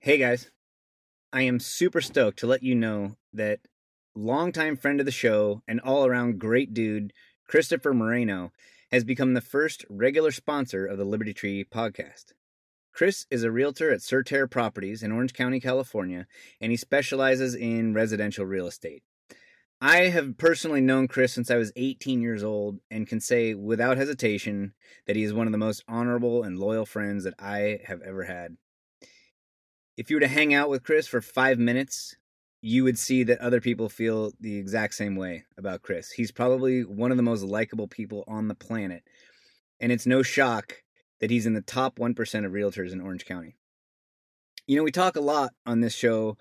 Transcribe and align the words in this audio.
Hey 0.00 0.18
guys, 0.18 0.50
I 1.32 1.42
am 1.42 1.60
super 1.60 2.00
stoked 2.00 2.38
to 2.40 2.46
let 2.46 2.62
you 2.62 2.74
know 2.74 3.16
that 3.32 3.60
longtime 4.14 4.76
friend 4.76 5.00
of 5.00 5.06
the 5.06 5.12
show 5.12 5.62
and 5.68 5.80
all 5.80 6.04
around 6.04 6.40
great 6.40 6.74
dude, 6.74 7.12
Christopher 7.46 7.94
Moreno, 7.94 8.52
has 8.90 9.04
become 9.04 9.34
the 9.34 9.40
first 9.40 9.84
regular 9.88 10.32
sponsor 10.32 10.84
of 10.84 10.98
the 10.98 11.04
Liberty 11.04 11.32
Tree 11.32 11.64
podcast. 11.64 12.32
Chris 12.92 13.26
is 13.30 13.42
a 13.42 13.50
realtor 13.50 13.90
at 13.90 14.00
Surterre 14.00 14.50
Properties 14.50 15.02
in 15.02 15.12
Orange 15.12 15.32
County, 15.32 15.60
California, 15.60 16.26
and 16.60 16.70
he 16.70 16.76
specializes 16.76 17.54
in 17.54 17.94
residential 17.94 18.44
real 18.44 18.66
estate. 18.66 19.02
I 19.80 20.08
have 20.08 20.36
personally 20.36 20.80
known 20.80 21.08
Chris 21.08 21.32
since 21.32 21.50
I 21.50 21.56
was 21.56 21.72
18 21.74 22.20
years 22.20 22.44
old 22.44 22.80
and 22.90 23.06
can 23.06 23.20
say 23.20 23.54
without 23.54 23.96
hesitation 23.96 24.74
that 25.06 25.16
he 25.16 25.22
is 25.22 25.32
one 25.32 25.46
of 25.46 25.52
the 25.52 25.58
most 25.58 25.82
honorable 25.88 26.42
and 26.42 26.58
loyal 26.58 26.86
friends 26.86 27.24
that 27.24 27.34
I 27.38 27.80
have 27.86 28.02
ever 28.02 28.24
had. 28.24 28.56
If 29.96 30.08
you 30.08 30.16
were 30.16 30.20
to 30.20 30.28
hang 30.28 30.54
out 30.54 30.70
with 30.70 30.84
Chris 30.84 31.06
for 31.06 31.20
five 31.20 31.58
minutes, 31.58 32.16
you 32.62 32.84
would 32.84 32.98
see 32.98 33.24
that 33.24 33.40
other 33.40 33.60
people 33.60 33.88
feel 33.88 34.32
the 34.40 34.56
exact 34.56 34.94
same 34.94 35.16
way 35.16 35.44
about 35.58 35.82
Chris. 35.82 36.12
He's 36.12 36.32
probably 36.32 36.82
one 36.82 37.10
of 37.10 37.16
the 37.16 37.22
most 37.22 37.42
likable 37.42 37.88
people 37.88 38.24
on 38.26 38.48
the 38.48 38.54
planet. 38.54 39.02
And 39.80 39.90
it's 39.92 40.06
no 40.06 40.22
shock 40.22 40.82
that 41.20 41.30
he's 41.30 41.44
in 41.44 41.54
the 41.54 41.60
top 41.60 41.98
1% 41.98 42.44
of 42.44 42.52
realtors 42.52 42.92
in 42.92 43.00
Orange 43.00 43.26
County. 43.26 43.56
You 44.66 44.76
know, 44.76 44.84
we 44.84 44.92
talk 44.92 45.16
a 45.16 45.20
lot 45.20 45.52
on 45.66 45.80
this 45.80 45.94
show 45.94 46.38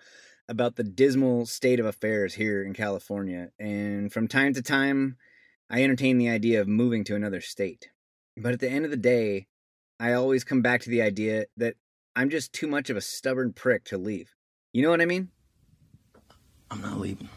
about 0.47 0.75
the 0.75 0.83
dismal 0.83 1.45
state 1.45 1.79
of 1.79 1.85
affairs 1.85 2.35
here 2.35 2.63
in 2.63 2.73
California, 2.73 3.49
and 3.57 4.11
from 4.11 4.27
time 4.27 4.53
to 4.53 4.61
time, 4.61 5.17
I 5.69 5.83
entertain 5.83 6.17
the 6.17 6.29
idea 6.29 6.61
of 6.61 6.67
moving 6.67 7.03
to 7.05 7.15
another 7.15 7.41
state. 7.41 7.89
But 8.37 8.53
at 8.53 8.59
the 8.59 8.69
end 8.69 8.85
of 8.85 8.91
the 8.91 8.97
day, 8.97 9.47
I 9.99 10.13
always 10.13 10.43
come 10.43 10.61
back 10.61 10.81
to 10.81 10.89
the 10.89 11.01
idea 11.01 11.45
that 11.57 11.75
I'm 12.13 12.29
just 12.29 12.51
too 12.51 12.67
much 12.67 12.89
of 12.89 12.97
a 12.97 13.01
stubborn 13.01 13.53
prick 13.53 13.85
to 13.85 13.97
leave. 13.97 14.35
You 14.73 14.81
know 14.81 14.89
what 14.89 14.99
I 14.99 15.05
mean? 15.05 15.29
I'm 16.69 16.81
not 16.81 16.99
leaving. 16.99 17.29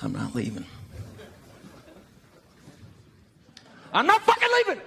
I'm 0.00 0.12
not 0.12 0.34
leaving. 0.34 0.64
I'm 3.92 4.06
not 4.06 4.22
fucking 4.22 4.48
leaving. 4.58 4.82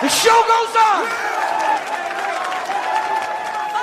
The 0.00 0.08
show 0.08 0.42
goes 0.46 0.76
on. 0.76 1.02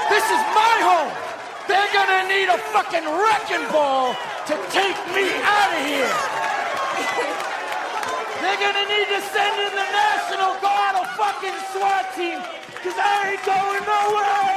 This 0.09 0.23
is 0.23 0.41
my 0.55 0.79
home. 0.81 1.26
They're 1.67 1.93
gonna 1.93 2.27
need 2.27 2.47
a 2.47 2.57
fucking 2.71 3.03
wrecking 3.03 3.67
ball 3.71 4.15
to 4.47 4.55
take 4.71 4.99
me 5.11 5.27
out 5.43 5.71
of 5.75 5.81
here. 5.83 6.13
They're 8.41 8.61
gonna 8.63 8.87
need 8.87 9.07
to 9.11 9.21
send 9.35 9.55
in 9.59 9.73
the 9.75 9.87
National 9.91 10.55
Guard 10.63 10.95
or 10.95 11.05
fucking 11.19 11.57
SWAT 11.73 12.05
team, 12.15 12.39
cause 12.83 12.97
I 12.97 13.31
ain't 13.31 13.43
going 13.45 13.83
nowhere. 13.83 14.47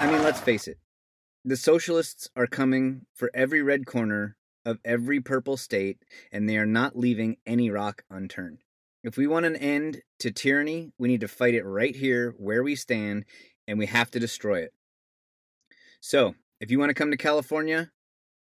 I 0.00 0.06
mean, 0.06 0.22
let's 0.22 0.40
face 0.40 0.68
it. 0.68 0.78
The 1.44 1.56
socialists 1.56 2.30
are 2.36 2.46
coming 2.46 3.06
for 3.14 3.30
every 3.34 3.62
red 3.62 3.84
corner 3.84 4.36
of 4.68 4.78
every 4.84 5.18
purple 5.18 5.56
state, 5.56 6.04
and 6.30 6.46
they 6.46 6.58
are 6.58 6.66
not 6.66 6.94
leaving 6.94 7.38
any 7.46 7.70
rock 7.70 8.02
unturned. 8.10 8.58
If 9.02 9.16
we 9.16 9.26
want 9.26 9.46
an 9.46 9.56
end 9.56 10.02
to 10.18 10.30
tyranny, 10.30 10.92
we 10.98 11.08
need 11.08 11.22
to 11.22 11.28
fight 11.28 11.54
it 11.54 11.64
right 11.64 11.96
here 11.96 12.34
where 12.36 12.62
we 12.62 12.76
stand, 12.76 13.24
and 13.66 13.78
we 13.78 13.86
have 13.86 14.10
to 14.10 14.20
destroy 14.20 14.60
it. 14.60 14.74
So, 16.00 16.34
if 16.60 16.70
you 16.70 16.78
want 16.78 16.90
to 16.90 16.94
come 16.94 17.10
to 17.10 17.16
California 17.16 17.90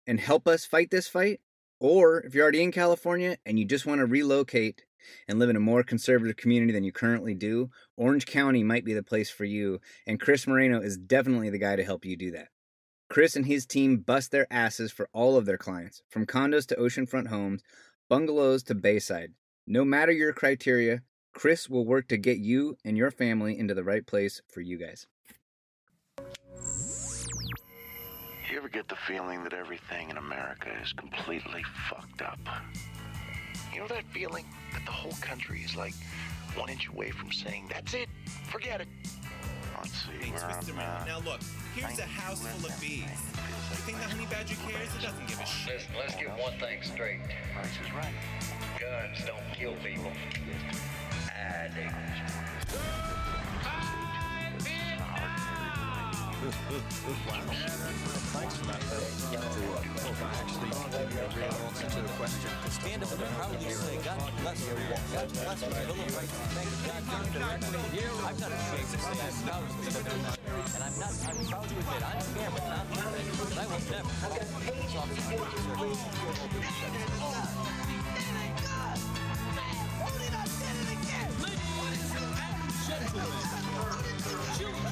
and 0.06 0.20
help 0.20 0.46
us 0.46 0.64
fight 0.64 0.92
this 0.92 1.08
fight, 1.08 1.40
or 1.80 2.20
if 2.20 2.36
you're 2.36 2.44
already 2.44 2.62
in 2.62 2.70
California 2.70 3.36
and 3.44 3.58
you 3.58 3.64
just 3.64 3.84
want 3.84 3.98
to 3.98 4.06
relocate 4.06 4.84
and 5.26 5.40
live 5.40 5.50
in 5.50 5.56
a 5.56 5.60
more 5.60 5.82
conservative 5.82 6.36
community 6.36 6.72
than 6.72 6.84
you 6.84 6.92
currently 6.92 7.34
do, 7.34 7.68
Orange 7.96 8.26
County 8.26 8.62
might 8.62 8.84
be 8.84 8.94
the 8.94 9.02
place 9.02 9.28
for 9.28 9.44
you, 9.44 9.80
and 10.06 10.20
Chris 10.20 10.46
Moreno 10.46 10.80
is 10.80 10.96
definitely 10.96 11.50
the 11.50 11.58
guy 11.58 11.74
to 11.74 11.82
help 11.82 12.04
you 12.04 12.16
do 12.16 12.30
that. 12.30 12.51
Chris 13.12 13.36
and 13.36 13.44
his 13.44 13.66
team 13.66 13.98
bust 13.98 14.30
their 14.30 14.50
asses 14.50 14.90
for 14.90 15.06
all 15.12 15.36
of 15.36 15.44
their 15.44 15.58
clients, 15.58 16.00
from 16.08 16.24
condos 16.24 16.66
to 16.66 16.74
oceanfront 16.76 17.26
homes, 17.26 17.62
bungalows 18.08 18.62
to 18.62 18.74
Bayside. 18.74 19.34
No 19.66 19.84
matter 19.84 20.12
your 20.12 20.32
criteria, 20.32 21.02
Chris 21.34 21.68
will 21.68 21.84
work 21.84 22.08
to 22.08 22.16
get 22.16 22.38
you 22.38 22.78
and 22.86 22.96
your 22.96 23.10
family 23.10 23.58
into 23.58 23.74
the 23.74 23.84
right 23.84 24.06
place 24.06 24.40
for 24.48 24.62
you 24.62 24.78
guys. 24.78 25.06
You 28.50 28.56
ever 28.56 28.70
get 28.70 28.88
the 28.88 28.96
feeling 29.06 29.44
that 29.44 29.52
everything 29.52 30.08
in 30.08 30.16
America 30.16 30.70
is 30.82 30.94
completely 30.94 31.62
fucked 31.90 32.22
up? 32.22 32.38
You 33.74 33.80
know 33.80 33.88
that 33.88 34.04
feeling 34.06 34.46
that 34.72 34.86
the 34.86 34.92
whole 34.92 35.18
country 35.20 35.60
is 35.60 35.76
like 35.76 35.92
one 36.54 36.70
inch 36.70 36.88
away 36.88 37.10
from 37.10 37.30
saying, 37.30 37.68
that's 37.70 37.92
it, 37.92 38.08
forget 38.50 38.80
it. 38.80 38.88
Let's 39.82 39.94
see, 39.94 40.30
Thanks, 40.30 40.42
Mr. 40.44 40.74
I'm 40.74 40.78
at. 40.78 41.06
Now 41.08 41.18
look, 41.18 41.40
here's 41.74 41.98
a 41.98 42.02
house 42.02 42.46
full 42.46 42.70
of 42.70 42.80
bees. 42.80 43.02
You 43.02 43.76
think 43.82 43.98
the 43.98 44.04
honey 44.04 44.26
badger 44.30 44.54
cares? 44.54 44.88
It 44.94 45.02
doesn't 45.02 45.26
give 45.26 45.40
a 45.40 45.46
shit. 45.46 45.74
Listen, 45.74 45.94
let's 45.98 46.14
get 46.14 46.28
one 46.38 46.52
thing 46.60 46.78
straight. 46.82 47.18
Price 47.52 47.66
is 47.82 47.92
right. 47.92 48.14
Guns 48.78 49.26
don't 49.26 49.42
kill 49.58 49.74
people. 49.82 50.12
I 51.34 51.68
do. 51.74 53.41
Thanks 56.42 56.58
for 58.56 58.66
that, 58.66 58.82
Bill. 58.90 59.06
Actually, 60.42 60.74
really 60.74 61.46
answer 61.46 61.86
to 61.86 62.02
the 62.02 62.08
question. 62.18 62.50
Stand 62.68 63.02
up 63.04 63.12
and 63.12 63.22
proudly 63.38 63.70
say, 63.70 63.96
God 64.02 64.18
bless 64.42 64.66
you. 64.66 64.74
God 65.14 65.28
bless 65.30 65.62
you. 65.62 65.70
Thank 66.82 67.06
God 67.06 67.26
directly. 67.30 67.78
I'm 68.26 68.34
not 68.42 68.50
ashamed 68.50 68.90
to 68.90 68.98
say 68.98 69.22
I'm 69.22 69.38
proud 69.46 69.70
to. 69.70 69.86
And 70.74 70.82
I'm 70.82 70.98
not, 70.98 71.14
I'm 71.30 71.38
proud 71.46 71.62
to 71.62 71.74
admit, 71.78 72.02
I'm 72.02 72.26
not. 72.26 73.14
But 73.38 73.58
I 73.58 73.66
will 73.66 73.78
never. 73.86 74.10
I 84.42 84.91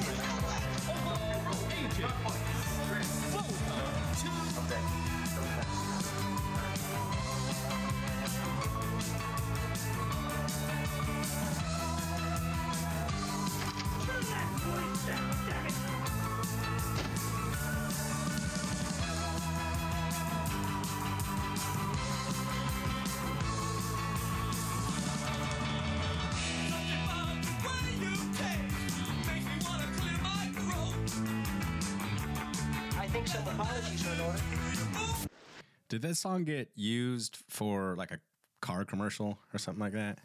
Did 35.91 36.01
this 36.01 36.19
song 36.19 36.45
get 36.45 36.69
used 36.73 37.37
for 37.49 37.95
like 37.97 38.11
a 38.11 38.19
car 38.61 38.85
commercial 38.85 39.37
or 39.53 39.59
something 39.59 39.81
like 39.81 39.91
that? 39.91 40.19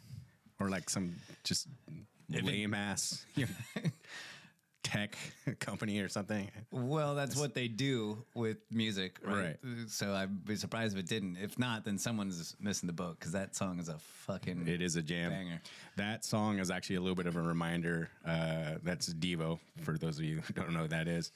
Or 0.61 0.69
like 0.69 0.89
some 0.89 1.13
just 1.43 1.67
lame 2.29 2.73
ass 2.73 3.25
tech 4.83 5.17
company 5.59 5.99
or 5.99 6.07
something? 6.07 6.49
Well, 6.71 7.15
that's 7.15 7.35
what 7.35 7.53
they 7.53 7.67
do 7.67 8.23
with 8.33 8.59
music, 8.71 9.19
right? 9.21 9.57
Right. 9.61 9.89
So 9.89 10.13
I'd 10.13 10.45
be 10.45 10.55
surprised 10.55 10.95
if 10.95 11.03
it 11.03 11.09
didn't. 11.09 11.35
If 11.35 11.59
not, 11.59 11.83
then 11.83 11.97
someone's 11.97 12.55
missing 12.61 12.87
the 12.87 12.93
boat 12.93 13.17
because 13.19 13.33
that 13.33 13.53
song 13.53 13.79
is 13.79 13.89
a 13.89 13.97
fucking. 14.25 14.69
It 14.69 14.81
is 14.81 14.95
a 14.95 15.01
jam. 15.01 15.31
Banger. 15.31 15.61
That 15.97 16.23
song 16.23 16.59
is 16.59 16.71
actually 16.71 16.95
a 16.95 17.01
little 17.01 17.15
bit 17.15 17.27
of 17.27 17.35
a 17.35 17.41
reminder. 17.41 18.09
Uh, 18.25 18.75
that's 18.83 19.13
Devo, 19.13 19.59
for 19.81 19.97
those 19.97 20.17
of 20.17 20.23
you 20.23 20.39
who 20.39 20.53
don't 20.53 20.71
know 20.71 20.83
who 20.83 20.87
that 20.87 21.09
is. 21.09 21.33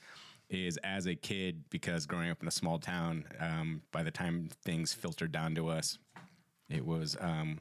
Is 0.52 0.76
as 0.84 1.06
a 1.06 1.14
kid, 1.14 1.64
because 1.70 2.04
growing 2.04 2.28
up 2.28 2.42
in 2.42 2.46
a 2.48 2.50
small 2.52 2.78
town, 2.78 3.24
um, 3.40 3.80
by 3.90 4.02
the 4.02 4.10
time 4.10 4.50
things 4.64 4.92
filtered 4.92 5.32
down 5.32 5.54
to 5.54 5.68
us, 5.68 5.96
it 6.68 6.84
was, 6.84 7.16
um, 7.20 7.58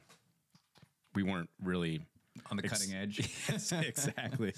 we 1.16 1.24
weren't 1.24 1.50
really 1.64 2.02
On 2.50 2.58
the 2.58 2.64
cutting 2.64 2.94
edge. 2.94 3.20
yes, 3.50 3.72
exactly. 3.72 4.54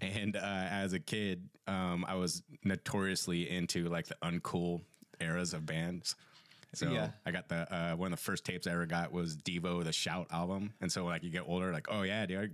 And 0.00 0.34
uh, 0.34 0.40
as 0.42 0.94
a 0.94 0.98
kid, 0.98 1.46
um, 1.66 2.06
I 2.08 2.14
was 2.14 2.42
notoriously 2.64 3.50
into 3.50 3.88
like 3.90 4.06
the 4.06 4.16
uncool 4.22 4.80
eras 5.20 5.52
of 5.52 5.66
bands. 5.66 6.16
So 6.72 6.90
Yeah. 6.90 7.10
I 7.26 7.32
got 7.32 7.48
the 7.50 7.72
uh, 7.74 7.96
one 7.96 8.12
of 8.14 8.18
the 8.18 8.24
first 8.24 8.44
tapes 8.46 8.66
I 8.66 8.72
ever 8.72 8.86
got 8.86 9.12
was 9.12 9.36
Devo 9.36 9.84
the 9.84 9.92
Shout 9.92 10.26
album, 10.32 10.72
and 10.80 10.90
so 10.90 11.04
like 11.04 11.22
you 11.22 11.30
get 11.30 11.44
older, 11.46 11.70
like 11.70 11.86
oh 11.90 12.02
yeah, 12.02 12.24
dude, 12.26 12.50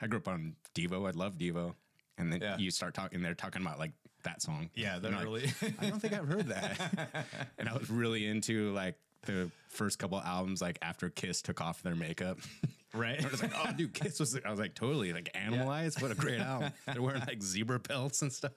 I, 0.00 0.04
I 0.04 0.08
grew 0.08 0.18
up 0.18 0.28
on 0.28 0.56
Devo. 0.74 1.06
I 1.06 1.12
love 1.12 1.38
Devo, 1.38 1.74
and 2.18 2.32
then 2.32 2.40
Yeah. 2.42 2.58
you 2.58 2.70
start 2.70 2.94
talking. 2.94 3.22
They're 3.22 3.34
talking 3.34 3.62
about 3.62 3.78
like 3.78 3.92
that 4.24 4.42
song. 4.42 4.70
Yeah, 4.74 4.96
And 4.96 5.04
they're 5.04 5.12
I'm 5.12 5.18
like, 5.18 5.24
really- 5.26 5.52
I 5.80 5.88
don't 5.90 6.00
think 6.00 6.12
I've 6.14 6.28
heard 6.28 6.48
that. 6.48 7.26
and 7.58 7.68
I 7.68 7.76
was 7.76 7.90
really 7.90 8.26
into 8.26 8.72
like 8.72 8.96
the 9.26 9.50
first 9.68 9.98
couple 9.98 10.20
albums, 10.20 10.60
like 10.60 10.78
after 10.82 11.08
Kiss 11.10 11.42
took 11.42 11.60
off 11.60 11.82
their 11.82 11.94
makeup. 11.96 12.38
Right. 12.94 13.24
I 13.24 13.28
was 13.30 13.40
like, 13.40 13.52
oh, 13.56 13.72
dude, 13.72 13.94
Kiss 13.94 14.20
was. 14.20 14.38
I 14.44 14.50
was 14.50 14.60
like, 14.60 14.74
totally 14.74 15.14
like 15.14 15.30
animalized. 15.34 16.02
What 16.02 16.10
a 16.10 16.14
great 16.14 16.40
album. 16.40 16.72
They're 16.86 17.00
wearing 17.00 17.22
like 17.26 17.42
zebra 17.42 17.80
pelts 17.80 18.20
and 18.20 18.30
stuff. 18.30 18.52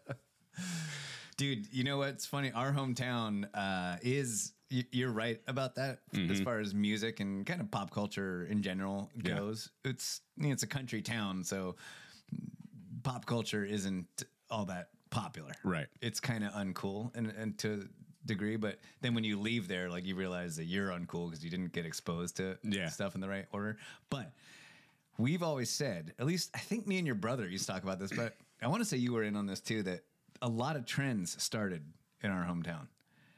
Dude, 1.38 1.72
you 1.72 1.86
know 1.86 2.00
what's 2.00 2.26
funny? 2.26 2.52
Our 2.52 2.74
hometown 2.74 3.46
uh, 3.54 3.96
is. 4.02 4.52
You're 4.70 5.12
right 5.14 5.40
about 5.48 5.76
that 5.76 6.00
as 6.30 6.42
far 6.42 6.60
as 6.60 6.74
music 6.74 7.22
and 7.22 7.46
kind 7.46 7.62
of 7.62 7.72
pop 7.72 7.92
culture 7.92 8.46
in 8.50 8.62
general 8.62 9.10
Yeah. 9.24 9.38
goes. 9.38 9.70
It's 9.86 10.20
I 10.38 10.44
mean, 10.44 10.52
it's 10.52 10.64
a 10.64 10.68
country 10.68 11.02
town, 11.02 11.46
so 11.46 11.78
pop 13.04 13.26
culture 13.26 13.64
isn't 13.64 14.08
all 14.50 14.66
that 14.66 14.90
popular. 15.16 15.54
Right. 15.64 15.88
It's 16.02 16.20
kind 16.20 16.44
of 16.44 16.52
uncool 16.54 17.16
and, 17.16 17.28
and 17.38 17.58
to 17.60 17.88
a 18.24 18.28
degree, 18.28 18.56
but 18.58 18.80
then 19.02 19.14
when 19.14 19.24
you 19.24 19.40
leave 19.40 19.68
there, 19.68 19.90
like 19.90 20.06
you 20.06 20.16
realize 20.16 20.56
that 20.58 20.66
you're 20.66 20.90
uncool 20.90 21.30
because 21.30 21.44
you 21.44 21.50
didn't 21.50 21.72
get 21.74 21.86
exposed 21.86 22.38
to 22.38 22.58
Yeah. 22.64 22.90
stuff 22.90 23.16
in 23.16 23.22
the 23.22 23.30
right 23.30 23.46
order. 23.52 23.78
But 24.10 24.32
we've 25.18 25.44
always 25.44 25.70
said, 25.70 26.14
at 26.20 26.26
least 26.26 26.52
I 26.54 26.60
think 26.60 26.86
me 26.88 26.98
and 26.98 27.06
your 27.08 27.16
brother 27.16 27.48
used 27.48 27.66
to 27.68 27.72
talk 27.72 27.84
about 27.84 28.00
this, 28.00 28.12
but 28.12 28.36
I 28.62 28.68
want 28.68 28.82
to 28.82 28.86
say 28.86 28.98
you 28.98 29.14
were 29.14 29.24
in 29.24 29.36
on 29.36 29.46
this 29.46 29.62
too, 29.62 29.84
that 29.84 30.02
a 30.42 30.50
lot 30.50 30.76
of 30.76 30.86
trends 30.86 31.42
started 31.42 31.84
in 32.22 32.30
our 32.32 32.44
hometown. 32.46 32.88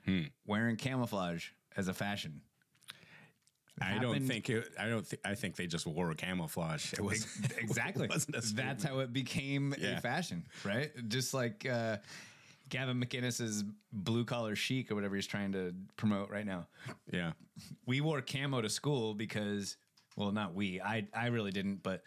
Hmm. 0.05 0.23
Wearing 0.45 0.77
camouflage 0.77 1.49
as 1.75 1.87
a 1.89 1.93
fashion. 1.93 2.41
I 3.81 3.99
don't 3.99 4.25
think 4.27 4.49
it. 4.49 4.69
I 4.79 4.87
don't. 4.89 5.07
Th- 5.07 5.21
I 5.23 5.35
think 5.35 5.55
they 5.55 5.67
just 5.67 5.85
wore 5.85 6.13
camouflage. 6.13 6.93
It 6.93 7.01
was 7.01 7.25
exactly. 7.57 8.05
it 8.05 8.09
wasn't 8.13 8.35
a 8.37 8.53
That's 8.55 8.83
how 8.83 8.99
it 8.99 9.13
became 9.13 9.75
Yeah. 9.77 9.97
a 9.97 10.01
fashion, 10.01 10.45
right? 10.63 10.91
Just 11.07 11.33
like 11.33 11.65
uh, 11.69 11.97
Gavin 12.69 12.99
McInnes's 12.99 13.63
blue 13.93 14.25
collar 14.25 14.55
chic 14.55 14.91
or 14.91 14.95
whatever 14.95 15.15
he's 15.15 15.27
trying 15.27 15.51
to 15.51 15.73
promote 15.95 16.29
right 16.29 16.45
now. 16.45 16.67
Yeah. 17.11 17.33
We 17.85 18.01
wore 18.01 18.21
camo 18.21 18.61
to 18.61 18.69
school 18.69 19.13
because, 19.13 19.77
well, 20.15 20.31
not 20.31 20.53
we. 20.55 20.81
I 20.81 21.07
I 21.13 21.27
really 21.27 21.51
didn't, 21.51 21.83
but 21.83 22.03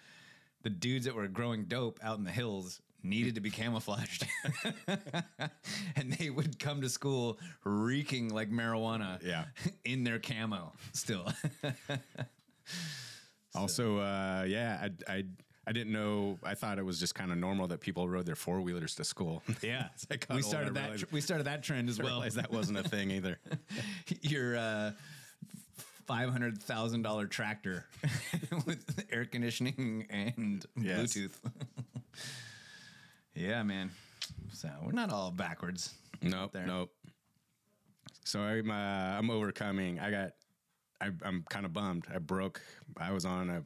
the 0.62 0.70
dudes 0.70 1.04
that 1.06 1.14
were 1.14 1.28
growing 1.28 1.64
dope 1.64 1.98
out 2.02 2.18
in 2.18 2.24
the 2.24 2.30
hills 2.32 2.80
needed 3.02 3.34
to 3.36 3.40
be 3.40 3.50
camouflaged, 3.50 4.26
and 5.96 6.12
they 6.18 6.30
would 6.30 6.58
come 6.58 6.80
to 6.82 6.88
school 6.88 7.38
reeking 7.64 8.28
like 8.28 8.50
marijuana. 8.50 9.22
Yeah. 9.24 9.44
in 9.84 10.04
their 10.04 10.18
camo 10.18 10.72
still. 10.92 11.26
Also, 13.54 13.98
uh, 13.98 14.44
yeah, 14.46 14.86
I, 15.08 15.12
I 15.12 15.24
I 15.66 15.72
didn't 15.72 15.92
know. 15.92 16.38
I 16.44 16.54
thought 16.54 16.78
it 16.78 16.84
was 16.84 17.00
just 17.00 17.16
kind 17.16 17.32
of 17.32 17.38
normal 17.38 17.66
that 17.68 17.80
people 17.80 18.08
rode 18.08 18.24
their 18.24 18.36
four 18.36 18.60
wheelers 18.60 18.94
to 18.94 19.04
school. 19.04 19.42
Yeah, 19.60 19.88
got 20.08 20.36
we 20.36 20.42
started 20.42 20.74
that. 20.74 20.82
realized- 20.82 21.08
tr- 21.08 21.14
we 21.14 21.20
started 21.20 21.44
that 21.48 21.62
trend 21.64 21.88
as 21.88 22.00
well. 22.00 22.20
that 22.20 22.52
wasn't 22.52 22.78
a 22.78 22.84
thing 22.84 23.10
either. 23.10 23.38
Your 24.22 24.56
uh, 24.56 24.92
five 26.06 26.30
hundred 26.30 26.62
thousand 26.62 27.02
dollar 27.02 27.26
tractor 27.26 27.86
with 28.66 29.04
air 29.10 29.24
conditioning 29.24 30.06
and 30.10 30.64
Yes. 30.76 31.14
Bluetooth. 31.16 31.32
Yeah, 33.40 33.62
man. 33.62 33.90
So 34.52 34.68
we're 34.82 34.92
not 34.92 35.10
all 35.10 35.30
backwards. 35.30 35.94
Nope, 36.22 36.52
there. 36.52 36.66
nope. 36.66 36.92
So 38.24 38.40
I'm 38.40 38.70
uh, 38.70 38.74
I'm 38.74 39.30
overcoming. 39.30 39.98
I 39.98 40.10
got. 40.10 40.32
I, 41.00 41.10
I'm 41.22 41.44
kind 41.48 41.64
of 41.64 41.72
bummed. 41.72 42.06
I 42.14 42.18
broke. 42.18 42.60
I 42.98 43.12
was 43.12 43.24
on 43.24 43.48
a 43.48 43.62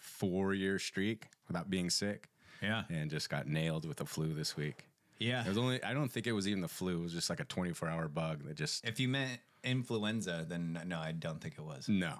four 0.00 0.54
year 0.54 0.78
streak 0.80 1.26
without 1.46 1.70
being 1.70 1.88
sick. 1.90 2.28
Yeah. 2.60 2.82
and 2.90 3.08
just 3.08 3.30
got 3.30 3.46
nailed 3.46 3.86
with 3.86 3.98
the 3.98 4.04
flu 4.04 4.34
this 4.34 4.56
week. 4.56 4.84
Yeah. 5.20 5.44
It 5.44 5.48
was 5.48 5.58
only. 5.58 5.82
I 5.84 5.94
don't 5.94 6.10
think 6.10 6.26
it 6.26 6.32
was 6.32 6.48
even 6.48 6.60
the 6.60 6.66
flu. 6.68 6.98
It 6.98 7.02
was 7.04 7.12
just 7.12 7.30
like 7.30 7.38
a 7.40 7.44
24 7.44 7.88
hour 7.88 8.08
bug 8.08 8.44
that 8.46 8.56
just. 8.56 8.84
If 8.84 8.98
you 8.98 9.08
meant 9.08 9.38
influenza, 9.62 10.44
then 10.48 10.78
no, 10.86 10.98
I 10.98 11.12
don't 11.12 11.40
think 11.40 11.54
it 11.56 11.64
was. 11.64 11.88
No. 11.88 12.14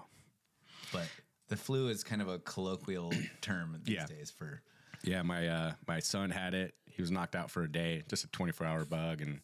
But 0.93 1.07
the 1.49 1.57
flu 1.57 1.89
is 1.89 2.03
kind 2.05 2.21
of 2.21 2.29
a 2.29 2.39
colloquial 2.39 3.11
term 3.41 3.77
these 3.83 3.95
Yeah. 3.95 4.05
days 4.05 4.31
for. 4.31 4.61
Yeah, 5.03 5.21
my 5.21 5.47
uh, 5.47 5.73
my 5.87 5.99
son 5.99 6.29
had 6.29 6.53
it. 6.53 6.73
He 6.85 7.01
was 7.01 7.11
knocked 7.11 7.35
out 7.35 7.49
for 7.49 7.63
a 7.63 7.71
day, 7.71 8.03
just 8.09 8.23
a 8.25 8.27
24 8.27 8.67
hour 8.67 8.85
bug, 8.85 9.21
and 9.21 9.41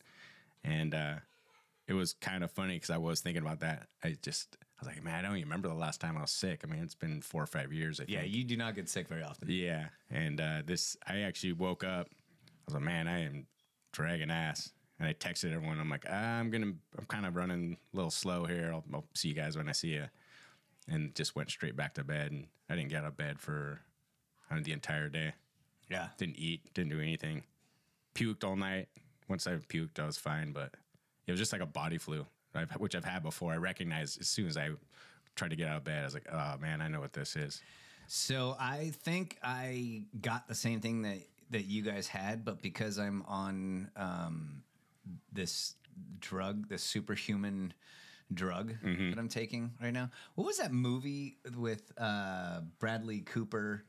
and 0.63 0.94
uh, 0.94 1.16
it 1.88 1.94
was 1.94 2.13
kind 2.13 2.44
of 2.44 2.52
funny 2.52 2.75
because 2.75 2.90
I 2.90 2.98
was 2.98 3.22
thinking 3.22 3.42
about 3.42 3.62
that. 3.62 3.88
I 4.04 4.16
just 4.22 4.57
I 4.62 4.86
was 4.86 4.88
like, 4.94 5.04
man, 5.04 5.16
I 5.16 5.22
don't 5.28 5.38
even 5.38 5.48
remember 5.48 5.69
the 5.69 5.74
last 5.75 6.02
time 6.02 6.18
I 6.18 6.22
was 6.22 6.31
sick. 6.31 6.62
I 6.63 6.68
mean, 6.72 6.84
it's 6.84 6.96
been 6.96 7.22
four 7.22 7.44
or 7.44 7.48
five 7.48 7.72
years. 7.72 8.00
I 8.02 8.06
Yeah, 8.07 8.22
think. 8.22 8.34
you 8.34 8.44
do 8.44 8.57
not 8.57 8.75
get 8.75 8.90
sick 8.90 9.07
very 9.07 9.24
often. 9.24 9.48
Yeah, 9.50 9.88
and 10.10 10.42
uh, 10.42 10.62
this 10.66 10.98
I 11.07 11.19
actually 11.19 11.54
woke 11.54 11.84
up. 11.84 12.07
I 12.10 12.62
was 12.66 12.74
like, 12.74 12.84
man, 12.84 13.07
I 13.07 13.24
am 13.25 13.46
dragging 13.94 14.31
ass. 14.31 14.72
And 14.98 15.10
I 15.10 15.13
texted 15.13 15.54
everyone. 15.54 15.78
I'm 15.78 15.90
like, 15.90 16.10
I'm 16.10 16.50
gonna, 16.50 16.72
I'm 16.98 17.06
kind 17.10 17.25
of 17.25 17.36
running 17.36 17.75
a 17.94 17.96
little 17.96 18.10
slow 18.12 18.46
here. 18.46 18.72
I'll, 18.74 18.84
I'll 18.94 19.04
see 19.13 19.28
you 19.28 19.34
guys 19.34 19.57
when 19.57 19.68
I 19.68 19.74
see 19.74 19.90
you. 19.90 20.06
And 20.88 21.13
just 21.16 21.36
went 21.36 21.50
straight 21.50 21.75
back 21.75 21.96
to 21.96 22.04
bed. 22.06 22.31
And 22.31 22.48
I 22.69 22.75
didn't 22.75 22.90
get 22.90 23.00
out 23.04 23.07
of 23.10 23.18
bed 23.18 23.38
for 23.40 23.81
I 24.50 24.54
mean, 24.54 24.63
the 24.63 24.72
entire 24.72 25.10
day. 25.10 25.34
Yeah. 25.89 26.07
Didn't 26.17 26.37
eat. 26.37 26.73
Didn't 26.73 26.89
do 26.91 26.99
anything. 27.01 27.43
Puked 28.15 28.43
all 28.43 28.55
night. 28.55 28.87
Once 29.27 29.47
I 29.47 29.51
puked, 29.55 29.99
I 29.99 30.05
was 30.05 30.17
fine. 30.17 30.51
But 30.51 30.71
it 31.27 31.31
was 31.31 31.39
just 31.39 31.51
like 31.51 31.61
a 31.61 31.65
body 31.65 31.97
flu, 31.97 32.25
which 32.77 32.95
I've 32.95 33.05
had 33.05 33.23
before. 33.23 33.53
I 33.53 33.57
recognized 33.57 34.19
as 34.21 34.27
soon 34.27 34.47
as 34.47 34.57
I 34.57 34.69
tried 35.35 35.49
to 35.49 35.55
get 35.55 35.67
out 35.67 35.77
of 35.77 35.83
bed. 35.83 36.01
I 36.01 36.05
was 36.05 36.13
like, 36.13 36.27
oh 36.31 36.55
man, 36.61 36.81
I 36.81 36.87
know 36.87 36.99
what 36.99 37.13
this 37.13 37.35
is. 37.35 37.61
So 38.07 38.55
I 38.59 38.91
think 39.01 39.37
I 39.43 40.03
got 40.21 40.47
the 40.47 40.55
same 40.55 40.79
thing 40.79 41.01
that 41.03 41.17
that 41.51 41.65
you 41.65 41.81
guys 41.83 42.07
had, 42.07 42.43
but 42.43 42.61
because 42.61 42.97
I'm 42.97 43.23
on 43.27 43.89
um, 43.95 44.63
this 45.31 45.75
drug, 46.19 46.67
this 46.69 46.81
superhuman 46.83 47.73
drug 48.33 48.73
Mm-hmm. 48.83 49.11
that 49.11 49.19
I'm 49.19 49.27
taking 49.29 49.71
right 49.81 49.93
now. 49.93 50.09
What 50.33 50.47
was 50.47 50.57
that 50.57 50.71
movie 50.73 51.37
with 51.55 51.91
uh, 51.99 52.61
Bradley 52.79 53.19
Cooper? 53.21 53.85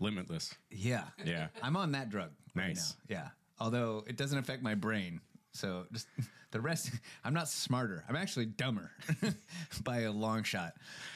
Limitless. 0.00 0.54
Yeah, 0.70 1.04
Yeah. 1.24 1.48
I'm 1.62 1.76
on 1.76 1.92
that 1.92 2.10
drug. 2.10 2.30
right 2.54 2.68
Nice. 2.68 2.96
now. 3.08 3.16
Yeah. 3.16 3.28
Although 3.60 4.04
it 4.06 4.16
doesn't 4.16 4.38
affect 4.38 4.62
my 4.62 4.74
brain. 4.74 5.20
So 5.52 5.84
just 5.92 6.06
the 6.50 6.60
rest, 6.60 6.90
I'm 7.24 7.34
not 7.34 7.48
smarter. 7.48 8.04
I'm 8.08 8.16
actually 8.16 8.46
dumber 8.46 8.90
by 9.84 10.00
a 10.00 10.10
long 10.12 10.42
shot. 10.42 10.72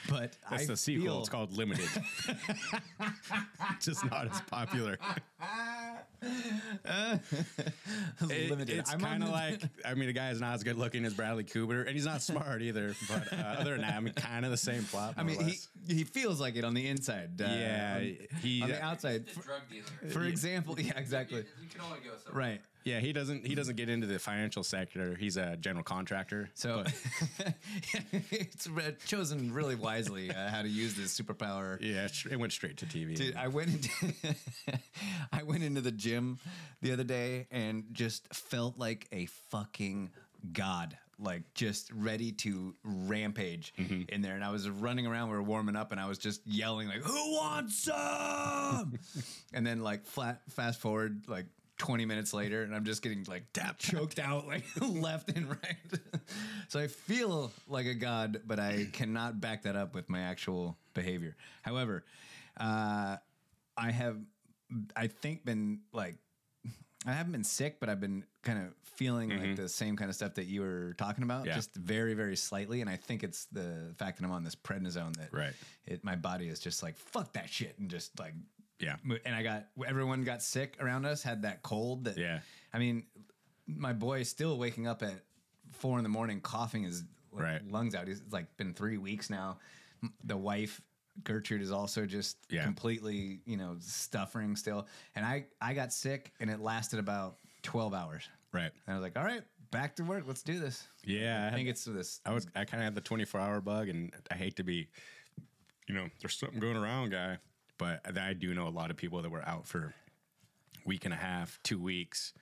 But 0.09 0.37
That's 0.51 0.63
I 0.65 0.67
the 0.67 0.77
sequel. 0.77 1.05
feel- 1.07 1.21
It's 1.21 1.29
called 1.29 1.53
Limited. 1.57 1.89
Just 3.81 4.05
not 4.11 4.31
as 4.31 4.41
popular. 4.43 4.99
It- 8.31 8.51
Limited. 8.51 8.79
it's 8.79 8.93
I'm 8.93 9.01
kind 9.01 9.23
of 9.23 9.31
like 9.31 9.61
I 9.85 9.95
mean, 9.95 10.07
the 10.07 10.13
guy 10.13 10.31
is 10.31 10.41
not 10.41 10.55
as 10.55 10.63
good 10.63 10.77
looking 10.77 11.05
as 11.05 11.15
Bradley 11.15 11.45
Cooper, 11.45 11.83
and 11.83 11.91
he's 11.91 12.07
not 12.07 12.23
smart 12.23 12.63
either. 12.63 12.95
But 13.09 13.33
uh, 13.33 13.37
other 13.59 13.73
than 13.73 13.83
that, 13.83 13.95
I 13.95 14.01
mean, 14.01 14.15
kind 14.15 14.45
of 14.45 14.51
the 14.51 14.57
same 14.57 14.85
plot. 14.85 15.15
I 15.17 15.23
mean, 15.23 15.37
or 15.39 15.43
he, 15.45 15.51
less. 15.51 15.69
he 15.89 16.05
feels 16.05 16.41
like 16.41 16.57
it 16.57 16.65
on 16.65 16.75
the 16.75 16.87
inside. 16.87 17.41
Uh, 17.41 17.45
Yeah, 17.49 17.95
on, 17.97 18.17
he- 18.43 18.63
on 18.63 18.69
the 18.71 18.83
outside. 18.83 19.29
For, 19.31 19.43
drug 19.43 19.61
dealer. 19.71 20.11
for 20.13 20.25
example, 20.25 20.79
yeah, 20.81 20.93
exactly. 20.97 21.39
You 21.39 21.69
can 21.71 21.81
only 21.83 21.99
go 22.01 22.11
so 22.25 22.33
Right. 22.33 22.61
Yeah, 22.87 23.01
he 23.01 23.13
doesn't 23.13 23.45
he 23.45 23.57
doesn't 23.57 23.77
get 23.77 23.89
into 23.89 24.07
the 24.07 24.21
financial 24.21 24.63
sector. 24.63 25.17
He's 25.17 25.37
a 25.37 25.57
general 25.57 25.83
contractor. 25.83 26.51
So 26.55 26.85
it's 28.31 28.69
chosen 29.07 29.53
really 29.53 29.75
wisely 29.75 30.31
uh, 30.31 30.49
how 30.49 30.63
to 30.63 30.69
use 30.69 30.95
this 30.95 31.19
superpower. 31.19 31.79
yeah, 31.81 32.05
it 32.05 32.13
it 32.31 32.37
went 32.37 32.53
straight 32.53 32.77
to 32.79 32.87
TV. 32.87 33.17
Dude, 33.17 33.35
I 33.35 33.49
went 33.49 33.71
into 33.71 34.37
I 35.33 35.43
went 35.43 35.65
into 35.65 35.81
the 35.81 35.91
gym 35.91 36.39
the 36.81 36.93
other 36.93 37.03
day 37.05 37.49
and 37.51 37.87
just 37.91 38.33
felt 38.33 38.79
like 38.79 39.09
a 39.11 39.27
fucking 39.51 40.11
god, 40.53 40.97
like 41.19 41.43
just 41.55 41.91
ready 41.93 42.31
to 42.31 42.73
rampage 42.85 43.75
in 44.09 44.23
there. 44.23 44.37
And 44.37 44.45
I 44.45 44.51
was 44.51 44.69
running 44.71 45.09
around, 45.09 45.31
we 45.31 45.37
were 45.37 45.43
warming 45.43 45.75
up, 45.75 45.91
and 45.91 46.01
I 46.01 46.07
was 46.07 46.19
just 46.19 46.47
yelling 46.47 46.87
like, 46.87 47.03
"Who 47.03 47.33
wants 47.33 47.83
some?" 47.83 48.99
and 49.53 49.67
then 49.67 49.83
like 49.83 50.05
flat 50.07 50.43
fast 50.51 50.81
forward 50.81 51.23
like. 51.27 51.47
20 51.79 52.07
minutes 52.07 52.33
later, 52.33 52.63
and 52.63 52.75
I'm 52.75 52.85
just 52.85 53.03
getting 53.03 53.25
like 53.29 53.53
tap 53.53 53.79
choked 53.79 54.19
out 54.19 54.47
like 54.47 54.65
left 54.81 55.31
and 55.37 55.49
right. 55.51 56.01
so 56.69 56.81
I 56.81 56.87
feel 56.89 57.53
like 57.69 57.87
a 57.87 57.95
god, 57.95 58.41
but 58.47 58.59
I 58.59 58.87
cannot 58.93 59.41
back 59.41 59.63
that 59.65 59.77
up 59.77 59.95
with 59.95 60.09
my 60.09 60.21
actual 60.21 60.79
behavior. 60.95 61.37
However, 61.63 62.05
uh, 62.59 63.17
I 63.77 63.91
have, 63.91 64.17
I 64.97 65.09
think, 65.09 65.45
been 65.45 65.81
like, 65.93 66.17
I 67.07 67.13
haven't 67.13 67.33
been 67.33 67.45
sick, 67.45 67.79
but 67.79 67.89
I've 67.89 68.01
been 68.01 68.25
kind 68.43 68.59
of 68.67 68.75
feeling 68.83 69.29
like 69.39 69.55
the 69.57 69.69
same 69.69 69.97
kind 69.97 70.09
of 70.09 70.17
stuff 70.17 70.35
that 70.35 70.47
you 70.47 70.63
were 70.63 70.95
talking 70.99 71.23
about, 71.23 71.45
Yeah. 71.47 71.55
just 71.55 71.75
very, 71.75 72.15
very 72.15 72.35
slightly. 72.37 72.81
And 72.81 72.89
I 72.91 72.97
think 72.97 73.23
it's 73.23 73.45
the 73.53 73.95
fact 73.99 74.19
that 74.19 74.25
I'm 74.25 74.33
on 74.33 74.43
this 74.43 74.55
prednisone 74.57 75.15
that 75.19 75.33
Right. 75.33 75.53
it, 75.85 76.03
my 76.03 76.17
body 76.17 76.49
is 76.49 76.59
just 76.59 76.83
like 76.83 76.97
fuck 76.97 77.35
that 77.35 77.51
shit 77.51 77.79
and 77.79 77.91
just 77.91 78.19
like 78.19 78.33
Yeah. 78.79 78.97
And 79.25 79.35
I 79.35 79.43
got 79.43 79.69
everyone 79.87 80.25
got 80.25 80.43
sick 80.43 80.77
around 80.81 81.05
us, 81.07 81.23
had 81.23 81.43
that 81.43 81.63
cold. 81.63 82.05
That 82.05 82.19
Yeah. 82.19 82.41
I 82.73 82.79
mean, 82.79 83.07
my 83.67 83.93
boy 83.93 84.21
is 84.21 84.29
still 84.29 84.59
waking 84.59 84.87
up 84.87 85.03
at 85.03 85.25
four 85.73 85.99
in 85.99 86.03
the 86.03 86.09
morning, 86.11 86.41
coughing 86.41 86.83
his 86.85 87.05
Right. 87.33 87.63
lungs 87.71 87.95
out. 87.95 88.07
He's 88.09 88.21
it's 88.21 88.33
like 88.33 88.57
been 88.57 88.73
three 88.75 88.97
weeks 88.99 89.29
now. 89.31 89.59
The 90.25 90.37
wife 90.37 90.81
Gertrude 91.25 91.63
is 91.63 91.71
also 91.71 92.07
just 92.07 92.37
Yeah. 92.51 92.65
completely, 92.65 93.41
you 93.47 93.57
know, 93.57 93.77
stuffing 93.81 94.57
still. 94.57 94.87
And 95.15 95.25
I, 95.25 95.47
I 95.61 95.73
got 95.75 95.93
sick 95.93 96.33
and 96.41 96.51
it 96.51 96.61
lasted 96.61 96.99
about 96.99 97.39
12 97.63 97.93
hours. 97.95 98.29
Right. 98.53 98.71
And 98.87 98.95
I 98.95 98.95
was 98.95 99.03
like, 99.03 99.17
all 99.19 99.25
right, 99.25 99.43
back 99.71 99.97
to 99.97 100.05
work. 100.05 100.25
Let's 100.27 100.43
do 100.43 100.59
this. 100.59 100.87
Yeah, 101.05 101.47
I 101.47 101.51
think 101.55 101.67
had- 101.67 101.75
it's 101.77 101.85
this. 101.85 102.21
I 102.25 102.33
was 102.33 102.47
I 102.55 102.65
kind 102.65 102.83
of 102.83 102.85
had 102.85 102.95
the 102.95 103.01
24 103.01 103.41
hour 103.41 103.61
bug, 103.61 103.89
and 103.89 104.15
I 104.31 104.35
hate 104.35 104.57
to 104.57 104.63
be, 104.63 104.89
you 105.89 105.95
know, 105.95 106.09
there's 106.21 106.39
something 106.39 106.61
going 106.61 106.77
around, 106.77 107.11
guy. 107.11 107.39
But 107.79 108.19
I 108.19 108.33
do 108.33 108.55
know 108.55 108.69
a 108.69 108.71
lot 108.71 108.91
of 108.91 108.97
people 108.97 109.21
that 109.23 109.31
were 109.31 109.47
out 109.47 109.67
for 109.67 109.95
a 110.85 110.89
week 110.89 111.05
and 111.05 111.13
a 111.13 111.17
half, 111.17 111.59
two 111.63 111.81
weeks, 111.81 112.33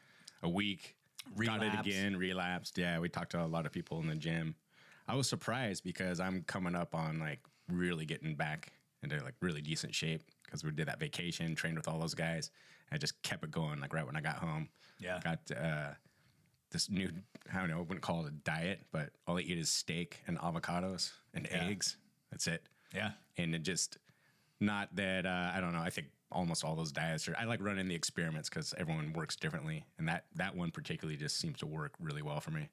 a 0.42 0.48
week, 0.48 0.96
got 1.44 1.62
it 1.62 1.72
again, 1.80 2.16
relapsed. 2.16 2.78
Yeah, 2.78 2.98
we 3.00 3.08
talked 3.08 3.32
to 3.32 3.42
a 3.42 3.46
lot 3.46 3.66
of 3.66 3.72
people 3.72 4.00
in 4.00 4.06
the 4.06 4.14
gym. 4.14 4.54
I 5.08 5.16
was 5.16 5.28
surprised 5.28 5.84
because 5.84 6.20
I'm 6.20 6.42
coming 6.42 6.74
up 6.74 6.94
on 6.94 7.18
like 7.18 7.40
really 7.68 8.04
getting 8.06 8.34
back 8.36 8.72
into 9.02 9.22
like 9.22 9.34
really 9.40 9.60
decent 9.60 9.94
shape 9.94 10.22
because 10.44 10.64
we 10.64 10.70
did 10.70 10.88
that 10.88 11.00
vacation, 11.00 11.54
trained 11.54 11.76
with 11.76 11.88
all 11.88 11.98
those 11.98 12.14
guys. 12.14 12.50
I 12.92 12.96
just 12.98 13.20
kept 13.22 13.42
it 13.44 13.50
going 13.50 13.80
like 13.80 13.92
right 13.92 14.06
when 14.06 14.16
I 14.16 14.20
got 14.20 14.36
home. 14.36 14.68
Yeah. 15.00 15.20
got 15.22 15.40
uh, 15.50 15.90
this 16.70 16.88
new 16.88 17.10
I 17.52 17.58
don't 17.58 17.68
know, 17.68 17.78
I 17.78 17.80
wouldn't 17.80 18.00
call 18.02 18.24
it 18.24 18.28
a 18.28 18.30
diet, 18.30 18.82
but 18.92 19.10
all 19.26 19.36
I 19.36 19.40
eat 19.40 19.58
is 19.58 19.68
steak 19.68 20.20
and 20.26 20.38
avocados 20.38 21.10
and 21.34 21.46
Yeah. 21.50 21.64
eggs. 21.66 21.96
That's 22.30 22.46
it. 22.46 22.66
Yeah. 22.94 23.10
And 23.36 23.54
it 23.54 23.62
just 23.62 23.98
not 24.64 24.94
that 24.96 25.26
uh, 25.26 25.52
I 25.54 25.60
don't 25.60 25.72
know. 25.72 25.80
I 25.80 25.90
think 25.90 26.08
almost 26.32 26.64
all 26.64 26.74
those 26.74 26.92
diets 26.92 27.28
are. 27.28 27.36
I 27.38 27.44
like 27.44 27.62
running 27.62 27.88
the 27.88 27.94
experiments 27.94 28.48
because 28.48 28.74
everyone 28.76 29.12
works 29.12 29.36
differently, 29.36 29.84
and 29.98 30.08
that 30.08 30.24
that 30.34 30.56
one 30.56 30.70
particularly 30.70 31.16
just 31.16 31.38
seems 31.38 31.58
to 31.58 31.66
work 31.66 31.92
really 32.00 32.22
well 32.22 32.40
for 32.40 32.50
me. 32.50 32.68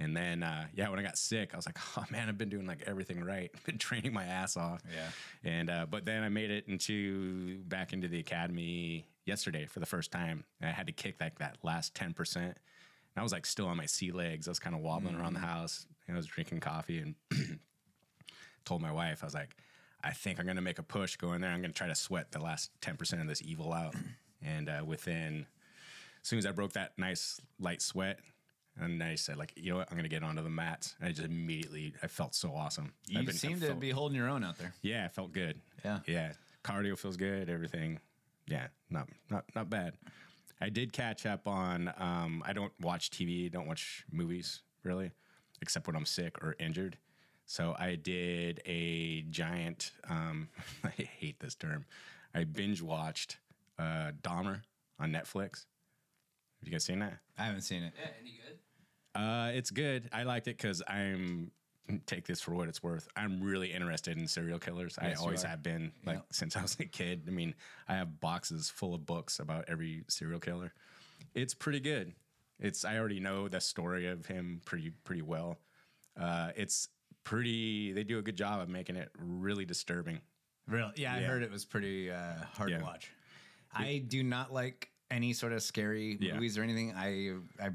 And 0.00 0.16
then 0.16 0.42
uh, 0.42 0.66
yeah, 0.74 0.88
when 0.88 0.98
I 0.98 1.02
got 1.02 1.18
sick, 1.18 1.50
I 1.52 1.56
was 1.56 1.66
like, 1.66 1.78
oh 1.96 2.04
man, 2.10 2.28
I've 2.28 2.38
been 2.38 2.48
doing 2.48 2.66
like 2.66 2.82
everything 2.86 3.22
right. 3.22 3.50
been 3.64 3.78
training 3.78 4.12
my 4.12 4.24
ass 4.24 4.56
off. 4.56 4.82
Yeah. 4.92 5.50
And 5.50 5.70
uh, 5.70 5.86
but 5.88 6.04
then 6.04 6.22
I 6.22 6.28
made 6.28 6.50
it 6.50 6.64
into 6.68 7.58
back 7.64 7.92
into 7.92 8.08
the 8.08 8.20
academy 8.20 9.06
yesterday 9.26 9.66
for 9.66 9.80
the 9.80 9.86
first 9.86 10.10
time. 10.10 10.44
And 10.60 10.70
I 10.70 10.72
had 10.72 10.86
to 10.86 10.92
kick 10.92 11.16
like 11.20 11.38
that 11.38 11.58
last 11.62 11.94
ten 11.94 12.12
percent. 12.12 12.58
And 13.14 13.20
I 13.20 13.22
was 13.22 13.32
like 13.32 13.46
still 13.46 13.66
on 13.66 13.76
my 13.76 13.86
sea 13.86 14.10
legs. 14.10 14.48
I 14.48 14.50
was 14.50 14.58
kind 14.58 14.74
of 14.74 14.82
wobbling 14.82 15.14
around 15.14 15.34
the 15.34 15.40
house. 15.40 15.86
And 16.06 16.16
I 16.16 16.18
was 16.18 16.26
drinking 16.26 16.60
coffee 16.60 16.98
and 16.98 17.14
told 18.64 18.82
my 18.82 18.92
wife, 18.92 19.20
I 19.22 19.26
was 19.26 19.34
like, 19.34 19.56
I 20.04 20.12
think 20.12 20.38
I'm 20.38 20.44
going 20.44 20.56
to 20.56 20.62
make 20.62 20.78
a 20.78 20.82
push, 20.82 21.16
go 21.16 21.32
in 21.32 21.40
there. 21.40 21.50
I'm 21.50 21.60
going 21.60 21.72
to 21.72 21.76
try 21.78 21.86
to 21.88 21.94
sweat 21.94 22.30
the 22.30 22.38
last 22.40 22.70
10% 22.82 23.20
of 23.20 23.26
this 23.26 23.42
evil 23.42 23.72
out. 23.72 23.94
And 24.46 24.68
uh, 24.68 24.82
within, 24.84 25.46
as 26.22 26.28
soon 26.28 26.38
as 26.38 26.44
I 26.44 26.52
broke 26.52 26.74
that 26.74 26.92
nice 26.98 27.40
light 27.58 27.80
sweat, 27.80 28.18
and 28.78 29.02
I 29.02 29.14
said, 29.14 29.38
like, 29.38 29.54
you 29.56 29.70
know 29.70 29.78
what, 29.78 29.88
I'm 29.90 29.96
going 29.96 30.04
to 30.04 30.10
get 30.14 30.22
onto 30.22 30.42
the 30.42 30.50
mats. 30.50 30.96
And 31.00 31.08
I 31.08 31.12
just 31.12 31.26
immediately, 31.26 31.94
I 32.02 32.08
felt 32.08 32.34
so 32.34 32.52
awesome. 32.54 32.92
You 33.08 33.20
I've 33.20 33.24
been- 33.26 33.34
seem 33.36 33.58
to 33.60 33.68
felt- 33.68 33.80
be 33.80 33.88
holding 33.88 34.16
your 34.18 34.28
own 34.28 34.44
out 34.44 34.58
there. 34.58 34.74
yeah, 34.82 35.06
I 35.06 35.08
felt 35.08 35.32
good. 35.32 35.58
Yeah. 35.82 36.00
Yeah. 36.06 36.32
Cardio 36.62 36.98
feels 36.98 37.16
good, 37.16 37.48
everything. 37.48 38.00
Yeah, 38.46 38.66
not 38.90 39.08
not 39.30 39.44
not 39.54 39.70
bad. 39.70 39.94
I 40.60 40.68
did 40.68 40.92
catch 40.92 41.24
up 41.24 41.48
on 41.48 41.90
um 41.96 42.42
I 42.44 42.52
don't 42.52 42.72
watch 42.82 43.10
TV, 43.10 43.50
don't 43.50 43.66
watch 43.66 44.04
movies 44.12 44.60
really, 44.82 45.10
except 45.62 45.86
when 45.86 45.96
I'm 45.96 46.04
sick 46.04 46.36
or 46.44 46.54
injured. 46.58 46.98
So 47.46 47.74
I 47.78 47.94
did 47.96 48.60
a 48.66 49.22
giant 49.22 49.92
um 50.08 50.48
I 50.84 50.90
hate 50.90 51.40
this 51.40 51.54
term. 51.54 51.84
I 52.34 52.44
binge 52.44 52.82
watched 52.82 53.38
uh 53.78 54.12
Dahmer 54.22 54.62
on 54.98 55.12
Netflix. 55.12 55.66
Have 56.60 56.68
you 56.68 56.70
guys 56.72 56.84
seen 56.84 57.00
that? 57.00 57.18
I 57.38 57.44
haven't 57.44 57.62
seen 57.62 57.82
it. 57.82 57.92
Yeah, 58.00 58.10
any 58.20 58.38
good? 58.46 58.58
Uh, 59.20 59.50
it's 59.54 59.70
good. 59.70 60.08
I 60.12 60.22
liked 60.24 60.48
it 60.48 60.56
because 60.56 60.82
I'm 60.88 61.50
take 62.06 62.26
this 62.26 62.40
for 62.40 62.52
what 62.54 62.68
it's 62.68 62.82
worth. 62.82 63.06
I'm 63.14 63.42
really 63.42 63.70
interested 63.72 64.16
in 64.16 64.26
serial 64.26 64.58
killers. 64.58 64.96
I 64.98 65.08
Yes, 65.08 65.18
you 65.18 65.24
always 65.24 65.42
have 65.42 65.62
been, 65.62 65.92
like 66.06 66.16
Yeah. 66.16 66.22
since 66.32 66.56
I 66.56 66.62
was 66.62 66.76
a 66.80 66.86
kid. 66.86 67.24
I 67.28 67.30
mean, 67.30 67.54
I 67.86 67.94
have 67.96 68.18
boxes 68.20 68.70
full 68.70 68.94
of 68.94 69.04
books 69.04 69.38
about 69.38 69.66
every 69.68 70.04
serial 70.08 70.40
killer. 70.40 70.72
It's 71.34 71.52
pretty 71.54 71.80
good. 71.80 72.14
It's 72.58 72.84
I 72.84 72.96
already 72.98 73.20
know 73.20 73.46
the 73.48 73.60
story 73.60 74.06
of 74.08 74.26
him 74.26 74.62
pretty 74.64 74.90
pretty 75.04 75.22
well. 75.22 75.58
Uh, 76.18 76.52
it's 76.56 76.88
pretty. 77.24 77.92
They 77.92 78.04
do 78.04 78.18
a 78.18 78.22
good 78.22 78.36
job 78.36 78.60
of 78.60 78.68
making 78.68 78.96
it 78.96 79.10
really 79.18 79.64
disturbing. 79.64 80.20
Really? 80.68 80.92
Yeah, 80.96 81.14
I 81.14 81.20
heard 81.20 81.42
it 81.42 81.50
was 81.50 81.64
pretty 81.64 82.10
uh, 82.10 82.34
hard 82.54 82.70
Yeah. 82.70 82.78
to 82.78 82.84
watch. 82.84 83.10
I 83.74 84.04
do 84.06 84.22
not 84.22 84.52
like 84.52 84.88
any 85.10 85.32
sort 85.32 85.52
of 85.52 85.62
scary 85.62 86.16
Yeah. 86.20 86.34
movies 86.34 86.56
or 86.56 86.62
anything. 86.62 86.92
I, 86.96 87.34
I, 87.62 87.70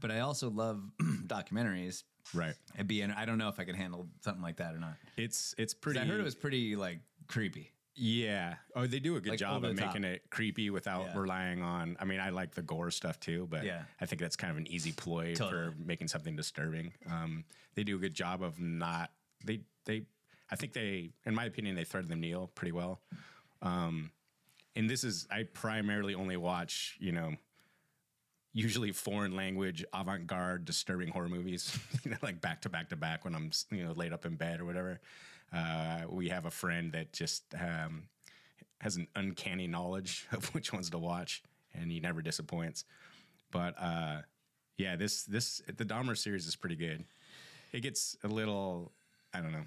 but 0.00 0.10
I 0.10 0.20
also 0.20 0.50
love 0.50 0.82
documentaries. 1.26 2.02
Right. 2.32 2.54
It'd 2.74 2.86
be, 2.88 3.04
I 3.04 3.24
don't 3.26 3.38
know 3.38 3.48
if 3.48 3.60
I 3.60 3.64
could 3.64 3.76
handle 3.76 4.08
something 4.22 4.42
like 4.42 4.56
that 4.56 4.74
or 4.74 4.78
not. 4.78 4.94
It's 5.16 5.54
it's 5.58 5.74
pretty. 5.74 6.00
I 6.00 6.04
heard 6.04 6.20
it 6.20 6.24
was 6.24 6.34
pretty 6.34 6.74
like 6.74 6.98
creepy. 7.28 7.70
Yeah. 7.96 8.56
Oh, 8.74 8.86
they 8.86 8.98
do 8.98 9.16
a 9.16 9.20
good 9.20 9.30
Like, 9.30 9.38
job 9.38 9.64
of 9.64 9.76
top. 9.76 9.86
making 9.88 10.04
it 10.04 10.28
creepy 10.30 10.68
without 10.70 11.06
Yeah. 11.06 11.18
relying 11.18 11.62
on. 11.62 11.96
I 12.00 12.04
mean, 12.04 12.18
I 12.20 12.30
like 12.30 12.54
the 12.54 12.62
gore 12.62 12.90
stuff 12.90 13.20
too, 13.20 13.46
but 13.48 13.64
Yeah. 13.64 13.84
I 14.00 14.06
think 14.06 14.20
that's 14.20 14.36
kind 14.36 14.50
of 14.50 14.56
an 14.56 14.66
easy 14.66 14.92
ploy 14.92 15.34
Totally. 15.34 15.70
for 15.70 15.76
making 15.78 16.08
something 16.08 16.34
disturbing. 16.34 16.92
Um, 17.06 17.44
they 17.74 17.84
do 17.84 17.96
a 17.96 18.00
good 18.00 18.14
job 18.14 18.42
of 18.42 18.58
not. 18.58 19.12
They 19.44 19.60
they. 19.84 20.06
I 20.50 20.56
think 20.56 20.72
they, 20.72 21.12
in 21.24 21.34
my 21.34 21.44
opinion, 21.44 21.74
they 21.76 21.84
thread 21.84 22.08
the 22.08 22.16
needle 22.16 22.48
pretty 22.48 22.72
well. 22.72 23.00
Um, 23.62 24.10
and 24.76 24.90
this 24.90 25.04
is 25.04 25.26
I 25.30 25.44
primarily 25.44 26.14
only 26.14 26.36
watch 26.36 26.96
you 27.00 27.12
know. 27.12 27.36
Usually 28.56 28.92
foreign 28.92 29.34
language, 29.34 29.84
avant-garde, 29.92 30.64
disturbing 30.64 31.08
horror 31.08 31.28
movies, 31.28 31.76
you 32.04 32.12
know, 32.12 32.16
like 32.22 32.40
back 32.40 32.62
to 32.62 32.68
back 32.68 32.88
to 32.90 32.96
back 32.96 33.24
when 33.24 33.34
I'm, 33.34 33.50
you 33.72 33.84
know, 33.84 33.90
laid 33.92 34.12
up 34.12 34.24
in 34.26 34.36
bed 34.36 34.60
or 34.60 34.64
whatever. 34.64 35.00
Uh, 35.52 36.02
we 36.10 36.28
have 36.28 36.46
a 36.46 36.50
friend 36.50 36.92
that 36.92 37.12
just 37.12 37.44
um, 37.60 38.04
has 38.80 38.96
an 38.96 39.06
uncanny 39.14 39.66
knowledge 39.66 40.26
of 40.32 40.46
which 40.54 40.72
ones 40.72 40.90
to 40.90 40.98
watch, 40.98 41.42
and 41.74 41.90
he 41.90 42.00
never 42.00 42.22
disappoints. 42.22 42.84
But 43.50 43.74
uh, 43.80 44.22
yeah, 44.78 44.96
this 44.96 45.24
this 45.24 45.62
the 45.66 45.84
Dahmer 45.84 46.16
series 46.16 46.46
is 46.46 46.56
pretty 46.56 46.76
good. 46.76 47.04
It 47.72 47.80
gets 47.80 48.16
a 48.24 48.28
little, 48.28 48.92
I 49.32 49.40
don't 49.40 49.52
know. 49.52 49.64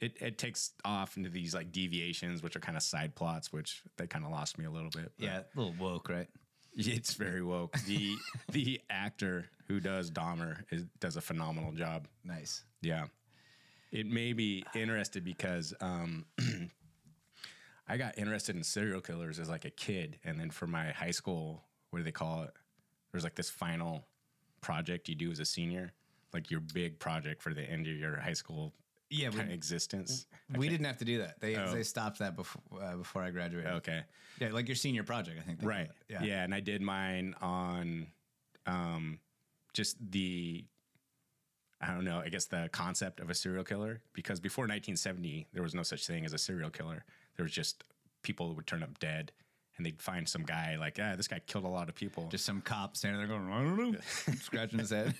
It 0.00 0.16
it 0.20 0.38
takes 0.38 0.72
off 0.84 1.16
into 1.16 1.28
these 1.30 1.54
like 1.54 1.72
deviations, 1.72 2.42
which 2.42 2.56
are 2.56 2.60
kind 2.60 2.76
of 2.76 2.82
side 2.82 3.14
plots, 3.14 3.52
which 3.52 3.82
they 3.96 4.06
kind 4.06 4.24
of 4.24 4.30
lost 4.30 4.58
me 4.58 4.64
a 4.64 4.70
little 4.70 4.90
bit. 4.90 5.12
but- 5.18 5.24
Yeah, 5.24 5.40
a 5.40 5.58
little 5.60 5.74
woke, 5.78 6.08
right? 6.08 6.28
it's 6.72 7.14
very 7.14 7.42
woke. 7.42 7.76
The 7.86 8.14
the 8.52 8.80
actor 8.88 9.46
who 9.66 9.80
does 9.80 10.10
Dahmer 10.10 10.64
is, 10.70 10.84
does 11.00 11.16
a 11.16 11.20
phenomenal 11.20 11.72
job. 11.72 12.06
Nice. 12.24 12.64
Yeah. 12.80 13.06
It 13.92 14.06
made 14.06 14.36
me 14.36 14.64
interested 14.74 15.24
because 15.24 15.74
um, 15.80 16.26
I 17.88 17.96
got 17.96 18.16
interested 18.18 18.54
in 18.56 18.62
serial 18.62 19.00
killers 19.00 19.38
as 19.38 19.48
like 19.48 19.64
a 19.64 19.70
kid. 19.70 20.18
And 20.24 20.38
then 20.38 20.50
for 20.50 20.66
my 20.66 20.92
high 20.92 21.10
school, 21.10 21.64
what 21.90 21.98
do 21.98 22.04
they 22.04 22.12
call 22.12 22.42
it? 22.44 22.52
There's 23.10 23.24
like 23.24 23.34
this 23.34 23.50
final 23.50 24.06
project 24.60 25.08
you 25.08 25.14
do 25.16 25.30
as 25.30 25.40
a 25.40 25.44
senior, 25.44 25.92
like 26.32 26.50
your 26.50 26.60
big 26.60 26.98
project 27.00 27.42
for 27.42 27.52
the 27.52 27.62
end 27.62 27.86
of 27.88 27.94
your 27.96 28.20
high 28.20 28.34
school 28.34 28.72
Yeah, 29.08 29.30
we- 29.30 29.40
of 29.40 29.50
existence. 29.50 30.26
We 30.56 30.68
didn't 30.68 30.86
have 30.86 30.98
to 30.98 31.04
do 31.04 31.18
that. 31.18 31.40
They 31.40 31.56
Oh. 31.56 31.72
they 31.72 31.82
stopped 31.82 32.20
that 32.20 32.36
before 32.36 32.62
uh, 32.80 32.96
before 32.96 33.22
I 33.24 33.30
graduated. 33.30 33.72
Okay. 33.72 34.02
Yeah, 34.40 34.52
like 34.52 34.68
your 34.68 34.76
senior 34.76 35.02
project, 35.02 35.38
I 35.40 35.42
think. 35.42 35.58
Right. 35.62 35.90
Yeah. 36.08 36.22
yeah. 36.22 36.44
And 36.44 36.54
I 36.54 36.60
did 36.60 36.80
mine 36.82 37.34
on 37.40 38.06
um, 38.66 39.18
just 39.72 39.96
the, 40.12 40.64
I 41.80 41.88
don't 41.88 42.04
know, 42.04 42.20
I 42.24 42.28
guess 42.28 42.44
the 42.44 42.68
concept 42.72 43.20
of 43.20 43.30
a 43.30 43.34
serial 43.34 43.64
killer. 43.64 44.02
Because 44.12 44.40
before 44.40 44.64
1970, 44.64 45.48
there 45.52 45.62
was 45.62 45.74
no 45.74 45.82
such 45.82 46.06
thing 46.06 46.24
as 46.24 46.32
a 46.32 46.38
serial 46.38 46.70
killer. 46.70 47.04
There 47.36 47.44
was 47.44 47.52
just 47.52 47.84
people 48.22 48.48
who 48.48 48.54
would 48.54 48.66
turn 48.66 48.82
up 48.82 48.98
dead 48.98 49.32
and 49.80 49.86
they'd 49.86 50.02
find 50.02 50.28
some 50.28 50.42
guy 50.42 50.76
like, 50.78 50.98
ah, 51.02 51.14
this 51.16 51.26
guy 51.26 51.40
killed 51.46 51.64
a 51.64 51.68
lot 51.68 51.88
of 51.88 51.94
people. 51.94 52.28
Just 52.30 52.44
some 52.44 52.60
cop 52.60 52.98
standing 52.98 53.18
there 53.18 53.28
going, 53.28 53.50
I 53.50 53.62
don't 53.62 53.92
know, 53.92 53.98
scratching 54.40 54.78
his 54.78 54.90
head. 54.90 55.14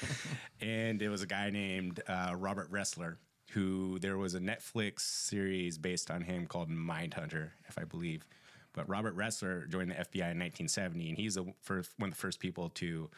and 0.62 1.02
it 1.02 1.10
was 1.10 1.20
a 1.20 1.26
guy 1.26 1.50
named 1.50 2.00
uh, 2.08 2.32
Robert 2.34 2.72
Ressler, 2.72 3.16
who 3.50 3.98
there 3.98 4.16
was 4.16 4.34
a 4.34 4.40
Netflix 4.40 5.00
series 5.00 5.76
based 5.76 6.10
on 6.10 6.22
him 6.22 6.46
called 6.46 6.70
Mindhunter, 6.70 7.50
if 7.68 7.78
I 7.78 7.84
believe. 7.84 8.26
But 8.78 8.88
Robert 8.88 9.16
Ressler 9.16 9.68
joined 9.68 9.90
the 9.90 9.96
FBI 9.96 10.30
in 10.30 10.38
1970, 10.38 11.08
and 11.08 11.18
he's 11.18 11.34
the 11.34 11.52
first, 11.62 11.90
one 11.96 12.10
of 12.10 12.14
the 12.14 12.20
first 12.20 12.38
people 12.38 12.68
to 12.76 13.10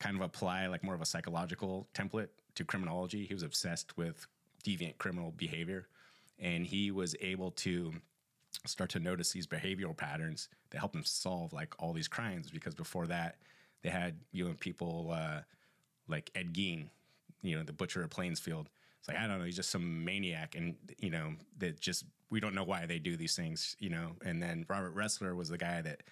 kind 0.00 0.16
of 0.16 0.22
apply 0.22 0.66
like 0.66 0.82
more 0.82 0.96
of 0.96 1.00
a 1.00 1.06
psychological 1.06 1.86
template 1.94 2.26
to 2.56 2.64
criminology. 2.64 3.24
He 3.24 3.32
was 3.32 3.44
obsessed 3.44 3.96
with 3.96 4.26
deviant 4.64 4.98
criminal 4.98 5.32
behavior, 5.36 5.86
and 6.40 6.66
he 6.66 6.90
was 6.90 7.14
able 7.20 7.52
to 7.52 7.94
start 8.64 8.90
to 8.90 8.98
notice 8.98 9.30
these 9.30 9.46
behavioral 9.46 9.96
patterns 9.96 10.48
that 10.70 10.78
helped 10.78 10.96
him 10.96 11.04
solve 11.04 11.52
like 11.52 11.72
all 11.78 11.92
these 11.92 12.08
crimes. 12.08 12.50
Because 12.50 12.74
before 12.74 13.06
that, 13.06 13.36
they 13.84 13.90
had 13.90 14.16
you 14.32 14.44
know 14.44 14.54
people 14.58 15.12
uh, 15.14 15.42
like 16.08 16.32
Ed 16.34 16.52
Gein, 16.52 16.88
you 17.42 17.56
know, 17.56 17.62
the 17.62 17.72
butcher 17.72 18.02
of 18.02 18.10
Plainsfield. 18.10 18.68
It's 18.98 19.06
like 19.06 19.18
I 19.18 19.28
don't 19.28 19.38
know, 19.38 19.44
he's 19.44 19.54
just 19.54 19.70
some 19.70 20.04
maniac, 20.04 20.56
and 20.56 20.74
you 20.98 21.10
know 21.10 21.34
that 21.58 21.78
just 21.78 22.06
we 22.30 22.40
don't 22.40 22.54
know 22.54 22.64
why 22.64 22.86
they 22.86 22.98
do 22.98 23.16
these 23.16 23.36
things, 23.36 23.76
you 23.78 23.88
know. 23.90 24.12
And 24.24 24.42
then 24.42 24.66
Robert 24.68 24.94
Ressler 24.96 25.36
was 25.36 25.48
the 25.48 25.58
guy 25.58 25.80
that 25.82 26.02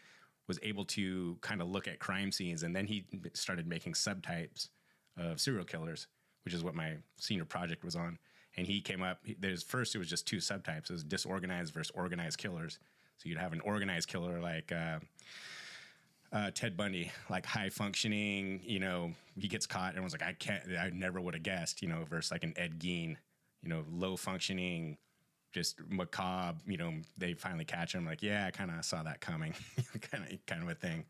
was 0.47 0.59
able 0.63 0.85
to 0.85 1.37
kind 1.41 1.61
of 1.63 1.69
look 1.69 1.89
at 1.89 1.99
crime 1.99 2.31
scenes, 2.31 2.63
and 2.63 2.75
then 2.77 2.87
he 2.87 3.07
started 3.33 3.67
making 3.67 3.95
subtypes 3.95 4.69
of 5.17 5.41
serial 5.41 5.65
killers, 5.65 6.07
which 6.45 6.55
is 6.55 6.63
what 6.63 6.75
my 6.75 6.97
senior 7.19 7.45
project 7.45 7.85
was 7.85 7.97
on. 7.97 8.19
and 8.57 8.67
he 8.67 8.81
came 8.81 9.03
up. 9.03 9.19
There's 9.39 9.63
first 9.63 9.95
it 9.95 9.99
was 9.99 10.09
just 10.09 10.27
two 10.27 10.37
subtypes. 10.39 10.85
It 10.85 10.91
was 10.91 11.05
disorganized 11.05 11.75
versus 11.75 11.91
organized 11.95 12.39
killers. 12.39 12.79
So 13.19 13.29
you'd 13.29 13.39
have 13.39 13.53
an 13.53 13.61
organized 13.61 14.09
killer 14.09 14.41
like. 14.41 14.73
Uh, 14.73 15.01
uh, 16.33 16.51
Ted 16.53 16.77
Bundy, 16.77 17.13
like 17.31 17.47
high 17.47 17.69
functioning, 17.69 18.61
you 18.65 18.81
know, 18.81 19.13
he 19.39 19.47
gets 19.47 19.67
caught. 19.67 19.91
Everyone's 19.91 20.13
like, 20.13 20.25
I 20.25 20.33
can't, 20.33 20.65
I 20.77 20.91
never 20.93 21.21
would 21.21 21.35
have 21.35 21.45
guessed, 21.45 21.81
you 21.81 21.87
know, 21.87 22.05
versus 22.11 22.33
like 22.33 22.43
an 22.43 22.55
Ed 22.57 22.81
Gein, 22.81 23.15
you 23.63 23.69
know, 23.69 23.85
low 23.89 24.17
functioning, 24.17 24.97
just 25.55 25.81
macabre, 25.89 26.59
you 26.67 26.77
know, 26.77 26.93
they 27.17 27.33
finally 27.33 27.65
catch 27.65 27.95
him. 27.95 28.05
Like, 28.05 28.23
yeah, 28.23 28.47
I 28.47 28.51
kind 28.51 28.71
of 28.71 28.85
saw 28.85 29.05
that 29.05 29.21
coming, 29.21 29.55
kind 30.01 30.25
of, 30.25 30.47
kind 30.47 30.63
of 30.63 30.69
a 30.69 30.75
thing. 30.75 31.05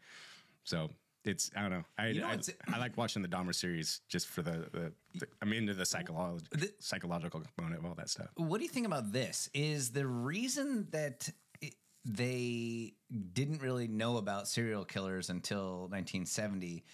So 0.64 0.90
it's, 1.24 1.50
I 1.56 1.62
don't 1.62 1.70
know. 1.70 1.84
I, 1.96 2.08
You 2.08 2.20
know, 2.20 2.28
I, 2.28 2.38
I 2.74 2.78
like 2.78 2.96
watching 2.98 3.22
the 3.22 3.28
Dahmer 3.28 3.54
series 3.54 4.02
just 4.06 4.28
for 4.28 4.42
the, 4.42 4.68
the, 4.72 4.92
the 5.14 5.26
I'm 5.40 5.52
into 5.54 5.72
the 5.72 5.86
psychological, 5.86 6.68
psychological 6.78 7.40
component 7.40 7.80
of 7.80 7.86
all 7.86 7.94
that 7.94 8.10
stuff. 8.10 8.28
What 8.36 8.58
do 8.58 8.64
you 8.64 8.70
think 8.70 8.86
about 8.86 9.12
this? 9.12 9.48
Is 9.54 9.90
the 9.90 10.06
reason 10.06 10.88
that 10.90 11.30
it, 11.62 11.74
they 12.04 12.92
didn't 13.32 13.62
really 13.62 13.88
know 13.88 14.18
about 14.18 14.46
serial 14.46 14.84
killers 14.84 15.30
until 15.30 15.88
1970 15.88 16.84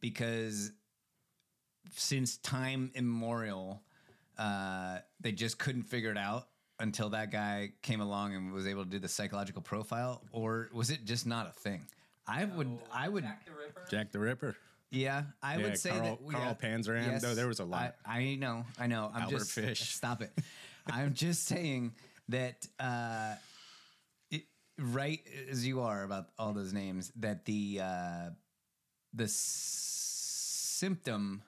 because 0.00 0.72
since 1.92 2.36
time 2.38 2.90
immemorial, 2.94 3.84
uh, 4.38 4.98
they 5.20 5.30
just 5.30 5.58
couldn't 5.58 5.84
figure 5.84 6.10
it 6.10 6.18
out 6.18 6.48
until 6.80 7.10
that 7.10 7.30
guy 7.30 7.70
came 7.82 8.00
along 8.00 8.34
and 8.34 8.52
was 8.52 8.66
able 8.66 8.84
to 8.84 8.90
do 8.90 8.98
the 8.98 9.08
psychological 9.08 9.62
profile, 9.62 10.22
or 10.32 10.68
was 10.72 10.90
it 10.90 11.04
just 11.04 11.26
not 11.26 11.46
a 11.48 11.52
thing? 11.52 11.82
I 12.26 12.44
would, 12.44 12.78
I 12.92 13.08
would, 13.08 13.24
Jack 13.24 13.44
the 13.44 13.52
Ripper. 13.52 13.86
Jack 13.90 14.12
the 14.12 14.18
Ripper. 14.18 14.56
yeah, 14.90 15.24
I 15.42 15.56
Yeah, 15.56 15.62
would 15.64 15.78
say 15.78 15.90
Carl- 15.90 16.02
that 16.02 16.32
Carl 16.32 16.56
yeah, 16.60 16.68
Panzram, 16.68 17.20
though 17.20 17.34
there 17.34 17.46
was 17.48 17.60
a 17.60 17.64
lot. 17.64 17.94
I, 18.04 18.18
I 18.18 18.34
know, 18.36 18.64
I 18.78 18.86
know. 18.86 19.10
I'm 19.14 19.22
Albert 19.22 19.38
just 19.38 19.50
Fish. 19.52 19.94
stop 19.94 20.22
it. 20.22 20.32
I'm 20.90 21.14
just 21.14 21.44
saying 21.46 21.92
that 22.28 22.66
uh, 22.78 23.34
it, 24.30 24.44
right 24.78 25.20
as 25.50 25.66
you 25.66 25.80
are 25.80 26.02
about 26.04 26.26
all 26.38 26.52
those 26.52 26.72
names, 26.72 27.12
that 27.16 27.44
the 27.44 27.80
uh, 27.82 28.30
the 29.12 29.24
s- 29.24 30.76
symptom 30.78 31.42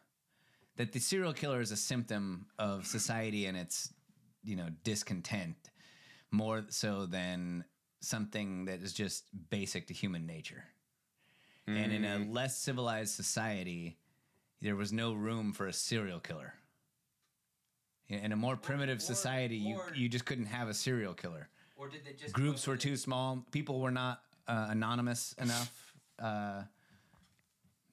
that 0.77 0.93
the 0.93 0.99
serial 1.01 1.33
killer 1.33 1.61
is 1.61 1.71
a 1.71 1.77
symptom 1.77 2.47
of 2.59 2.87
society 2.87 3.47
and 3.47 3.57
its 3.57 3.93
you 4.45 4.57
know 4.57 4.69
discontent 4.85 5.71
more 6.31 6.65
so 6.69 7.07
than 7.07 7.65
something 8.01 8.65
that 8.65 8.83
is 8.83 8.93
just 8.93 9.25
basic 9.51 9.87
to 9.87 9.95
human 9.95 10.27
nature. 10.27 10.65
And 11.69 11.93
in 11.93 12.05
a 12.05 12.19
Mm. 12.19 12.33
less 12.35 12.59
civilized 12.59 13.15
society, 13.15 13.97
there 14.61 14.75
was 14.75 14.93
no 14.93 15.13
room 15.13 15.53
for 15.53 15.67
a 15.69 15.73
serial 15.73 16.19
killer. 16.19 16.55
In 18.09 18.33
a 18.33 18.37
more 18.37 18.57
primitive 18.57 19.01
society, 19.01 19.57
you, 19.57 19.77
or- 19.77 19.95
you 19.95 20.09
just 20.09 20.25
couldn't 20.25 20.47
have 20.47 20.69
a 20.69 20.75
serial 20.75 21.15
killer. 21.15 21.49
Or 21.77 21.89
did 21.89 22.05
they 22.05 22.15
just 22.15 22.35
Groups 22.35 22.67
were 22.67 22.77
too 22.77 22.97
small. 22.97 23.47
People 23.53 23.81
were 23.81 23.93
not 23.93 24.25
uh, 24.49 24.67
anonymous 24.71 25.33
enough. 25.39 25.95
Uh, 26.19 26.65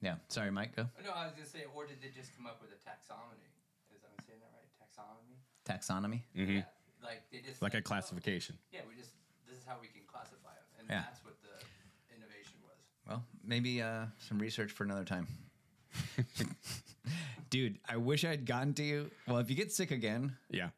yeah, 0.02 0.16
sorry, 0.28 0.50
Mike. 0.50 0.74
Go. 0.74 0.88
No, 1.04 1.12
I 1.12 1.26
was 1.26 1.34
gonna 1.34 1.46
say, 1.46 1.64
or 1.72 1.86
did 1.86 2.02
they 2.02 2.08
just 2.08 2.34
come 2.36 2.46
up 2.46 2.60
with 2.60 2.72
a 2.72 2.80
taxonomy? 2.82 3.46
Is 3.94 4.02
I'm 4.02 4.24
saying 4.26 4.40
that 4.40 4.50
right? 4.52 4.68
Taxonomy. 4.82 5.36
Taxonomy. 5.70 6.22
Mm-hmm. 6.36 6.56
Yeah, 6.56 6.62
like 7.02 7.22
they 7.30 7.38
just 7.40 7.62
Like 7.62 7.74
a 7.74 7.78
oh, 7.78 7.82
classification. 7.82 8.58
yeah, 8.72 8.80
we 8.88 8.94
just 8.94 9.10
this 9.48 9.58
is 9.58 9.64
how 9.66 9.76
we 9.80 9.88
can 9.88 10.02
classify 10.06 10.50
them, 10.54 10.64
and 10.80 10.88
Yeah. 10.90 11.02
that's 11.02 11.24
what 11.24 11.36
the 11.42 12.14
innovation 12.14 12.54
was. 12.62 12.76
Well, 13.08 13.24
maybe 13.44 13.82
uh, 13.82 14.06
some 14.18 14.38
research 14.38 14.72
for 14.72 14.84
another 14.84 15.04
time. 15.04 15.26
Dude, 17.50 17.78
I 17.88 17.96
wish 17.96 18.24
I'd 18.24 18.46
gotten 18.46 18.74
to 18.74 18.82
you. 18.84 19.10
Well, 19.26 19.38
if 19.38 19.50
you 19.50 19.56
get 19.56 19.72
sick 19.72 19.90
again, 19.90 20.36
Yeah. 20.50 20.68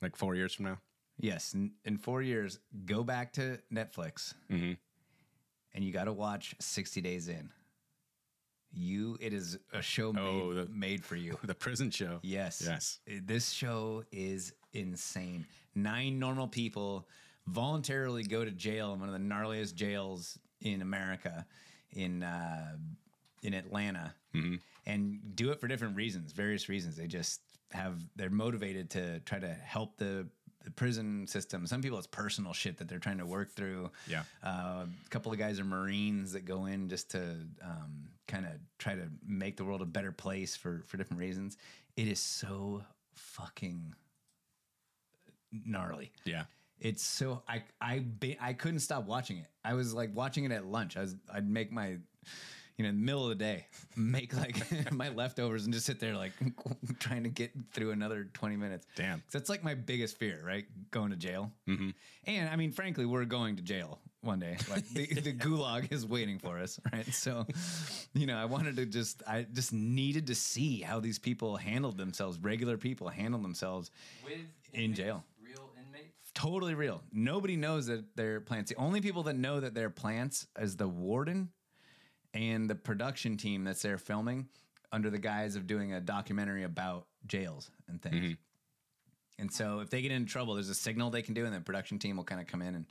Like 0.00 0.16
four 0.16 0.34
years 0.34 0.52
from 0.54 0.64
now. 0.64 0.78
yes, 1.20 1.54
in, 1.54 1.72
in 1.84 1.98
four 1.98 2.22
years, 2.22 2.58
go 2.86 3.04
back 3.04 3.32
to 3.34 3.58
Netflix 3.72 4.34
Mhm. 4.50 4.76
and 5.74 5.84
you 5.84 5.92
got 5.92 6.04
to 6.04 6.12
watch 6.12 6.56
60 6.58 7.00
Days 7.00 7.28
In. 7.28 7.50
You, 8.74 9.16
it 9.20 9.32
is 9.32 9.58
a 9.72 9.82
show 9.82 10.12
made, 10.12 10.22
Oh, 10.22 10.54
the- 10.54 10.66
made 10.68 11.04
for 11.04 11.16
you. 11.16 11.38
The 11.44 11.54
prison 11.54 11.90
show. 11.90 12.18
Yes. 12.22 12.62
Yes. 12.66 13.00
This 13.24 13.50
show 13.50 14.04
is 14.12 14.52
insane. 14.72 15.46
Nine 15.74 16.18
normal 16.18 16.48
people 16.48 17.06
voluntarily 17.46 18.22
go 18.22 18.44
to 18.44 18.50
jail 18.50 18.92
in 18.94 19.00
one 19.00 19.08
of 19.08 19.12
the 19.14 19.18
gnarliest 19.20 19.74
jails 19.74 20.38
in 20.60 20.80
America, 20.82 21.44
in 21.92 22.22
uh, 22.22 22.76
in 23.42 23.54
Atlanta, 23.54 24.14
and 24.86 25.18
do 25.34 25.50
it 25.50 25.60
for 25.60 25.66
different 25.68 25.96
reasons, 25.96 26.32
various 26.32 26.68
reasons. 26.68 26.96
They 26.96 27.06
just 27.08 27.40
have 27.72 27.98
they're 28.16 28.30
motivated 28.30 28.90
to 28.90 29.20
try 29.20 29.38
to 29.38 29.48
help 29.52 29.96
the. 29.96 30.26
The 30.64 30.70
prison 30.70 31.26
system. 31.26 31.66
Some 31.66 31.82
people, 31.82 31.98
it's 31.98 32.06
personal 32.06 32.52
shit 32.52 32.78
that 32.78 32.88
they're 32.88 32.98
trying 32.98 33.18
to 33.18 33.26
work 33.26 33.50
through. 33.50 33.90
Yeah. 34.08 34.22
Uh, 34.44 34.86
a 35.04 35.08
couple 35.10 35.32
of 35.32 35.38
guys 35.38 35.58
are 35.58 35.64
Marines 35.64 36.32
that 36.32 36.44
go 36.44 36.66
in 36.66 36.88
just 36.88 37.10
to 37.12 37.36
um, 37.62 38.08
kind 38.28 38.46
of 38.46 38.52
try 38.78 38.94
to 38.94 39.08
make 39.26 39.56
the 39.56 39.64
world 39.64 39.82
a 39.82 39.86
better 39.86 40.12
place 40.12 40.56
for 40.56 40.82
for 40.86 40.96
different 40.96 41.20
reasons. 41.20 41.56
It 41.96 42.08
is 42.08 42.20
so 42.20 42.82
fucking 43.14 43.94
gnarly. 45.66 46.12
Yeah. 46.24 46.44
It's 46.80 47.02
so 47.04 47.42
I 47.48 47.62
I 47.80 48.04
I 48.40 48.52
couldn't 48.54 48.80
stop 48.80 49.06
watching 49.06 49.38
it. 49.38 49.46
I 49.64 49.74
was 49.74 49.94
like 49.94 50.10
watching 50.14 50.44
it 50.44 50.52
at 50.52 50.66
lunch. 50.66 50.96
I 50.96 51.02
was 51.02 51.14
I'd 51.32 51.48
make 51.48 51.70
my 51.70 51.98
you 52.82 52.88
know 52.88 52.90
in 52.90 52.96
the 52.96 53.04
middle 53.04 53.22
of 53.22 53.28
the 53.38 53.44
day 53.44 53.66
make 53.96 54.34
like 54.36 54.56
my 54.92 55.08
leftovers 55.10 55.64
and 55.64 55.72
just 55.72 55.86
sit 55.86 56.00
there 56.00 56.16
like 56.16 56.32
trying 56.98 57.22
to 57.22 57.28
get 57.28 57.52
through 57.72 57.92
another 57.92 58.28
20 58.34 58.56
minutes. 58.56 58.86
Damn. 58.96 59.22
That's 59.30 59.48
like 59.48 59.62
my 59.62 59.74
biggest 59.74 60.18
fear, 60.18 60.42
right? 60.44 60.64
Going 60.90 61.10
to 61.10 61.16
jail. 61.16 61.52
Mm-hmm. 61.68 61.90
And 62.26 62.48
I 62.48 62.56
mean, 62.56 62.72
frankly, 62.72 63.06
we're 63.06 63.24
going 63.24 63.56
to 63.56 63.62
jail 63.62 64.00
one 64.22 64.40
day. 64.40 64.56
Like 64.68 64.88
the, 64.88 65.06
the 65.06 65.32
gulag 65.32 65.92
is 65.92 66.04
waiting 66.06 66.38
for 66.38 66.58
us, 66.58 66.80
right? 66.92 67.06
So, 67.12 67.46
you 68.14 68.26
know, 68.26 68.36
I 68.36 68.46
wanted 68.46 68.76
to 68.76 68.86
just, 68.86 69.22
I 69.26 69.46
just 69.52 69.72
needed 69.72 70.26
to 70.28 70.34
see 70.34 70.80
how 70.80 70.98
these 71.00 71.18
people 71.18 71.56
handled 71.56 71.98
themselves. 71.98 72.38
Regular 72.38 72.76
people 72.76 73.08
handled 73.08 73.44
themselves 73.44 73.90
With 74.24 74.34
in 74.72 74.94
jail. 74.94 75.24
real 75.44 75.70
inmates. 75.76 76.30
Totally 76.34 76.74
real. 76.74 77.02
Nobody 77.12 77.56
knows 77.56 77.86
that 77.86 78.16
they're 78.16 78.40
plants. 78.40 78.70
The 78.70 78.76
only 78.76 79.00
people 79.00 79.24
that 79.24 79.36
know 79.36 79.60
that 79.60 79.74
they're 79.74 79.90
plants 79.90 80.46
is 80.58 80.76
the 80.76 80.88
warden 80.88 81.50
and 82.34 82.68
the 82.68 82.74
production 82.74 83.36
team 83.36 83.64
that's 83.64 83.82
there 83.82 83.98
filming 83.98 84.48
under 84.92 85.10
the 85.10 85.18
guise 85.18 85.56
of 85.56 85.66
doing 85.66 85.92
a 85.92 86.00
documentary 86.00 86.64
about 86.64 87.06
jails 87.26 87.70
and 87.88 88.00
things. 88.00 88.14
Mm-hmm. 88.16 88.32
And 89.38 89.52
so 89.52 89.80
if 89.80 89.90
they 89.90 90.02
get 90.02 90.12
into 90.12 90.30
trouble, 90.30 90.54
there's 90.54 90.68
a 90.68 90.74
signal 90.74 91.10
they 91.10 91.22
can 91.22 91.34
do, 91.34 91.44
and 91.46 91.54
the 91.54 91.60
production 91.60 91.98
team 91.98 92.16
will 92.16 92.24
kind 92.24 92.40
of 92.40 92.46
come 92.46 92.62
in 92.62 92.74
and. 92.74 92.86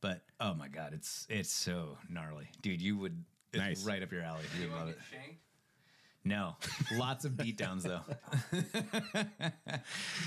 But 0.00 0.20
oh 0.38 0.54
my 0.54 0.68
god, 0.68 0.92
it's 0.94 1.26
it's 1.28 1.50
so 1.50 1.98
gnarly, 2.08 2.48
dude. 2.62 2.80
You 2.80 2.96
would 2.98 3.24
it's 3.52 3.60
Nice. 3.60 3.84
right 3.84 4.02
up 4.02 4.12
your 4.12 4.22
alley. 4.22 4.42
You 4.60 4.68
would 4.68 4.76
love 4.76 4.88
it. 4.88 4.98
shanked? 5.10 5.40
No, 6.28 6.56
lots 6.96 7.24
of 7.24 7.32
beatdowns 7.32 7.82
though. 7.82 8.02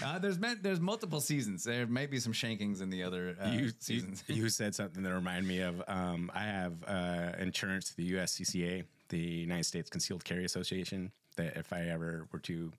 uh, 0.06 0.18
there's 0.18 0.40
met, 0.40 0.64
there's 0.64 0.80
multiple 0.80 1.22
seasons. 1.22 1.64
There 1.64 1.86
might 1.86 2.10
be 2.10 2.20
some 2.20 2.34
shankings 2.34 2.82
in 2.82 2.90
the 2.90 3.04
other 3.04 3.38
uh, 3.40 3.52
you, 3.52 3.72
seasons. 3.78 4.24
You, 4.28 4.36
you 4.44 4.50
said 4.50 4.74
something 4.74 5.04
that 5.04 5.14
reminded 5.14 5.48
me 5.48 5.60
of. 5.60 5.84
Um, 5.88 6.32
I 6.34 6.44
have 6.44 6.74
uh, 6.88 7.34
insurance 7.38 7.90
to 7.90 7.98
the 7.98 8.14
USCCA, 8.14 8.84
the 9.10 9.20
United 9.20 9.66
States 9.66 9.92
Concealed 9.92 10.24
Carry 10.24 10.44
Association. 10.44 11.12
That 11.38 11.56
if 11.56 11.72
I 11.72 11.82
ever 11.82 12.28
were 12.32 12.40
to 12.40 12.74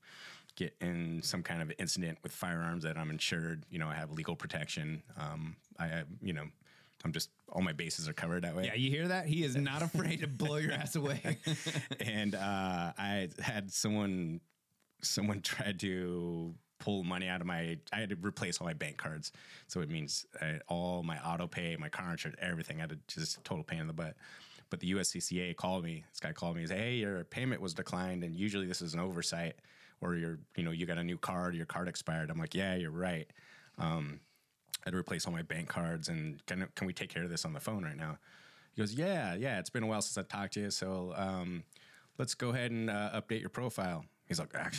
get 0.57 0.75
in 0.81 1.23
some 1.23 1.45
kind 1.45 1.63
of 1.63 1.73
incident 1.79 2.19
with 2.25 2.33
firearms, 2.33 2.83
that 2.83 2.99
I'm 2.99 3.11
insured. 3.11 3.65
You 3.71 3.79
know, 3.79 3.87
I 3.87 3.95
have 3.95 4.11
legal 4.11 4.35
protection. 4.35 5.03
Um, 5.17 5.57
I 5.79 5.87
have, 5.87 6.07
you 6.21 6.33
know, 6.33 6.47
I'm 7.05 7.13
just 7.13 7.31
all 7.49 7.63
my 7.63 7.73
bases 7.73 8.09
are 8.09 8.13
covered 8.13 8.45
that 8.45 8.55
way. 8.55 8.67
yeah, 8.67 8.75
you 8.75 8.91
hear 8.91 9.09
that? 9.09 9.27
He 9.27 9.45
is 9.45 9.57
not 9.57 9.83
afraid 9.83 10.21
to 10.21 10.27
blow 10.29 10.57
your 10.57 10.73
ass 10.73 10.97
away. 10.97 11.39
and 12.01 12.35
uh, 12.35 12.93
I 12.99 13.29
had 13.41 13.73
someone 13.73 14.41
someone 15.03 15.41
tried 15.43 15.81
to 15.81 16.55
pull 16.79 17.05
money 17.05 17.29
out 17.29 17.41
of 17.41 17.47
my 17.47 17.79
I 17.93 18.01
had 18.01 18.11
to 18.11 18.17
replace 18.17 18.61
all 18.61 18.67
my 18.67 18.73
bank 18.73 18.97
cards. 18.97 19.33
So 19.69 19.81
it 19.81 19.89
means 19.89 20.27
uh, 20.41 20.59
all 20.69 21.03
my 21.03 21.19
auto 21.19 21.47
pay, 21.47 21.77
my 21.77 21.89
car 21.89 22.11
insurance, 22.11 22.39
everything. 22.43 22.79
I 22.79 22.81
had 22.83 22.91
to 22.91 22.99
just 23.09 23.39
a 23.39 23.41
total 23.43 23.65
pain 23.65 23.81
in 23.81 23.87
the 23.87 23.93
butt. 23.93 24.17
But 24.71 24.81
the 24.81 24.93
USCCA 24.93 25.55
called 25.55 25.85
me. 25.85 26.05
This 26.11 26.21
guy 26.21 26.33
called 26.33 26.57
me 26.57 26.63
and 26.63 26.71
said, 26.71 26.79
Hey, 26.79 26.95
your 26.95 27.25
payment 27.25 27.61
was 27.61 27.75
declined 27.75 28.25
and 28.25 28.35
usually 28.35 28.67
this 28.67 28.81
is 28.83 28.95
an 28.95 29.01
oversight 29.01 29.57
or 30.01 30.17
you're 30.17 30.39
you 30.57 30.65
know, 30.65 30.71
you 30.71 30.87
got 30.87 30.99
a 30.99 31.05
new 31.05 31.19
card, 31.19 31.55
your 31.55 31.67
card 31.67 31.89
expired. 31.89 32.31
I'm 32.31 32.39
like, 32.39 32.55
Yeah, 32.55 32.75
you're 32.75 32.91
right. 32.91 33.31
Um, 33.79 34.21
I 34.83 34.89
had 34.89 34.93
to 34.93 34.99
replace 34.99 35.27
all 35.27 35.33
my 35.33 35.43
bank 35.43 35.69
cards 35.69 36.09
and 36.09 36.45
can, 36.47 36.67
can 36.75 36.87
we 36.87 36.93
take 36.93 37.09
care 37.09 37.23
of 37.23 37.31
this 37.31 37.45
on 37.45 37.53
the 37.53 37.61
phone 37.61 37.85
right 37.85 37.97
now? 37.97 38.19
He 38.75 38.81
goes, 38.83 38.95
yeah, 38.95 39.35
yeah, 39.35 39.59
it's 39.59 39.71
been 39.71 39.83
a 39.83 39.87
while 39.87 40.03
since 40.03 40.19
I 40.19 40.27
talked 40.27 40.55
to 40.55 40.61
you. 40.61 40.71
So 40.71 41.13
um, 41.17 41.63
let's 42.19 42.35
go 42.35 42.51
ahead 42.51 42.71
and 42.71 42.91
uh, 42.91 43.11
update 43.15 43.41
your 43.41 43.51
profile. 43.51 44.05
He's 44.27 44.41
like, 44.41 44.51
ah, 44.59 44.71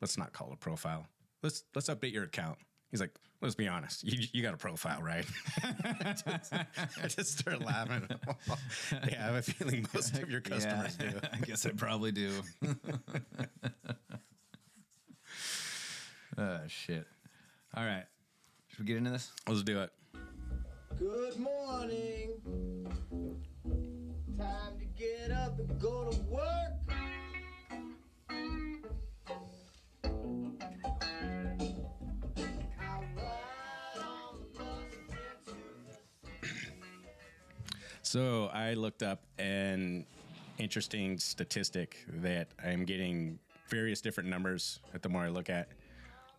let's 0.00 0.18
not 0.18 0.32
call 0.32 0.48
it 0.48 0.54
a 0.54 0.56
profile. 0.56 1.06
Let's, 1.42 1.62
let's 1.74 1.88
update 1.88 2.12
your 2.12 2.24
account. 2.24 2.58
He's 2.90 3.00
like, 3.00 3.14
let's 3.42 3.54
be 3.54 3.68
honest. 3.68 4.02
You, 4.02 4.26
you 4.32 4.42
got 4.42 4.54
a 4.54 4.56
profile, 4.56 5.02
right? 5.02 5.26
I, 5.62 6.12
just, 6.26 6.52
I 6.52 7.06
just 7.08 7.38
started 7.38 7.64
laughing. 7.64 8.08
yeah, 9.08 9.22
I 9.22 9.26
have 9.26 9.34
a 9.34 9.42
feeling 9.42 9.86
most 9.92 10.16
of 10.16 10.30
your 10.30 10.40
customers 10.40 10.96
Yeah, 10.98 11.10
do. 11.10 11.18
I 11.32 11.36
guess 11.38 11.66
I 11.66 11.70
probably 11.70 12.12
do. 12.12 12.30
Oh 16.36 16.60
shit. 16.66 17.06
All 17.76 17.84
right. 17.84 18.04
Should 18.74 18.80
we 18.80 18.86
get 18.86 18.96
into 18.96 19.10
this? 19.10 19.30
Let's 19.46 19.62
do 19.62 19.78
it. 19.82 19.90
Good 20.98 21.38
morning. 21.38 22.32
Time 24.36 24.78
to 24.80 24.84
get 24.98 25.30
up 25.30 25.60
and 25.60 25.80
go 25.80 26.10
to 26.10 26.20
work. 26.22 26.72
So 38.02 38.46
I 38.52 38.74
looked 38.74 39.04
up 39.04 39.22
an 39.38 40.04
interesting 40.58 41.18
statistic 41.18 42.04
that 42.08 42.48
I'm 42.64 42.84
getting 42.84 43.38
various 43.68 44.00
different 44.00 44.28
numbers 44.28 44.80
at 44.92 45.02
the 45.02 45.08
more 45.08 45.22
I 45.22 45.28
look 45.28 45.48
at. 45.48 45.68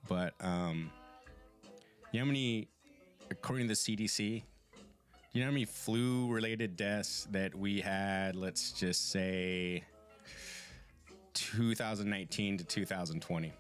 But 0.10 0.34
um, 0.42 0.92
you 2.16 2.22
know 2.22 2.28
how 2.28 2.32
many, 2.32 2.70
according 3.30 3.68
to 3.68 3.74
the 3.74 3.74
CDC, 3.74 4.42
you 5.34 5.42
know 5.42 5.48
how 5.48 5.52
many 5.52 5.66
flu 5.66 6.32
related 6.32 6.78
deaths 6.78 7.28
that 7.32 7.54
we 7.54 7.82
had, 7.82 8.38
let's 8.38 8.72
just 8.72 9.12
say 9.12 9.84
2019 11.34 12.60
to 12.60 12.64
2020, 12.64 13.52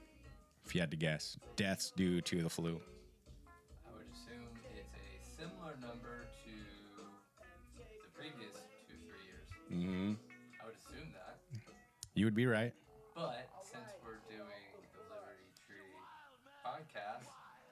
if 0.66 0.74
you 0.74 0.80
had 0.80 0.90
to 0.90 0.96
guess, 0.96 1.38
deaths 1.58 1.92
due 1.98 2.22
to 2.22 2.44
the 2.44 2.50
flu? 2.50 2.80
I 3.86 3.92
would 3.98 4.06
assume 4.14 4.48
it's 4.74 4.88
a 4.96 5.42
similar 5.42 5.76
number 5.82 6.24
to 6.46 6.52
the 6.96 8.08
previous 8.18 8.56
two, 8.88 8.96
three 9.04 9.20
years. 9.28 9.50
Mm-hmm. 9.70 10.14
I 10.64 10.66
would 10.66 10.76
assume 10.76 11.12
that. 11.12 11.40
You 12.14 12.24
would 12.24 12.36
be 12.36 12.46
right. 12.46 12.72
But 13.16 13.50
since 13.64 13.84
we're 14.02 14.24
doing 14.34 14.48
the 14.96 15.04
Liberty 15.12 15.52
Tree 15.68 15.92
podcast, 16.66 17.28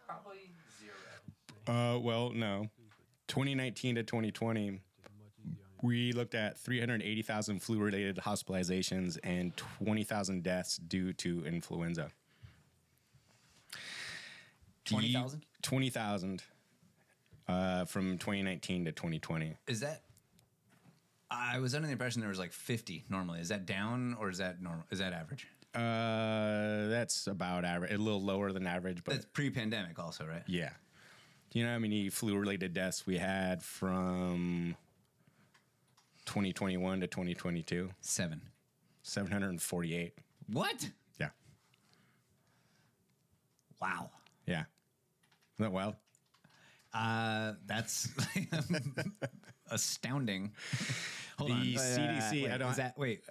probably. 0.05 0.52
Uh, 1.67 1.97
well, 2.01 2.31
no. 2.31 2.67
2019 3.27 3.95
to 3.95 4.03
2020, 4.03 4.81
we 5.81 6.11
looked 6.11 6.35
at 6.35 6.57
380,000 6.57 7.59
flu-related 7.61 8.17
hospitalizations 8.17 9.17
and 9.23 9.55
20,000 9.57 10.43
deaths 10.43 10.77
due 10.77 11.13
to 11.13 11.45
influenza. 11.45 12.09
20,000? 14.85 15.45
20,000 15.61 16.43
uh, 17.47 17.85
from 17.85 18.17
2019 18.17 18.85
to 18.85 18.91
2020. 18.91 19.55
Is 19.67 19.79
that? 19.79 20.03
I 21.31 21.59
was 21.59 21.73
under 21.73 21.87
the 21.87 21.93
impression 21.93 22.21
there 22.21 22.29
was 22.29 22.39
like 22.39 22.53
50 22.53 23.05
normally. 23.09 23.39
Is 23.39 23.49
that 23.49 23.65
down 23.65 24.15
or 24.19 24.29
is 24.29 24.37
that 24.37 24.61
normal? 24.61 24.85
Is 24.91 24.99
that 24.99 25.13
average? 25.13 25.47
Uh, 25.73 26.87
that's 26.89 27.25
about 27.25 27.65
average, 27.65 27.91
a 27.91 27.97
little 27.97 28.21
lower 28.21 28.51
than 28.51 28.67
average, 28.67 29.03
but 29.03 29.15
That's 29.15 29.25
pre-pandemic, 29.25 29.97
also, 29.97 30.25
right? 30.25 30.43
yeah. 30.45 30.69
Do 31.53 31.59
you 31.59 31.65
know 31.65 31.73
how 31.73 31.77
many 31.79 32.09
flu-related 32.09 32.73
deaths 32.73 33.05
we 33.05 33.15
had 33.19 33.61
from 33.61 34.75
2021 36.25 37.01
to 37.01 37.05
2022? 37.07 37.91
Seven. 38.01 38.41
748. 39.03 40.13
What? 40.51 40.89
Yeah. 41.19 41.29
Wow. 43.79 44.09
Yeah. 44.47 44.63
Isn't 45.55 45.65
that 45.65 45.71
wild? 45.71 45.93
Uh, 46.91 47.53
that's 47.67 48.09
astounding. 49.69 50.53
Hold 51.37 51.51
The 51.51 51.53
on. 51.53 51.61
CDC 51.65 52.31
wait, 52.45 52.51
I 52.51 52.57
don't- 52.57 52.75
that 52.77 52.97
wait 52.97 53.23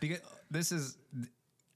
because 0.00 0.20
this 0.50 0.72
is 0.72 0.96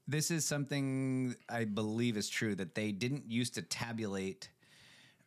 this 0.07 0.31
is 0.31 0.45
something 0.45 1.35
I 1.47 1.65
believe 1.65 2.17
is 2.17 2.27
true 2.27 2.55
that 2.55 2.73
they 2.73 2.91
didn't 2.91 3.29
used 3.29 3.53
to 3.55 3.61
tabulate, 3.61 4.49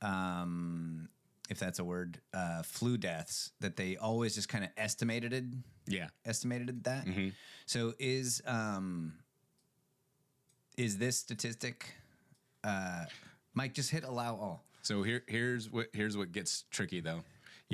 um, 0.04 1.08
if 1.50 1.58
that's 1.58 1.78
a 1.78 1.84
word, 1.84 2.20
uh, 2.32 2.62
flu 2.62 2.96
deaths. 2.96 3.52
That 3.60 3.76
they 3.76 3.96
always 3.96 4.34
just 4.34 4.48
kind 4.48 4.64
of 4.64 4.70
estimated 4.76 5.32
it. 5.32 5.44
Yeah. 5.86 6.08
estimated 6.24 6.84
that. 6.84 7.06
Mm-hmm. 7.06 7.28
So 7.66 7.94
is 7.98 8.42
um 8.46 9.14
is 10.76 10.98
this 10.98 11.16
statistic? 11.16 11.94
Uh, 12.62 13.04
Mike, 13.54 13.74
just 13.74 13.90
hit 13.90 14.04
allow 14.04 14.34
all. 14.36 14.64
So 14.82 15.02
here, 15.02 15.22
here's 15.28 15.70
what 15.70 15.88
here's 15.92 16.16
what 16.16 16.32
gets 16.32 16.64
tricky 16.70 17.00
though. 17.00 17.22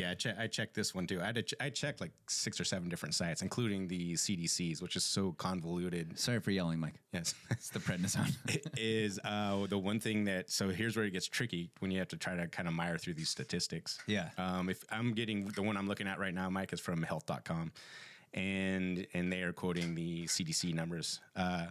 Yeah, 0.01 0.11
I, 0.13 0.15
che- 0.15 0.35
I 0.39 0.47
checked 0.47 0.75
this 0.75 0.95
one 0.95 1.07
too. 1.07 1.21
I 1.21 1.27
had 1.27 1.47
ch- 1.47 1.55
I 1.61 1.71
checked 1.71 2.01
like 2.01 2.13
six 2.29 2.61
or 2.61 2.65
seven 2.65 2.89
different 2.89 3.15
sites, 3.15 3.43
including 3.43 3.87
the 3.89 4.15
CDC's, 4.15 4.81
which 4.81 4.97
is 4.97 5.05
so 5.05 5.33
convoluted. 5.33 6.19
Sorry 6.19 6.41
for 6.41 6.51
yelling, 6.51 6.79
Mike. 6.81 6.95
Yes, 7.13 7.35
it's 7.51 7.71
the 7.71 7.79
prednisone. 7.81 8.35
is 8.79 9.19
uh, 9.25 9.67
the 9.67 9.79
one 9.79 10.01
thing 10.01 10.25
that. 10.25 10.51
So 10.51 10.69
here's 10.71 10.97
where 10.97 11.05
it 11.05 11.11
gets 11.11 11.27
tricky 11.27 11.71
when 11.81 11.91
you 11.91 11.99
have 11.99 12.09
to 12.09 12.17
try 12.17 12.35
to 12.37 12.47
kind 12.47 12.67
of 12.69 12.75
mire 12.75 12.99
through 12.99 13.15
these 13.15 13.29
statistics. 13.29 13.99
Yeah. 14.07 14.31
Um, 14.39 14.69
if 14.69 14.85
I'm 14.91 15.13
getting 15.13 15.47
the 15.49 15.63
one 15.63 15.77
I'm 15.77 15.89
looking 15.89 16.07
at 16.09 16.19
right 16.19 16.35
now, 16.35 16.49
Mike 16.51 16.73
is 16.73 16.81
from 16.81 17.03
Health.com, 17.03 17.73
and 18.35 19.07
and 19.15 19.33
they 19.33 19.43
are 19.43 19.53
quoting 19.53 19.95
the 19.95 20.25
CDC 20.27 20.75
numbers. 20.75 21.21
Uh, 21.37 21.67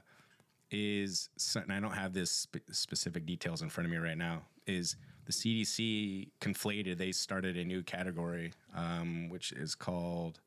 is 0.71 1.29
and 1.55 1.71
I 1.71 1.79
don't 1.79 1.95
have 1.95 2.13
this 2.13 2.31
spe- 2.31 2.57
specific 2.71 3.25
details 3.25 3.61
in 3.61 3.69
front 3.69 3.85
of 3.85 3.91
me 3.91 3.97
right 3.97 4.17
now. 4.17 4.43
Is 4.67 4.95
the 5.29 5.33
CDC 5.33 6.29
conflated? 6.41 6.97
They 6.97 7.11
started 7.11 7.55
a 7.55 7.63
new 7.63 7.83
category, 7.83 8.51
um, 8.75 9.29
which 9.29 9.51
is 9.51 9.75
called 9.75 10.39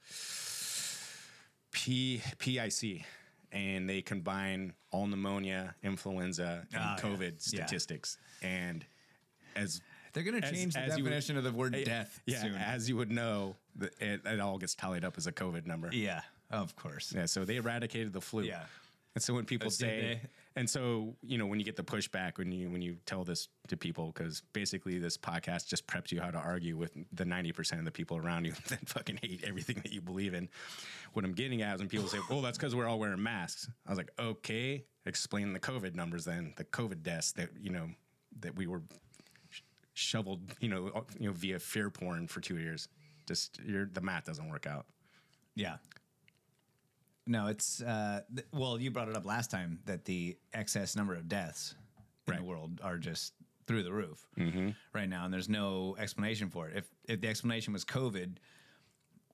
P 1.71 2.21
PIC, 2.39 3.05
and 3.53 3.89
they 3.89 4.03
combine 4.03 4.73
all 4.91 5.07
pneumonia, 5.07 5.75
influenza, 5.85 6.67
and 6.73 6.83
Ah. 6.83 6.97
COVID 6.99 7.35
Yeah. 7.53 7.65
statistics. 7.65 8.19
And 8.43 8.85
as 9.55 9.81
They're 10.13 10.25
going 10.25 10.41
to 10.41 10.47
as- 10.47 10.53
change 10.53 10.75
the 10.75 10.81
as 10.81 10.99
you 10.99 11.05
would- 11.05 11.11
definition 11.11 11.37
of 11.37 11.45
the 11.45 11.53
word 11.53 11.75
Eh, 11.75 11.85
death 11.85 12.21
Yeah, 12.27 12.43
soon. 12.43 12.55
as 12.57 12.89
you 12.89 12.97
would 12.97 13.11
know, 13.11 13.57
it, 13.81 14.21
it 14.27 14.41
all 14.41 14.59
gets 14.59 14.75
tallied 14.75 15.05
up 15.05 15.17
as 15.17 15.27
a 15.29 15.33
COVID 15.33 15.65
number. 15.65 15.91
Yeah, 15.93 16.23
of 16.51 16.75
course. 16.77 17.13
Yeah, 17.15 17.27
so 17.27 17.45
they 17.45 17.57
eradicated 17.57 18.13
the 18.13 18.21
flu. 18.21 18.43
Yeah. 18.43 18.67
And 19.15 19.23
so 19.23 19.33
when 19.33 19.45
people 19.47 19.71
say? 19.71 20.21
And 20.57 20.69
so 20.69 21.17
you 21.23 21.39
know 21.39 21.47
when 21.47 21.59
you 21.59 21.65
get 21.65 21.77
the 21.77 21.83
pushback 21.83 22.39
when 22.39 22.53
you 22.53 22.71
when 22.71 22.83
you 22.83 22.97
tell 23.07 23.25
this 23.25 23.49
to 23.69 23.77
people, 23.77 24.13
because 24.15 24.43
basically 24.53 24.99
this 24.99 25.17
podcast 25.17 25.67
just 25.69 25.87
preps 25.87 26.13
you 26.13 26.21
how 26.21 26.31
to 26.31 26.39
argue 26.39 26.77
with 26.77 26.93
the 27.13 27.25
ninety 27.25 27.53
percent 27.53 27.79
of 27.79 27.85
the 27.85 27.91
people 27.91 28.17
around 28.17 28.45
you 28.45 28.53
that 28.69 28.89
fucking 28.89 29.19
hate 29.23 29.45
everything 29.47 29.77
that 29.77 29.93
you 29.93 30.01
believe 30.01 30.35
in. 30.35 30.49
What 31.13 31.25
I'm 31.25 31.33
getting 31.33 31.63
at 31.63 31.75
is 31.75 31.81
when 31.81 31.89
people 31.89 32.09
say, 32.09 32.19
"Oh, 32.31 32.41
that's 32.41 32.59
because 32.59 32.75
we're 32.75 32.87
all 32.87 32.99
wearing 32.99 33.23
masks," 33.23 33.69
I 33.87 33.91
was 33.91 33.99
like, 33.99 34.11
"Okay, 34.19 34.85
explain 35.07 35.53
the 35.53 35.61
COVID 35.61 35.95
numbers 35.95 36.25
then, 36.25 36.55
the 36.57 36.65
COVID 36.65 37.03
deaths 37.03 37.33
that 37.33 37.51
you 37.61 37.71
know 37.71 37.89
that 38.41 38.57
we 38.57 38.67
were 38.67 38.83
sh- 39.51 39.61
shoveled, 39.95 40.41
you 40.61 40.69
know, 40.69 41.05
you 41.19 41.29
know, 41.29 41.33
via 41.33 41.59
fear 41.59 41.91
porn 41.91 42.27
for 42.27 42.41
two 42.41 42.59
years. 42.59 42.89
Just 43.27 43.61
the 43.65 44.01
math 44.01 44.25
doesn't 44.25 44.49
work 44.49 44.67
out." 44.67 44.87
Yeah. 45.55 45.77
No, 47.27 47.47
it's 47.47 47.81
uh, 47.83 48.23
th- 48.35 48.47
well, 48.53 48.81
you 48.81 48.91
brought 48.91 49.09
it 49.09 49.17
up 49.17 49.25
last 49.25 49.51
time 49.51 49.79
that 49.87 50.05
the 50.05 50.37
excess 50.53 50.97
number 50.97 51.15
of 51.15 51.29
deaths 51.29 51.75
in 52.29 52.37
the 52.37 52.43
world 52.43 52.81
are 52.83 52.99
just 52.99 53.35
through 53.67 53.85
the 53.85 53.93
roof 53.93 54.27
right 54.93 55.09
now, 55.09 55.25
and 55.25 55.33
there's 55.33 55.49
no 55.49 55.95
explanation 55.99 56.51
for 56.51 56.69
it. 56.69 56.77
If 56.77 56.91
if 57.09 57.21
the 57.21 57.29
explanation 57.29 57.73
was 57.73 57.85
COVID, 57.85 58.37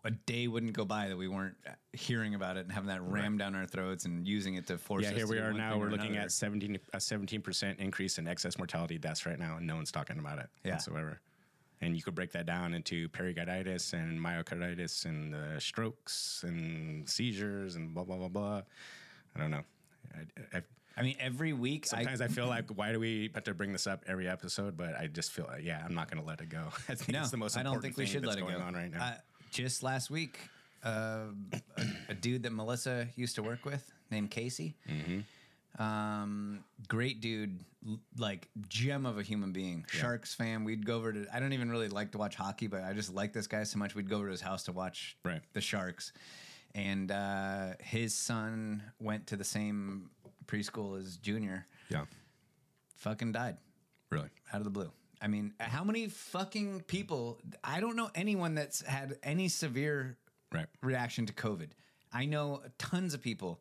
a 0.04 0.10
day 0.10 0.46
wouldn't 0.48 0.74
go 0.74 0.84
by 0.84 1.08
that 1.08 1.16
we 1.16 1.28
weren't 1.28 1.56
hearing 1.92 2.34
about 2.34 2.56
it 2.56 2.60
and 2.60 2.72
having 2.72 2.88
that 2.88 3.02
rammed 3.02 3.38
down 3.40 3.54
our 3.54 3.66
throats 3.66 4.04
and 4.04 4.28
using 4.28 4.54
it 4.54 4.66
to 4.68 4.76
force. 4.78 5.02
yeah, 5.02 5.08
us 5.10 5.14
here 5.16 5.24
to 5.24 5.30
we 5.30 5.36
do 5.38 5.42
are 5.42 5.48
one 5.48 5.56
now. 5.56 5.70
thing 5.72 5.80
We're 5.80 5.88
looking 5.90 6.06
another. 6.12 6.26
at 6.26 6.32
17 6.32 6.78
a 6.92 7.00
17 7.00 7.40
percent 7.40 7.78
increase 7.80 8.18
in 8.18 8.28
excess 8.28 8.58
mortality 8.58 8.98
deaths 8.98 9.24
right 9.24 9.38
now, 9.38 9.56
and 9.56 9.66
no 9.66 9.76
one's 9.76 9.90
talking 9.90 10.18
about 10.18 10.38
it 10.38 10.46
Yeah. 10.62 10.72
whatsoever. 10.72 11.20
And 11.80 11.94
you 11.94 12.02
could 12.02 12.14
break 12.14 12.32
that 12.32 12.44
down 12.44 12.74
into 12.74 13.08
pericarditis 13.10 13.92
and 13.92 14.18
myocarditis 14.18 15.04
and 15.04 15.34
uh, 15.34 15.60
strokes 15.60 16.44
and 16.46 17.08
seizures 17.08 17.76
and 17.76 17.94
blah 17.94 18.04
blah 18.04 18.16
blah 18.16 18.28
blah. 18.28 18.62
I 19.36 19.40
don't 19.40 19.50
know. 19.50 19.62
I, 20.14 20.56
I, 20.58 20.62
I 20.96 21.02
mean, 21.02 21.14
every 21.20 21.52
week. 21.52 21.86
sometimes 21.86 22.20
I, 22.20 22.26
feel 22.26 22.48
like 22.48 22.70
why 22.74 22.90
do 22.90 22.98
we 22.98 23.30
have 23.34 23.44
to 23.44 23.54
bring 23.54 23.72
this 23.72 23.86
up 23.86 24.04
every 24.08 24.28
episode? 24.28 24.76
But 24.76 24.96
I 24.96 25.06
just 25.06 25.30
feel 25.30 25.46
like 25.46 25.62
yeah, 25.62 25.80
I'm 25.84 25.94
not 25.94 26.10
going 26.10 26.20
to 26.20 26.28
let 26.28 26.40
it 26.40 26.48
go. 26.48 26.64
I 26.88 26.94
think 26.96 27.10
no, 27.10 27.20
it's 27.20 27.30
the 27.30 27.36
most 27.36 27.56
I 27.56 27.62
don't 27.62 27.80
think 27.80 27.96
we 27.96 28.06
should 28.06 28.26
let 28.26 28.38
it 28.38 28.46
go 28.46 28.58
on 28.58 28.74
right 28.74 28.90
now. 28.90 29.04
Uh, 29.04 29.14
just 29.52 29.84
last 29.84 30.10
week, 30.10 30.38
uh, 30.84 31.26
a, 31.52 31.86
a 32.10 32.14
dude 32.14 32.42
that 32.42 32.52
Melissa 32.52 33.06
used 33.14 33.36
to 33.36 33.42
work 33.42 33.64
with 33.64 33.92
named 34.10 34.30
Casey. 34.30 34.74
Mm-hmm. 34.88 35.20
Um, 35.78 36.64
great 36.88 37.20
dude, 37.20 37.60
l- 37.86 38.00
like 38.18 38.48
gem 38.68 39.06
of 39.06 39.18
a 39.18 39.22
human 39.22 39.52
being. 39.52 39.84
Sharks 39.88 40.34
fan. 40.34 40.64
We'd 40.64 40.84
go 40.84 40.96
over 40.96 41.12
to. 41.12 41.26
I 41.32 41.38
don't 41.40 41.52
even 41.52 41.70
really 41.70 41.88
like 41.88 42.12
to 42.12 42.18
watch 42.18 42.34
hockey, 42.34 42.66
but 42.66 42.82
I 42.82 42.92
just 42.92 43.14
like 43.14 43.32
this 43.32 43.46
guy 43.46 43.62
so 43.64 43.78
much. 43.78 43.94
We'd 43.94 44.08
go 44.08 44.16
over 44.16 44.26
to 44.26 44.32
his 44.32 44.40
house 44.40 44.64
to 44.64 44.72
watch 44.72 45.16
Right. 45.24 45.40
the 45.52 45.60
Sharks. 45.60 46.12
And 46.74 47.10
uh, 47.10 47.74
his 47.80 48.14
son 48.14 48.82
went 49.00 49.28
to 49.28 49.36
the 49.36 49.44
same 49.44 50.10
preschool 50.46 50.98
as 51.00 51.16
Junior. 51.16 51.66
yeah, 51.88 52.04
Fucking 52.96 53.32
died 53.32 53.56
really. 54.10 54.28
out 54.52 54.58
of 54.58 54.64
the 54.64 54.70
blue. 54.70 54.90
I 55.20 55.26
mean, 55.28 55.54
how 55.58 55.82
many 55.84 56.08
fucking 56.08 56.82
people? 56.82 57.38
I 57.64 57.80
don't 57.80 57.96
know 57.96 58.10
anyone 58.14 58.54
that's 58.54 58.82
had 58.82 59.16
any 59.22 59.48
severe 59.48 60.16
Right. 60.52 60.66
reaction 60.82 61.26
to 61.26 61.32
COVID. 61.32 61.70
I 62.12 62.24
know 62.26 62.62
tons 62.78 63.14
of 63.14 63.20
people, 63.22 63.60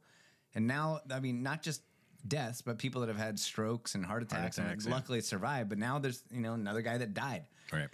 and 0.56 0.68
now 0.68 1.02
I 1.12 1.20
mean, 1.20 1.44
not 1.44 1.62
just 1.64 1.82
deaths, 2.28 2.62
but 2.62 2.78
people 2.78 3.02
that 3.02 3.08
have 3.08 3.18
had 3.18 3.40
strokes 3.40 3.96
and 3.96 4.06
heart 4.06 4.24
attacks, 4.24 4.58
attacks, 4.58 4.84
and 4.84 4.92
yeah. 4.92 4.96
luckily 4.96 5.22
survived. 5.22 5.70
But 5.70 5.78
now 5.78 6.00
there's 6.00 6.24
you 6.32 6.42
know 6.42 6.54
another 6.54 6.82
guy 6.82 6.98
that 6.98 7.14
died. 7.14 7.44
Right. 7.72 7.90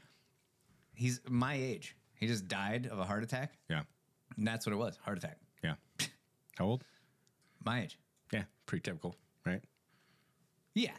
He's 0.94 1.22
my 1.28 1.56
age. 1.56 1.96
He 2.16 2.28
just 2.28 2.48
died 2.48 2.88
of 2.92 3.00
a 3.00 3.04
heart 3.04 3.24
attack. 3.24 3.54
Yeah. 3.70 3.82
And 4.38 4.48
that's 4.48 4.66
what 4.66 4.74
it 4.74 4.78
was, 4.78 4.98
heart 4.98 5.18
attack. 5.18 5.38
Yeah. 5.64 5.76
How 6.58 6.66
old? 6.66 6.84
My 7.66 7.84
age. 7.84 7.98
Yeah. 8.32 8.44
Pretty 8.66 8.82
typical, 8.84 9.16
right? 9.46 9.62
Yeah. 10.74 10.92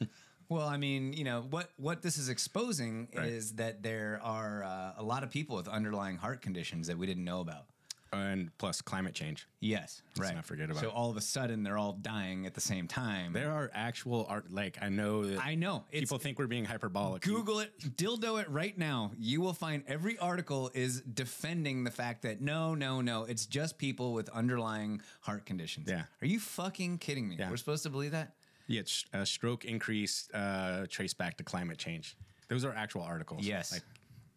well, 0.48 0.66
I 0.66 0.76
mean, 0.76 1.12
you 1.12 1.24
know 1.24 1.44
what 1.50 1.70
what 1.76 2.02
this 2.02 2.18
is 2.18 2.28
exposing 2.28 3.08
Right. 3.14 3.28
is 3.28 3.54
that 3.54 3.82
there 3.82 4.20
are 4.22 4.62
uh, 4.64 4.92
a 4.96 5.02
lot 5.02 5.22
of 5.22 5.30
people 5.30 5.56
with 5.56 5.68
underlying 5.68 6.16
heart 6.16 6.42
conditions 6.42 6.86
that 6.86 6.98
we 6.98 7.06
didn't 7.06 7.24
know 7.24 7.40
about. 7.40 7.66
And 8.12 8.50
plus 8.58 8.80
climate 8.80 9.14
change. 9.14 9.46
Yes, 9.60 10.02
Let's 10.16 10.20
right. 10.28 10.34
not 10.34 10.44
forget 10.46 10.70
about 10.70 10.80
So 10.80 10.88
it. 10.88 10.94
all 10.94 11.10
of 11.10 11.16
a 11.16 11.20
sudden 11.20 11.62
they're 11.62 11.76
all 11.76 11.92
dying 11.92 12.46
at 12.46 12.54
the 12.54 12.60
same 12.60 12.88
time. 12.88 13.32
There 13.32 13.50
are 13.50 13.70
actual 13.74 14.24
art. 14.28 14.50
Like 14.50 14.78
I 14.80 14.88
know 14.88 15.26
that 15.26 15.44
I 15.44 15.54
know 15.56 15.84
it's, 15.90 16.00
people 16.00 16.18
think 16.18 16.38
we're 16.38 16.46
being 16.46 16.64
hyperbolic. 16.64 17.22
Google 17.22 17.60
it, 17.60 17.78
dildo 17.96 18.40
it 18.40 18.48
right 18.48 18.76
now. 18.78 19.12
You 19.18 19.40
will 19.40 19.52
find 19.52 19.82
every 19.86 20.16
article 20.18 20.70
is 20.74 21.02
defending 21.02 21.84
the 21.84 21.90
fact 21.90 22.22
that 22.22 22.40
no, 22.40 22.74
no, 22.74 23.00
no, 23.00 23.24
it's 23.24 23.44
just 23.46 23.76
people 23.78 24.12
with 24.14 24.28
underlying 24.30 25.02
heart 25.20 25.44
conditions. 25.44 25.88
Yeah. 25.90 26.04
Are 26.22 26.26
you 26.26 26.40
fucking 26.40 26.98
kidding 26.98 27.28
me? 27.28 27.36
Yeah. 27.38 27.50
We're 27.50 27.56
supposed 27.58 27.82
to 27.82 27.90
believe 27.90 28.12
that? 28.12 28.32
Yeah, 28.68 28.80
it's, 28.80 29.04
uh, 29.12 29.24
stroke 29.24 29.64
increase 29.64 30.30
uh, 30.32 30.86
traced 30.88 31.18
back 31.18 31.36
to 31.38 31.44
climate 31.44 31.78
change. 31.78 32.16
Those 32.48 32.64
are 32.64 32.72
actual 32.74 33.02
articles. 33.02 33.44
Yes. 33.44 33.72
Like, 33.72 33.82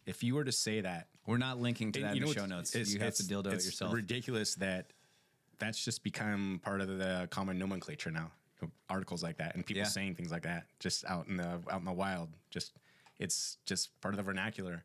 if 0.04 0.22
you 0.22 0.34
were 0.34 0.44
to 0.44 0.52
say 0.52 0.80
that, 0.80 1.06
We're 1.26 1.38
not 1.38 1.60
linking 1.60 1.92
to 1.92 2.00
and 2.00 2.08
that 2.08 2.16
in 2.16 2.24
the 2.24 2.32
show 2.32 2.46
notes. 2.46 2.74
it's- 2.74 2.92
you 2.92 3.00
have 3.00 3.14
to 3.14 3.22
dildo 3.22 3.46
it 3.46 3.54
it's 3.54 3.66
yourself. 3.66 3.92
Ridiculous 3.94 4.54
that 4.56 4.92
that's 5.58 5.82
just 5.84 6.02
become 6.02 6.60
part 6.64 6.80
of 6.80 6.88
the 6.98 7.28
common 7.30 7.58
nomenclature 7.58 8.10
now. 8.10 8.32
Articles 8.88 9.22
like 9.24 9.38
that 9.38 9.54
and 9.56 9.66
people 9.66 9.82
Yeah. 9.82 9.88
saying 9.88 10.14
things 10.14 10.30
like 10.30 10.42
that 10.42 10.66
just 10.78 11.04
out 11.06 11.26
in 11.26 11.36
the 11.36 11.60
out 11.70 11.80
in 11.80 11.84
the 11.84 11.92
wild. 11.92 12.30
Just 12.50 12.72
it's 13.18 13.58
just 13.64 14.00
part 14.00 14.14
of 14.14 14.16
the 14.16 14.22
vernacular. 14.22 14.84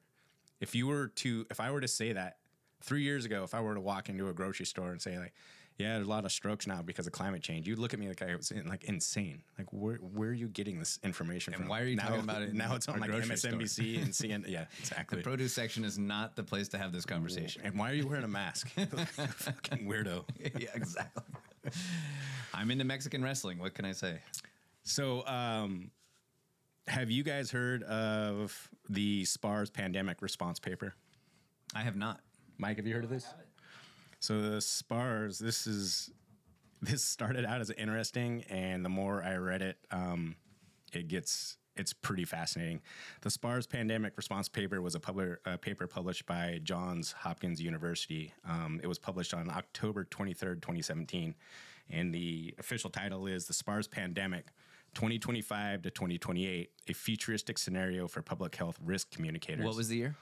If 0.60 0.74
you 0.74 0.88
were 0.88 1.10
to, 1.10 1.46
if 1.52 1.60
I 1.60 1.70
were 1.72 1.82
to 1.82 1.88
say 1.88 2.14
that 2.14 2.40
three 2.82 3.04
years 3.04 3.26
ago, 3.26 3.44
if 3.44 3.54
I 3.54 3.62
were 3.62 3.76
to 3.76 3.80
walk 3.82 4.10
into 4.10 4.30
a 4.30 4.34
grocery 4.34 4.66
store 4.66 4.92
and 4.92 5.00
say 5.02 5.18
like, 5.20 5.34
"Yeah, 5.78 5.96
there's 5.96 6.08
a 6.08 6.10
lot 6.10 6.26
of 6.26 6.32
strokes 6.32 6.68
now 6.68 6.82
because 6.82 7.08
of 7.08 7.14
climate 7.14 7.42
change," 7.42 7.68
you'd 7.68 7.80
look 7.80 7.94
at 7.94 8.00
me 8.00 8.08
like 8.08 8.22
I 8.22 8.36
was 8.36 8.52
in, 8.52 8.68
like 8.68 8.84
insane. 8.86 9.44
Like, 9.58 9.72
where 9.72 9.96
where 9.96 10.30
are 10.30 10.34
you 10.34 10.48
getting 10.48 10.80
this 10.80 11.00
information 11.04 11.54
from? 11.54 11.62
And 11.64 11.68
from? 11.68 11.70
why 11.70 11.82
are 11.82 11.86
you 11.86 11.96
now, 11.96 12.08
talking 12.08 12.24
about 12.24 12.42
it 12.42 12.54
now? 12.56 12.76
It's 12.76 12.88
on 12.88 12.96
our 12.96 13.02
like 13.02 13.10
grocery 13.12 13.38
store? 13.38 13.52
MSNBC 13.52 14.02
and 14.02 14.12
CNN. 14.12 14.50
Yeah, 14.50 14.66
exactly. 14.80 15.18
the 15.18 15.24
produce 15.24 15.54
section 15.54 15.86
is 15.86 15.98
not 15.98 16.36
the 16.36 16.44
place 16.44 16.68
to 16.70 16.78
have 16.78 16.92
this 16.92 17.06
conversation. 17.06 17.62
And 17.64 17.78
why 17.78 17.92
are 17.92 17.96
you 17.96 18.08
wearing 18.08 18.26
a 18.26 18.30
mask? 18.30 18.70
Fucking 18.76 19.88
weirdo. 19.88 20.26
yeah, 20.60 20.70
exactly. 20.74 21.24
I'm 22.54 22.72
into 22.72 22.86
Mexican 22.86 23.24
wrestling. 23.24 23.60
What 23.60 23.74
can 23.74 23.86
I 23.86 23.92
say? 23.92 24.20
So, 24.84 25.26
um, 25.28 25.92
have 26.88 27.12
you 27.12 27.24
guys 27.24 27.52
heard 27.52 27.84
of 27.84 28.70
the 28.90 29.26
SPARS 29.26 29.70
pandemic 29.70 30.22
response 30.22 30.60
paper? 30.60 30.96
I 31.76 31.82
have 31.82 31.98
not. 31.98 32.22
Mike, 32.58 32.78
have 32.78 32.88
you 32.88 32.94
heard 32.94 33.04
of 33.04 33.10
this? 33.10 33.28
So 34.20 34.42
the 34.42 34.62
SPARS, 34.62 35.40
this 35.40 35.68
is 35.68 36.12
this 36.82 37.04
started 37.04 37.46
out 37.46 37.62
as 37.62 37.70
interesting, 37.72 38.44
and 38.50 38.84
the 38.84 38.90
more 38.90 39.24
I 39.24 39.36
read 39.36 39.62
it, 39.62 39.78
um, 39.92 40.36
it 40.94 41.08
gets 41.08 41.58
it's 41.76 41.94
pretty 41.94 42.26
fascinating. 42.26 42.82
The 43.22 43.30
SPARS 43.30 43.68
pandemic 43.68 44.14
response 44.18 44.50
paper 44.50 44.82
was 44.82 44.96
a, 44.96 45.00
public, 45.00 45.38
a 45.46 45.60
paper 45.60 45.86
published 45.86 46.26
by 46.26 46.60
Johns 46.64 47.12
Hopkins 47.12 47.62
University. 47.62 48.34
Um, 48.48 48.80
it 48.82 48.88
was 48.88 48.98
published 48.98 49.34
on 49.34 49.50
October 49.52 50.04
23rd, 50.06 50.62
2017, 50.62 51.36
and 51.92 52.14
the 52.14 52.56
official 52.58 52.90
title 52.90 53.28
is 53.28 53.46
"The 53.46 53.54
SPARS 53.54 53.88
Pandemic." 53.88 54.48
2025 54.94 55.84
to 55.84 55.92
2028, 55.92 56.72
a 56.88 56.94
futuristic 56.94 57.60
scenario 57.60 58.08
for 58.08 58.24
public 58.24 58.56
health 58.56 58.80
risk 58.84 59.12
communicators. 59.12 59.64
What 59.64 59.76
was 59.76 59.90
the 59.90 59.98
year? 59.98 60.16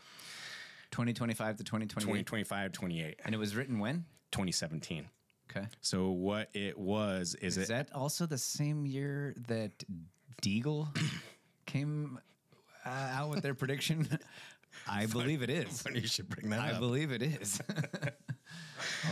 2025 0.95 1.58
to 1.58 1.63
2028. 1.65 2.05
2025 2.25 2.71
28? 2.71 3.19
And 3.25 3.36
it 3.36 3.38
was 3.38 3.53
written 3.53 3.79
when? 3.79 4.05
2017. 4.31 5.10
Okay. 5.51 5.67
So 5.81 6.12
what 6.12 6.49
it 6.53 6.77
was 6.77 7.36
is, 7.36 7.58
Is 7.58 7.65
it 7.65 7.73
that 7.73 7.93
also 7.93 8.25
the 8.25 8.38
same 8.38 8.86
year 8.86 9.36
that 9.49 9.84
Deagle 10.41 10.88
came 11.65 12.17
uh, 12.86 12.89
out 12.89 13.29
with 13.29 13.41
their 13.41 13.53
prediction? 13.53 14.08
I 14.89 15.05
believe 15.05 15.41
it 15.41 15.49
is. 15.49 15.81
Funny 15.81 15.99
you 15.99 16.08
should 16.08 16.29
bring 16.29 16.49
that 16.51 16.62
I 16.62 16.71
up. 16.71 16.79
believe 16.79 17.12
it 17.12 17.21
is. 17.21 17.60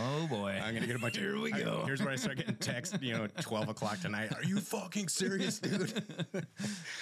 oh 0.02 0.28
boy. 0.28 0.60
I'm 0.64 0.74
gonna 0.74 0.86
get 0.88 0.96
a 0.96 1.00
bunch 1.00 1.18
Here 1.24 1.40
we 1.40 1.54
I- 1.54 1.62
go. 1.62 1.84
here's 1.86 2.02
where 2.02 2.12
I 2.12 2.16
start 2.16 2.38
getting 2.38 2.56
text. 2.56 3.02
You 3.02 3.14
know, 3.14 3.28
12 3.42 3.70
o'clock 3.70 4.00
tonight. 4.02 4.32
Are 4.36 4.44
you 4.44 4.60
fucking 4.60 5.08
serious, 5.08 5.60
dude? 5.60 5.94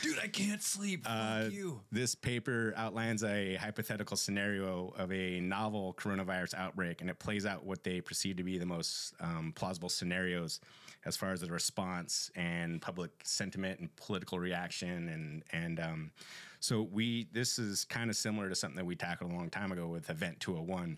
Dude, 0.02 0.20
I 0.22 0.28
can't 0.28 0.62
sleep. 0.62 1.04
Fuck 1.04 1.14
Uh, 1.14 1.50
you. 1.52 1.82
This 1.92 2.16
paper 2.16 2.74
outlines 2.76 3.24
a 3.24 3.56
hypothetical 3.56 4.18
scenario 4.18 4.94
of 4.98 5.12
a 5.12 5.40
novel 5.40 5.94
coronavirus 5.98 6.56
outbreak, 6.56 7.02
and 7.02 7.10
it 7.10 7.20
plays 7.20 7.46
out 7.46 7.64
what 7.66 7.84
they 7.84 8.02
perceive 8.02 8.38
to 8.38 8.44
be 8.44 8.58
the 8.58 8.66
most 8.66 9.14
um, 9.20 9.54
plausible 9.56 9.90
scenarios 9.90 10.60
as 11.06 11.18
far 11.18 11.32
as 11.32 11.42
the 11.42 11.48
response 11.48 12.30
and 12.36 12.80
public 12.82 13.10
sentiment 13.24 13.80
and 13.80 13.96
political 13.96 14.38
reaction. 14.40 15.10
And 15.10 15.44
and 15.52 15.80
um, 15.80 16.12
so 16.60 16.84
we 16.84 17.28
this 17.32 17.58
is 17.58 17.86
kind 17.86 18.10
of 18.10 18.16
similar 18.16 18.50
to 18.50 18.56
something 18.56 18.78
that 18.78 18.86
we 18.86 18.96
tackled 18.96 19.32
a 19.32 19.36
long 19.36 19.50
time 19.50 19.72
ago 19.72 19.88
with 19.88 20.10
Event 20.10 20.40
201. 20.40 20.98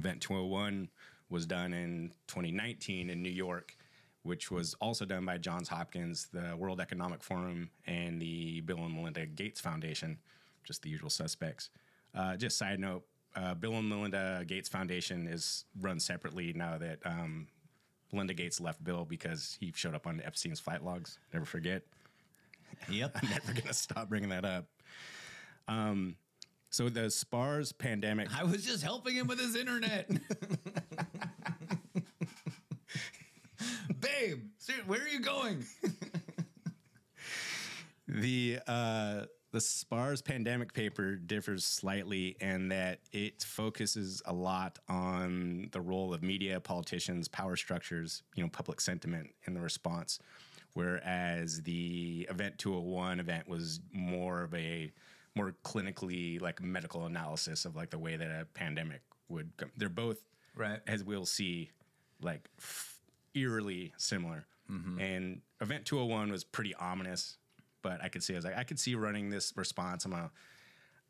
Event 0.00 0.22
201 0.22 0.88
was 1.28 1.44
done 1.44 1.74
in 1.74 2.10
2019 2.26 3.10
in 3.10 3.22
New 3.22 3.28
York, 3.28 3.76
which 4.22 4.50
was 4.50 4.74
also 4.80 5.04
done 5.04 5.26
by 5.26 5.36
Johns 5.36 5.68
Hopkins, 5.68 6.28
the 6.32 6.56
World 6.56 6.80
Economic 6.80 7.22
Forum, 7.22 7.68
and 7.86 8.20
the 8.20 8.62
Bill 8.62 8.78
and 8.78 8.94
Melinda 8.94 9.26
Gates 9.26 9.60
Foundation, 9.60 10.18
just 10.64 10.82
the 10.82 10.88
usual 10.88 11.10
suspects. 11.10 11.68
Uh, 12.14 12.34
just 12.36 12.56
side 12.56 12.80
note, 12.80 13.04
uh, 13.36 13.52
Bill 13.54 13.74
and 13.74 13.88
Melinda 13.88 14.42
Gates 14.46 14.70
Foundation 14.70 15.28
is 15.28 15.66
run 15.78 16.00
separately 16.00 16.54
now 16.54 16.78
that 16.78 16.98
um, 17.04 17.46
Melinda 18.10 18.32
Gates 18.32 18.58
left 18.58 18.82
Bill 18.82 19.04
because 19.04 19.58
he 19.60 19.70
showed 19.76 19.94
up 19.94 20.06
on 20.06 20.22
Epstein's 20.24 20.60
flight 20.60 20.82
logs. 20.82 21.18
Never 21.34 21.44
forget. 21.44 21.82
Yep. 22.88 23.18
I'm 23.22 23.30
never 23.30 23.52
gonna 23.52 23.74
stop 23.74 24.08
bringing 24.08 24.30
that 24.30 24.46
up. 24.46 24.64
Um, 25.68 26.16
so 26.70 26.88
the 26.88 27.10
SPARS 27.10 27.72
pandemic. 27.72 28.28
I 28.36 28.44
was 28.44 28.64
just 28.64 28.82
helping 28.82 29.14
him 29.16 29.26
with 29.26 29.38
his 29.40 29.56
internet. 29.56 30.08
Babe, 34.00 34.44
where 34.86 35.00
are 35.00 35.08
you 35.08 35.20
going? 35.20 35.66
The 38.08 38.58
uh, 38.66 39.26
the 39.52 39.60
SPARS 39.60 40.22
pandemic 40.22 40.72
paper 40.72 41.16
differs 41.16 41.64
slightly 41.64 42.36
in 42.40 42.68
that 42.68 43.00
it 43.12 43.42
focuses 43.42 44.22
a 44.26 44.32
lot 44.32 44.78
on 44.88 45.68
the 45.72 45.80
role 45.80 46.14
of 46.14 46.22
media, 46.22 46.60
politicians, 46.60 47.26
power 47.28 47.56
structures, 47.56 48.22
you 48.36 48.42
know, 48.42 48.48
public 48.48 48.80
sentiment 48.80 49.30
in 49.46 49.54
the 49.54 49.60
response. 49.60 50.18
Whereas 50.74 51.62
the 51.62 52.28
Event 52.30 52.58
201 52.58 53.18
event 53.18 53.48
was 53.48 53.80
more 53.92 54.42
of 54.42 54.54
a 54.54 54.92
more 55.36 55.54
clinically 55.64 56.40
like 56.40 56.60
medical 56.62 57.06
analysis 57.06 57.64
of 57.64 57.76
like 57.76 57.90
the 57.90 57.98
way 57.98 58.16
that 58.16 58.30
a 58.30 58.44
pandemic 58.54 59.00
would 59.28 59.50
come. 59.56 59.70
They're 59.76 59.88
both 59.88 60.18
Right. 60.56 60.80
as 60.86 61.04
we'll 61.04 61.26
see, 61.26 61.70
like 62.20 62.48
f- 62.58 62.98
eerily 63.34 63.92
similar. 63.96 64.46
And 65.00 65.40
Event 65.60 65.84
201 65.84 66.30
was 66.30 66.44
pretty 66.44 66.76
ominous, 66.76 67.38
but 67.82 68.00
I 68.04 68.08
could 68.08 68.22
see 68.22 68.34
I 68.34 68.36
was 68.36 68.44
like 68.44 68.56
I 68.56 68.62
could 68.62 68.78
see 68.78 68.94
running 68.94 69.28
this 69.28 69.52
response. 69.56 70.04
I'm 70.04 70.12
a 70.12 70.30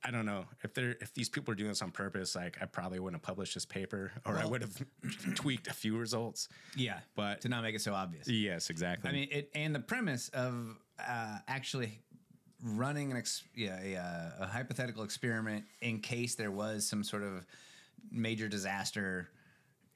I 0.03 0.11
don't 0.11 0.25
know 0.25 0.47
if 0.65 0.73
they're 0.73 0.97
if 1.03 1.13
these 1.13 1.29
people 1.29 1.53
are 1.53 1.55
doing 1.55 1.69
this 1.69 1.83
on 1.83 1.91
purpose. 1.91 2.35
Like 2.35 2.57
I 2.63 2.65
probably 2.65 3.01
wouldn't 3.01 3.21
have 3.21 3.27
published 3.27 3.53
this 3.53 3.67
paper, 3.67 4.13
or 4.25 4.39
I 4.39 4.47
would 4.47 4.63
have 4.63 4.83
tweaked 5.35 5.67
a 5.67 5.75
few 5.75 5.99
results. 5.99 6.49
Yeah, 6.75 7.01
but 7.17 7.43
to 7.43 7.51
not 7.51 7.63
make 7.63 7.75
it 7.75 7.83
so 7.83 7.93
obvious. 7.93 8.27
Yes, 8.29 8.71
exactly. 8.71 9.11
I 9.11 9.13
mean, 9.13 9.29
it 9.31 9.51
and 9.55 9.75
the 9.75 9.81
premise 9.81 10.31
of 10.31 10.79
uh, 10.99 11.37
actually 11.47 12.01
running 12.63 13.11
an 13.11 13.17
ex- 13.17 13.45
yeah, 13.55 13.81
a, 13.83 13.97
uh, 13.97 14.45
a 14.45 14.47
hypothetical 14.47 15.03
experiment 15.03 15.65
in 15.81 16.01
case 16.01 16.35
there 16.35 16.51
was 16.51 16.87
some 16.87 17.03
sort 17.05 17.23
of 17.23 17.47
major 18.11 18.49
disaster 18.49 19.29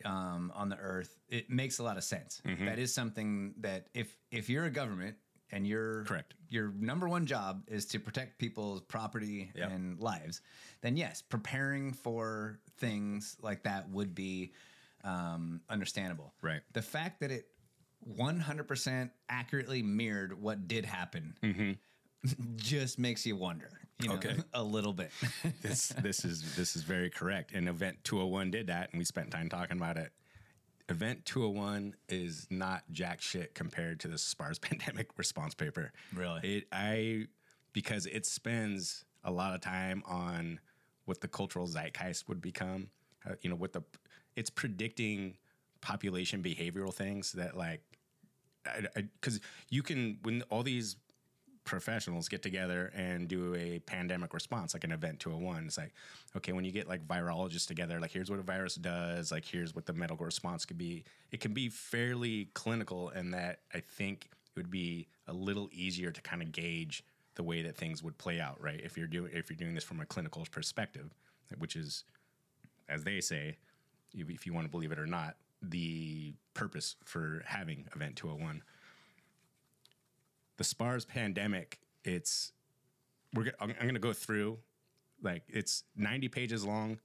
um, 0.05 0.53
on 0.55 0.68
the 0.68 0.77
Earth, 0.77 1.16
it 1.29 1.48
makes 1.48 1.79
a 1.79 1.83
lot 1.83 1.96
of 1.96 2.05
sense. 2.05 2.42
Mhm. 2.44 2.66
That 2.66 2.79
is 2.79 2.92
something 2.92 3.55
that 3.61 3.88
if 3.94 4.14
if 4.31 4.50
you're 4.50 4.64
a 4.64 4.70
government 4.70 5.16
and 5.50 5.66
your 5.66 6.05
correct 6.05 6.35
your 6.50 6.72
number 6.79 7.09
one 7.09 7.24
job 7.27 7.62
is 7.68 7.87
to 7.87 7.98
protect 7.98 8.38
people's 8.38 8.81
property 8.83 9.50
Yep. 9.55 9.70
and 9.70 10.00
lives, 10.00 10.40
then 10.83 10.96
yes, 10.96 11.22
preparing 11.22 11.92
for 11.92 12.59
things 12.77 13.37
like 13.40 13.62
that 13.62 13.88
would 13.90 14.14
be 14.14 14.53
um, 15.05 15.61
understandable. 15.70 16.33
Right. 16.42 16.61
The 16.72 16.83
fact 16.83 17.20
that 17.20 17.31
it 17.31 17.46
100% 18.18 19.11
accurately 19.29 19.83
mirrored 19.83 20.38
what 20.40 20.68
did 20.68 20.85
happen 20.85 21.35
just 22.56 22.98
makes 22.98 23.26
you 23.26 23.37
wonder. 23.37 23.70
You 24.00 24.08
know, 24.08 24.14
Okay. 24.14 24.37
a 24.54 24.62
little 24.62 24.92
bit. 24.92 25.10
this 25.62 25.88
this 25.88 26.24
is 26.24 26.56
this 26.56 26.76
is 26.76 26.82
very 26.82 27.10
correct. 27.10 27.52
And 27.52 27.68
Event 27.68 27.98
201 28.04 28.50
did 28.50 28.66
that, 28.68 28.90
and 28.92 28.98
we 28.98 29.04
spent 29.04 29.30
time 29.30 29.48
talking 29.48 29.76
about 29.76 29.96
it. 29.96 30.12
Event 30.88 31.24
201 31.24 31.94
is 32.08 32.46
not 32.50 32.82
jack 32.90 33.22
shit 33.22 33.54
compared 33.54 34.00
to 34.00 34.08
the 34.08 34.18
SPARS 34.18 34.58
pandemic 34.60 35.08
response 35.16 35.54
paper. 35.54 35.92
Really? 36.14 36.40
It 36.42 36.64
I 36.72 37.26
because 37.72 38.06
it 38.06 38.26
spends 38.26 39.04
a 39.24 39.30
lot 39.30 39.54
of 39.54 39.60
time 39.60 40.02
on 40.06 40.60
what 41.06 41.20
the 41.20 41.28
cultural 41.28 41.66
zeitgeist 41.66 42.28
would 42.28 42.40
become. 42.40 42.88
Uh, 43.26 43.34
you 43.40 43.48
know, 43.48 43.56
what 43.56 43.72
the 43.72 43.82
it's 44.37 44.50
predicting 44.50 45.37
population 45.80 46.42
behavioral 46.42 46.92
things 46.92 47.32
that 47.32 47.56
like 47.56 47.82
because 49.20 49.40
you 49.68 49.82
can 49.82 50.18
when 50.22 50.42
all 50.50 50.62
these 50.62 50.96
professionals 51.64 52.29
get 52.29 52.42
together 52.42 52.92
and 52.94 53.27
do 53.27 53.55
a 53.55 53.79
pandemic 53.81 54.35
response, 54.35 54.74
like 54.74 54.85
an 54.85 54.92
event 54.92 55.18
201. 55.20 55.66
It's 55.66 55.79
like, 55.79 55.92
okay, 56.37 56.53
when 56.53 56.64
you 56.64 56.70
get 56.70 56.88
like 56.88 57.07
virologists 57.07 57.66
together, 57.66 57.98
like 58.00 58.11
here's 58.11 58.31
what 58.31 58.38
a 58.38 58.42
virus 58.42 58.74
does, 58.74 59.33
like 59.33 59.44
here's 59.44 59.74
what 59.74 59.87
the 59.87 59.92
medical 59.92 60.24
response 60.24 60.64
could 60.64 60.79
be. 60.79 61.05
It 61.33 61.40
can 61.40 61.53
be 61.53 61.68
fairly 61.68 62.48
clinical, 62.55 63.09
and 63.11 63.33
that 63.35 63.61
I 63.74 63.81
think 63.81 64.29
it 64.55 64.59
would 64.59 64.70
be 64.70 65.09
a 65.27 65.33
little 65.33 65.68
easier 65.72 66.11
to 66.11 66.20
kind 66.20 66.42
of 66.42 66.53
gauge 66.53 67.05
the 67.35 67.42
way 67.42 67.62
that 67.62 67.77
things 67.77 68.03
would 68.03 68.16
play 68.18 68.40
out, 68.40 68.61
right? 68.61 68.81
If 68.83 68.96
you're 68.96 69.07
doing 69.07 69.33
if 69.35 69.50
you're 69.50 69.57
doing 69.57 69.74
this 69.74 69.85
from 69.85 70.00
a 70.00 70.07
clinical 70.07 70.46
perspective, 70.50 71.14
which 71.59 71.77
is, 71.77 72.05
as 72.88 73.05
they 73.05 73.20
say, 73.20 73.57
if 74.12 74.29
if 74.31 74.46
you 74.46 74.53
want 74.53 74.66
to 74.66 74.70
believe 74.70 74.92
it 74.92 74.98
or 74.98 75.07
not, 75.07 75.37
the 75.62 76.35
purpose 76.53 76.96
for 77.05 77.42
having 77.46 77.87
event 77.94 78.16
201 78.16 78.62
the 80.56 80.64
SPARS 80.64 81.04
pandemic, 81.04 81.78
it's 82.04 82.52
we're 83.34 83.52
I'm, 83.60 83.70
I'm 83.70 83.82
going 83.82 83.94
to 83.94 84.00
go 84.00 84.12
through 84.12 84.58
like 85.22 85.42
it's 85.48 85.84
90 85.96 86.28
pages 86.28 86.64
long. 86.64 86.98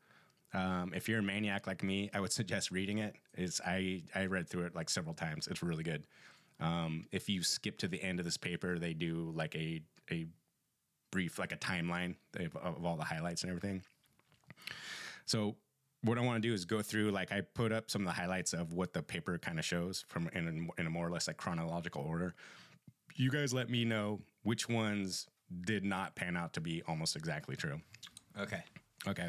Um, 0.53 0.93
if 0.95 1.07
you're 1.07 1.19
a 1.19 1.23
maniac 1.23 1.67
like 1.67 1.83
me, 1.83 2.09
I 2.13 2.19
would 2.19 2.31
suggest 2.39 2.71
reading 2.71 2.99
it. 2.99 3.15
It's 3.33 3.61
I 3.65 4.03
I 4.15 4.25
read 4.25 4.47
through 4.47 4.65
it 4.65 4.75
like 4.75 4.89
several 4.89 5.15
times. 5.15 5.47
It's 5.47 5.63
really 5.63 5.83
good. 5.83 6.05
Um, 6.59 7.05
if 7.11 7.29
you 7.29 7.41
skip 7.41 7.77
to 7.79 7.87
the 7.87 8.01
end 8.03 8.19
of 8.19 8.25
this 8.25 8.37
paper, 8.37 8.77
they 8.77 8.93
do 8.93 9.31
like 9.35 9.55
a 9.55 9.81
a 10.11 10.25
brief 11.11 11.39
like 11.39 11.51
a 11.51 11.57
timeline 11.57 12.15
of, 12.35 12.55
of 12.57 12.85
all 12.85 12.95
the 12.95 13.03
highlights 13.03 13.43
and 13.43 13.49
everything. 13.49 13.81
So 15.25 15.55
what 16.01 16.17
I 16.17 16.21
want 16.21 16.41
to 16.41 16.47
do 16.47 16.53
is 16.53 16.65
go 16.65 16.81
through 16.81 17.11
like 17.11 17.31
I 17.31 17.41
put 17.41 17.71
up 17.71 17.89
some 17.89 18.01
of 18.01 18.07
the 18.07 18.13
highlights 18.13 18.53
of 18.53 18.73
what 18.73 18.93
the 18.93 19.01
paper 19.01 19.37
kind 19.37 19.59
of 19.59 19.65
shows 19.65 20.05
from 20.07 20.29
in 20.33 20.69
in 20.77 20.87
a 20.87 20.89
more 20.89 21.07
or 21.07 21.11
less 21.11 21.27
like 21.27 21.37
chronological 21.37 22.01
order 22.01 22.35
you 23.19 23.29
guys 23.29 23.53
let 23.53 23.69
me 23.69 23.83
know 23.83 24.21
which 24.43 24.69
ones 24.69 25.27
did 25.65 25.83
not 25.83 26.15
pan 26.15 26.37
out 26.37 26.53
to 26.53 26.61
be 26.61 26.81
almost 26.87 27.15
exactly 27.15 27.55
true. 27.55 27.81
Okay. 28.39 28.63
Okay. 29.07 29.27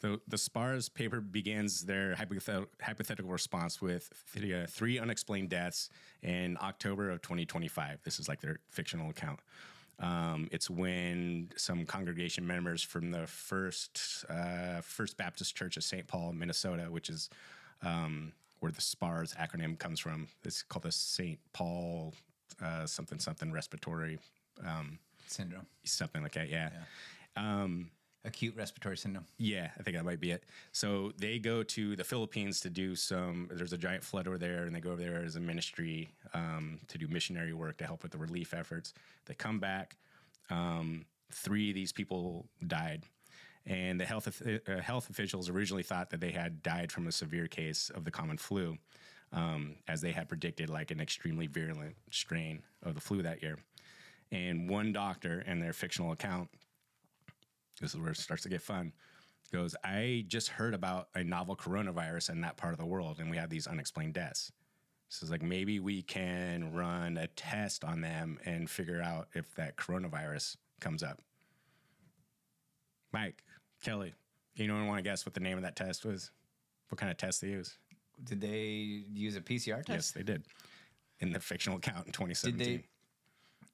So 0.00 0.20
the 0.26 0.38
SPARS 0.38 0.88
paper 0.88 1.20
begins 1.20 1.84
their 1.84 2.14
hypothet- 2.14 2.68
hypothetical 2.80 3.30
response 3.30 3.80
with 3.82 4.10
th- 4.34 4.52
uh, 4.52 4.66
three 4.66 4.98
unexplained 4.98 5.50
deaths 5.50 5.90
in 6.22 6.56
October 6.62 7.10
of 7.10 7.20
2025. 7.22 8.02
This 8.04 8.18
is 8.18 8.28
like 8.28 8.40
their 8.40 8.58
fictional 8.70 9.10
account. 9.10 9.40
Um, 9.98 10.48
it's 10.50 10.68
when 10.68 11.50
some 11.56 11.86
congregation 11.86 12.46
members 12.46 12.82
from 12.82 13.10
the 13.10 13.26
first 13.26 14.24
uh, 14.28 14.80
First 14.82 15.16
Baptist 15.16 15.56
Church 15.56 15.76
of 15.76 15.84
St. 15.84 16.06
Paul, 16.06 16.32
Minnesota, 16.32 16.84
which 16.90 17.08
is 17.08 17.30
um, 17.82 18.32
where 18.60 18.72
the 18.72 18.82
SPARS 18.82 19.34
acronym 19.34 19.78
comes 19.78 19.98
from. 20.00 20.28
It's 20.44 20.62
called 20.62 20.84
the 20.84 20.92
St. 20.92 21.38
Paul 21.54 22.14
uh, 22.62 22.86
something 22.86 23.18
something 23.18 23.52
respiratory 23.52 24.18
um, 24.66 24.98
syndrome, 25.26 25.66
something 25.84 26.22
like 26.22 26.32
that. 26.32 26.48
Yeah. 26.48 26.70
Um, 27.36 27.90
Acute 28.26 28.56
respiratory 28.56 28.96
syndrome. 28.96 29.24
Yeah, 29.38 29.70
I 29.78 29.84
think 29.84 29.96
that 29.96 30.04
might 30.04 30.18
be 30.18 30.32
it. 30.32 30.42
So 30.72 31.12
they 31.16 31.38
go 31.38 31.62
to 31.62 31.94
the 31.94 32.02
Philippines 32.02 32.58
to 32.62 32.70
do 32.70 32.96
some. 32.96 33.48
There's 33.52 33.72
a 33.72 33.78
giant 33.78 34.02
flood 34.02 34.26
over 34.26 34.36
there, 34.36 34.64
and 34.64 34.74
they 34.74 34.80
go 34.80 34.90
over 34.90 35.00
there 35.00 35.22
as 35.22 35.36
a 35.36 35.40
ministry 35.40 36.10
um, 36.34 36.80
to 36.88 36.98
do 36.98 37.06
missionary 37.06 37.52
work 37.52 37.76
to 37.76 37.84
help 37.84 38.02
with 38.02 38.10
the 38.10 38.18
relief 38.18 38.52
efforts. 38.52 38.94
They 39.26 39.34
come 39.34 39.60
back. 39.60 39.96
Um, 40.50 41.04
three 41.30 41.68
of 41.68 41.76
these 41.76 41.92
people 41.92 42.46
died, 42.66 43.04
and 43.64 44.00
the 44.00 44.04
health 44.04 44.42
uh, 44.44 44.80
health 44.80 45.08
officials 45.08 45.48
originally 45.48 45.84
thought 45.84 46.10
that 46.10 46.20
they 46.20 46.32
had 46.32 46.64
died 46.64 46.90
from 46.90 47.06
a 47.06 47.12
severe 47.12 47.46
case 47.46 47.90
of 47.94 48.04
the 48.04 48.10
common 48.10 48.38
flu 48.38 48.76
um, 49.32 49.74
as 49.88 50.00
they 50.00 50.12
had 50.12 50.28
predicted, 50.28 50.70
like 50.70 50.90
an 50.90 51.00
extremely 51.00 51.46
virulent 51.46 51.96
strain 52.10 52.62
of 52.82 52.94
the 52.94 53.00
flu 53.00 53.22
that 53.22 53.42
year. 53.42 53.58
And 54.32 54.68
one 54.68 54.92
doctor 54.92 55.42
in 55.46 55.60
their 55.60 55.72
fictional 55.72 56.12
account, 56.12 56.48
this 57.80 57.94
is 57.94 58.00
where 58.00 58.10
it 58.10 58.16
starts 58.16 58.42
to 58.44 58.48
get 58.48 58.62
fun, 58.62 58.92
goes, 59.52 59.76
I 59.84 60.24
just 60.28 60.48
heard 60.48 60.74
about 60.74 61.08
a 61.14 61.22
novel 61.22 61.56
coronavirus 61.56 62.30
in 62.30 62.40
that 62.40 62.56
part 62.56 62.72
of 62.72 62.78
the 62.78 62.86
world, 62.86 63.18
and 63.20 63.30
we 63.30 63.36
have 63.36 63.50
these 63.50 63.66
unexplained 63.66 64.14
deaths. 64.14 64.50
So 65.08 65.24
it's 65.24 65.30
like 65.30 65.42
maybe 65.42 65.78
we 65.78 66.02
can 66.02 66.72
run 66.72 67.16
a 67.16 67.28
test 67.28 67.84
on 67.84 68.00
them 68.00 68.38
and 68.44 68.68
figure 68.68 69.00
out 69.00 69.28
if 69.34 69.54
that 69.54 69.76
coronavirus 69.76 70.56
comes 70.80 71.02
up. 71.02 71.20
Mike, 73.12 73.44
Kelly, 73.84 74.14
you 74.56 74.72
want 74.72 74.98
to 74.98 75.02
guess 75.02 75.24
what 75.24 75.34
the 75.34 75.40
name 75.40 75.56
of 75.56 75.62
that 75.62 75.76
test 75.76 76.04
was? 76.04 76.32
What 76.88 76.98
kind 76.98 77.10
of 77.10 77.16
test 77.16 77.40
they 77.40 77.48
use? 77.48 77.78
Did 78.24 78.40
they 78.40 79.04
use 79.12 79.36
a 79.36 79.40
PCR 79.40 79.84
test? 79.84 79.88
Yes, 79.88 80.10
they 80.12 80.22
did. 80.22 80.44
In 81.20 81.32
the 81.32 81.40
fictional 81.40 81.78
account 81.78 82.06
in 82.06 82.12
2017. 82.12 82.58
Did 82.58 82.66
they? 82.66 82.84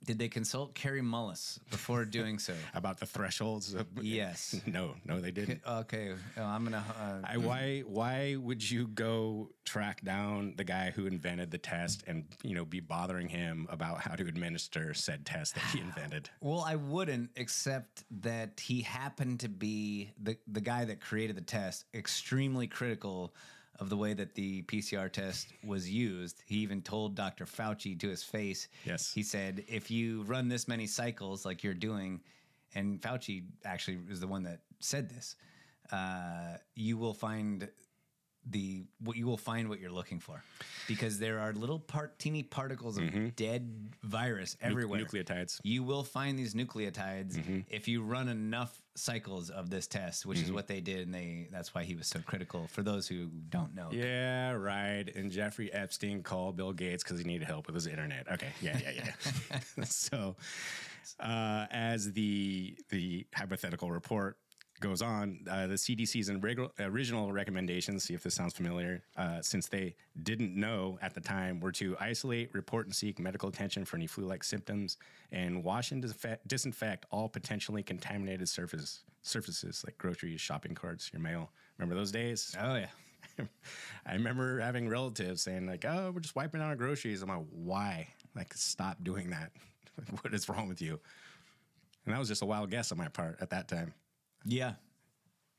Did 0.04 0.18
they 0.18 0.28
consult 0.28 0.74
Kary 0.74 1.00
Mullis 1.00 1.60
before 1.70 2.04
doing 2.04 2.40
so? 2.40 2.54
About 2.74 2.98
the 2.98 3.06
thresholds? 3.06 3.72
Of, 3.74 3.86
yes. 4.02 4.60
No, 4.66 4.94
no, 5.04 5.20
they 5.20 5.30
didn't. 5.30 5.60
okay, 5.66 6.12
I'm 6.36 6.64
gonna. 6.64 6.84
Uh, 7.00 7.18
I, 7.24 7.36
why? 7.36 7.80
Why 7.86 8.36
would 8.36 8.68
you 8.68 8.88
go 8.88 9.50
track 9.64 10.02
down 10.02 10.54
the 10.56 10.64
guy 10.64 10.90
who 10.90 11.06
invented 11.06 11.50
the 11.50 11.58
test 11.58 12.02
and 12.06 12.24
you 12.42 12.54
know 12.54 12.64
be 12.64 12.80
bothering 12.80 13.28
him 13.28 13.66
about 13.70 14.00
how 14.00 14.14
to 14.14 14.26
administer 14.26 14.92
said 14.94 15.24
test 15.24 15.54
that 15.54 15.64
he 15.72 15.80
invented? 15.80 16.30
Well, 16.40 16.64
I 16.66 16.76
wouldn't, 16.76 17.30
except 17.36 18.04
that 18.22 18.58
he 18.60 18.80
happened 18.80 19.40
to 19.40 19.48
be 19.48 20.10
the 20.20 20.36
the 20.48 20.60
guy 20.60 20.84
that 20.84 21.00
created 21.00 21.36
the 21.36 21.42
test, 21.42 21.84
extremely 21.94 22.66
critical 22.66 23.34
of 23.80 23.88
the 23.88 23.96
way 23.96 24.14
that 24.14 24.34
the 24.34 24.62
PCR 24.62 25.10
test 25.10 25.52
was 25.64 25.90
used. 25.90 26.42
He 26.46 26.56
even 26.56 26.82
told 26.82 27.14
Dr. 27.14 27.46
Fauci 27.46 27.98
to 28.00 28.08
his 28.08 28.22
face. 28.22 28.68
Yes. 28.84 29.12
He 29.12 29.22
said, 29.22 29.64
if 29.66 29.90
you 29.90 30.22
run 30.22 30.48
this 30.48 30.68
many 30.68 30.86
cycles 30.86 31.44
like 31.44 31.64
you're 31.64 31.74
doing, 31.74 32.20
and 32.74 33.00
Fauci 33.00 33.44
actually 33.64 33.98
is 34.10 34.20
the 34.20 34.26
one 34.26 34.42
that 34.44 34.60
said 34.78 35.08
this, 35.08 35.36
uh, 35.90 36.56
you 36.74 36.96
will 36.96 37.14
find 37.14 37.68
the 38.50 38.84
what 38.98 39.16
you 39.16 39.24
will 39.26 39.36
find 39.36 39.68
what 39.68 39.78
you're 39.78 39.90
looking 39.92 40.18
for 40.18 40.42
because 40.88 41.18
there 41.20 41.38
are 41.38 41.52
little 41.52 41.78
part 41.78 42.18
teeny 42.18 42.42
particles 42.42 42.96
of 42.98 43.04
Mm-hmm. 43.04 43.28
dead 43.36 43.90
virus 44.02 44.56
everywhere 44.60 45.00
nucleotides 45.00 45.60
you 45.62 45.84
will 45.84 46.02
find 46.02 46.36
these 46.38 46.52
nucleotides 46.54 47.36
Mm-hmm. 47.36 47.60
if 47.70 47.86
you 47.86 48.02
run 48.02 48.28
enough 48.28 48.82
cycles 48.96 49.48
of 49.48 49.70
this 49.70 49.86
test 49.86 50.26
which 50.26 50.40
is 50.40 50.50
Mhm. 50.50 50.54
what 50.54 50.66
they 50.66 50.80
did 50.80 51.06
and 51.06 51.14
they 51.14 51.46
that's 51.52 51.72
why 51.74 51.84
he 51.84 51.94
was 51.94 52.08
so 52.08 52.18
critical 52.20 52.66
for 52.68 52.82
those 52.82 53.06
who 53.06 53.26
don't 53.48 53.74
know 53.74 53.88
Yeah, 53.92 54.52
right. 54.52 55.04
And 55.14 55.30
Jeffrey 55.30 55.72
Epstein 55.72 56.22
called 56.22 56.56
Bill 56.56 56.72
Gates 56.72 57.02
because 57.04 57.18
he 57.18 57.24
needed 57.24 57.46
help 57.46 57.66
with 57.66 57.74
his 57.76 57.86
internet. 57.86 58.26
Okay, 58.30 58.52
yeah, 58.60 58.78
yeah, 58.82 58.90
yeah. 59.50 59.60
so, 59.84 60.36
uh, 61.20 61.66
as 61.70 62.12
the 62.12 62.76
the 62.90 63.26
hypothetical 63.34 63.90
report 63.90 64.36
goes 64.82 65.00
on, 65.00 65.38
uh, 65.50 65.66
the 65.66 65.74
CDC's 65.74 66.28
original 66.80 67.32
recommendations, 67.32 68.04
see 68.04 68.14
if 68.14 68.22
this 68.22 68.34
sounds 68.34 68.52
familiar, 68.52 69.02
uh, 69.16 69.40
since 69.40 69.68
they 69.68 69.94
didn't 70.22 70.54
know 70.54 70.98
at 71.00 71.14
the 71.14 71.20
time, 71.20 71.60
were 71.60 71.72
to 71.72 71.96
isolate, 71.98 72.52
report, 72.52 72.86
and 72.86 72.94
seek 72.94 73.18
medical 73.18 73.48
attention 73.48 73.84
for 73.84 73.96
any 73.96 74.06
flu-like 74.06 74.44
symptoms, 74.44 74.98
and 75.30 75.64
wash 75.64 75.92
and 75.92 76.02
disinfect, 76.02 76.46
disinfect 76.46 77.06
all 77.10 77.28
potentially 77.28 77.82
contaminated 77.82 78.48
surface 78.48 79.04
surfaces 79.22 79.82
like 79.86 79.96
groceries, 79.98 80.40
shopping 80.40 80.74
carts, 80.74 81.12
your 81.12 81.22
mail. 81.22 81.50
Remember 81.78 81.94
those 81.94 82.10
days? 82.12 82.54
Oh 82.60 82.74
yeah. 82.74 82.88
I 84.06 84.14
remember 84.14 84.60
having 84.60 84.88
relatives 84.88 85.42
saying 85.42 85.66
like, 85.66 85.84
"Oh, 85.84 86.10
we're 86.12 86.20
just 86.20 86.36
wiping 86.36 86.60
down 86.60 86.68
our 86.68 86.76
groceries." 86.76 87.22
I'm 87.22 87.28
like, 87.28 87.46
"Why? 87.50 88.08
Like, 88.34 88.52
stop 88.54 88.98
doing 89.02 89.30
that. 89.30 89.52
what 90.20 90.34
is 90.34 90.48
wrong 90.48 90.68
with 90.68 90.82
you?" 90.82 91.00
And 92.04 92.14
that 92.14 92.18
was 92.18 92.28
just 92.28 92.42
a 92.42 92.46
wild 92.46 92.70
guess 92.70 92.90
on 92.90 92.98
my 92.98 93.08
part 93.08 93.38
at 93.40 93.50
that 93.50 93.68
time. 93.68 93.94
Yeah, 94.44 94.74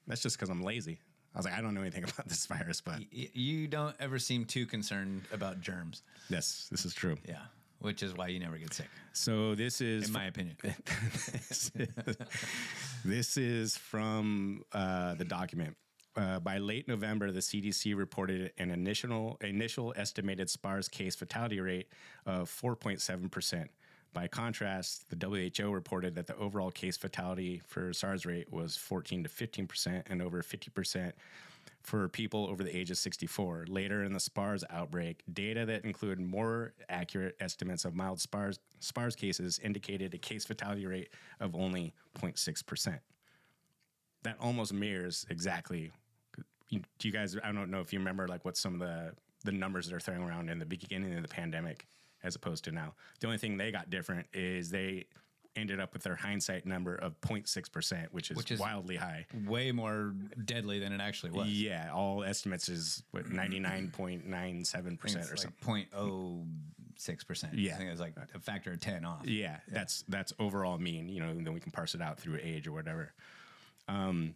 that's 0.08 0.22
just 0.22 0.38
because 0.38 0.50
I'm 0.50 0.62
lazy. 0.64 1.00
I 1.36 1.40
was 1.40 1.46
like, 1.46 1.56
I 1.56 1.62
don't 1.62 1.74
know 1.74 1.82
anything 1.82 2.04
about 2.10 2.28
this 2.28 2.46
virus, 2.46 2.82
but 2.82 3.00
Y- 3.14 3.30
you 3.34 3.68
don't 3.68 3.96
ever 4.00 4.20
seem 4.20 4.46
too 4.46 4.66
concerned 4.66 5.24
about 5.32 5.62
germs 5.62 6.04
yes, 6.30 6.68
this 6.72 6.86
is 6.86 6.94
true. 6.94 7.18
yeah 7.28 7.38
which 7.80 8.02
is 8.02 8.14
why 8.14 8.28
you 8.28 8.40
never 8.40 8.58
get 8.58 8.74
sick 8.74 8.88
So 9.12 9.56
this 9.56 9.82
is, 9.82 10.08
in 10.08 10.14
my 10.14 10.26
opinion 10.26 10.56
this, 10.64 11.72
is 11.76 12.18
this 13.04 13.38
is 13.38 13.76
from 13.78 14.64
uh, 14.72 15.16
the 15.16 15.26
document. 15.26 15.76
Uh, 16.16 16.40
by 16.40 16.60
late 16.60 16.88
November, 16.88 17.32
the 17.32 17.40
CDC 17.40 17.98
reported 17.98 18.54
an 18.60 18.70
initial 18.70 19.36
initial 19.42 19.94
estimated 19.98 20.48
SPARS 20.50 20.88
case 20.88 21.16
fatality 21.16 21.60
rate 21.60 21.88
of 22.28 22.50
4.7 22.50 23.30
percent. 23.32 23.72
By 24.14 24.28
contrast, 24.28 25.10
the 25.10 25.28
WHO 25.56 25.72
reported 25.72 26.14
that 26.16 26.28
the 26.28 26.38
overall 26.38 26.70
case 26.70 26.98
fatality 26.98 27.62
for 27.66 27.92
SARS 27.94 28.26
rate 28.26 28.52
was 28.54 28.78
14 28.78 29.24
to 29.24 29.30
15 29.30 29.68
percent, 29.68 30.08
and 30.10 30.22
over 30.22 30.44
50 30.44 30.70
percent 30.70 31.16
for 31.82 32.08
people 32.08 32.48
over 32.48 32.64
the 32.64 32.76
age 32.76 32.92
of 32.92 32.98
64. 32.98 33.66
Later 33.68 34.04
in 34.04 34.14
the 34.14 34.20
SPARS 34.20 34.64
outbreak, 34.70 35.22
data 35.34 35.66
that 35.66 35.84
included 35.84 36.20
more 36.20 36.74
accurate 36.90 37.36
estimates 37.40 37.86
of 37.86 37.94
mild 37.96 38.22
SPARS, 38.22 38.60
SPARS 38.80 39.16
cases 39.16 39.60
indicated 39.60 40.14
a 40.14 40.18
case 40.18 40.46
fatality 40.46 40.86
rate 40.86 41.10
of 41.40 41.56
only 41.56 41.94
0.6%. 42.20 43.00
That 44.24 44.38
almost 44.40 44.74
mirrors 44.74 45.26
exactly. 45.30 45.92
Do 46.70 46.80
you 47.02 47.12
guys, 47.12 47.36
I 47.44 47.52
don't 47.52 47.70
know 47.70 47.82
if 47.82 47.92
you 47.92 48.00
remember 48.00 48.28
like 48.28 48.46
what 48.46 48.56
some 48.56 48.76
of 48.76 48.80
the, 48.80 49.12
the 49.44 49.52
numbers 49.52 49.88
that 49.88 49.96
are 49.96 50.00
throwing 50.00 50.24
around 50.24 50.50
in 50.50 50.60
the 50.60 50.66
beginning 50.66 51.14
of 51.16 51.22
the 51.22 51.28
pandemic 51.28 51.86
as 52.24 52.36
opposed 52.36 52.64
to 52.66 52.72
now. 52.72 52.94
The 53.20 53.28
only 53.28 53.38
thing 53.38 53.58
they 53.58 53.72
got 53.72 53.90
different 53.90 54.28
is 54.34 54.70
they 54.70 55.06
ended 55.56 55.80
up 55.80 55.94
with 55.94 56.04
their 56.04 56.16
hindsight 56.16 56.66
number 56.66 56.96
of 56.96 57.20
0.6%, 57.22 58.08
which 58.12 58.32
is, 58.32 58.38
Which 58.38 58.52
is 58.52 58.60
wildly 58.60 58.96
high. 58.96 59.26
Way 59.46 59.72
more 59.72 60.14
deadly 60.46 60.80
than 60.80 60.94
it 60.94 61.02
actually 61.02 61.32
was. 61.32 61.48
Yeah, 61.48 61.92
all 61.94 62.24
estimates 62.24 62.70
is 62.70 63.04
what 63.12 63.26
99.97% 63.26 65.32
or 65.32 65.38
something. 65.38 65.54
like 65.68 65.88
six 66.96 67.24
percent. 67.24 67.56
Yeah. 67.56 67.74
I 67.74 67.78
think 67.78 67.88
it 67.88 67.92
was 67.92 68.00
like 68.00 68.16
a 68.34 68.40
factor 68.40 68.72
of 68.72 68.80
ten 68.80 69.06
off. 69.06 69.26
Yeah, 69.26 69.58
that's 69.68 70.04
that's 70.08 70.34
overall 70.40 70.78
mean. 70.78 71.10
You 71.10 71.22
know, 71.22 71.30
and 71.30 71.46
then 71.46 71.54
we 71.54 71.60
can 71.60 71.72
parse 71.72 71.96
it 71.96 72.02
out 72.02 72.20
through 72.20 72.40
age 72.42 72.68
or 72.68 72.72
whatever. 72.72 73.14
Um, 73.88 74.36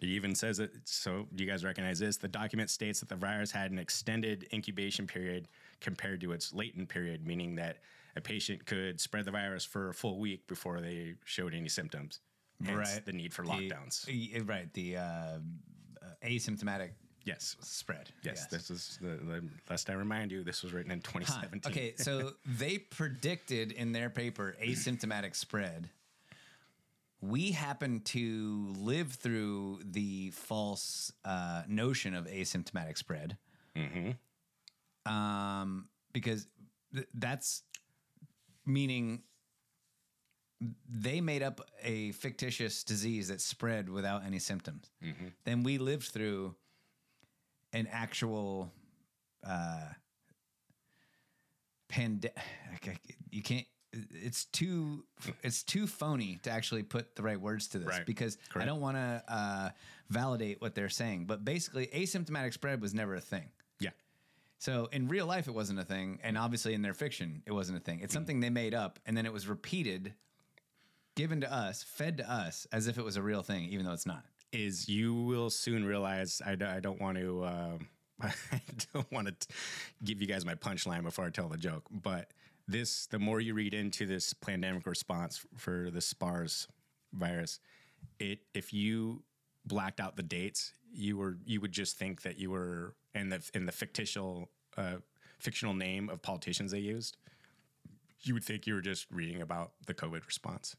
it 0.00 0.06
even 0.08 0.34
says 0.34 0.58
it. 0.60 0.72
So, 0.84 1.26
do 1.34 1.44
you 1.44 1.50
guys 1.50 1.64
recognize 1.64 1.98
this? 1.98 2.16
The 2.16 2.28
document 2.28 2.70
states 2.70 3.00
that 3.00 3.08
the 3.08 3.16
virus 3.16 3.50
had 3.50 3.70
an 3.70 3.78
extended 3.78 4.46
incubation 4.52 5.06
period 5.06 5.48
compared 5.80 6.20
to 6.22 6.32
its 6.32 6.52
latent 6.54 6.88
period, 6.88 7.26
meaning 7.26 7.54
that 7.56 7.78
a 8.16 8.20
patient 8.20 8.64
could 8.66 9.00
spread 9.00 9.24
the 9.24 9.30
virus 9.30 9.64
for 9.64 9.90
a 9.90 9.94
full 9.94 10.18
week 10.18 10.46
before 10.46 10.80
they 10.80 11.14
showed 11.24 11.54
any 11.54 11.68
symptoms. 11.68 12.20
Hence 12.64 12.76
Right. 12.94 13.04
The 13.06 13.12
need 13.12 13.32
for 13.32 13.44
lockdowns. 13.44 14.06
y- 14.08 14.40
right. 14.40 14.72
The 14.74 14.96
uh, 14.96 15.02
uh, 15.02 15.38
asymptomatic 16.24 16.90
yes 17.24 17.56
spread. 17.60 18.10
Yes, 18.22 18.46
this 18.46 18.70
is 18.70 18.98
the, 19.00 19.08
the 19.24 19.44
lest 19.68 19.88
I 19.90 19.92
remind 19.94 20.32
you, 20.32 20.42
this 20.42 20.62
was 20.62 20.72
written 20.72 20.90
in 20.90 20.98
Huh. 21.04 21.20
2017. 21.20 21.72
Okay, 21.72 21.94
so 21.96 22.32
they 22.58 22.78
predicted 22.78 23.72
in 23.72 23.92
their 23.92 24.10
paper 24.10 24.56
asymptomatic 24.62 25.36
spread. 25.36 25.88
We 27.20 27.52
happen 27.52 28.00
to 28.00 28.74
live 28.78 29.12
through 29.12 29.80
the 29.84 30.30
false 30.30 31.12
uh, 31.24 31.62
notion 31.68 32.14
of 32.14 32.26
asymptomatic 32.26 32.96
spread. 32.96 33.36
Mm-hmm. 33.76 35.12
Um, 35.12 35.88
because 36.12 36.46
th- 36.94 37.06
that's 37.14 37.62
meaning 38.66 39.22
they 40.88 41.20
made 41.20 41.42
up 41.42 41.60
a 41.82 42.12
fictitious 42.12 42.84
disease 42.84 43.28
that 43.28 43.40
spread 43.40 43.88
without 43.88 44.24
any 44.24 44.38
symptoms. 44.38 44.90
Mm-hmm. 45.02 45.28
Then 45.44 45.62
we 45.62 45.78
lived 45.78 46.08
through 46.08 46.54
an 47.72 47.88
actual 47.90 48.70
uh, 49.46 49.88
pand. 51.88 52.30
You 53.30 53.42
can't. 53.42 53.66
It's 53.92 54.44
too. 54.46 55.04
It's 55.42 55.62
too 55.62 55.86
phony 55.86 56.38
to 56.44 56.50
actually 56.50 56.82
put 56.84 57.16
the 57.16 57.22
right 57.22 57.40
words 57.40 57.68
to 57.68 57.78
this 57.78 57.88
Right. 57.88 58.06
because 58.06 58.38
I 58.54 58.64
don't 58.64 58.80
want 58.80 58.96
to 58.96 59.22
uh, 59.28 59.70
validate 60.08 60.60
what 60.60 60.74
they're 60.74 60.88
saying. 60.88 61.24
But 61.26 61.44
basically, 61.44 61.88
asymptomatic 61.88 62.52
spread 62.52 62.80
was 62.80 62.94
never 62.94 63.14
a 63.16 63.20
thing. 63.20 63.48
Yeah. 63.80 63.90
So 64.58 64.88
in 64.92 65.08
real 65.08 65.26
life, 65.26 65.48
it 65.48 65.54
wasn't 65.54 65.80
a 65.80 65.84
thing, 65.84 66.20
and 66.22 66.38
obviously 66.38 66.74
in 66.74 66.82
their 66.82 66.94
fiction, 66.94 67.42
it 67.46 67.52
wasn't 67.52 67.78
a 67.78 67.80
thing. 67.80 68.00
It's 68.00 68.12
something 68.14 68.38
they 68.40 68.50
made 68.50 68.74
up, 68.74 69.00
and 69.06 69.16
then 69.16 69.26
it 69.26 69.32
was 69.32 69.48
repeated, 69.48 70.14
given 71.16 71.40
to 71.40 71.52
us, 71.52 71.82
fed 71.82 72.18
to 72.18 72.30
us 72.32 72.66
as 72.72 72.86
if 72.86 72.96
it 72.98 73.04
was 73.04 73.16
a 73.16 73.22
real 73.22 73.42
thing, 73.42 73.64
even 73.70 73.84
though 73.86 73.92
it's 73.92 74.06
not. 74.06 74.22
is 74.52 74.88
you 74.88 75.14
will 75.14 75.50
soon 75.50 75.84
realize 75.84 76.40
I, 76.44 76.54
d- 76.56 76.64
I 76.64 76.78
don't 76.80 77.00
want 77.00 77.18
to 77.18 77.44
um, 77.44 77.88
I 78.22 78.32
don't 78.92 79.10
want 79.10 79.28
to 79.40 79.48
give 80.04 80.20
you 80.20 80.26
guys 80.28 80.44
my 80.44 80.54
punchline 80.54 81.02
before 81.02 81.24
I 81.24 81.30
tell 81.30 81.48
the 81.48 81.56
joke, 81.58 81.84
but 81.90 82.30
this 82.70 83.06
the 83.06 83.18
more 83.18 83.40
you 83.40 83.54
read 83.54 83.74
into 83.74 84.06
this 84.06 84.32
pandemic 84.32 84.86
response 84.86 85.44
for 85.56 85.90
the 85.90 86.00
SPARS 86.00 86.68
virus, 87.12 87.60
it 88.18 88.40
if 88.54 88.72
you 88.72 89.22
blacked 89.64 90.00
out 90.00 90.16
the 90.16 90.22
dates, 90.22 90.72
you 90.92 91.16
were 91.16 91.38
you 91.44 91.60
would 91.60 91.72
just 91.72 91.98
think 91.98 92.22
that 92.22 92.38
you 92.38 92.50
were 92.50 92.94
in 93.14 93.28
the 93.28 93.48
in 93.54 93.66
the 93.66 93.72
fictional 93.72 94.50
uh, 94.76 94.96
fictional 95.38 95.74
name 95.74 96.08
of 96.08 96.22
politicians 96.22 96.72
they 96.72 96.78
used. 96.78 97.16
You 98.22 98.34
would 98.34 98.44
think 98.44 98.66
you 98.66 98.74
were 98.74 98.82
just 98.82 99.06
reading 99.10 99.40
about 99.40 99.72
the 99.86 99.94
COVID 99.94 100.26
response. 100.26 100.76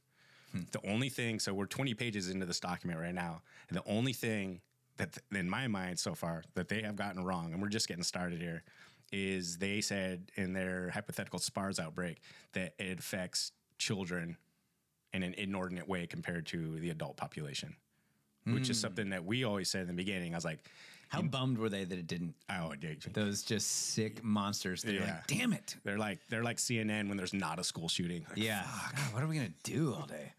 The 0.72 0.86
only 0.86 1.08
thing, 1.08 1.40
so 1.40 1.54
we're 1.54 1.66
20 1.66 1.94
pages 1.94 2.30
into 2.30 2.46
this 2.46 2.60
document 2.60 3.00
right 3.00 3.16
now, 3.16 3.42
and 3.70 3.78
the 3.78 3.90
only 3.90 4.12
thing 4.12 4.60
that, 4.98 5.18
in 5.32 5.50
my 5.50 5.68
mind 5.68 5.98
so 5.98 6.14
far, 6.14 6.44
that 6.56 6.68
they 6.68 6.82
have 6.82 6.98
gotten 6.98 7.24
wrong, 7.24 7.54
and 7.54 7.62
we're 7.62 7.70
just 7.70 7.88
getting 7.88 8.04
started 8.04 8.42
here, 8.42 8.64
is 9.12 9.58
they 9.58 9.82
said 9.82 10.32
in 10.36 10.54
their 10.54 10.90
hypothetical 10.92 11.40
SPARS 11.40 11.80
outbreak 11.80 12.22
that 12.54 12.74
it 12.80 13.00
affects 13.00 13.52
children 13.78 14.38
in 15.14 15.24
an 15.24 15.34
inordinate 15.34 15.88
way 15.88 16.08
compared 16.08 16.46
to 16.48 16.80
the 16.80 16.90
adult 16.90 17.18
population, 17.18 17.76
which 18.46 18.70
is 18.70 18.78
Mm. 18.78 18.82
something 18.82 19.10
that 19.10 19.26
we 19.26 19.44
always 19.44 19.70
said 19.70 19.82
in 19.82 19.88
the 19.88 19.94
beginning. 19.94 20.34
I 20.34 20.38
was 20.38 20.46
like, 20.46 20.64
How 21.10 21.22
bummed 21.22 21.58
were 21.58 21.68
they 21.68 21.84
that 21.84 22.00
it 22.00 22.08
didn't? 22.08 22.36
Oh, 22.50 22.74
dude. 22.74 23.02
Those 23.14 23.44
just 23.44 23.68
sick 23.70 24.24
monsters. 24.24 24.82
They're 24.82 25.02
like, 25.02 25.28
damn 25.28 25.52
it. 25.52 25.76
They're 25.84 25.98
like 25.98 26.20
they're 26.30 26.44
like 26.44 26.56
CNN 26.58 27.10
when 27.10 27.18
there's 27.18 27.34
not 27.34 27.60
a 27.60 27.66
school 27.66 27.90
shooting. 27.90 28.26
Like, 28.30 28.38
Yeah. 28.38 28.64
God, 28.96 29.14
what 29.14 29.22
are 29.24 29.28
we 29.28 29.36
gonna 29.36 29.50
do 29.64 29.94
all 29.94 30.06
day? 30.06 30.32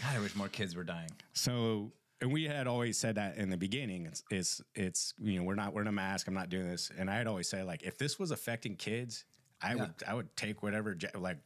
God, 0.00 0.14
I 0.14 0.20
wish 0.20 0.36
more 0.36 0.48
kids 0.48 0.76
were 0.76 0.84
dying. 0.84 1.10
So, 1.32 1.90
and 2.20 2.32
we 2.32 2.44
had 2.44 2.66
always 2.66 2.96
said 2.96 3.16
that 3.16 3.36
in 3.36 3.50
the 3.50 3.56
beginning. 3.56 4.06
It's, 4.06 4.22
it's, 4.30 4.60
it's, 4.74 5.14
you 5.20 5.38
know, 5.38 5.44
we're 5.44 5.54
not 5.54 5.72
wearing 5.74 5.88
a 5.88 5.92
mask. 5.92 6.26
I'm 6.28 6.34
not 6.34 6.48
doing 6.48 6.68
this. 6.68 6.90
And 6.96 7.10
I 7.10 7.16
had 7.16 7.26
always 7.26 7.48
said, 7.48 7.66
like, 7.66 7.82
if 7.82 7.98
this 7.98 8.18
was 8.18 8.30
affecting 8.30 8.76
kids, 8.76 9.24
I 9.60 9.70
Yeah. 9.74 9.80
would, 9.82 9.94
I 10.06 10.14
would 10.14 10.36
take 10.36 10.62
whatever, 10.62 10.96
like, 11.16 11.38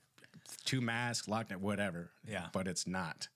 two 0.64 0.80
masks, 0.80 1.26
lockdown, 1.26 1.56
whatever. 1.56 2.10
Yeah. 2.26 2.46
But 2.52 2.68
it's 2.68 2.86
not. 2.86 3.28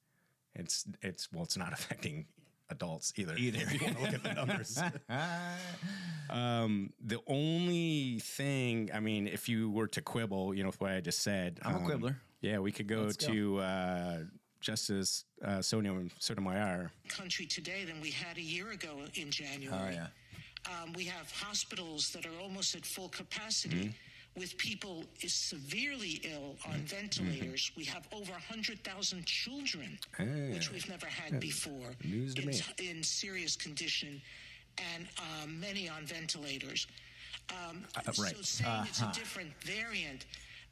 It's, 0.54 0.84
it's, 1.00 1.32
well, 1.32 1.44
it's 1.44 1.56
not 1.56 1.72
affecting 1.78 2.26
adults 2.70 3.12
either. 3.16 3.34
Either. 3.36 3.58
If 3.60 3.72
you 3.74 3.80
want 3.86 3.96
to 3.96 4.02
look 4.02 4.14
at 4.14 4.22
the 4.22 4.34
numbers. 4.34 4.78
um, 6.30 6.92
the 7.04 7.18
only 7.26 8.18
thing, 8.20 8.90
I 8.92 9.00
mean, 9.00 9.26
if 9.26 9.48
you 9.48 9.70
were 9.70 9.88
to 9.88 10.00
quibble, 10.00 10.54
you 10.54 10.62
know, 10.62 10.68
with 10.68 10.80
what 10.80 10.90
I 10.90 11.00
just 11.00 11.20
said, 11.20 11.60
I'm 11.62 11.74
a 11.74 11.78
um, 11.78 11.84
quibbler. 11.84 12.16
Yeah, 12.40 12.58
we 12.58 12.72
could 12.72 12.88
go 12.88 13.02
Let's 13.02 13.16
go. 13.16 13.32
to 13.32 13.58
uh, 13.58 14.18
Justice 14.62 15.24
uh, 15.44 15.60
Sonia 15.60 15.92
Sotomayor. 16.18 16.90
country 17.08 17.44
today 17.46 17.84
than 17.84 18.00
we 18.00 18.10
had 18.10 18.38
a 18.38 18.42
year 18.42 18.70
ago 18.70 19.00
in 19.14 19.30
January. 19.30 19.76
Oh, 19.76 19.90
yeah. 19.92 20.06
Um, 20.82 20.92
we 20.94 21.04
have 21.04 21.30
hospitals 21.32 22.10
that 22.10 22.24
are 22.24 22.38
almost 22.40 22.76
at 22.76 22.86
full 22.86 23.08
capacity 23.08 23.92
with 24.36 24.56
people 24.56 25.04
is 25.20 25.34
severely 25.34 26.20
ill 26.32 26.54
on 26.66 26.78
ventilators. 26.86 27.70
We 27.76 27.84
have 27.86 28.06
over 28.12 28.30
100,000 28.32 29.26
children, 29.26 29.98
which 30.54 30.70
we've 30.72 30.88
never 30.88 31.06
had 31.06 31.40
before, 31.40 31.90
in, 32.04 32.52
in 32.78 33.02
serious 33.02 33.56
condition, 33.56 34.22
and 34.94 35.06
um, 35.42 35.60
many 35.60 35.88
on 35.88 36.04
ventilators. 36.06 36.86
Um, 37.50 37.82
Uh, 37.96 38.00
right. 38.22 38.36
So 38.36 38.42
saying 38.42 38.86
it's 38.88 39.00
a 39.00 39.04
Uh-huh. 39.04 39.12
different 39.12 39.50
variant 39.64 40.24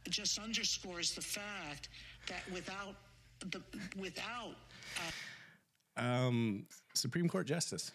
just 0.08 0.38
underscores 0.38 1.12
the 1.14 1.20
fact 1.20 1.88
that 2.28 2.42
without 2.52 2.94
the 3.40 3.62
without 3.98 4.54
uh, 5.96 6.00
Um, 6.00 6.66
Supreme 6.94 7.28
Court 7.28 7.46
Justice. 7.46 7.92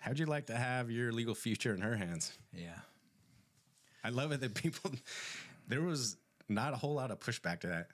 How'd 0.00 0.18
you 0.18 0.26
like 0.26 0.46
to 0.46 0.56
have 0.56 0.90
your 0.90 1.12
legal 1.12 1.34
future 1.34 1.74
in 1.74 1.80
her 1.80 1.96
hands? 1.96 2.38
Yeah. 2.52 2.78
I 4.04 4.10
love 4.10 4.30
it 4.32 4.40
that 4.40 4.54
people, 4.54 4.92
there 5.66 5.82
was 5.82 6.16
not 6.48 6.72
a 6.72 6.76
whole 6.76 6.94
lot 6.94 7.10
of 7.10 7.18
pushback 7.20 7.60
to 7.60 7.66
that. 7.68 7.88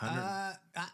Uh, 0.00 0.52
I, 0.76 0.88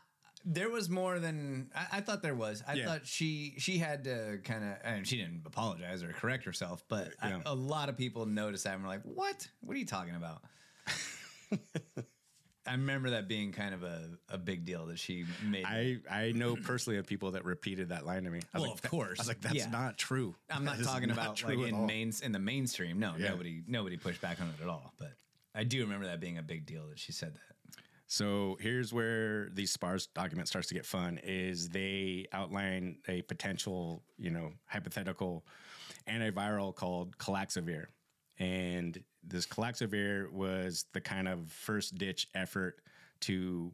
there 0.45 0.71
was 0.71 0.89
more 0.89 1.19
than 1.19 1.71
I, 1.75 1.99
I 1.99 2.01
thought 2.01 2.23
there 2.23 2.35
was. 2.35 2.63
I 2.67 2.75
Yeah. 2.75 2.87
thought 2.87 3.07
she 3.07 3.55
she 3.59 3.79
had 3.79 4.05
to 4.05 4.39
kind 4.45 4.65
of, 4.65 4.77
and 4.85 5.07
she 5.07 5.17
didn't 5.17 5.43
apologize 5.47 6.03
or 6.03 6.09
correct 6.13 6.45
herself, 6.45 6.85
but 6.89 7.13
Yeah. 7.23 7.41
a 7.47 7.55
lot 7.55 7.89
of 7.89 7.97
people 7.97 8.27
noticed 8.27 8.65
that 8.65 8.75
and 8.75 8.83
were 8.83 8.89
like, 8.89 9.03
"What? 9.03 9.49
What 9.61 9.75
are 9.77 9.79
you 9.79 9.87
talking 9.87 10.15
about?" 10.15 10.43
I 12.67 12.73
remember 12.73 13.11
that 13.11 13.29
being 13.29 13.53
kind 13.53 13.75
of 13.75 13.83
a, 13.83 14.11
a 14.29 14.39
big 14.39 14.65
deal 14.65 14.87
that 14.87 14.99
she 14.99 15.25
made. 15.45 15.65
I, 15.65 15.99
I 16.11 16.33
know 16.33 16.57
personally 16.57 16.99
of 16.99 17.07
people 17.07 17.33
that 17.33 17.45
repeated 17.45 17.91
that 17.91 18.05
line 18.05 18.25
to 18.25 18.31
me. 18.31 18.41
I 18.53 18.59
was 18.59 18.63
well, 18.63 18.71
like, 18.73 18.85
of 18.85 18.91
course. 18.91 19.19
I 19.19 19.23
was 19.23 19.29
like, 19.29 19.41
that's 19.41 19.55
Yeah. 19.55 19.71
not 19.71 19.97
true. 19.97 20.35
I'm 20.51 20.65
not 20.65 20.79
That 20.79 20.85
talking 20.87 21.11
about 21.11 21.43
like 21.43 21.59
in 21.59 21.87
mains 21.87 22.21
in 22.21 22.33
the 22.33 22.39
mainstream. 22.39 22.99
No, 22.99 23.15
Yeah. 23.17 23.31
nobody 23.31 23.63
nobody 23.67 23.97
pushed 23.97 24.21
back 24.21 24.41
on 24.41 24.49
it 24.49 24.63
at 24.63 24.69
all. 24.69 24.93
But 24.99 25.13
I 25.55 25.65
do 25.65 25.81
remember 25.83 26.07
that 26.07 26.21
being 26.21 26.39
a 26.39 26.43
big 26.43 26.67
deal 26.67 26.89
that 26.89 26.99
she 26.99 27.13
said 27.13 27.35
that. 27.35 27.41
So 28.09 28.57
here's 28.61 28.93
where 28.93 29.49
the 29.51 29.67
SPARS 29.67 30.07
document 30.09 30.49
starts 30.49 30.69
to 30.69 30.75
get 30.75 30.87
fun 30.87 31.19
is 31.25 31.71
they 31.71 32.27
outline 32.33 32.99
a 33.09 33.23
potential, 33.23 34.05
you 34.17 34.31
know, 34.31 34.53
hypothetical 34.67 35.45
antiviral 36.09 36.75
called 36.75 37.19
Calaxavir. 37.19 37.87
And 38.39 39.03
this 39.27 39.47
Calaxavir 39.47 40.31
was 40.31 40.85
the 40.93 41.01
kind 41.01 41.29
of 41.29 41.51
first 41.51 41.97
ditch 41.97 42.29
effort 42.35 42.81
to 43.21 43.73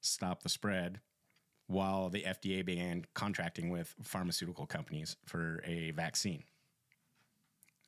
stop 0.00 0.42
the 0.42 0.48
spread 0.48 1.00
while 1.66 2.10
the 2.10 2.22
FDA 2.22 2.64
began 2.64 3.04
contracting 3.14 3.70
with 3.70 3.94
pharmaceutical 4.02 4.66
companies 4.66 5.16
for 5.24 5.62
a 5.64 5.92
vaccine, 5.92 6.44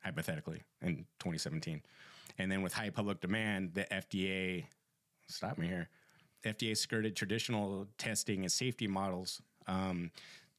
hypothetically, 0.03 0.63
in 0.81 1.05
2017. 1.19 1.81
And 2.39 2.51
then 2.51 2.61
with 2.61 2.73
high 2.73 2.89
public 2.89 3.21
demand, 3.21 3.73
the 3.73 3.85
FDA, 3.91 4.65
stop 5.27 5.57
me 5.57 5.67
here, 5.67 5.89
FDA 6.43 6.75
skirted 6.75 7.15
traditional 7.15 7.87
testing 7.97 8.41
and 8.41 8.51
safety 8.51 8.87
models 8.87 9.41
um, 9.67 10.11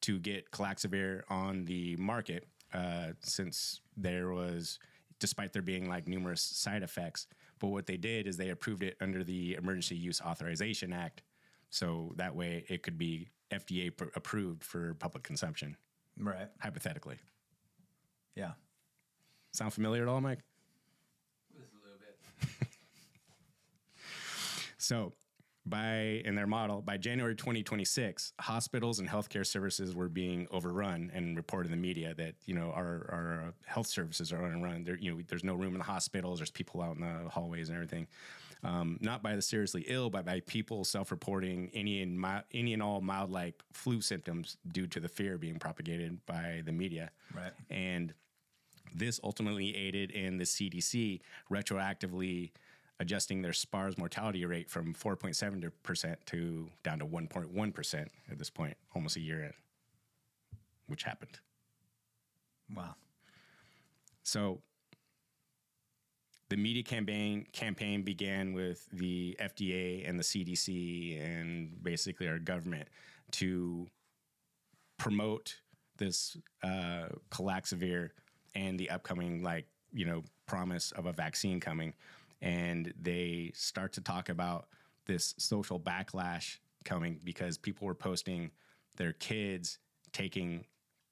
to 0.02 0.18
get 0.18 0.50
Calaxavir 0.50 1.22
on 1.28 1.64
the 1.64 1.96
market 1.96 2.46
uh, 2.72 3.08
since 3.20 3.80
there 3.96 4.30
was, 4.30 4.78
despite 5.18 5.52
there 5.52 5.62
being 5.62 5.88
like 5.88 6.06
numerous 6.08 6.40
side 6.42 6.82
effects. 6.82 7.26
But 7.58 7.68
what 7.68 7.86
they 7.86 7.96
did 7.96 8.26
is 8.26 8.36
they 8.36 8.50
approved 8.50 8.82
it 8.82 8.96
under 9.00 9.24
the 9.24 9.54
Emergency 9.54 9.96
Use 9.96 10.20
Authorization 10.20 10.92
Act. 10.92 11.22
So 11.70 12.12
that 12.16 12.34
way 12.34 12.64
it 12.68 12.82
could 12.82 12.96
be 12.98 13.28
FDA 13.50 13.90
pr- 13.96 14.04
approved 14.14 14.62
for 14.64 14.94
public 14.94 15.22
consumption, 15.24 15.76
Right. 16.16 16.48
hypothetically. 16.60 17.18
Yeah. 18.34 18.52
Sound 19.52 19.72
familiar 19.72 20.02
at 20.02 20.08
all, 20.08 20.20
Mike? 20.20 20.40
Just 21.58 21.72
a 21.72 21.76
little 21.84 21.98
bit. 21.98 22.68
So, 24.80 25.12
by 25.68 26.22
in 26.24 26.34
their 26.34 26.46
model, 26.46 26.82
by 26.82 26.96
January 26.96 27.34
2026, 27.34 28.32
hospitals 28.40 28.98
and 28.98 29.08
healthcare 29.08 29.46
services 29.46 29.94
were 29.94 30.08
being 30.08 30.46
overrun 30.50 31.10
and 31.14 31.36
reported 31.36 31.72
in 31.72 31.80
the 31.80 31.82
media 31.82 32.14
that 32.14 32.34
you 32.46 32.54
know 32.54 32.70
our 32.72 33.06
our 33.10 33.54
health 33.66 33.86
services 33.86 34.32
are 34.32 34.44
overrun. 34.44 34.84
There, 34.84 34.96
you 34.96 35.14
know, 35.14 35.20
there's 35.28 35.44
no 35.44 35.54
room 35.54 35.74
in 35.74 35.78
the 35.78 35.84
hospitals. 35.84 36.38
There's 36.38 36.50
people 36.50 36.82
out 36.82 36.96
in 36.96 37.02
the 37.02 37.28
hallways 37.28 37.68
and 37.68 37.76
everything. 37.76 38.06
Um, 38.64 38.98
not 39.00 39.22
by 39.22 39.36
the 39.36 39.42
seriously 39.42 39.84
ill, 39.86 40.10
but 40.10 40.24
by 40.24 40.40
people 40.40 40.82
self-reporting 40.84 41.70
any 41.74 42.02
and 42.02 42.20
mi- 42.20 42.42
any 42.52 42.72
and 42.72 42.82
all 42.82 43.00
mild-like 43.00 43.62
flu 43.72 44.00
symptoms 44.00 44.56
due 44.72 44.88
to 44.88 44.98
the 44.98 45.08
fear 45.08 45.38
being 45.38 45.60
propagated 45.60 46.18
by 46.26 46.62
the 46.64 46.72
media. 46.72 47.12
Right. 47.32 47.52
And 47.70 48.14
this 48.94 49.20
ultimately 49.22 49.76
aided 49.76 50.10
in 50.10 50.38
the 50.38 50.44
CDC 50.44 51.20
retroactively 51.50 52.50
adjusting 53.00 53.42
their 53.42 53.52
SPARS 53.52 53.96
mortality 53.96 54.44
rate 54.44 54.68
from 54.68 54.94
4.7% 54.94 56.16
to 56.26 56.70
down 56.82 56.98
to 56.98 57.06
1.1% 57.06 58.06
at 58.30 58.38
this 58.38 58.50
point, 58.50 58.76
almost 58.94 59.16
a 59.16 59.20
year 59.20 59.42
in, 59.42 59.52
which 60.86 61.04
happened. 61.04 61.38
Wow. 62.74 62.94
So 64.24 64.60
the 66.48 66.56
media 66.56 66.82
campaign 66.82 67.46
campaign 67.52 68.02
began 68.02 68.52
with 68.52 68.88
the 68.92 69.36
FDA 69.40 70.08
and 70.08 70.18
the 70.18 70.22
CDC 70.22 71.22
and 71.22 71.82
basically 71.82 72.26
our 72.26 72.38
government 72.38 72.88
to 73.32 73.86
promote 74.98 75.56
this 75.98 76.36
uh, 76.62 77.08
Calaxavir 77.30 78.10
and 78.54 78.78
the 78.78 78.90
upcoming 78.90 79.42
like 79.42 79.66
you 79.92 80.04
know 80.04 80.22
promise 80.46 80.92
of 80.92 81.06
a 81.06 81.12
vaccine 81.12 81.60
coming, 81.60 81.92
and 82.40 82.92
they 83.00 83.50
start 83.54 83.92
to 83.94 84.00
talk 84.00 84.28
about 84.28 84.68
this 85.06 85.34
social 85.38 85.80
backlash 85.80 86.58
coming 86.84 87.20
because 87.24 87.58
people 87.58 87.86
were 87.86 87.94
posting 87.94 88.50
their 88.96 89.12
kids 89.12 89.78
taking 90.12 90.64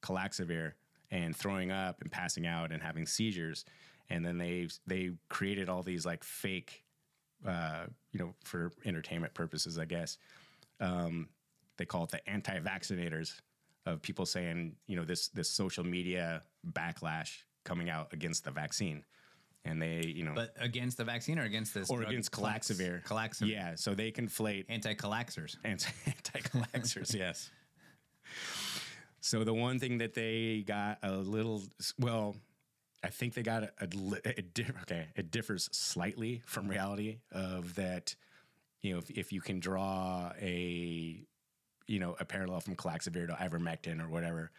Calaxavir 0.02 0.72
and 1.10 1.34
throwing 1.34 1.70
up 1.70 2.00
and 2.00 2.10
passing 2.10 2.46
out 2.46 2.72
and 2.72 2.82
having 2.82 3.06
seizures, 3.06 3.64
and 4.10 4.24
then 4.24 4.38
they 4.38 4.68
they 4.86 5.12
created 5.28 5.68
all 5.68 5.82
these 5.82 6.04
like 6.04 6.24
fake, 6.24 6.84
uh, 7.46 7.86
you 8.12 8.18
know, 8.20 8.34
for 8.44 8.72
entertainment 8.84 9.34
purposes, 9.34 9.78
I 9.78 9.84
guess. 9.84 10.18
Um, 10.80 11.28
they 11.76 11.84
call 11.84 12.04
it 12.04 12.10
the 12.10 12.28
anti-vaccinators 12.28 13.40
of 13.84 14.02
people 14.02 14.26
saying, 14.26 14.76
you 14.86 14.96
know, 14.96 15.04
this 15.04 15.28
this 15.28 15.48
social 15.48 15.84
media 15.84 16.42
backlash 16.72 17.42
coming 17.64 17.88
out 17.90 18.12
against 18.12 18.44
the 18.44 18.50
vaccine, 18.50 19.04
and 19.66 19.82
they, 19.82 20.02
you 20.06 20.24
know, 20.24 20.32
But 20.34 20.54
against 20.58 20.96
the 20.96 21.04
vaccine 21.04 21.38
or 21.38 21.42
against 21.42 21.74
this? 21.74 21.90
or 21.90 22.02
against 22.02 22.30
Calaxavir. 22.30 23.04
Calaxavir. 23.04 23.50
Yeah, 23.50 23.74
so 23.74 23.94
they 23.94 24.12
conflate 24.12 24.66
Anti-calaxers. 24.68 25.56
anti 25.64 25.90
anti-calaxers. 26.06 27.14
yes. 27.18 27.50
So 29.20 29.42
the 29.44 29.54
one 29.54 29.78
thing 29.78 29.98
that 29.98 30.14
they 30.14 30.62
got 30.66 30.98
a 31.02 31.12
little 31.12 31.62
well, 31.98 32.36
I 33.02 33.08
think 33.08 33.34
they 33.34 33.42
got 33.42 33.64
a, 33.64 33.70
a, 33.80 33.88
a 34.24 34.44
okay, 34.82 35.06
it 35.16 35.30
differs 35.30 35.68
slightly 35.72 36.42
from 36.46 36.68
reality 36.68 37.18
of 37.32 37.74
that. 37.74 38.14
You 38.82 38.92
know, 38.92 38.98
if, 38.98 39.10
if 39.10 39.32
you 39.32 39.40
can 39.40 39.58
draw 39.58 40.30
a 40.40 41.20
you 41.88 41.98
know 41.98 42.16
a 42.20 42.24
parallel 42.24 42.60
from 42.60 42.76
Calaxavir 42.76 43.26
to 43.26 43.32
ivermectin 43.34 44.00
or 44.04 44.08
whatever. 44.08 44.50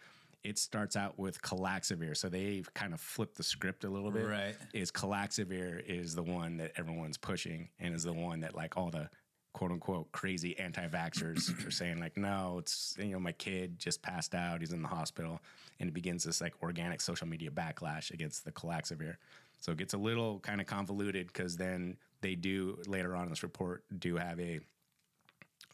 It 0.44 0.58
starts 0.58 0.96
out 0.96 1.18
with 1.18 1.42
Calaxavir, 1.42 2.16
so 2.16 2.28
they've 2.28 2.72
kind 2.74 2.94
of 2.94 3.00
flipped 3.00 3.36
the 3.36 3.42
script 3.42 3.84
a 3.84 3.90
little 3.90 4.10
bit. 4.10 4.26
Right. 4.26 4.54
Is 4.72 4.90
Calaxavir 4.90 5.84
is 5.84 6.14
the 6.14 6.22
one 6.22 6.58
that 6.58 6.72
everyone's 6.76 7.18
pushing, 7.18 7.68
and 7.80 7.94
is 7.94 8.04
the 8.04 8.12
one 8.12 8.40
that 8.40 8.54
like 8.54 8.76
all 8.76 8.90
the 8.90 9.10
quote 9.52 9.72
unquote 9.72 10.12
crazy 10.12 10.56
anti-vaxxers 10.58 11.66
are 11.66 11.70
saying 11.70 11.98
like, 11.98 12.16
no, 12.16 12.58
it's 12.60 12.96
you 12.98 13.12
know 13.12 13.18
my 13.18 13.32
kid 13.32 13.78
just 13.78 14.02
passed 14.02 14.34
out, 14.34 14.60
he's 14.60 14.72
in 14.72 14.82
the 14.82 14.88
hospital, 14.88 15.40
and 15.80 15.88
it 15.88 15.92
begins 15.92 16.24
this 16.24 16.40
like 16.40 16.54
organic 16.62 17.00
social 17.00 17.26
media 17.26 17.50
backlash 17.50 18.12
against 18.12 18.44
the 18.44 18.52
Calaxavir. 18.52 19.16
So 19.60 19.72
it 19.72 19.78
gets 19.78 19.94
a 19.94 19.98
little 19.98 20.38
kind 20.40 20.60
of 20.60 20.68
convoluted 20.68 21.26
because 21.26 21.56
then 21.56 21.96
they 22.20 22.36
do 22.36 22.78
later 22.86 23.16
on 23.16 23.24
in 23.24 23.30
this 23.30 23.42
report 23.42 23.82
do 23.98 24.16
have 24.16 24.38
a 24.38 24.60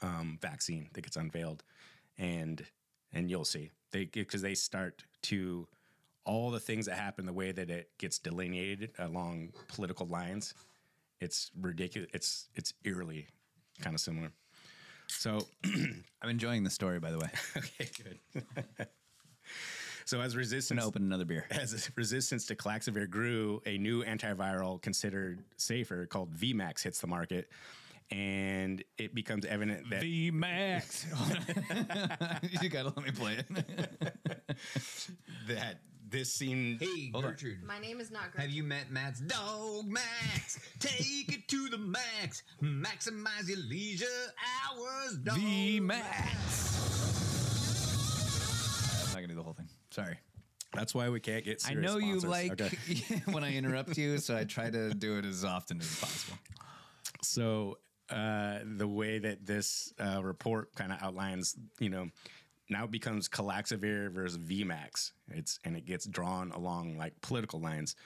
um, 0.01 0.39
vaccine 0.41 0.89
that 0.95 1.03
gets 1.03 1.17
unveiled, 1.17 1.63
and 2.17 2.65
and 3.13 3.31
you'll 3.31 3.45
see 3.45 3.71
they 3.95 4.05
because 4.05 4.43
they 4.43 4.55
start 4.55 5.05
to 5.23 5.67
all 6.27 6.51
the 6.51 6.61
things 6.61 6.87
that 6.87 6.97
happen 6.97 7.25
the 7.25 7.33
way 7.33 7.53
that 7.53 7.71
it 7.71 7.91
gets 7.97 8.19
delineated 8.19 8.91
along 8.99 9.53
political 9.69 10.07
lines. 10.07 10.53
It's 11.21 11.51
ridiculous. 11.59 12.11
It's 12.13 12.49
it's 12.55 12.75
eerily 12.85 13.29
kind 13.81 13.95
of 13.95 14.01
similar. 14.01 14.33
So 15.07 15.47
I'm 15.65 16.29
enjoying 16.29 16.65
the 16.65 16.71
story, 16.71 16.99
by 16.99 17.13
the 17.13 17.19
way. 17.19 17.29
okay, 17.57 17.89
good. 18.03 18.45
so 20.05 20.21
as 20.21 20.37
resistance 20.37 20.83
open 20.83 21.03
another 21.03 21.25
beer. 21.25 21.47
as 21.51 21.91
resistance 21.97 22.47
to 22.47 22.57
Calaxavir 22.57 23.09
grew, 23.09 23.63
a 23.65 23.79
new 23.79 24.03
antiviral 24.05 24.83
considered 24.83 25.45
safer 25.57 26.07
called 26.07 26.35
VMAX 26.35 26.83
hits 26.83 27.01
the 27.01 27.07
market. 27.07 27.49
And 28.11 28.85
it 28.99 29.15
becomes 29.15 29.45
evident 29.45 29.89
that 29.91 30.03
V 30.03 30.31
Max. 30.31 31.07
you 32.63 32.69
gotta 32.69 32.93
let 32.95 33.05
me 33.05 33.11
play 33.11 33.39
it. 33.39 33.47
that 35.49 35.81
this 36.11 36.33
scene. 36.33 36.79
Hey, 36.81 37.11
Gertrude. 37.13 37.63
My 37.65 37.79
name 37.81 38.01
is 38.01 38.11
not 38.11 38.25
Gertrude. 38.27 38.43
Have 38.43 38.51
you 38.51 38.63
met 38.63 38.91
Matt's 38.91 39.21
dog, 39.21 39.87
Max? 39.87 40.59
Take 40.79 41.33
it 41.33 41.49
to 41.49 41.69
the 41.69 41.79
max. 41.79 42.43
Maximize 42.63 43.49
your 43.49 43.59
leisure 43.59 44.07
hours, 44.69 45.17
dog. 45.19 45.37
V 45.39 45.79
I'm 45.79 45.87
not 45.89 46.03
gonna 49.15 49.29
do 49.29 49.35
the 49.35 49.43
whole 49.43 49.55
thing. 49.55 49.69
Sorry. 49.91 50.19
That's 50.73 50.95
why 50.95 51.09
we 51.09 51.21
can't 51.21 51.45
get. 51.45 51.63
I 51.65 51.69
serious 51.71 51.93
know 51.93 51.99
you 51.99 52.21
sponsors. 52.21 52.31
like 52.31 52.61
Okay. 52.61 53.23
when 53.33 53.45
I 53.45 53.55
interrupt 53.55 53.97
you, 53.97 54.19
so 54.19 54.37
I 54.37 54.45
try 54.45 54.71
to 54.71 54.93
do 54.95 55.19
it 55.19 55.25
as 55.25 55.45
often 55.45 55.81
as 55.81 55.99
possible. 55.99 56.39
So 57.23 57.79
uh, 58.11 58.59
the 58.77 58.89
way 58.89 59.19
that 59.19 59.47
this 59.47 59.93
uh, 59.99 60.23
report 60.23 60.75
kind 60.75 60.93
of 60.93 61.03
outlines, 61.03 61.57
you 61.79 61.89
know, 61.89 62.09
now 62.69 62.85
it 62.85 62.91
becomes 62.91 63.29
Calaxavir 63.29 64.11
versus 64.11 64.39
VMAX. 64.39 65.13
It's 65.29 65.59
and 65.65 65.77
it 65.77 65.85
gets 65.87 66.07
drawn 66.07 66.51
along 66.53 66.97
like 66.97 67.21
political 67.21 67.61
lines, 67.61 67.97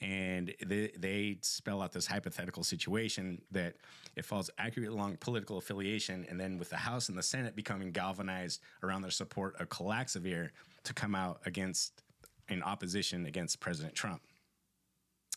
and 0.00 0.54
they, 0.64 0.92
they 0.96 1.38
spell 1.42 1.82
out 1.82 1.92
this 1.92 2.06
hypothetical 2.06 2.62
situation 2.62 3.40
that 3.50 3.74
it 4.16 4.24
falls 4.24 4.50
accurately 4.58 4.94
along 4.94 5.16
political 5.16 5.58
affiliation, 5.58 6.26
and 6.28 6.38
then 6.38 6.58
with 6.58 6.70
the 6.70 6.76
House 6.76 7.08
and 7.08 7.18
the 7.18 7.22
Senate 7.22 7.56
becoming 7.56 7.90
galvanized 7.90 8.60
around 8.82 9.02
their 9.02 9.10
support 9.10 9.60
of 9.60 9.68
Calaxavir 9.68 10.50
to 10.84 10.94
come 10.94 11.14
out 11.14 11.40
against 11.46 12.02
in 12.48 12.62
opposition 12.62 13.26
against 13.26 13.60
President 13.60 13.94
Trump. 13.94 14.22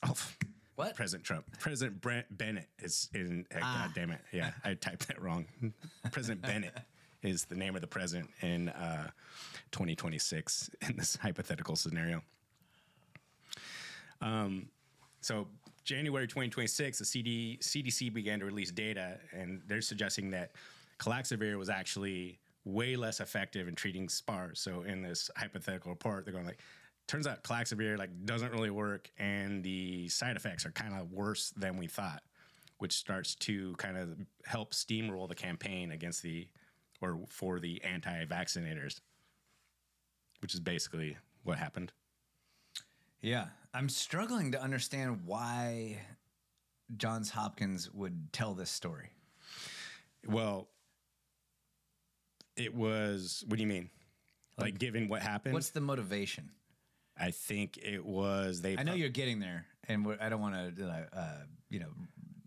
Oh, 0.03 0.15
What? 0.81 0.95
President 0.95 1.23
Trump. 1.23 1.45
President 1.59 2.01
Brent 2.01 2.25
Bennett 2.37 2.67
is 2.79 3.09
in. 3.13 3.45
uh, 3.53 3.59
Ah. 3.61 3.85
God 3.85 3.95
damn 3.95 4.11
it! 4.11 4.21
Yeah, 4.31 4.51
I 4.63 4.73
typed 4.73 5.07
that 5.09 5.21
wrong. 5.21 5.45
President 6.11 6.41
Bennett 6.41 6.75
is 7.23 7.45
the 7.45 7.55
name 7.55 7.75
of 7.75 7.81
the 7.81 7.87
president 7.87 8.29
in 8.41 8.69
uh, 8.69 9.07
2026 9.71 10.71
in 10.89 10.97
this 10.97 11.15
hypothetical 11.17 11.75
scenario. 11.75 12.23
Um, 14.21 14.67
so 15.21 15.47
January 15.83 16.25
2026, 16.25 16.97
the 16.97 17.05
CD, 17.05 17.59
CDC 17.61 18.11
began 18.11 18.39
to 18.39 18.45
release 18.45 18.71
data, 18.71 19.19
and 19.33 19.61
they're 19.67 19.81
suggesting 19.81 20.31
that 20.31 20.51
Calaxavir 20.99 21.57
was 21.59 21.69
actually 21.69 22.39
way 22.65 22.95
less 22.95 23.19
effective 23.19 23.67
in 23.67 23.75
treating 23.75 24.09
SPARS. 24.09 24.59
So 24.59 24.81
in 24.81 25.03
this 25.03 25.29
hypothetical 25.35 25.91
report, 25.91 26.25
they're 26.25 26.33
going 26.33 26.45
like, 26.45 26.59
turns 27.11 27.27
out 27.27 27.43
Calaxavir 27.43 27.99
like 27.99 28.09
doesn't 28.25 28.53
really 28.53 28.69
work, 28.69 29.11
and 29.19 29.61
the 29.65 30.07
side 30.07 30.37
effects 30.37 30.65
are 30.65 30.71
kind 30.71 30.93
of 30.93 31.11
worse 31.11 31.51
than 31.57 31.75
we 31.75 31.85
thought, 31.85 32.23
which 32.77 32.93
starts 32.93 33.35
to 33.35 33.75
kind 33.75 33.97
of 33.97 34.17
help 34.45 34.73
steamroll 34.73 35.27
the 35.27 35.35
campaign 35.35 35.91
against 35.91 36.23
the 36.23 36.47
or 37.01 37.19
for 37.27 37.59
the 37.59 37.83
anti-vaccinators, 37.83 39.01
which 40.41 40.53
is 40.53 40.61
basically 40.61 41.17
what 41.43 41.57
happened. 41.57 41.91
Yeah, 43.19 43.47
I'm 43.73 43.89
struggling 43.89 44.53
to 44.53 44.61
understand 44.61 45.19
why 45.25 45.99
Johns 46.95 47.29
Hopkins 47.31 47.91
would 47.91 48.31
tell 48.31 48.53
this 48.53 48.69
story. 48.69 49.09
Well, 50.25 50.69
it 52.55 52.73
was. 52.73 53.43
What 53.47 53.57
do 53.57 53.63
you 53.63 53.67
mean? 53.67 53.89
Like, 54.57 54.79
given 54.79 55.09
what 55.09 55.21
happened, 55.21 55.53
What's 55.53 55.71
the 55.71 55.81
motivation? 55.81 56.51
I 57.19 57.31
think 57.31 57.77
it 57.77 58.03
was 58.05 58.61
they. 58.61 58.77
I 58.77 58.83
know 58.83 58.93
you're 58.93 59.09
getting 59.09 59.39
there, 59.39 59.65
and 59.87 60.05
we're, 60.05 60.17
I 60.19 60.29
don't 60.29 60.41
want 60.41 60.75
to, 60.77 60.85
uh, 60.85 61.17
uh, 61.17 61.37
you 61.69 61.79
know. 61.79 61.89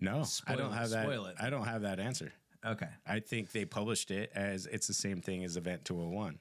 No, 0.01 0.23
spoil, 0.25 0.55
I 0.55 0.59
don't 0.59 0.73
have 0.73 0.91
that. 0.91 1.05
Spoil 1.05 1.27
it. 1.27 1.37
I 1.41 1.51
don't 1.51 1.65
have 1.65 1.83
that 1.83 1.99
answer. 2.01 2.33
Okay. 2.67 2.89
I 3.07 3.21
think 3.21 3.53
they 3.53 3.65
published 3.65 4.11
it 4.11 4.31
as 4.35 4.67
it's 4.67 4.87
the 4.87 4.95
same 4.95 5.21
thing 5.21 5.45
as 5.45 5.57
Event 5.57 5.85
201. 5.85 6.39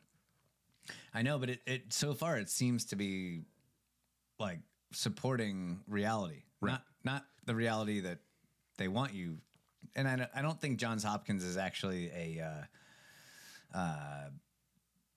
I 1.14 1.22
know, 1.22 1.38
but 1.38 1.50
it, 1.50 1.62
it 1.66 1.94
so 1.94 2.14
far 2.14 2.38
it 2.38 2.50
seems 2.50 2.86
to 2.86 2.96
be 2.96 3.42
like 4.40 4.60
supporting 4.92 5.80
reality, 5.88 6.44
not 6.72 6.84
not 7.04 7.26
the 7.46 7.56
reality 7.56 8.02
that 8.02 8.20
they 8.78 8.88
want 8.88 9.14
you. 9.14 9.38
And 9.96 10.08
I, 10.08 10.16
don't- 10.16 10.30
I 10.34 10.42
don't 10.42 10.60
think 10.60 10.78
Johns 10.80 11.04
Hopkins 11.04 11.44
is 11.44 11.58
actually 11.58 12.10
a 12.10 12.68
uh, 13.74 13.78
uh, 13.78 14.30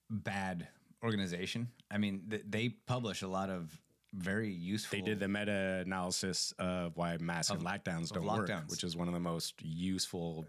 bad 0.09 0.67
organization. 1.03 1.69
I 1.91 1.97
mean, 1.97 2.23
th- 2.29 2.43
they 2.47 2.69
publish 2.69 3.21
a 3.21 3.27
lot 3.27 3.49
of 3.49 3.79
very 4.13 4.51
useful. 4.51 4.97
They 4.97 5.03
did 5.05 5.19
the 5.19 5.27
meta 5.27 5.83
analysis 5.85 6.53
of 6.59 6.95
why 6.97 7.13
and 7.13 7.59
Of- 7.59 7.65
lockdowns 7.65 8.09
don't 8.11 8.25
work, 8.25 8.49
which 8.67 8.83
is 8.83 8.95
one 8.95 9.07
of 9.07 9.13
the 9.13 9.19
most 9.19 9.55
useful 9.61 10.47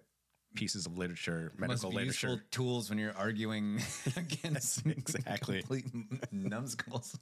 pieces 0.55 0.87
of 0.87 0.97
literature, 0.97 1.53
medical 1.59 1.91
most 1.91 1.95
literature. 1.95 2.29
useful 2.29 2.41
tools 2.51 2.89
when 2.89 2.99
you're 2.99 3.15
arguing 3.17 3.81
against 4.17 4.87
exactly 4.87 5.61
complete 5.61 5.85
numbskulls. 6.33 7.19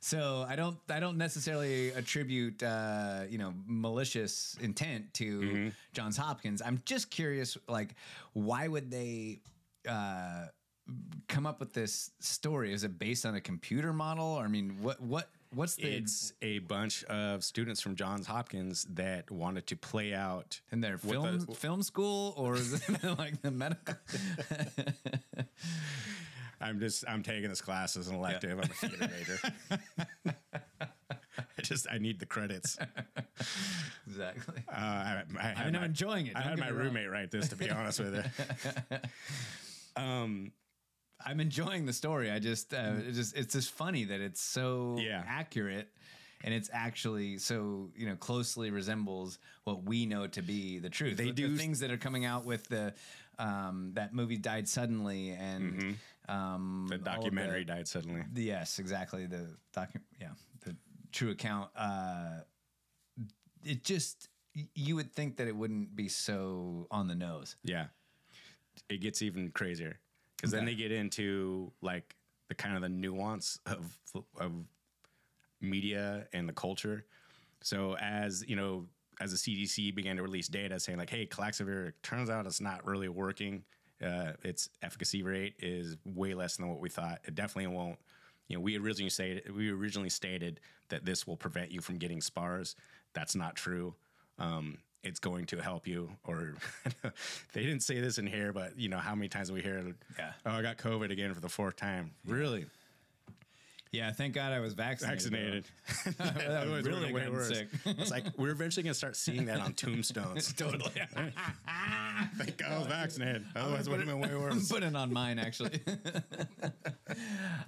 So 0.00 0.44
I 0.48 0.56
don't 0.56 0.78
I 0.88 0.98
don't 0.98 1.18
necessarily 1.18 1.90
attribute 1.90 2.62
uh, 2.62 3.24
you 3.28 3.38
know 3.38 3.52
malicious 3.66 4.56
intent 4.60 5.12
to 5.14 5.40
Mm-hmm. 5.40 5.68
Johns 5.92 6.16
Hopkins. 6.16 6.62
I'm 6.62 6.80
just 6.86 7.10
curious, 7.10 7.58
like 7.68 7.94
why 8.32 8.66
would 8.68 8.90
they? 8.90 9.40
Uh, 9.86 10.46
come 11.28 11.46
up 11.46 11.60
with 11.60 11.72
this 11.72 12.10
story 12.20 12.72
is 12.72 12.82
it 12.84 12.98
based 12.98 13.24
on 13.24 13.34
a 13.34 13.40
computer 13.40 13.92
model 13.92 14.24
or 14.26 14.44
i 14.44 14.48
mean 14.48 14.76
what 14.80 15.00
what 15.00 15.30
what's 15.54 15.76
the 15.76 15.84
It's 15.96 16.32
a 16.42 16.60
bunch 16.60 17.04
of 17.04 17.44
students 17.44 17.80
from 17.82 17.94
Johns 17.94 18.26
Hopkins 18.26 18.86
that 18.94 19.30
wanted 19.30 19.66
to 19.66 19.76
play 19.76 20.14
out 20.14 20.60
in 20.72 20.80
their 20.80 20.96
film 20.96 21.40
the- 21.40 21.54
film 21.54 21.82
school 21.82 22.32
or 22.36 22.54
is 22.56 22.72
it 22.72 23.04
like 23.18 23.42
the 23.42 23.50
medical 23.50 23.94
I'm 26.60 26.78
just 26.80 27.04
I'm 27.08 27.22
taking 27.22 27.48
this 27.48 27.60
class 27.60 27.96
as 27.96 28.06
an 28.08 28.14
elective. 28.14 28.52
I'm 28.52 28.60
a 28.60 28.66
theater 28.68 29.10
major. 29.18 29.38
I 31.58 31.62
just 31.62 31.86
I 31.90 31.98
need 31.98 32.20
the 32.20 32.26
credits. 32.26 32.78
exactly 34.06 34.62
Uh, 34.68 34.74
I, 34.74 35.22
I 35.38 35.42
had 35.42 35.56
I 35.58 35.64
mean, 35.66 35.76
I'm 35.76 35.84
enjoying 35.84 36.28
it, 36.28 36.36
I 36.36 36.40
don't 36.40 36.50
had 36.50 36.60
my 36.60 36.68
roommate 36.68 37.10
write 37.10 37.30
this 37.30 37.48
to 37.48 37.56
be 37.56 37.68
honest 37.70 37.98
with 38.00 38.14
you. 38.14 38.98
Um, 39.96 40.52
I'm 41.26 41.40
enjoying 41.40 41.86
the 41.86 41.92
story. 41.92 42.30
I 42.30 42.38
just, 42.38 42.72
uh, 42.74 42.92
it's 43.06 43.16
just, 43.16 43.36
it's 43.36 43.54
just 43.54 43.70
funny 43.70 44.04
that 44.04 44.20
it's 44.20 44.40
so 44.40 44.96
accurate, 45.26 45.88
and 46.44 46.52
it's 46.52 46.68
actually 46.72 47.38
so 47.38 47.90
you 47.96 48.06
know 48.06 48.16
closely 48.16 48.70
resembles 48.70 49.38
what 49.64 49.84
we 49.84 50.06
know 50.06 50.26
to 50.28 50.42
be 50.42 50.78
the 50.78 50.90
truth. 50.90 51.16
They 51.16 51.24
The- 51.26 51.30
the 51.32 51.48
do- 51.48 51.56
things 51.56 51.80
that 51.80 51.90
are 51.90 51.96
coming 51.98 52.24
out 52.24 52.44
with 52.44 52.66
the 52.68 52.94
um, 53.38 53.92
that 53.94 54.12
movie 54.14 54.36
died 54.36 54.68
suddenly, 54.68 55.30
and 55.30 55.96
um, 56.28 56.86
the 56.90 56.98
documentary 56.98 57.64
died 57.64 57.88
suddenly. 57.88 58.22
the- 58.32 58.42
yes, 58.42 58.78
exactly. 58.78 59.26
The 59.26 59.48
docu- 59.74 60.00
yeah, 60.20 60.28
the 60.64 60.76
true 61.12 61.30
account. 61.30 61.70
Uh, 61.76 62.40
it 63.64 63.84
just 63.84 64.28
you 64.74 64.96
would 64.96 65.12
think 65.12 65.36
that 65.38 65.48
it 65.48 65.56
wouldn't 65.56 65.94
be 65.96 66.08
so 66.08 66.86
on 66.90 67.06
the 67.08 67.14
nose. 67.14 67.56
Yeah. 67.64 67.86
It 68.88 69.00
gets 69.00 69.22
even 69.22 69.50
crazier 69.50 69.98
because 70.42 70.52
then 70.52 70.64
they 70.64 70.74
get 70.74 70.90
into 70.90 71.70
like 71.82 72.16
the 72.48 72.54
kind 72.54 72.74
of 72.74 72.82
the 72.82 72.88
nuance 72.88 73.60
of 73.66 73.96
of 74.38 74.52
media 75.60 76.26
and 76.32 76.48
the 76.48 76.52
culture. 76.52 77.04
So 77.62 77.96
as 77.98 78.44
you 78.48 78.56
know, 78.56 78.86
as 79.20 79.30
the 79.30 79.36
CDC 79.36 79.94
began 79.94 80.16
to 80.16 80.22
release 80.22 80.48
data 80.48 80.80
saying 80.80 80.98
like, 80.98 81.10
"Hey, 81.10 81.26
Claxavir, 81.26 81.88
it 81.88 82.02
turns 82.02 82.28
out 82.28 82.44
it's 82.46 82.60
not 82.60 82.84
really 82.84 83.08
working. 83.08 83.62
Uh, 84.04 84.32
its 84.42 84.68
efficacy 84.82 85.22
rate 85.22 85.54
is 85.60 85.96
way 86.04 86.34
less 86.34 86.56
than 86.56 86.68
what 86.68 86.80
we 86.80 86.88
thought. 86.88 87.20
It 87.24 87.36
definitely 87.36 87.68
won't." 87.74 87.98
You 88.48 88.56
know, 88.56 88.62
we 88.62 88.76
originally 88.76 89.10
stated 89.10 89.54
we 89.54 89.70
originally 89.70 90.10
stated 90.10 90.58
that 90.88 91.04
this 91.04 91.24
will 91.24 91.36
prevent 91.36 91.70
you 91.70 91.80
from 91.80 91.98
getting 91.98 92.20
spars. 92.20 92.74
That's 93.14 93.36
not 93.36 93.54
true. 93.54 93.94
Um, 94.38 94.78
it's 95.04 95.18
going 95.20 95.46
to 95.46 95.60
help 95.62 95.86
you, 95.86 96.10
or 96.24 96.54
they 97.52 97.62
didn't 97.62 97.80
say 97.80 98.00
this 98.00 98.18
in 98.18 98.26
here, 98.26 98.52
but 98.52 98.78
you 98.78 98.88
know 98.88 98.98
how 98.98 99.14
many 99.14 99.28
times 99.28 99.50
we 99.50 99.60
hear, 99.62 99.94
Yeah. 100.18 100.32
"Oh, 100.46 100.50
I 100.52 100.62
got 100.62 100.76
COVID 100.78 101.10
again 101.10 101.32
for 101.34 101.40
the 101.40 101.48
fourth 101.48 101.76
time." 101.76 102.12
Really? 102.26 102.66
Yeah, 103.92 104.10
thank 104.10 104.32
God 104.32 104.54
I 104.54 104.60
was 104.60 104.72
vaccinated. 104.72 105.20
Vaccinated. 105.20 105.64
that 106.16 106.62
Otherwise, 106.62 106.84
really 106.84 107.12
gotten 107.12 107.32
worse. 107.34 107.48
sick. 107.48 107.68
It's 107.84 108.10
like 108.10 108.24
we're 108.38 108.48
eventually 108.48 108.84
gonna 108.84 108.94
start 108.94 109.16
seeing 109.16 109.44
that 109.46 109.60
on 109.60 109.74
tombstones. 109.74 110.50
totally. 110.56 110.90
Thank 112.38 112.56
God 112.56 112.72
I 112.72 112.78
was 112.78 112.86
vaccinated. 112.86 113.44
Otherwise, 113.54 113.86
it 113.86 113.90
would 113.90 114.00
have 114.00 114.08
been 114.08 114.18
way 114.18 114.34
worse. 114.34 114.54
I'm 114.54 114.64
putting 114.64 114.96
on 114.96 115.12
mine 115.12 115.38
actually. 115.38 115.82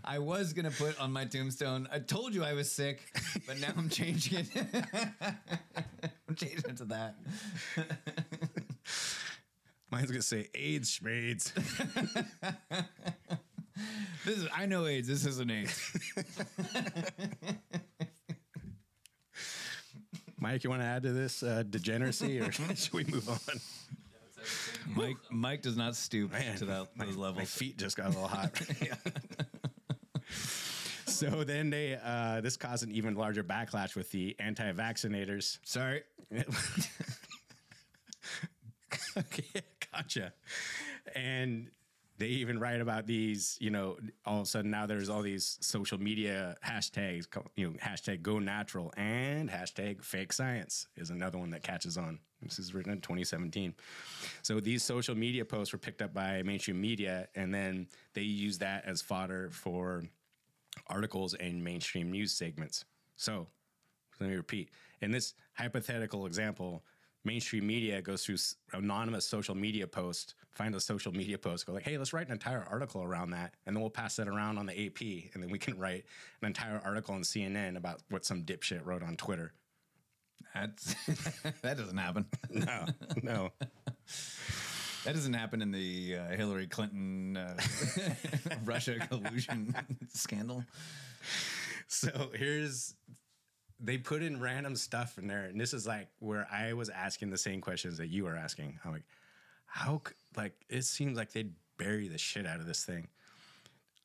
I 0.02 0.18
was 0.18 0.54
gonna 0.54 0.70
put 0.70 0.98
on 0.98 1.12
my 1.12 1.26
tombstone. 1.26 1.88
I 1.92 1.98
told 1.98 2.34
you 2.34 2.42
I 2.42 2.54
was 2.54 2.72
sick, 2.72 3.02
but 3.46 3.60
now 3.60 3.74
I'm 3.76 3.90
changing 3.90 4.38
it. 4.38 4.48
I'm 6.26 6.34
changing 6.36 6.70
it 6.70 6.76
to 6.78 6.84
that. 6.86 7.16
Mine's 9.90 10.10
gonna 10.10 10.22
say 10.22 10.48
AIDS, 10.54 10.98
schmades. 10.98 11.52
This 14.24 14.38
is 14.38 14.48
I 14.56 14.64
know 14.66 14.86
AIDS. 14.86 15.08
This 15.08 15.26
isn't 15.26 15.50
AIDS. 15.50 15.92
Mike, 20.38 20.64
you 20.64 20.70
want 20.70 20.82
to 20.82 20.86
add 20.86 21.02
to 21.02 21.12
this 21.12 21.42
uh, 21.42 21.62
degeneracy, 21.68 22.40
or 22.40 22.52
should 22.52 22.92
we 22.92 23.04
move 23.04 23.28
on? 23.28 23.38
Mike 24.94 25.16
Mike 25.30 25.62
does 25.62 25.76
not 25.76 25.96
stoop 25.96 26.32
to 26.56 26.64
that 26.66 26.88
my, 26.94 27.06
those 27.06 27.16
levels. 27.16 27.38
My 27.38 27.44
feet 27.44 27.78
just 27.78 27.96
got 27.96 28.06
a 28.06 28.08
little 28.10 28.28
hot. 28.28 28.60
so 31.06 31.44
then 31.44 31.70
they 31.70 31.98
uh, 32.02 32.40
this 32.42 32.56
caused 32.56 32.84
an 32.84 32.92
even 32.92 33.14
larger 33.14 33.42
backlash 33.42 33.96
with 33.96 34.10
the 34.10 34.36
anti-vaccinators. 34.38 35.58
Sorry. 35.64 36.02
okay, 39.16 39.62
gotcha. 39.92 40.32
And 41.14 41.70
they 42.18 42.26
even 42.26 42.60
write 42.60 42.80
about 42.80 43.06
these, 43.06 43.56
you 43.60 43.70
know, 43.70 43.96
all 44.24 44.36
of 44.36 44.42
a 44.42 44.46
sudden 44.46 44.70
now 44.70 44.86
there's 44.86 45.08
all 45.08 45.22
these 45.22 45.58
social 45.60 45.98
media 45.98 46.56
hashtags, 46.64 47.26
you 47.56 47.68
know, 47.68 47.76
hashtag 47.78 48.22
go 48.22 48.38
natural 48.38 48.92
and 48.96 49.50
hashtag 49.50 50.02
fake 50.04 50.32
science 50.32 50.86
is 50.96 51.10
another 51.10 51.38
one 51.38 51.50
that 51.50 51.62
catches 51.62 51.96
on. 51.98 52.20
This 52.40 52.58
is 52.58 52.74
written 52.74 52.92
in 52.92 53.00
2017. 53.00 53.74
So 54.42 54.60
these 54.60 54.82
social 54.82 55.14
media 55.14 55.44
posts 55.44 55.72
were 55.72 55.78
picked 55.78 56.02
up 56.02 56.14
by 56.14 56.42
mainstream 56.42 56.80
media 56.80 57.28
and 57.34 57.52
then 57.52 57.88
they 58.12 58.22
use 58.22 58.58
that 58.58 58.84
as 58.84 59.02
fodder 59.02 59.50
for 59.50 60.04
articles 60.86 61.34
and 61.34 61.64
mainstream 61.64 62.12
news 62.12 62.32
segments. 62.32 62.84
So 63.16 63.48
let 64.20 64.30
me 64.30 64.36
repeat. 64.36 64.70
In 65.00 65.10
this 65.10 65.34
hypothetical 65.54 66.26
example, 66.26 66.84
mainstream 67.24 67.66
media 67.66 68.02
goes 68.02 68.24
through 68.24 68.36
anonymous 68.72 69.26
social 69.26 69.54
media 69.54 69.86
posts, 69.86 70.34
find 70.50 70.74
a 70.74 70.80
social 70.80 71.12
media 71.12 71.38
post, 71.38 71.66
go 71.66 71.72
like, 71.72 71.82
hey, 71.82 71.98
let's 71.98 72.12
write 72.12 72.26
an 72.26 72.32
entire 72.32 72.66
article 72.70 73.02
around 73.02 73.30
that. 73.30 73.54
And 73.66 73.74
then 73.74 73.80
we'll 73.80 73.90
pass 73.90 74.16
that 74.16 74.28
around 74.28 74.58
on 74.58 74.66
the 74.66 74.86
AP. 74.86 75.32
And 75.34 75.42
then 75.42 75.50
we 75.50 75.58
can 75.58 75.78
write 75.78 76.04
an 76.42 76.46
entire 76.46 76.80
article 76.84 77.14
on 77.14 77.22
CNN 77.22 77.76
about 77.76 78.02
what 78.10 78.24
some 78.24 78.42
dipshit 78.42 78.84
wrote 78.84 79.02
on 79.02 79.16
Twitter. 79.16 79.52
That's 80.54 80.94
that 81.62 81.76
doesn't 81.76 81.96
happen. 81.96 82.26
No, 82.50 82.86
no. 83.22 83.50
That 85.04 85.12
doesn't 85.14 85.34
happen 85.34 85.60
in 85.60 85.70
the 85.70 86.16
uh, 86.16 86.34
Hillary 86.34 86.66
Clinton 86.66 87.36
uh, 87.36 87.56
Russia 88.64 88.98
collusion 89.06 89.74
scandal. 90.14 90.64
So 91.88 92.30
here's 92.34 92.94
they 93.84 93.98
put 93.98 94.22
in 94.22 94.40
random 94.40 94.76
stuff 94.76 95.18
in 95.18 95.26
there, 95.26 95.44
and 95.44 95.60
this 95.60 95.74
is 95.74 95.86
like 95.86 96.08
where 96.18 96.48
I 96.50 96.72
was 96.72 96.88
asking 96.88 97.30
the 97.30 97.38
same 97.38 97.60
questions 97.60 97.98
that 97.98 98.08
you 98.08 98.24
were 98.24 98.36
asking. 98.36 98.78
I'm 98.84 98.92
like, 98.92 99.04
how 99.66 100.02
like 100.36 100.54
it 100.68 100.84
seems 100.84 101.16
like 101.16 101.32
they'd 101.32 101.52
bury 101.76 102.08
the 102.08 102.18
shit 102.18 102.46
out 102.46 102.60
of 102.60 102.66
this 102.66 102.84
thing. 102.84 103.08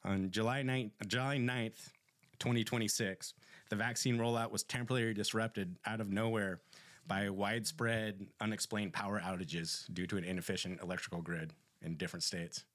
On 0.03 0.31
July 0.31 0.63
9th, 0.63 0.91
July 1.07 1.37
9th, 1.37 1.91
2026, 2.39 3.33
the 3.69 3.75
vaccine 3.75 4.17
rollout 4.17 4.51
was 4.51 4.63
temporarily 4.63 5.13
disrupted 5.13 5.77
out 5.85 6.01
of 6.01 6.11
nowhere 6.11 6.61
by 7.07 7.29
widespread 7.29 8.27
unexplained 8.39 8.93
power 8.93 9.19
outages 9.19 9.91
due 9.93 10.07
to 10.07 10.17
an 10.17 10.23
inefficient 10.23 10.81
electrical 10.81 11.21
grid 11.21 11.53
in 11.81 11.95
different 11.95 12.23
states. 12.23 12.65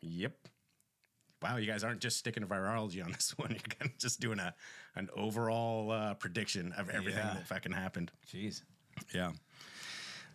Yep. 0.00 0.48
Wow, 1.42 1.56
you 1.56 1.66
guys 1.66 1.82
aren't 1.84 2.00
just 2.00 2.18
sticking 2.18 2.42
to 2.42 2.46
virology 2.46 3.04
on 3.04 3.10
this 3.12 3.36
one. 3.36 3.50
You're 3.50 3.58
kind 3.60 3.90
of 3.90 3.98
just 3.98 4.20
doing 4.20 4.38
a 4.38 4.54
an 4.94 5.08
overall 5.16 5.90
uh, 5.90 6.14
prediction 6.14 6.72
of 6.76 6.90
everything 6.90 7.18
Yeah. 7.24 7.34
that 7.34 7.46
fucking 7.48 7.72
happened. 7.72 8.12
Jeez. 8.30 8.62
Yeah. 9.14 9.32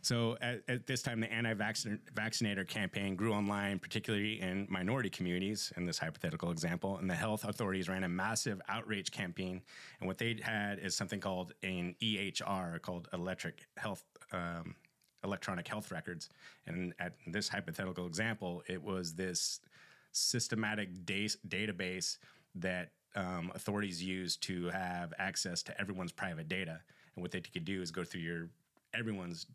So 0.01 0.38
at, 0.41 0.62
at 0.68 0.88
this 0.88 1.01
time, 1.01 1.20
the 1.20 1.32
anti-vaccinator 1.32 2.64
campaign 2.64 3.16
grew 3.16 3.34
online, 3.34 3.78
particularly 3.78 4.39
in 4.39 4.66
minority 4.70 5.10
communities. 5.10 5.74
In 5.76 5.86
this 5.86 5.97
hypothetical 5.97 6.49
example, 6.51 6.97
and 6.97 7.10
the 7.10 7.16
health 7.16 7.43
authorities 7.43 7.89
ran 7.89 8.03
a 8.03 8.10
massive 8.10 8.62
outreach 8.70 9.12
campaign. 9.12 9.62
And 9.99 10.08
what 10.08 10.18
they 10.18 10.38
had 10.41 10.80
is 10.80 10.95
something 10.95 11.20
called 11.20 11.53
an 11.62 11.95
EHR, 12.01 12.82
called 12.82 13.10
electric 13.14 13.66
health, 13.76 14.03
um, 14.32 14.76
electronic 15.24 15.68
health 15.68 15.91
records. 15.91 16.30
And 16.68 16.93
at 16.99 17.14
this 17.28 17.49
hypothetical 17.49 18.08
example, 18.08 18.64
it 18.68 18.82
was 18.82 19.14
this 19.14 19.60
systematic 20.18 21.05
da- 21.05 21.28
database 21.47 22.18
that 22.55 22.91
um, 23.15 23.51
authorities 23.55 24.03
use 24.03 24.38
to 24.38 24.68
have 24.68 25.13
access 25.18 25.63
to 25.63 25.80
everyone's 25.82 26.11
private 26.11 26.47
data. 26.47 26.82
And 27.15 27.24
what 27.24 27.32
they 27.32 27.41
could 27.41 27.65
do 27.65 27.82
is 27.82 27.91
go 27.91 28.03
through 28.03 28.22
your 28.22 28.49
everyone's 28.93 29.47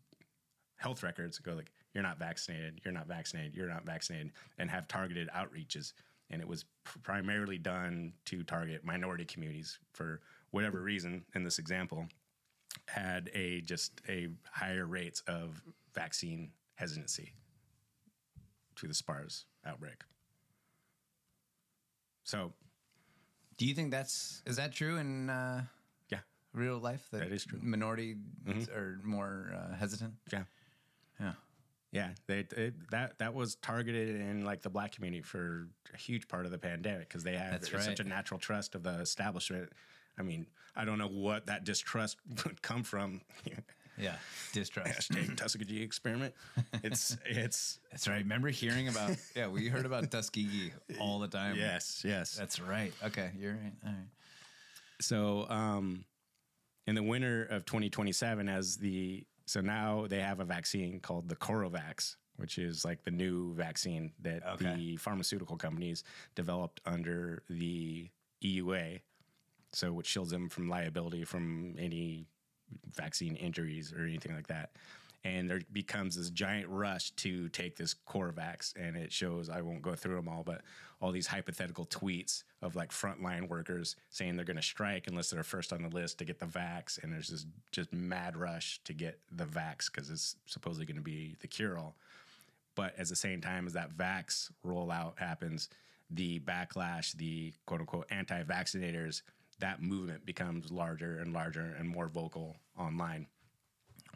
health 0.77 1.03
records 1.03 1.37
and 1.37 1.45
go 1.45 1.53
like, 1.53 1.71
"You're 1.93 2.03
not 2.03 2.19
vaccinated. 2.19 2.81
You're 2.83 2.93
not 2.93 3.07
vaccinated. 3.07 3.55
You're 3.55 3.69
not 3.69 3.85
vaccinated," 3.85 4.31
and 4.57 4.69
have 4.69 4.87
targeted 4.87 5.29
outreaches. 5.29 5.93
And 6.29 6.41
it 6.41 6.47
was 6.47 6.65
pr- 6.83 6.99
primarily 6.99 7.57
done 7.57 8.13
to 8.25 8.43
target 8.43 8.83
minority 8.83 9.25
communities 9.25 9.79
for 9.93 10.21
whatever 10.51 10.81
reason. 10.81 11.25
In 11.35 11.43
this 11.43 11.59
example, 11.59 12.07
had 12.87 13.29
a 13.33 13.61
just 13.61 14.01
a 14.09 14.29
higher 14.51 14.85
rates 14.85 15.21
of 15.27 15.61
vaccine 15.93 16.51
hesitancy 16.75 17.33
to 18.75 18.87
the 18.87 18.93
SPARS 18.93 19.45
outbreak. 19.65 20.03
So, 22.23 22.53
Do 23.57 23.65
you 23.65 23.73
think 23.75 23.91
that's 23.91 24.41
is 24.45 24.55
that 24.55 24.73
true 24.73 24.97
in 24.97 25.29
uh, 25.29 25.63
yeah 26.09 26.19
real 26.53 26.79
life? 26.79 27.07
That 27.11 27.31
is 27.31 27.45
true. 27.45 27.59
Minority 27.61 28.15
Mhm. 28.45 28.69
are 28.75 28.99
more 29.03 29.53
uh, 29.55 29.75
hesitant. 29.75 30.15
Yeah. 30.31 30.45
Yeah. 31.19 31.33
Yeah, 31.91 32.09
they, 32.25 32.39
it, 32.39 32.89
that 32.89 33.19
that 33.19 33.35
was 33.35 33.55
targeted 33.55 34.19
in 34.19 34.43
like 34.43 34.63
the 34.63 34.69
black 34.69 34.93
community 34.93 35.21
for 35.21 35.67
a 35.93 35.97
huge 35.97 36.27
part 36.27 36.45
of 36.45 36.51
the 36.51 36.57
pandemic 36.57 37.07
because 37.07 37.23
they 37.23 37.37
have 37.37 37.61
That's 37.61 37.85
such 37.85 37.99
a 37.99 38.03
natural 38.03 38.39
trust 38.39 38.73
of 38.73 38.81
the 38.81 38.99
establishment. 38.99 39.71
I 40.17 40.23
mean, 40.23 40.47
I 40.75 40.85
don't 40.85 40.97
know 40.97 41.07
what 41.07 41.45
that 41.45 41.65
distrust 41.65 42.17
would 42.45 42.61
come 42.63 42.83
from. 42.83 43.21
Yeah, 43.97 44.15
distrust. 44.53 45.11
Hashtag 45.11 45.37
Tuskegee 45.37 45.81
experiment. 45.83 46.33
It's 46.83 47.15
it's 47.25 47.79
That's 47.91 48.07
right. 48.07 48.19
Remember 48.23 48.49
hearing 48.49 48.87
about? 48.87 49.15
Yeah, 49.35 49.47
we 49.47 49.67
heard 49.67 49.85
about 49.85 50.09
Tuskegee 50.11 50.71
all 50.99 51.19
the 51.19 51.27
time. 51.27 51.55
yes 51.55 52.03
yes. 52.05 52.35
That's 52.35 52.59
right. 52.59 52.91
Okay, 53.03 53.31
you're 53.37 53.53
right. 53.53 53.73
All 53.85 53.91
right. 53.91 54.07
So, 55.01 55.47
um, 55.49 56.05
in 56.87 56.95
the 56.95 57.03
winter 57.03 57.43
of 57.45 57.65
2027, 57.65 58.47
as 58.49 58.77
the 58.77 59.25
so 59.45 59.61
now 59.61 60.05
they 60.07 60.19
have 60.19 60.39
a 60.39 60.45
vaccine 60.45 60.99
called 60.99 61.27
the 61.29 61.35
Corovax, 61.35 62.15
which 62.37 62.57
is 62.57 62.85
like 62.85 63.03
the 63.03 63.11
new 63.11 63.53
vaccine 63.53 64.11
that 64.21 64.41
Okay. 64.53 64.73
the 64.75 64.97
pharmaceutical 64.97 65.57
companies 65.57 66.03
developed 66.35 66.81
under 66.85 67.43
the 67.49 68.09
EUA. 68.43 69.01
So, 69.73 69.91
which 69.91 70.07
shields 70.07 70.29
them 70.31 70.49
from 70.49 70.69
liability 70.69 71.23
from 71.25 71.75
any 71.79 72.27
vaccine 72.95 73.35
injuries 73.35 73.93
or 73.93 74.03
anything 74.03 74.35
like 74.35 74.47
that. 74.47 74.71
And 75.25 75.49
there 75.49 75.61
becomes 75.71 76.17
this 76.17 76.29
giant 76.29 76.67
rush 76.67 77.11
to 77.11 77.47
take 77.49 77.77
this 77.77 77.95
Corovax, 78.07 78.73
and 78.75 78.97
it 78.97 79.11
shows. 79.11 79.49
I 79.49 79.61
won't 79.61 79.81
go 79.81 79.95
through 79.95 80.17
them 80.17 80.27
all, 80.27 80.43
but 80.43 80.61
all 80.99 81.11
these 81.11 81.27
hypothetical 81.27 81.85
tweets 81.85 82.43
of 82.61 82.75
like 82.75 82.91
frontline 82.91 83.47
workers 83.47 83.95
saying 84.09 84.35
they're 84.35 84.45
going 84.45 84.57
to 84.57 84.61
strike 84.61 85.07
unless 85.07 85.29
they're 85.29 85.43
first 85.43 85.71
on 85.71 85.81
the 85.81 85.87
list 85.87 86.17
to 86.17 86.25
get 86.25 86.39
the 86.39 86.45
vax, 86.45 87.01
and 87.01 87.13
there's 87.13 87.29
this 87.29 87.45
just 87.71 87.93
mad 87.93 88.35
rush 88.35 88.81
to 88.83 88.93
get 88.93 89.19
the 89.31 89.45
vax 89.45 89.89
because 89.91 90.09
it's 90.09 90.35
supposedly 90.45 90.85
going 90.85 90.97
to 90.97 91.01
be 91.01 91.35
the 91.39 91.47
cure 91.47 91.77
all. 91.77 91.95
But 92.75 92.97
at 92.99 93.07
the 93.07 93.15
same 93.15 93.39
time 93.39 93.65
as 93.65 93.73
that 93.73 93.95
vax 93.95 94.51
rollout 94.65 95.19
happens, 95.19 95.69
the 96.09 96.39
backlash, 96.39 97.13
the 97.13 97.53
quote 97.65 97.81
unquote 97.81 98.07
anti 98.09 98.43
vaccinators, 98.43 99.21
that 99.63 99.81
movement 99.81 100.25
becomes 100.25 100.71
larger 100.71 101.19
and 101.19 101.33
larger 101.33 101.73
and 101.79 101.87
more 101.87 102.09
vocal 102.09 102.57
online, 102.77 103.27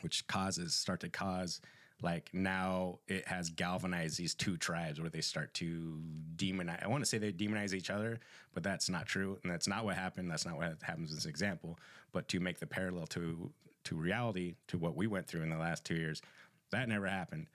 which 0.01 0.27
causes, 0.27 0.75
start 0.75 0.99
to 0.99 1.09
cause 1.09 1.61
like 2.03 2.29
now 2.31 2.99
it 3.07 3.27
has 3.27 3.49
galvanized 3.49 4.19
these 4.19 4.35
two 4.35 4.55
tribes 4.55 5.01
where 5.01 5.09
they 5.09 5.21
start 5.21 5.51
to 5.55 5.99
demonize. 6.35 6.83
I 6.83 6.87
want 6.87 7.01
to 7.01 7.09
say 7.09 7.17
they 7.17 7.31
demonize 7.31 7.73
each 7.73 7.89
other, 7.89 8.19
but 8.53 8.61
that's 8.61 8.87
not 8.87 9.07
true. 9.07 9.39
And 9.41 9.51
that's 9.51 9.67
not 9.67 9.83
what 9.83 9.95
happened. 9.95 10.29
That's 10.29 10.45
not 10.45 10.57
what 10.57 10.75
happens 10.83 11.09
in 11.09 11.15
this 11.15 11.25
example. 11.25 11.79
But 12.11 12.27
to 12.27 12.39
make 12.39 12.59
the 12.59 12.67
parallel 12.67 13.07
to, 13.07 13.49
to 13.85 13.95
reality, 13.95 14.57
to 14.67 14.77
what 14.77 14.95
we 14.95 15.07
went 15.07 15.25
through 15.25 15.41
in 15.41 15.49
the 15.49 15.57
last 15.57 15.85
two 15.85 15.95
years, 15.95 16.21
that 16.69 16.87
never 16.87 17.07
happened 17.07 17.47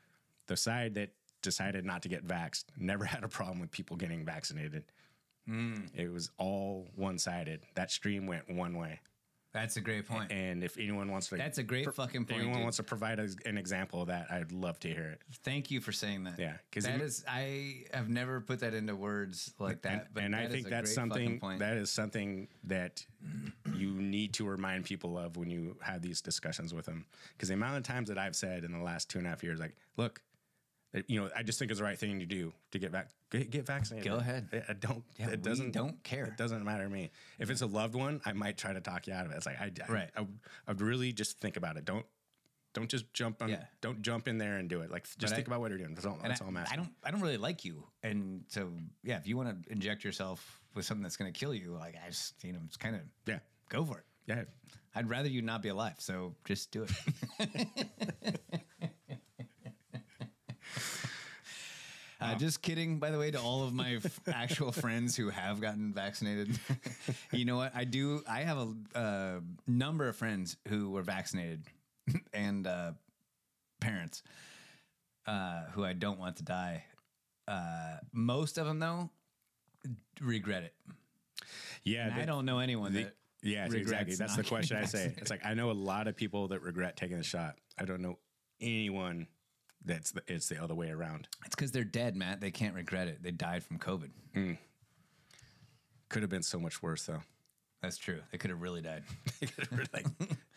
the 0.46 0.56
side 0.56 0.94
that 0.94 1.10
decided 1.40 1.84
not 1.84 2.02
to 2.02 2.08
get 2.08 2.26
vaxxed 2.26 2.64
never 2.76 3.04
had 3.14 3.24
a 3.24 3.28
problem 3.28 3.60
with 3.60 3.70
people 3.70 3.96
getting 3.96 4.24
vaccinated. 4.24 4.84
Mm. 5.48 5.88
It 5.94 6.12
was 6.12 6.30
all 6.38 6.88
one 6.96 7.18
sided. 7.18 7.60
That 7.74 7.90
stream 7.90 8.26
went 8.26 8.48
one 8.50 8.74
way. 8.76 9.00
That's 9.52 9.76
a 9.76 9.82
great 9.82 10.08
point. 10.08 10.32
And 10.32 10.64
if 10.64 10.78
anyone 10.78 11.10
wants 11.10 11.26
to, 11.28 11.36
That's 11.36 11.58
a 11.58 11.62
great 11.62 11.84
pro- 11.84 11.92
fucking 11.92 12.22
If 12.22 12.28
point, 12.28 12.38
anyone 12.40 12.54
dude. 12.60 12.62
wants 12.62 12.78
to 12.78 12.84
provide 12.84 13.18
a, 13.18 13.28
an 13.44 13.58
example 13.58 14.00
of 14.00 14.06
that, 14.08 14.30
I'd 14.30 14.50
love 14.50 14.80
to 14.80 14.88
hear 14.88 15.08
it. 15.10 15.20
Thank 15.44 15.70
you 15.70 15.82
for 15.82 15.92
saying 15.92 16.24
that. 16.24 16.38
Yeah, 16.38 16.56
'cause 16.70 16.84
that 16.84 16.94
it- 16.94 17.02
is. 17.02 17.22
I 17.28 17.84
have 17.92 18.08
never 18.08 18.40
put 18.40 18.60
that 18.60 18.72
into 18.72 18.96
words 18.96 19.52
like 19.58 19.82
that. 19.82 19.92
and 19.92 20.02
but 20.14 20.22
and 20.22 20.34
I 20.34 20.42
that 20.42 20.46
is 20.46 20.52
think 20.54 20.68
that's 20.68 20.94
something 20.94 21.38
that 21.58 21.76
is 21.76 21.90
something 21.90 22.48
that 22.64 23.04
you 23.74 23.90
need 23.90 24.32
to 24.34 24.46
remind 24.46 24.86
people 24.86 25.18
of 25.18 25.36
when 25.36 25.50
you 25.50 25.76
have 25.82 26.00
these 26.00 26.22
discussions 26.22 26.72
with 26.72 26.86
them. 26.86 27.04
Because 27.36 27.48
the 27.48 27.54
amount 27.54 27.76
of 27.76 27.82
times 27.82 28.08
that 28.08 28.16
I've 28.16 28.36
said 28.36 28.64
in 28.64 28.72
the 28.72 28.82
last 28.82 29.10
two 29.10 29.18
and 29.18 29.26
a 29.26 29.30
half 29.30 29.42
years, 29.42 29.60
like, 29.60 29.76
look, 29.98 30.22
you 31.06 31.20
know, 31.20 31.30
I 31.36 31.42
just 31.42 31.58
think 31.58 31.70
it's 31.70 31.78
the 31.80 31.84
right 31.84 31.98
thing 31.98 32.18
to 32.20 32.26
do 32.26 32.52
to 32.72 32.78
get 32.78 32.92
back, 32.92 33.08
get, 33.30 33.50
get 33.50 33.66
vaccinated. 33.66 34.10
Go 34.10 34.18
ahead. 34.18 34.48
I, 34.52 34.62
I 34.70 34.72
don't. 34.74 35.02
Yeah, 35.18 35.30
it 35.30 35.42
doesn't. 35.42 35.72
don't 35.72 36.02
care. 36.02 36.24
It 36.26 36.36
doesn't 36.36 36.62
matter 36.64 36.84
to 36.84 36.90
me. 36.90 37.10
If 37.38 37.50
it's 37.50 37.62
a 37.62 37.66
loved 37.66 37.94
one, 37.94 38.20
I 38.26 38.32
might 38.32 38.58
try 38.58 38.72
to 38.72 38.80
talk 38.80 39.06
you 39.06 39.14
out 39.14 39.24
of 39.26 39.32
it. 39.32 39.36
It's 39.36 39.46
like 39.46 39.60
I, 39.60 39.70
I 39.88 39.92
Right. 39.92 40.10
I, 40.16 40.26
I'd 40.68 40.80
really 40.80 41.12
just 41.12 41.40
think 41.40 41.56
about 41.56 41.76
it. 41.76 41.84
Don't. 41.84 42.04
Don't 42.74 42.88
just 42.88 43.12
jump 43.12 43.42
on. 43.42 43.50
Yeah. 43.50 43.64
Don't 43.82 44.00
jump 44.00 44.26
in 44.28 44.38
there 44.38 44.56
and 44.56 44.66
do 44.66 44.80
it. 44.80 44.90
Like 44.90 45.04
just 45.04 45.18
But 45.20 45.28
think 45.30 45.46
I- 45.48 45.50
about 45.50 45.60
what 45.60 45.68
you're 45.70 45.78
doing. 45.78 45.94
That's 45.94 46.06
all. 46.06 46.18
That's 46.22 46.40
I, 46.40 46.44
all 46.44 46.50
I'm 46.50 46.56
I 46.56 46.76
don't. 46.76 46.88
I 47.04 47.10
don't 47.10 47.20
really 47.20 47.36
like 47.36 47.66
you, 47.66 47.84
and 48.02 48.44
so 48.48 48.70
yeah, 49.04 49.18
if 49.18 49.26
you 49.26 49.36
want 49.36 49.62
to 49.64 49.72
inject 49.72 50.04
yourself 50.04 50.58
with 50.74 50.86
something 50.86 51.02
that's 51.02 51.18
going 51.18 51.30
to 51.30 51.38
kill 51.38 51.52
you, 51.52 51.72
like 51.78 51.96
I 52.02 52.08
just, 52.08 52.42
you 52.42 52.54
know, 52.54 52.60
it's 52.64 52.78
kind 52.78 52.94
of 52.96 53.02
Yeah. 53.26 53.40
go 53.68 53.84
for 53.84 53.98
it. 53.98 54.04
Yeah. 54.26 54.44
I'd 54.94 55.10
rather 55.10 55.28
you 55.28 55.42
not 55.42 55.60
be 55.62 55.68
alive, 55.68 55.96
so 55.98 56.34
just 56.46 56.70
do 56.70 56.86
it. 57.38 57.68
Uh, 62.22 62.34
just 62.36 62.62
kidding, 62.62 62.98
by 62.98 63.10
the 63.10 63.18
way, 63.18 63.30
to 63.30 63.40
all 63.40 63.64
of 63.64 63.72
my 63.72 63.94
f- 63.96 64.20
actual 64.32 64.72
friends 64.72 65.16
who 65.16 65.28
have 65.30 65.60
gotten 65.60 65.92
vaccinated. 65.92 66.58
you 67.32 67.44
know 67.44 67.56
what? 67.56 67.72
I 67.74 67.84
do. 67.84 68.22
I 68.28 68.40
have 68.40 68.58
a 68.58 68.98
uh, 68.98 69.40
number 69.66 70.08
of 70.08 70.16
friends 70.16 70.56
who 70.68 70.90
were 70.90 71.02
vaccinated 71.02 71.62
and 72.32 72.66
uh, 72.66 72.92
parents 73.80 74.22
uh, 75.26 75.64
who 75.72 75.84
I 75.84 75.92
don't 75.92 76.18
want 76.18 76.36
to 76.36 76.42
die. 76.44 76.84
Uh, 77.48 77.96
most 78.12 78.58
of 78.58 78.66
them, 78.66 78.78
though, 78.78 79.10
regret 80.20 80.62
it. 80.62 80.74
Yeah, 81.84 82.06
And 82.06 82.14
I 82.14 82.24
don't 82.24 82.44
know 82.44 82.60
anyone 82.60 82.92
the- 82.92 83.04
that. 83.04 83.16
yeah, 83.42 83.64
exactly. 83.66 84.14
That's 84.14 84.36
the 84.36 84.44
question 84.44 84.76
I 84.76 84.84
say. 84.84 85.14
It's 85.18 85.30
like 85.30 85.44
I 85.44 85.54
know 85.54 85.70
a 85.70 85.72
lot 85.72 86.06
of 86.06 86.16
people 86.16 86.48
that 86.48 86.62
regret 86.62 86.96
taking 86.96 87.16
the 87.18 87.24
shot. 87.24 87.56
I 87.78 87.84
don't 87.84 88.00
know 88.00 88.18
anyone 88.60 89.26
that's 89.84 90.12
the, 90.12 90.22
it's 90.28 90.48
the 90.48 90.62
other 90.62 90.74
way 90.74 90.90
around. 90.90 91.28
It's 91.44 91.54
because 91.54 91.72
they're 91.72 91.84
dead, 91.84 92.16
Matt. 92.16 92.40
They 92.40 92.50
can't 92.50 92.74
regret 92.74 93.08
it. 93.08 93.22
They 93.22 93.30
died 93.32 93.62
from 93.64 93.78
COVID. 93.78 94.56
Could 96.08 96.22
have 96.22 96.30
been 96.30 96.42
so 96.42 96.58
much 96.58 96.82
worse 96.82 97.04
though. 97.06 97.22
That's 97.80 97.96
true. 97.98 98.20
They 98.30 98.38
could 98.38 98.50
have 98.50 98.60
really 98.62 98.80
died. 98.82 99.02
They 99.40 99.46
could 99.46 99.66
have 99.66 99.78
really, 99.78 99.88
like 99.92 100.06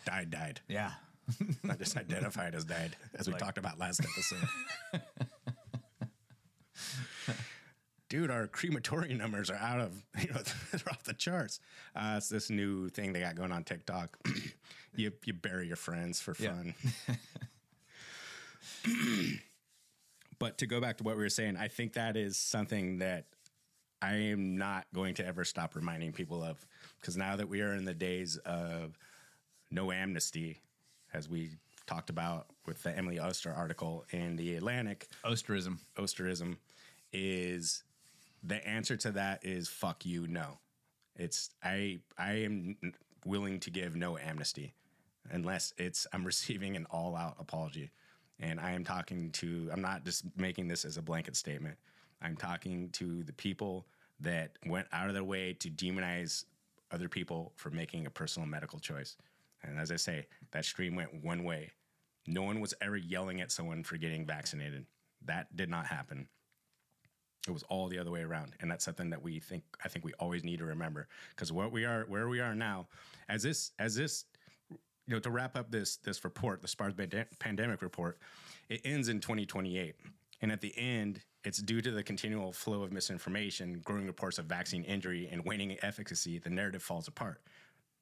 died, 0.06 0.30
died. 0.30 0.62
Yeah. 0.68 0.92
Not 1.64 1.80
just 1.80 1.98
identified 1.98 2.54
as 2.54 2.66
died, 2.66 2.96
as 3.18 3.26
we 3.28 3.34
Like- 3.34 3.42
talked 3.42 3.58
about 3.58 3.80
last 3.80 4.00
episode. 4.02 5.02
Dude, 8.08 8.30
our 8.30 8.46
crematory 8.46 9.14
numbers 9.16 9.50
are 9.50 9.56
out 9.56 9.80
of 9.82 10.04
you 10.22 10.28
know 10.32 10.42
they're 10.72 10.82
off 10.92 11.04
the 11.04 11.14
charts. 11.14 11.60
Uh, 11.96 12.14
it's 12.18 12.30
this 12.30 12.52
new 12.52 12.88
thing 12.90 13.12
they 13.14 13.20
got 13.22 13.36
going 13.36 13.52
on 13.52 13.64
TikTok. 13.64 14.16
you 14.96 15.12
you 15.26 15.34
bury 15.34 15.66
your 15.68 15.76
friends 15.76 16.22
for 16.22 16.36
Yeah. 16.40 16.54
but 20.40 20.58
to 20.60 20.68
go 20.68 20.80
back 20.80 20.98
to 20.98 21.04
what 21.04 21.16
we 21.16 21.24
were 21.24 21.30
saying, 21.30 21.58
I 21.58 21.68
think 21.68 21.94
that 21.94 22.18
is 22.18 22.38
something 22.38 23.00
that 23.00 23.26
I 24.02 24.16
am 24.16 24.58
not 24.58 24.86
going 24.94 25.16
to 25.16 25.26
ever 25.26 25.44
stop 25.44 25.76
reminding 25.76 26.14
people 26.14 26.44
of. 26.44 26.66
Because 27.00 27.18
now 27.18 27.36
that 27.36 27.48
we 27.48 27.62
are 27.62 27.74
in 27.74 27.86
the 27.86 27.94
days 27.94 28.38
of 28.46 28.98
no 29.72 29.92
amnesty, 29.92 30.62
as 31.14 31.30
we 31.30 31.52
talked 31.86 32.10
about 32.10 32.48
with 32.66 32.82
the 32.84 32.96
Emily 32.96 33.20
Oster 33.20 33.54
article 33.54 34.06
in 34.12 34.36
the 34.36 34.56
Atlantic, 34.56 35.08
Osterism. 35.24 35.80
Osterism 35.98 36.58
is 37.14 37.84
the 38.44 38.66
answer 38.68 38.98
to 38.98 39.12
that 39.12 39.46
is 39.46 39.68
fuck 39.68 40.06
you 40.06 40.28
no. 40.28 40.60
It's 41.16 41.52
i 41.64 42.00
i 42.18 42.34
am 42.34 42.76
willing 43.24 43.60
to 43.62 43.70
give 43.70 43.96
no 43.96 44.18
amnesty 44.18 44.74
unless 45.32 45.74
it's 45.78 46.06
i'm 46.14 46.26
receiving 46.34 46.76
an 46.76 46.86
all 46.92 47.16
out 47.16 47.36
apology 47.40 47.92
and 48.40 48.60
i 48.60 48.72
am 48.72 48.84
talking 48.84 49.32
to 49.32 49.70
i'm 49.72 49.82
not 49.82 50.04
just 50.06 50.26
making 50.38 50.68
this 50.68 50.86
as 50.86 50.98
a 50.98 51.02
blanket 51.02 51.36
statement. 51.36 51.78
I'm 52.22 52.38
talking 52.38 52.90
to 52.92 53.24
the 53.24 53.34
people 53.34 53.86
that 54.22 54.52
went 54.66 54.88
out 54.92 55.08
of 55.10 55.14
their 55.14 55.24
way 55.24 55.54
to 55.54 55.70
demonize 55.70 56.46
other 56.92 57.10
people 57.10 57.52
for 57.56 57.70
making 57.70 58.06
a 58.06 58.10
personal 58.10 58.48
medical 58.48 58.80
choice. 58.80 59.18
And 59.64 59.78
as 59.80 59.92
i 59.92 59.96
say 59.96 60.28
that 60.52 60.66
stream 60.66 60.96
went 60.96 61.24
one 61.24 61.44
way. 61.44 61.72
No 62.28 62.44
one 62.44 62.60
was 62.60 62.74
ever 62.82 62.98
yelling 62.98 63.42
at 63.42 63.52
someone 63.52 63.84
for 63.84 63.98
getting 63.98 64.26
vaccinated. 64.26 64.86
That 65.26 65.56
did 65.56 65.70
not 65.70 65.86
happen. 65.86 66.28
It 67.48 67.52
was 67.52 67.64
all 67.64 67.88
the 67.88 68.00
other 68.00 68.10
way 68.10 68.22
around, 68.24 68.54
and 68.60 68.72
that's 68.72 68.84
something 68.84 69.12
that 69.12 69.22
we 69.22 69.40
think 69.40 69.64
I 69.84 69.88
think 69.88 70.04
we 70.04 70.14
always 70.14 70.44
need 70.44 70.58
to 70.60 70.66
remember. 70.66 71.08
Because 71.30 71.52
what 71.52 71.72
we 71.72 71.86
are 71.86 72.06
where 72.08 72.28
we 72.28 72.40
are 72.40 72.56
now, 72.56 72.88
as 73.30 73.44
this 73.44 73.72
as 73.78 73.94
this 73.94 74.26
you 75.08 75.14
know 75.14 75.20
to 75.20 75.30
wrap 75.30 75.56
up 75.56 75.72
this 75.72 75.98
this 75.98 76.24
report, 76.24 76.62
the 76.62 76.68
SPARS 76.68 76.94
pandemic 77.40 77.82
report, 77.82 78.18
it 78.70 78.82
ends 78.84 79.10
in 79.10 79.20
2028, 79.20 79.96
and 80.42 80.52
at 80.52 80.62
the 80.62 80.74
end, 80.78 81.22
it's 81.44 81.60
due 81.60 81.82
to 81.82 81.92
the 81.92 82.04
continual 82.04 82.52
flow 82.52 82.84
of 82.84 82.92
misinformation, 82.92 83.82
growing 83.84 84.08
reports 84.08 84.38
of 84.38 84.46
vaccine 84.46 84.84
injury, 84.84 85.30
and 85.32 85.46
waning 85.46 85.78
efficacy. 85.82 86.40
The 86.40 86.50
narrative 86.50 86.84
falls 86.84 87.08
apart. 87.08 87.42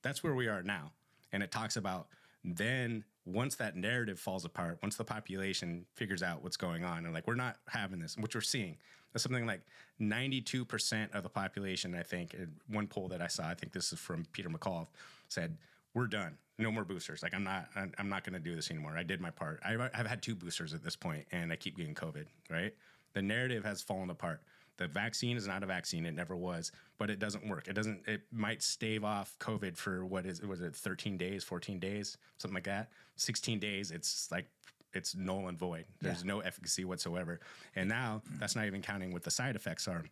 That's 0.02 0.24
where 0.24 0.36
we 0.36 0.48
are 0.48 0.64
now, 0.64 0.92
and 1.32 1.44
it 1.44 1.52
talks 1.52 1.76
about 1.76 2.08
then 2.44 3.06
once 3.26 3.56
that 3.56 3.76
narrative 3.76 4.20
falls 4.20 4.44
apart, 4.44 4.80
once 4.82 4.98
the 4.98 5.04
population 5.04 5.86
figures 5.96 6.22
out 6.22 6.44
what's 6.44 6.58
going 6.58 6.84
on, 6.84 7.06
and 7.06 7.14
like 7.14 7.26
we're 7.26 7.36
not 7.36 7.58
having 7.68 8.00
this, 8.00 8.18
which 8.18 8.36
we're 8.36 8.42
seeing, 8.42 8.78
there's 9.14 9.22
something 9.22 9.46
like 9.46 9.62
92% 10.02 11.14
of 11.14 11.24
the 11.24 11.30
population, 11.30 11.96
I 11.96 12.04
think, 12.04 12.34
in 12.34 12.52
one 12.68 12.88
poll 12.88 13.08
that 13.10 13.22
I 13.22 13.28
saw, 13.28 13.48
I 13.48 13.54
think 13.54 13.72
this 13.72 13.94
is 13.94 14.00
from 14.00 14.26
Peter 14.34 14.50
McCullough, 14.50 14.88
said, 15.30 15.58
we're 15.94 16.08
done. 16.08 16.38
No 16.60 16.72
more 16.72 16.84
boosters. 16.86 17.24
Like 17.24 17.34
I'm 17.34 17.44
not, 17.44 17.68
I'm 17.98 18.10
not 18.10 18.24
going 18.24 18.34
to 18.34 18.40
do 18.40 18.56
this 18.56 18.70
anymore. 18.70 18.96
I 18.98 19.04
did 19.04 19.20
my 19.20 19.32
part. 19.32 19.60
I've, 19.66 19.82
I've 19.94 20.06
had 20.08 20.22
two 20.22 20.36
boosters 20.36 20.74
at 20.74 20.84
this 20.84 20.96
point, 20.96 21.26
and 21.32 21.52
I 21.52 21.56
keep 21.56 21.78
getting 21.78 21.96
COVID. 21.96 22.26
Right? 22.50 22.74
The 23.14 23.22
narrative 23.22 23.64
has 23.66 23.82
fallen 23.82 24.10
apart. 24.10 24.42
The 24.78 24.88
vaccine 24.88 25.38
is 25.38 25.48
not 25.48 25.62
a 25.64 25.68
vaccine. 25.68 26.06
It 26.06 26.14
never 26.16 26.36
was, 26.36 26.72
but 26.98 27.10
it 27.12 27.20
doesn't 27.20 27.48
work. 27.48 27.68
It 27.68 27.74
doesn't. 27.74 28.08
It 28.08 28.22
might 28.32 28.64
stave 28.64 29.04
off 29.04 29.36
COVID 29.40 29.78
for 29.78 30.06
what 30.06 30.26
is 30.26 30.42
was 30.42 30.62
it 30.62 30.76
13 30.76 31.18
days, 31.18 31.44
14 31.44 31.80
days, 31.80 32.18
something 32.40 32.56
like 32.56 32.64
that. 32.66 32.90
16 33.18 33.60
days. 33.60 33.92
It's 33.92 34.32
like 34.32 34.46
it's 34.94 35.16
null 35.16 35.48
and 35.48 35.58
void. 35.58 35.86
There's 36.02 36.22
Yeah. 36.24 36.28
no 36.28 36.40
efficacy 36.42 36.86
whatsoever. 36.86 37.40
And 37.76 37.90
now 37.90 38.22
that's 38.40 38.56
not 38.56 38.66
even 38.66 38.82
counting 38.84 39.12
what 39.12 39.24
the 39.24 39.32
side 39.32 39.56
effects 39.56 39.88
are. 39.88 40.04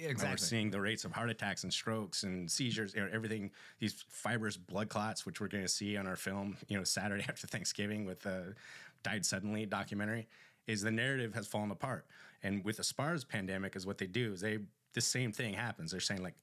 We're 0.00 0.10
Exactly. 0.10 0.46
seeing 0.46 0.70
the 0.70 0.80
rates 0.80 1.04
of 1.04 1.12
heart 1.12 1.30
attacks 1.30 1.64
and 1.64 1.72
strokes 1.72 2.22
and 2.22 2.50
seizures, 2.50 2.94
everything, 2.94 3.50
these 3.78 4.04
fibrous 4.08 4.56
blood 4.56 4.88
clots, 4.88 5.26
which 5.26 5.40
we're 5.40 5.48
going 5.48 5.64
to 5.64 5.68
see 5.68 5.96
on 5.96 6.06
our 6.06 6.16
film, 6.16 6.56
you 6.68 6.76
know, 6.76 6.84
Saturday 6.84 7.24
after 7.28 7.46
Thanksgiving 7.46 8.04
with 8.04 8.20
the 8.20 8.54
Died 9.02 9.24
Suddenly 9.24 9.66
documentary, 9.66 10.28
is 10.66 10.82
the 10.82 10.90
narrative 10.90 11.34
has 11.34 11.46
fallen 11.46 11.70
apart. 11.70 12.06
And 12.42 12.64
with 12.64 12.76
the 12.76 12.84
SPARS 12.84 13.24
pandemic, 13.24 13.74
is 13.74 13.86
what 13.86 13.98
they 13.98 14.06
do 14.06 14.32
is 14.32 14.40
they, 14.40 14.58
the 14.94 15.00
same 15.00 15.32
thing 15.32 15.54
happens. 15.54 15.90
They're 15.90 16.00
saying, 16.00 16.22
like, 16.22 16.36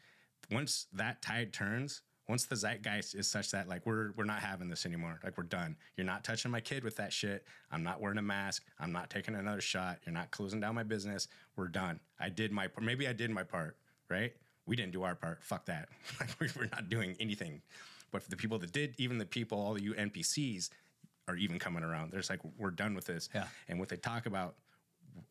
once 0.51 0.87
that 0.93 1.21
tide 1.21 1.53
turns, 1.53 2.01
once 2.27 2.45
the 2.45 2.55
zeitgeist 2.55 3.13
is 3.15 3.27
such 3.27 3.51
that 3.51 3.67
like 3.67 3.85
we're 3.85 4.11
we're 4.17 4.23
not 4.25 4.39
having 4.39 4.67
this 4.69 4.85
anymore, 4.85 5.19
like 5.23 5.37
we're 5.37 5.43
done. 5.43 5.75
You're 5.95 6.05
not 6.05 6.23
touching 6.23 6.51
my 6.51 6.59
kid 6.61 6.83
with 6.83 6.95
that 6.97 7.13
shit. 7.13 7.45
I'm 7.71 7.83
not 7.83 8.01
wearing 8.01 8.17
a 8.17 8.21
mask. 8.23 8.63
I'm 8.79 8.91
not 8.91 9.09
taking 9.09 9.35
another 9.35 9.61
shot. 9.61 9.99
You're 10.05 10.13
not 10.13 10.31
closing 10.31 10.59
down 10.59 10.75
my 10.75 10.83
business. 10.83 11.27
We're 11.55 11.67
done. 11.67 11.99
I 12.19 12.29
did 12.29 12.51
my 12.51 12.67
part. 12.67 12.83
Maybe 12.83 13.07
I 13.07 13.13
did 13.13 13.29
my 13.29 13.43
part, 13.43 13.77
right? 14.09 14.33
We 14.65 14.75
didn't 14.75 14.93
do 14.93 15.03
our 15.03 15.15
part. 15.15 15.43
Fuck 15.43 15.65
that. 15.65 15.89
Like 16.19 16.29
we- 16.39 16.49
we're 16.57 16.69
not 16.71 16.89
doing 16.89 17.15
anything. 17.19 17.61
But 18.11 18.23
for 18.23 18.29
the 18.29 18.37
people 18.37 18.57
that 18.59 18.71
did, 18.71 18.95
even 18.97 19.17
the 19.17 19.25
people, 19.25 19.59
all 19.59 19.73
the 19.73 19.83
you 19.83 19.93
NPCs 19.93 20.69
are 21.27 21.35
even 21.35 21.59
coming 21.59 21.83
around. 21.83 22.11
There's 22.11 22.29
like 22.29 22.39
we're 22.57 22.71
done 22.71 22.95
with 22.95 23.05
this. 23.05 23.29
Yeah. 23.33 23.45
And 23.67 23.79
what 23.79 23.89
they 23.89 23.97
talk 23.97 24.25
about 24.25 24.55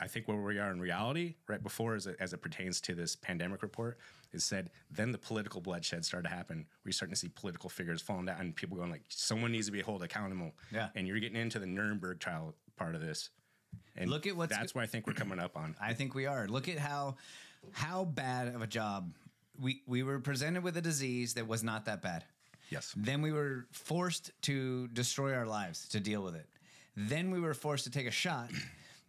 I 0.00 0.06
think 0.06 0.28
where 0.28 0.36
we 0.36 0.58
are 0.58 0.70
in 0.70 0.80
reality, 0.80 1.34
right 1.48 1.62
before 1.62 1.94
as 1.94 2.06
it, 2.06 2.16
as 2.20 2.32
it 2.32 2.38
pertains 2.42 2.80
to 2.82 2.94
this 2.94 3.16
pandemic 3.16 3.62
report, 3.62 3.98
is 4.32 4.44
said 4.44 4.70
then 4.90 5.12
the 5.12 5.18
political 5.18 5.60
bloodshed 5.60 6.04
started 6.04 6.28
to 6.28 6.34
happen. 6.34 6.66
We're 6.84 6.92
starting 6.92 7.14
to 7.14 7.18
see 7.18 7.28
political 7.28 7.70
figures 7.70 8.02
falling 8.02 8.26
down 8.26 8.40
and 8.40 8.56
people 8.56 8.76
going 8.76 8.90
like, 8.90 9.04
someone 9.08 9.52
needs 9.52 9.66
to 9.66 9.72
be 9.72 9.82
held 9.82 10.02
accountable. 10.02 10.52
Yeah. 10.72 10.88
And 10.94 11.06
you're 11.06 11.20
getting 11.20 11.40
into 11.40 11.58
the 11.58 11.66
Nuremberg 11.66 12.20
trial 12.20 12.54
part 12.76 12.94
of 12.94 13.00
this. 13.00 13.30
And 13.96 14.10
Look 14.10 14.26
at 14.26 14.36
what 14.36 14.50
that's 14.50 14.74
where 14.74 14.84
I 14.84 14.86
think 14.86 15.06
we're 15.06 15.14
coming 15.14 15.38
up 15.38 15.56
on. 15.56 15.74
I 15.80 15.94
think 15.94 16.14
we 16.14 16.26
are. 16.26 16.46
Look 16.48 16.68
at 16.68 16.78
how 16.78 17.16
how 17.72 18.04
bad 18.04 18.54
of 18.54 18.62
a 18.62 18.66
job 18.66 19.12
we 19.60 19.82
we 19.86 20.02
were 20.02 20.20
presented 20.20 20.62
with 20.62 20.76
a 20.76 20.80
disease 20.80 21.34
that 21.34 21.46
was 21.46 21.62
not 21.62 21.86
that 21.86 22.02
bad. 22.02 22.24
Yes. 22.70 22.92
Then 22.96 23.22
we 23.22 23.32
were 23.32 23.66
forced 23.72 24.30
to 24.42 24.88
destroy 24.88 25.34
our 25.34 25.46
lives 25.46 25.88
to 25.90 26.00
deal 26.00 26.22
with 26.22 26.34
it. 26.34 26.46
Then 26.96 27.30
we 27.30 27.40
were 27.40 27.54
forced 27.54 27.84
to 27.84 27.90
take 27.90 28.06
a 28.06 28.12
shot 28.12 28.50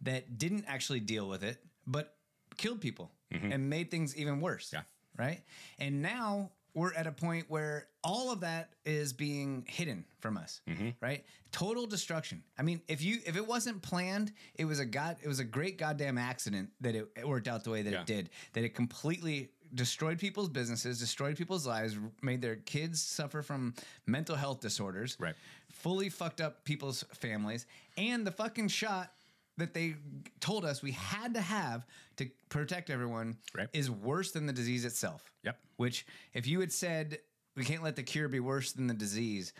that 0.02 0.38
didn't 0.38 0.64
actually 0.66 1.00
deal 1.00 1.28
with 1.28 1.42
it, 1.42 1.58
but 1.86 2.16
killed 2.56 2.80
people 2.80 3.10
mm-hmm. 3.32 3.52
and 3.52 3.68
made 3.68 3.90
things 3.90 4.16
even 4.16 4.40
worse. 4.40 4.70
Yeah. 4.72 4.82
Right. 5.18 5.42
And 5.78 6.02
now 6.02 6.50
we're 6.74 6.92
at 6.92 7.06
a 7.06 7.12
point 7.12 7.46
where 7.48 7.88
all 8.04 8.30
of 8.30 8.40
that 8.40 8.74
is 8.84 9.14
being 9.14 9.64
hidden 9.66 10.04
from 10.20 10.36
us. 10.36 10.60
Mm-hmm. 10.68 10.90
Right. 11.00 11.24
Total 11.50 11.86
destruction. 11.86 12.42
I 12.58 12.62
mean, 12.62 12.82
if 12.86 13.02
you 13.02 13.18
if 13.24 13.34
it 13.36 13.46
wasn't 13.46 13.80
planned, 13.80 14.32
it 14.56 14.66
was 14.66 14.78
a 14.78 14.84
god. 14.84 15.16
It 15.22 15.28
was 15.28 15.38
a 15.38 15.44
great 15.44 15.78
goddamn 15.78 16.18
accident 16.18 16.70
that 16.82 16.94
it, 16.94 17.08
it 17.16 17.26
worked 17.26 17.48
out 17.48 17.64
the 17.64 17.70
way 17.70 17.80
that 17.82 17.92
Yeah. 17.92 18.00
it 18.02 18.06
did. 18.06 18.30
That 18.52 18.64
it 18.64 18.74
completely 18.74 19.50
destroyed 19.74 20.18
people's 20.18 20.48
businesses, 20.48 21.00
destroyed 21.00 21.36
people's 21.36 21.66
lives, 21.66 21.96
made 22.22 22.40
their 22.42 22.56
kids 22.56 23.00
suffer 23.00 23.42
from 23.42 23.74
mental 24.06 24.36
health 24.36 24.60
disorders, 24.60 25.16
Right. 25.18 25.34
fully 25.70 26.08
fucked 26.08 26.40
up 26.40 26.64
people's 26.64 27.04
families, 27.14 27.66
and 27.96 28.26
the 28.26 28.30
fucking 28.30 28.68
shot 28.68 29.12
that 29.58 29.72
they 29.74 29.94
told 30.40 30.64
us 30.64 30.82
we 30.82 30.92
had 30.92 31.34
to 31.34 31.40
have 31.40 31.86
to 32.16 32.28
protect 32.48 32.90
everyone 32.90 33.36
Right. 33.54 33.68
is 33.72 33.90
worse 33.90 34.32
than 34.32 34.46
the 34.46 34.52
disease 34.52 34.84
itself. 34.84 35.32
Yep. 35.44 35.58
Which, 35.76 36.06
if 36.34 36.46
you 36.46 36.60
had 36.60 36.72
said 36.72 37.18
we 37.56 37.64
can't 37.64 37.82
let 37.82 37.96
the 37.96 38.02
cure 38.02 38.28
be 38.28 38.40
worse 38.40 38.72
than 38.72 38.86
the 38.86 38.94
disease 38.94 39.52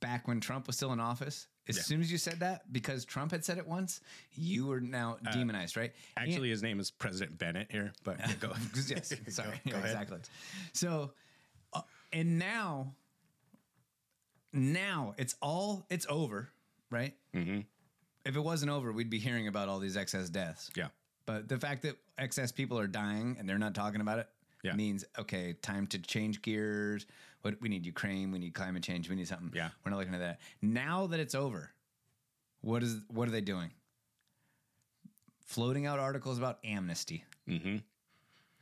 back 0.00 0.26
when 0.28 0.40
Trump 0.40 0.66
was 0.66 0.76
still 0.76 0.92
in 0.92 1.00
office, 1.00 1.46
as 1.68 1.76
Yeah. 1.76 1.82
soon 1.82 2.00
as 2.00 2.10
you 2.12 2.18
said 2.18 2.40
that, 2.40 2.72
because 2.72 3.04
Trump 3.04 3.30
had 3.30 3.44
said 3.44 3.58
it 3.58 3.66
once, 3.66 4.00
you 4.34 4.66
were 4.66 4.80
now 4.80 5.18
demonized, 5.32 5.76
right? 5.76 5.92
Actually, 6.16 6.50
his 6.50 6.62
name 6.62 6.78
is 6.80 6.90
President 6.90 7.38
Bennett 7.38 7.70
here, 7.70 7.92
but 8.04 8.18
yeah, 8.18 8.32
go. 8.40 8.52
yes, 8.88 9.12
sorry, 9.28 9.60
Go- 9.64 9.72
go 9.72 9.76
ahead. 9.78 9.90
exactly. 9.90 10.18
So, 10.72 11.12
uh, 11.72 11.82
and 12.12 12.38
now, 12.38 12.94
now 14.52 15.14
it's 15.18 15.34
all 15.40 15.86
it's 15.90 16.06
over, 16.08 16.48
right? 16.90 17.14
Mm-hmm. 17.34 17.60
If 18.26 18.34
it 18.36 18.40
wasn't 18.40 18.72
over, 18.72 18.92
we'd 18.92 19.08
be 19.08 19.20
hearing 19.20 19.46
about 19.46 19.68
all 19.68 19.78
these 19.78 19.96
excess 19.96 20.28
deaths. 20.28 20.68
Yeah. 20.74 20.88
But 21.26 21.48
the 21.48 21.58
fact 21.58 21.82
that 21.82 21.96
excess 22.18 22.50
people 22.50 22.76
are 22.78 22.88
dying 22.88 23.36
and 23.38 23.48
they're 23.48 23.56
not 23.58 23.74
talking 23.74 24.00
about 24.00 24.18
it 24.18 24.28
Yeah. 24.62 24.74
means 24.74 25.04
okay, 25.18 25.52
time 25.54 25.86
to 25.88 25.98
change 26.00 26.42
gears. 26.42 27.06
What 27.42 27.60
we 27.60 27.68
need 27.68 27.86
Ukraine, 27.86 28.32
we 28.32 28.40
need 28.40 28.52
climate 28.52 28.82
change, 28.82 29.08
we 29.08 29.14
need 29.14 29.28
something. 29.28 29.52
Yeah. 29.54 29.70
we're 29.84 29.90
not 29.90 29.98
looking 29.98 30.14
at 30.14 30.20
that. 30.20 30.40
Now 30.60 31.06
that 31.06 31.20
it's 31.20 31.36
over, 31.36 31.70
what 32.62 32.82
is 32.82 33.00
what 33.08 33.28
are 33.28 33.32
they 33.32 33.40
doing? 33.40 33.70
Floating 35.44 35.86
out 35.86 36.00
articles 36.00 36.38
about 36.38 36.58
amnesty. 36.64 37.24
Mm-hmm. 37.48 37.76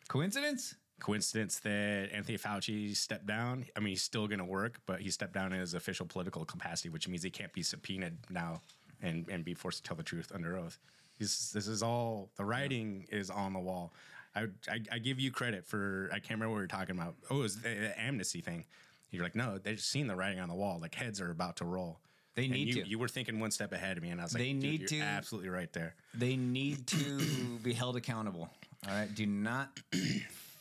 Coincidence? 0.09 0.75
Coincidence 1.01 1.59
that 1.61 2.11
Anthony 2.13 2.37
Fauci 2.37 2.95
stepped 2.95 3.27
down. 3.27 3.65
I 3.75 3.81
mean, 3.81 3.89
he's 3.89 4.03
still 4.03 4.27
going 4.29 4.39
to 4.39 4.45
work, 4.45 4.81
but 4.85 5.01
he 5.01 5.11
stepped 5.11 5.33
down 5.33 5.53
in 5.55 5.61
his 5.61 5.73
official 5.73 6.07
political 6.07 6.45
capacity, 6.45 6.91
which 6.91 7.09
means 7.09 7.23
he 7.23 7.31
can't 7.31 7.53
be 7.53 7.63
subpoenaed 7.63 8.19
now 8.31 8.61
and, 9.03 9.27
and 9.29 9.45
be 9.45 9.55
forced 9.55 9.79
to 9.79 9.89
tell 9.89 9.97
the 9.97 10.03
truth 10.03 10.33
under 10.35 10.57
oath. 10.57 10.79
This, 11.19 11.51
this 11.51 11.69
is 11.69 11.83
all 11.83 12.31
the 12.37 12.45
writing 12.45 13.07
is 13.11 13.31
on 13.31 13.53
the 13.53 13.61
wall. 13.61 13.93
I, 14.35 14.47
I, 14.69 14.81
I 14.93 14.99
give 14.99 15.21
you 15.21 15.31
credit 15.31 15.65
for 15.65 16.09
I 16.13 16.17
can't 16.19 16.31
remember 16.33 16.49
what 16.51 16.57
we 16.57 16.63
were 16.63 16.67
talking 16.67 16.97
about. 16.99 17.15
Oh, 17.31 17.37
it 17.39 17.43
was 17.43 17.57
the, 17.61 17.69
the 17.69 18.01
amnesty 18.01 18.41
thing. 18.41 18.65
You're 19.11 19.23
like, 19.23 19.37
no, 19.37 19.59
they've 19.59 19.81
seen 19.81 20.09
the 20.09 20.17
writing 20.17 20.41
on 20.41 20.49
the 20.49 20.57
wall. 20.57 20.79
Like 20.81 20.95
heads 20.95 21.21
are 21.21 21.31
about 21.31 21.57
to 21.57 21.65
roll. 21.65 22.01
They 22.35 22.47
And 22.47 22.53
need 22.55 22.75
you, 22.75 22.83
to. 22.83 22.89
You 22.89 22.99
were 22.99 23.07
thinking 23.07 23.39
one 23.39 23.53
step 23.53 23.73
ahead 23.73 23.97
of 23.97 24.03
me, 24.03 24.11
and 24.11 24.21
I 24.21 24.25
was 24.25 24.35
like, 24.35 24.43
They 24.43 24.53
need 24.53 24.89
to- 24.89 24.99
absolutely 24.99 25.51
right 25.51 25.73
there. 25.73 25.95
They 26.15 26.35
need 26.35 26.89
to 26.89 27.59
be 27.63 27.73
held 27.73 27.97
accountable. 27.97 28.51
All 28.89 28.93
right. 28.93 29.15
Do 29.15 29.25
not 29.25 29.79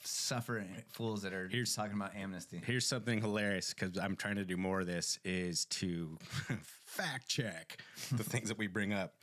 suffer 0.06 0.66
fools 0.92 1.22
that 1.24 1.34
are 1.34 1.48
Here's- 1.48 1.74
talking 1.76 1.94
about 1.96 2.16
amnesty. 2.16 2.62
Here's 2.66 2.86
something 2.86 3.22
hilarious 3.22 3.74
because 3.74 3.98
I'm 3.98 4.16
trying 4.16 4.36
to 4.36 4.46
do 4.46 4.58
more 4.58 4.82
of 4.82 4.88
this 4.88 5.20
is 5.24 5.66
to 5.66 6.18
fact 6.86 7.28
check 7.30 7.78
the 8.12 8.24
things 8.24 8.50
that 8.50 8.58
we 8.58 8.68
bring 8.68 8.94
up. 8.94 9.16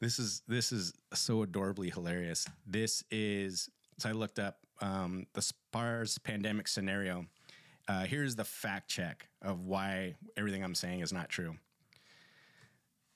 This 0.00 0.18
is 0.18 0.42
this 0.46 0.70
is 0.72 0.92
so 1.14 1.42
adorably 1.42 1.90
hilarious. 1.90 2.46
This 2.66 3.02
is 3.10 3.68
so 3.98 4.08
I 4.08 4.12
looked 4.12 4.38
up 4.38 4.58
um, 4.80 5.26
the 5.34 5.42
SPARS 5.42 6.18
pandemic 6.18 6.68
scenario. 6.68 7.26
Uh, 7.88 8.04
here's 8.04 8.36
the 8.36 8.44
fact 8.44 8.88
check 8.88 9.28
of 9.42 9.64
why 9.64 10.14
everything 10.36 10.62
I'm 10.62 10.74
saying 10.74 11.00
is 11.00 11.12
not 11.12 11.28
true. 11.30 11.56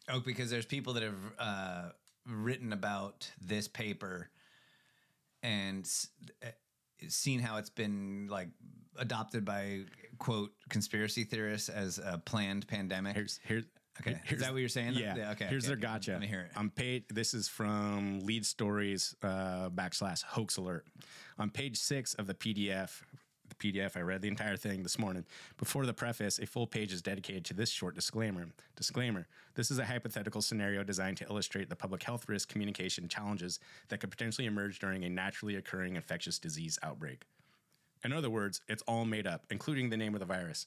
Oh, 0.08 0.18
because 0.20 0.50
there's 0.50 0.66
people 0.66 0.94
that 0.94 1.02
have 1.04 1.18
uh, 1.38 1.82
written 2.26 2.72
about 2.72 3.30
this 3.40 3.68
paper 3.68 4.28
and 5.42 5.84
s- 5.84 6.08
uh, 6.44 6.48
seen 7.08 7.40
how 7.40 7.56
it's 7.56 7.70
been 7.70 8.28
like 8.30 8.48
adopted 8.98 9.44
by 9.44 9.80
quote 10.18 10.52
conspiracy 10.68 11.24
theorists 11.24 11.68
as 11.68 11.98
a 11.98 12.18
planned 12.24 12.66
pandemic. 12.68 13.14
Here's 13.16 13.40
here's 13.42 13.64
okay. 14.00 14.20
here's- 14.24 14.32
Is 14.32 14.40
that 14.40 14.52
what 14.52 14.60
you're 14.60 14.68
saying? 14.68 14.94
Yeah. 14.94 15.30
okay. 15.32 15.46
Here's 15.46 15.64
okay, 15.64 15.74
their 15.74 15.88
okay. 15.88 15.94
gotcha. 15.98 16.10
Let 16.12 16.20
me 16.20 16.26
hear 16.26 16.42
it. 16.42 16.56
On 16.56 16.70
page, 16.70 17.04
this 17.10 17.34
is 17.34 17.48
from 17.48 18.20
Lead 18.20 18.46
Stories 18.46 19.14
uh, 19.22 19.70
backslash 19.70 20.22
hoax 20.22 20.56
alert. 20.58 20.86
On 21.38 21.50
page 21.50 21.76
six 21.78 22.14
of 22.14 22.26
the 22.26 22.34
PDF, 22.34 23.02
the 23.58 23.72
PDF, 23.72 23.96
I 23.96 24.00
read 24.00 24.22
the 24.22 24.28
entire 24.28 24.56
thing 24.56 24.82
this 24.82 24.98
morning. 24.98 25.24
Before 25.58 25.86
the 25.86 25.92
preface, 25.92 26.38
a 26.38 26.46
full 26.46 26.66
page 26.66 26.92
is 26.92 27.02
dedicated 27.02 27.44
to 27.46 27.54
this 27.54 27.70
short 27.70 27.94
disclaimer. 27.94 28.46
Disclaimer 28.76 29.26
This 29.54 29.70
is 29.70 29.78
a 29.78 29.84
hypothetical 29.84 30.42
scenario 30.42 30.82
designed 30.82 31.18
to 31.18 31.26
illustrate 31.28 31.68
the 31.68 31.76
public 31.76 32.02
health 32.02 32.28
risk 32.28 32.48
communication 32.48 33.08
challenges 33.08 33.60
that 33.88 34.00
could 34.00 34.10
potentially 34.10 34.46
emerge 34.46 34.78
during 34.78 35.04
a 35.04 35.10
naturally 35.10 35.56
occurring 35.56 35.96
infectious 35.96 36.38
disease 36.38 36.78
outbreak. 36.82 37.22
In 38.04 38.12
other 38.12 38.30
words, 38.30 38.60
it's 38.68 38.82
all 38.88 39.04
made 39.04 39.26
up, 39.26 39.46
including 39.50 39.90
the 39.90 39.96
name 39.96 40.14
of 40.14 40.20
the 40.20 40.26
virus. 40.26 40.66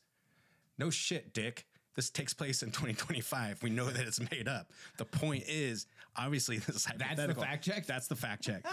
No 0.78 0.90
shit, 0.90 1.34
Dick. 1.34 1.66
This 1.96 2.10
takes 2.10 2.34
place 2.34 2.62
in 2.62 2.70
2025. 2.72 3.64
We 3.64 3.70
know 3.70 3.86
that 3.86 4.06
it's 4.06 4.20
made 4.32 4.48
up. 4.48 4.72
The 4.98 5.06
point 5.06 5.44
is, 5.48 5.88
obviously, 6.16 6.58
this 6.68 6.76
is 6.76 6.86
hypothetical. 6.86 7.26
That's 7.26 7.36
the 7.36 7.46
fact 7.46 7.66
check? 7.66 7.86
That's 7.86 8.08
the 8.08 8.16
fact 8.16 8.44
check. 8.44 8.66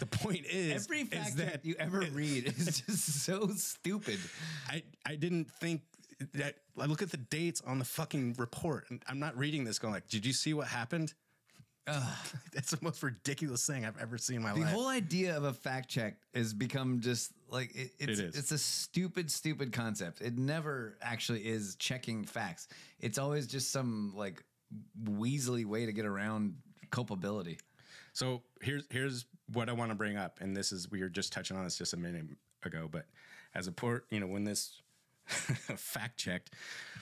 the 0.00 0.06
point 0.06 0.44
is, 0.50 0.84
Every 0.84 1.02
is 1.02 1.08
fact 1.08 1.36
that 1.36 1.52
check 1.52 1.64
you 1.64 1.76
ever 1.78 2.00
read 2.12 2.46
is 2.46 2.82
just 2.86 3.24
so 3.24 3.48
stupid. 3.48 4.18
I, 4.68 4.82
I 5.06 5.14
didn't 5.14 5.50
think 5.50 5.82
that. 6.34 6.56
I 6.78 6.86
look 6.86 7.02
at 7.02 7.10
the 7.10 7.18
dates 7.18 7.62
on 7.66 7.78
the 7.78 7.84
fucking 7.84 8.36
report, 8.38 8.86
and 8.90 9.02
I'm 9.06 9.18
not 9.18 9.36
reading 9.36 9.64
this 9.64 9.78
going 9.78 9.94
like, 9.94 10.08
did 10.08 10.26
you 10.26 10.32
see 10.32 10.54
what 10.54 10.66
happened? 10.66 11.14
That's 12.52 12.70
the 12.70 12.78
most 12.82 13.02
ridiculous 13.02 13.66
thing 13.66 13.84
I've 13.84 14.00
ever 14.00 14.18
seen 14.18 14.36
in 14.36 14.42
my 14.42 14.52
The 14.52 14.60
life. 14.60 14.70
The 14.70 14.74
whole 14.74 14.88
idea 14.88 15.36
of 15.36 15.44
a 15.44 15.52
fact 15.52 15.88
check 15.88 16.16
has 16.34 16.52
become 16.52 17.00
just 17.00 17.32
like 17.50 17.74
it, 17.74 17.92
it's 17.98 18.20
It 18.20 18.24
is. 18.28 18.38
it's 18.38 18.52
a 18.52 18.58
stupid, 18.58 19.30
stupid 19.30 19.72
concept. 19.72 20.20
It 20.20 20.38
never 20.38 20.96
actually 21.02 21.40
is 21.46 21.76
checking 21.76 22.24
facts. 22.24 22.68
It's 23.00 23.18
always 23.18 23.46
just 23.46 23.70
some 23.70 24.12
like 24.16 24.42
weaselly 25.04 25.64
way 25.64 25.86
to 25.86 25.92
get 25.92 26.06
around 26.06 26.54
culpability. 26.90 27.58
So 28.12 28.42
here's 28.60 28.84
here's 28.90 29.26
what 29.52 29.68
I 29.68 29.72
want 29.72 29.90
to 29.90 29.94
bring 29.94 30.16
up, 30.16 30.38
and 30.40 30.56
this 30.56 30.72
is 30.72 30.90
we 30.90 31.00
were 31.00 31.08
just 31.08 31.32
touching 31.32 31.56
on 31.56 31.64
this 31.64 31.78
just 31.78 31.92
a 31.92 31.96
minute 31.96 32.26
ago, 32.64 32.88
but 32.90 33.06
as 33.54 33.66
a 33.66 33.72
port, 33.72 34.06
you 34.10 34.20
know, 34.20 34.26
when 34.26 34.44
this 34.44 34.80
fact 35.26 36.18
checked 36.18 36.54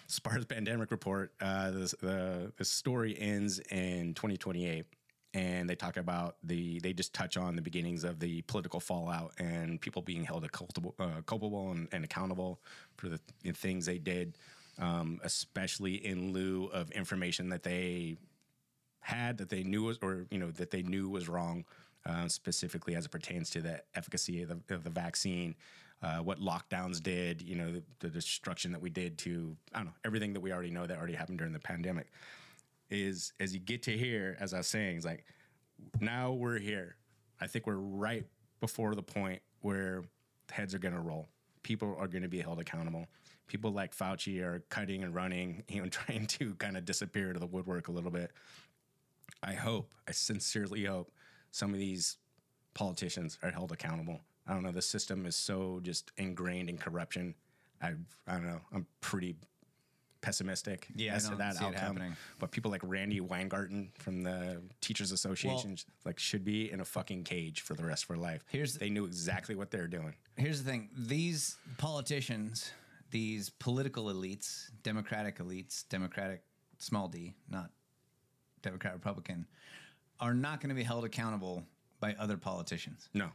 SPARS 0.07 0.45
pandemic 0.45 0.91
report, 0.91 1.33
uh, 1.41 1.71
this, 1.71 1.95
the 2.01 2.53
the 2.57 2.65
story 2.65 3.19
ends 3.19 3.59
in 3.71 4.15
2028, 4.15 4.87
and 5.35 5.69
they 5.69 5.75
talk 5.75 5.97
about 5.97 6.37
the 6.43 6.81
they 6.81 6.93
just 6.93 7.13
touch 7.13 7.37
on 7.37 7.55
the 7.55 7.63
beginnings 7.63 8.05
of 8.05 8.19
the 8.19 8.43
political 8.43 8.81
fallout 8.81 9.33
and 9.39 9.81
people 9.81 10.03
being 10.03 10.25
held 10.25 10.51
culpable, 10.53 10.95
uh, 10.99 11.21
culpable 11.27 11.71
and, 11.71 11.89
and 11.93 12.05
accountable 12.05 12.61
for 12.97 13.09
the, 13.09 13.21
things 13.53 13.87
they 13.87 13.99
did, 13.99 14.39
um, 14.79 15.21
especially 15.23 15.95
in 15.95 16.33
lieu 16.33 16.71
of 16.73 16.91
information 16.93 17.51
that 17.51 17.63
they 17.63 18.17
had 19.01 19.39
that 19.39 19.49
they 19.49 19.63
knew 19.63 19.83
was 19.85 19.99
or 20.03 20.27
you 20.31 20.39
know 20.39 20.51
that 20.51 20.71
they 20.71 20.83
knew 20.83 21.09
was 21.09 21.29
wrong 21.29 21.65
uh, 22.07 22.29
specifically 22.29 22.95
as 22.95 23.05
it 23.05 23.11
pertains 23.11 23.51
to 23.51 23.61
the 23.61 23.83
efficacy 23.95 24.43
of 24.43 24.49
the, 24.49 24.75
of 24.75 24.85
the 24.85 24.91
vaccine 24.91 25.55
uh, 26.03 26.19
what 26.19 26.41
lockdowns 26.41 27.03
did 27.03 27.41
you 27.43 27.55
know 27.55 27.73
the, 27.73 27.83
the 28.01 28.09
destruction 28.09 28.73
that 28.73 28.81
we 28.81 28.91
did 28.91 29.17
to 29.17 29.57
i 29.75 29.79
don't 29.79 29.87
know 29.87 29.93
everything 30.05 30.33
that 30.33 30.41
we 30.41 30.53
already 30.53 30.71
know 30.71 30.87
that 30.87 30.99
already 30.99 31.15
happened 31.15 31.39
during 31.39 31.53
the 31.53 31.59
pandemic 31.59 32.11
is 32.91 33.33
as 33.41 33.53
you 33.53 33.61
get 33.61 33.83
to 33.83 33.97
here 33.97 34.37
as 34.41 34.55
i 34.55 34.59
was 34.59 34.67
saying 34.67 34.97
it's 34.97 35.05
like 35.07 35.25
now 36.01 36.33
we're 36.33 36.59
here 36.59 36.97
i 37.41 37.47
think 37.47 37.67
we're 37.67 37.75
right 37.75 38.27
before 38.61 38.95
the 38.95 39.03
point 39.03 39.41
where 39.61 40.05
heads 40.51 40.75
are 40.75 40.79
going 40.79 40.95
to 40.95 41.01
roll 41.01 41.29
people 41.63 41.95
are 41.99 42.09
going 42.09 42.23
to 42.23 42.29
be 42.29 42.41
held 42.41 42.59
accountable 42.59 43.07
people 43.47 43.71
like 43.71 43.95
fauci 43.95 44.41
are 44.41 44.63
cutting 44.71 45.03
and 45.05 45.15
running 45.15 45.63
you 45.69 45.83
know 45.83 45.89
trying 45.89 46.27
to 46.27 46.55
kind 46.55 46.77
of 46.77 46.85
disappear 46.85 47.33
to 47.33 47.39
the 47.39 47.47
woodwork 47.47 47.89
a 47.89 47.93
little 47.93 48.11
bit 48.11 48.31
I 49.43 49.55
hope, 49.55 49.95
I 50.07 50.13
sincerely 50.13 50.85
hope 50.85 51.11
some 51.51 51.73
of 51.73 51.79
these 51.79 52.19
politicians 52.75 53.39
are 53.43 53.51
held 53.51 53.73
accountable. 53.73 54.21
I 54.47 54.55
don't 54.55 54.63
know. 54.63 54.73
The 54.73 54.83
system 54.83 55.27
is 55.27 55.37
so 55.37 55.81
just 55.83 56.11
ingrained 56.17 56.69
in 56.69 56.79
corruption. 56.79 57.35
I 57.83 57.93
I 58.27 58.35
don't 58.35 58.47
know. 58.47 58.61
I'm 58.73 58.87
pretty 59.01 59.37
pessimistic 60.21 60.89
Yeah, 60.95 61.15
as 61.15 61.29
to 61.29 61.37
that 61.37 61.57
outcome. 61.57 61.75
happening. 61.75 62.17
But 62.39 62.51
people 62.51 62.71
like 62.71 62.81
Randi 62.85 63.21
Weingarten 63.21 63.91
from 63.99 64.23
the 64.23 64.61
Teachers 64.81 65.13
Association 65.13 65.77
like 66.05 66.19
should 66.19 66.45
be 66.45 66.71
in 66.71 66.81
a 66.81 66.85
fucking 66.85 67.25
cage 67.25 67.61
for 67.61 67.75
the 67.75 67.85
rest 67.85 68.05
of 68.05 68.09
their 68.09 68.17
life. 68.19 68.45
Here's 68.49 68.75
they 68.75 68.91
knew 68.91 69.05
exactly 69.05 69.55
what 69.55 69.71
they 69.71 69.79
were 69.79 69.87
doing. 69.87 70.15
Here's 70.37 70.63
the 70.63 70.71
thing: 70.71 70.91
these 70.97 71.57
politicians, 71.79 72.71
these 73.11 73.51
political 73.51 74.07
elites, 74.07 74.71
Democratic 74.83 75.39
elites, 75.39 75.85
Democratic 75.89 76.43
small 76.79 77.09
d, 77.09 77.35
not 77.49 77.71
Democrat 78.63 78.95
Republican, 78.95 79.47
are 80.21 80.35
not 80.35 80.61
going 80.61 80.69
to 80.71 80.75
be 80.75 80.83
held 80.83 81.05
accountable 81.05 81.65
by 82.01 82.15
other 82.19 82.37
politicians. 82.37 83.09
No. 83.15 83.31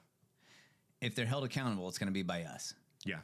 If 1.01 1.15
they're 1.15 1.25
held 1.25 1.43
accountable, 1.43 1.89
it's 1.89 1.97
going 1.97 2.07
to 2.07 2.13
be 2.13 2.23
by 2.23 2.43
us. 2.43 2.73
Yeah. 3.05 3.19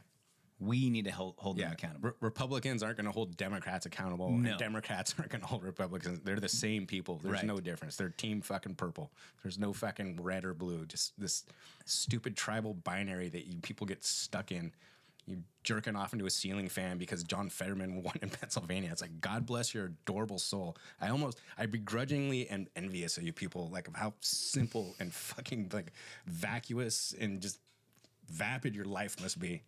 We 0.60 0.90
need 0.90 1.06
to 1.06 1.10
hold, 1.10 1.34
hold 1.38 1.56
them 1.56 1.72
accountable. 1.72 2.10
Re- 2.10 2.14
Republicans 2.20 2.82
aren't 2.82 2.98
going 2.98 3.06
to 3.06 3.12
hold 3.12 3.36
Democrats 3.38 3.86
accountable. 3.86 4.30
No. 4.30 4.50
And 4.50 4.58
Democrats 4.58 5.14
aren't 5.18 5.30
going 5.30 5.40
to 5.40 5.46
hold 5.46 5.64
Republicans. 5.64 6.20
They're 6.22 6.38
the 6.38 6.48
same 6.50 6.86
people. 6.86 7.18
There's 7.22 7.32
Right. 7.36 7.46
no 7.46 7.60
difference. 7.60 7.96
They're 7.96 8.10
team 8.10 8.42
fucking 8.42 8.74
purple. 8.74 9.10
There's 9.42 9.58
no 9.58 9.72
fucking 9.72 10.22
red 10.22 10.44
or 10.44 10.52
blue. 10.52 10.84
Just 10.84 11.18
this 11.18 11.44
stupid 11.86 12.36
tribal 12.36 12.74
binary 12.74 13.30
that 13.30 13.46
you 13.46 13.60
people 13.60 13.86
get 13.86 14.04
stuck 14.04 14.52
in. 14.52 14.72
You 15.26 15.38
jerking 15.64 15.96
off 15.96 16.12
into 16.12 16.26
a 16.26 16.30
ceiling 16.30 16.68
fan 16.68 16.98
because 16.98 17.22
John 17.24 17.48
Fetterman 17.50 18.02
won 18.02 18.14
in 18.20 18.28
Pennsylvania. 18.30 18.90
It's 18.92 19.00
like 19.02 19.20
God 19.20 19.46
bless 19.46 19.72
your 19.72 19.86
adorable 19.86 20.38
soul. 20.38 20.76
I 21.00 21.08
almost 21.08 21.40
I 21.56 21.66
begrudgingly 21.66 22.48
am 22.48 22.66
envious 22.76 23.16
of 23.16 23.22
you 23.22 23.32
people, 23.32 23.70
like 23.72 23.86
of 23.88 23.94
how 23.94 24.14
simple 24.20 24.94
and 24.98 25.12
fucking 25.12 25.70
like 25.72 25.92
vacuous 26.26 27.14
and 27.18 27.40
just 27.40 27.58
vapid 28.28 28.74
your 28.74 28.84
life 28.84 29.20
must 29.20 29.38
be. 29.38 29.62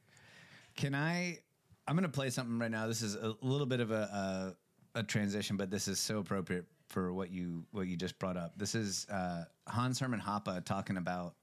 Can 0.77 0.95
I? 0.95 1.39
I'm 1.87 1.97
going 1.97 2.05
to 2.05 2.09
play 2.09 2.31
something 2.31 2.59
right 2.59 2.70
now. 2.70 2.87
This 2.87 3.03
is 3.03 3.14
a 3.16 3.35
little 3.41 3.66
bit 3.66 3.81
of 3.81 3.91
a, 3.91 4.55
a 4.95 5.01
a 5.01 5.03
transition, 5.03 5.57
but 5.57 5.70
this 5.70 5.89
is 5.89 5.99
so 5.99 6.18
appropriate 6.18 6.66
for 6.89 7.12
what 7.12 7.31
you 7.31 7.64
what 7.70 7.87
you 7.87 7.97
just 7.97 8.18
brought 8.18 8.37
up. 8.37 8.53
This 8.57 8.75
is 8.75 9.07
uh, 9.11 9.45
Hans 9.66 9.99
Hermann 9.99 10.20
Hoppe 10.20 10.64
talking 10.64 10.97
about 10.97 11.35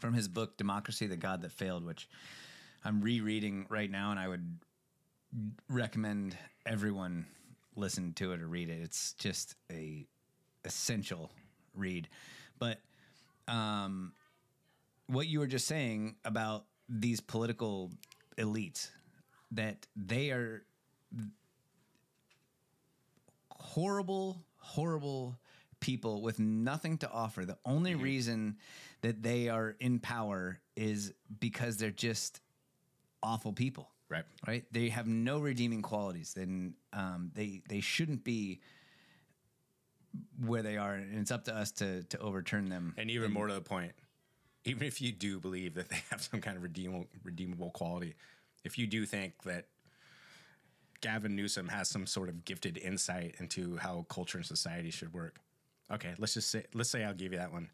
from 0.00 0.14
his 0.14 0.28
book 0.28 0.56
"Democracy: 0.56 1.06
The 1.06 1.16
God 1.16 1.42
That 1.42 1.52
Failed," 1.52 1.84
which 1.84 2.08
I'm 2.84 3.00
rereading 3.00 3.66
right 3.68 3.90
now, 3.90 4.10
and 4.10 4.20
I 4.20 4.28
would 4.28 4.58
recommend 5.68 6.36
everyone 6.66 7.26
listen 7.74 8.12
to 8.14 8.32
it 8.32 8.40
or 8.40 8.46
read 8.46 8.68
it. 8.68 8.80
It's 8.82 9.14
just 9.14 9.56
a 9.70 10.06
essential 10.64 11.32
read. 11.74 12.08
But 12.58 12.80
um, 13.48 14.12
what 15.06 15.26
you 15.26 15.40
were 15.40 15.46
just 15.46 15.66
saying 15.66 16.16
about 16.24 16.66
these 16.88 17.20
political 17.20 17.90
elites 18.36 18.90
that 19.52 19.86
they 19.96 20.30
are 20.30 20.64
horrible, 23.50 24.44
horrible 24.58 25.38
people 25.80 26.22
with 26.22 26.38
nothing 26.38 26.98
to 26.98 27.10
offer. 27.10 27.44
The 27.44 27.58
only 27.64 27.94
reason 27.94 28.56
that 29.02 29.22
they 29.22 29.48
are 29.48 29.76
in 29.80 29.98
power 29.98 30.60
is 30.76 31.12
because 31.40 31.76
they're 31.76 31.90
just 31.90 32.40
awful 33.22 33.52
people. 33.52 33.90
Right. 34.08 34.24
Right. 34.46 34.64
They 34.70 34.90
have 34.90 35.06
no 35.06 35.38
redeeming 35.38 35.82
qualities. 35.82 36.34
Then 36.34 36.74
um, 36.92 37.30
they 37.34 37.62
they 37.68 37.80
shouldn't 37.80 38.24
be 38.24 38.60
where 40.44 40.62
they 40.62 40.76
are, 40.76 40.94
and 40.94 41.18
it's 41.18 41.30
up 41.30 41.44
to 41.44 41.56
us 41.56 41.72
to 41.72 42.02
to 42.04 42.18
overturn 42.18 42.68
them. 42.68 42.94
And 42.98 43.10
even 43.10 43.32
more 43.32 43.46
to 43.46 43.54
the 43.54 43.62
point, 43.62 43.92
even 44.64 44.86
if 44.86 45.00
you 45.00 45.12
do 45.12 45.40
believe 45.40 45.74
that 45.74 45.88
they 45.88 46.02
have 46.10 46.22
some 46.22 46.40
kind 46.40 46.56
of 46.56 46.62
redeemable 46.62 47.06
redeemable 47.24 47.70
quality, 47.70 48.14
if 48.64 48.78
you 48.78 48.86
do 48.86 49.04
think 49.06 49.42
that 49.44 49.66
Gavin 51.00 51.34
Newsom 51.34 51.68
has 51.68 51.88
some 51.88 52.06
sort 52.06 52.28
of 52.28 52.44
gifted 52.44 52.78
insight 52.78 53.34
into 53.38 53.76
how 53.76 54.06
culture 54.08 54.38
and 54.38 54.46
society 54.46 54.90
should 54.90 55.12
work, 55.12 55.36
okay, 55.90 56.14
let's 56.18 56.34
just 56.34 56.50
say 56.50 56.64
let's 56.74 56.90
say 56.90 57.04
I'll 57.04 57.14
give 57.14 57.32
you 57.32 57.38
that 57.38 57.52
one. 57.52 57.68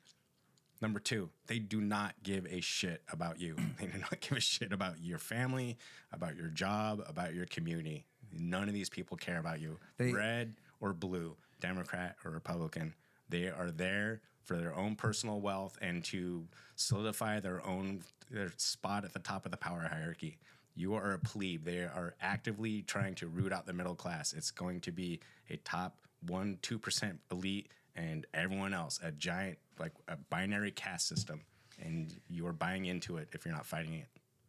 Number 0.81 1.01
two, 1.01 1.29
they 1.49 1.59
do 1.59 1.81
not 1.81 2.15
give 2.23 2.47
a 2.47 2.61
shit 2.61 3.03
about 3.13 3.41
you. 3.41 3.57
They 3.81 3.87
do 3.87 3.99
not 3.99 4.21
give 4.21 4.39
a 4.39 4.41
shit 4.41 4.73
about 4.73 5.01
your 5.03 5.19
family, 5.19 5.77
about 6.13 6.37
your 6.37 6.49
job, 6.49 7.03
about 7.09 7.35
your 7.35 7.47
community. 7.47 8.05
None 8.33 8.69
of 8.69 8.75
these 8.75 8.89
people 8.89 9.17
care 9.17 9.39
about 9.39 9.61
you. 9.61 9.79
They- 9.97 10.13
Red 10.13 10.55
or 10.81 10.93
blue, 10.93 11.37
Democrat 11.61 12.17
or 12.25 12.31
Republican. 12.31 12.95
They 13.29 13.49
are 13.49 13.71
there 13.73 14.21
for 14.49 14.57
their 14.57 14.75
own 14.75 14.97
personal 14.97 15.41
wealth 15.41 15.77
and 15.83 16.03
to 16.03 16.43
solidify 16.75 17.39
their 17.39 17.65
own 17.67 18.01
their 18.31 18.51
spot 18.57 19.05
at 19.05 19.13
the 19.13 19.19
top 19.19 19.45
of 19.45 19.51
the 19.51 19.59
power 19.59 19.87
hierarchy. 19.93 20.39
You 20.75 20.95
are 20.95 21.13
a 21.13 21.19
plebe. 21.19 21.65
They 21.65 21.81
are 21.81 22.15
actively 22.21 22.83
trying 22.83 23.15
to 23.17 23.27
root 23.27 23.53
out 23.53 23.67
the 23.67 23.73
middle 23.75 23.95
class. 23.95 24.33
It's 24.33 24.51
going 24.51 24.81
to 24.83 24.93
be 24.93 25.21
a 25.51 25.57
top 25.59 25.99
one, 26.27 26.59
two 26.63 26.79
percent 26.79 27.21
elite, 27.31 27.69
and 27.95 28.27
everyone 28.33 28.73
else 28.73 28.99
a 29.03 29.13
giant 29.13 29.59
like 29.79 29.93
a 30.09 30.17
binary 30.17 30.71
caste 30.71 31.09
system, 31.09 31.43
and 31.85 32.15
you're 32.29 32.55
buying 32.55 32.87
into 32.87 33.19
it 33.19 33.29
if 33.33 33.45
you're 33.45 33.55
not 33.55 33.67
fighting 33.67 33.95
it. 33.95 34.07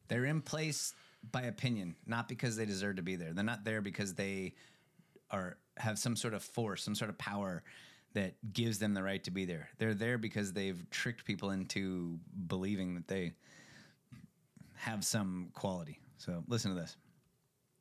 They're 0.08 0.26
in 0.26 0.42
place 0.42 0.94
by 1.30 1.42
opinion, 1.42 1.96
not 2.08 2.30
because 2.30 2.56
they 2.56 2.66
deserve 2.66 2.96
to 2.96 3.02
be 3.02 3.18
there. 3.18 3.34
They're 3.34 3.44
not 3.44 3.66
there 3.66 3.82
because 3.82 4.14
they 4.14 4.54
are 5.30 5.58
have 5.76 6.00
some 6.00 6.16
sort 6.16 6.34
of 6.34 6.42
force, 6.42 6.84
some 6.84 6.96
sort 6.96 7.10
of 7.10 7.18
power 7.18 7.64
that 8.14 8.34
gives 8.54 8.80
them 8.80 8.94
the 8.94 9.04
right 9.04 9.24
to 9.24 9.32
be 9.32 9.46
there. 9.46 9.70
They're 9.78 9.94
there 9.94 10.18
because 10.18 10.54
they've 10.54 10.84
tricked 10.90 11.26
people 11.26 11.52
into 11.52 12.20
believing 12.48 12.96
that 12.96 13.08
they 13.08 13.34
have 14.76 15.04
some 15.06 15.50
quality. 15.54 16.00
So 16.18 16.44
listen 16.48 16.74
to 16.74 16.80
this. 16.80 16.98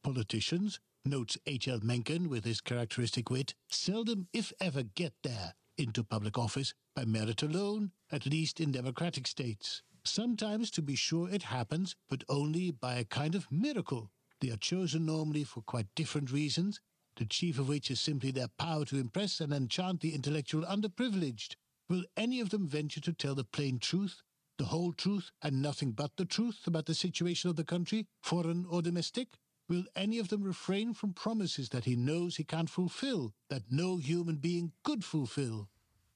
Politicians, 0.02 0.80
notes 1.04 1.38
H.L. 1.46 1.80
Mencken 1.82 2.28
with 2.28 2.44
his 2.44 2.60
characteristic 2.60 3.30
wit, 3.30 3.54
seldom, 3.70 4.28
if 4.32 4.52
ever, 4.60 4.82
get 4.82 5.12
there 5.22 5.54
into 5.76 6.02
public 6.02 6.36
office 6.36 6.74
by 6.94 7.04
merit 7.04 7.42
alone, 7.42 7.92
at 8.10 8.26
least 8.26 8.60
in 8.60 8.72
democratic 8.72 9.26
states. 9.26 9.82
Sometimes, 10.04 10.70
to 10.72 10.82
be 10.82 10.94
sure, 10.94 11.28
it 11.30 11.42
happens, 11.42 11.94
but 12.08 12.24
only 12.28 12.70
by 12.70 12.94
a 12.96 13.04
kind 13.04 13.34
of 13.34 13.50
miracle. 13.50 14.10
They 14.40 14.50
are 14.50 14.56
chosen 14.56 15.04
normally 15.06 15.44
for 15.44 15.62
quite 15.62 15.86
different 15.94 16.30
reasons, 16.32 16.80
the 17.18 17.26
chief 17.26 17.58
of 17.58 17.68
which 17.68 17.90
is 17.90 18.00
simply 18.00 18.30
their 18.30 18.46
power 18.46 18.84
to 18.84 18.96
impress 18.96 19.40
and 19.40 19.52
enchant 19.52 20.00
the 20.00 20.14
intellectual 20.14 20.62
underprivileged. 20.62 21.56
Will 21.88 22.04
any 22.16 22.38
of 22.38 22.50
them 22.50 22.68
venture 22.68 23.00
to 23.00 23.12
tell 23.12 23.34
the 23.34 23.42
plain 23.42 23.80
truth, 23.80 24.22
the 24.56 24.66
whole 24.66 24.92
truth, 24.92 25.32
and 25.42 25.60
nothing 25.60 25.92
but 25.92 26.16
the 26.16 26.24
truth 26.24 26.66
about 26.66 26.86
the 26.86 26.94
situation 26.94 27.50
of 27.50 27.56
the 27.56 27.64
country, 27.64 28.06
foreign 28.22 28.64
or 28.70 28.82
domestic? 28.82 29.36
Will 29.68 29.84
any 29.96 30.18
of 30.18 30.28
them 30.28 30.44
refrain 30.44 30.94
from 30.94 31.12
promises 31.12 31.70
that 31.70 31.84
he 31.86 31.96
knows 31.96 32.36
he 32.36 32.44
can't 32.44 32.70
fulfill, 32.70 33.34
that 33.50 33.64
no 33.68 33.96
human 33.96 34.36
being 34.36 34.72
could 34.84 35.04
fulfill? 35.04 35.68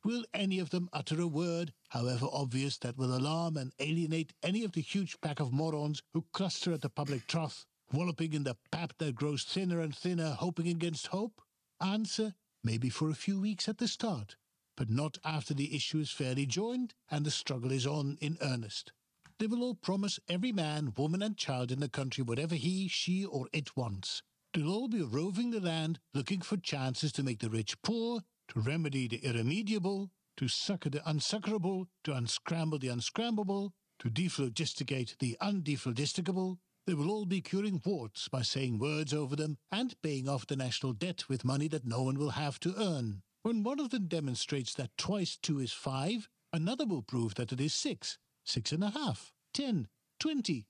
Will 0.05 0.25
any 0.33 0.61
of 0.61 0.71
them 0.71 0.89
utter 0.93 1.21
a 1.21 1.27
word, 1.27 1.73
however 1.89 2.27
obvious, 2.33 2.79
that 2.79 2.97
will 2.97 3.17
alarm 3.17 3.57
and 3.57 3.73
alienate 3.81 4.35
any 4.43 4.63
of 4.63 4.73
the 4.73 4.81
huge 4.81 5.21
pack 5.21 5.41
of 5.41 5.53
morons 5.53 6.03
who 6.13 6.25
cluster 6.33 6.73
at 6.73 6.81
the 6.81 6.89
public 6.89 7.27
trough, 7.27 7.67
walloping 7.93 8.33
in 8.33 8.45
the 8.45 8.57
pap 8.71 8.95
that 8.99 9.15
grows 9.15 9.45
thinner 9.45 9.81
and 9.81 9.95
thinner, 9.95 10.37
hoping 10.39 10.69
against 10.69 11.09
hope? 11.09 11.41
Answer, 11.81 12.35
maybe 12.65 12.89
for 12.89 13.11
a 13.11 13.15
few 13.15 13.41
weeks 13.41 13.69
at 13.69 13.79
the 13.79 13.89
start, 13.89 14.37
but 14.77 14.91
not 14.91 15.19
after 15.25 15.55
the 15.55 15.75
issue 15.75 15.99
is 15.99 16.11
fairly 16.11 16.47
joined 16.47 16.95
and 17.11 17.25
the 17.25 17.31
struggle 17.31 17.73
is 17.73 17.87
on 17.87 18.19
in 18.21 18.39
earnest. 18.41 18.93
They 19.39 19.47
will 19.47 19.63
all 19.63 19.75
promise 19.75 20.21
every 20.29 20.53
man, 20.53 20.93
woman, 20.97 21.23
and 21.23 21.37
child 21.37 21.73
in 21.73 21.81
the 21.81 21.89
country 21.89 22.23
whatever 22.23 22.55
he, 22.55 22.89
she, 22.89 23.25
or 23.25 23.49
it 23.53 23.77
wants. 23.77 24.23
They'll 24.55 24.71
all 24.71 24.89
be 24.89 25.03
roving 25.03 25.51
the 25.51 25.61
land, 25.61 25.99
looking 26.15 26.43
for 26.43 26.57
chances 26.57 27.11
to 27.13 27.23
make 27.23 27.41
the 27.41 27.51
rich 27.51 27.81
poor, 27.83 28.23
to 28.49 28.61
remedy 28.61 29.09
the 29.09 29.19
irremediable, 29.19 30.11
to 30.37 30.49
succor 30.49 30.91
the 30.91 31.09
unsuccorable, 31.09 31.89
to 32.05 32.13
unscramble 32.13 32.79
the 32.79 32.89
unscrambable, 32.89 33.73
to 33.99 34.11
dephlogisticate 34.11 35.19
the 35.19 35.37
undephlogisticable. 35.41 36.59
They 36.87 36.95
will 36.95 37.11
all 37.11 37.27
be 37.27 37.41
curing 37.41 37.81
warts 37.85 38.29
by 38.29 38.43
saying 38.43 38.79
words 38.79 39.15
over 39.15 39.37
them 39.37 39.59
and 39.71 39.95
paying 40.03 40.29
off 40.29 40.47
the 40.47 40.57
national 40.57 40.95
debt 40.95 41.29
with 41.29 41.45
money 41.45 41.69
that 41.69 41.87
no 41.87 42.03
one 42.03 42.19
will 42.19 42.31
have 42.31 42.59
to 42.61 42.75
earn. 42.77 43.23
When 43.43 43.63
one 43.63 43.79
of 43.79 43.91
them 43.91 44.09
demonstrates 44.09 44.75
that 44.75 44.97
twice 44.97 45.37
two 45.37 45.61
is 45.61 45.73
five, 45.73 46.29
another 46.53 46.85
will 46.85 47.03
prove 47.03 47.37
that 47.37 47.53
it 47.53 47.61
is 47.61 47.73
six, 47.73 48.19
six 48.45 48.73
and 48.73 48.83
a 48.83 48.91
half, 48.91 49.33
ten, 49.55 49.89
twenty. 50.19 50.67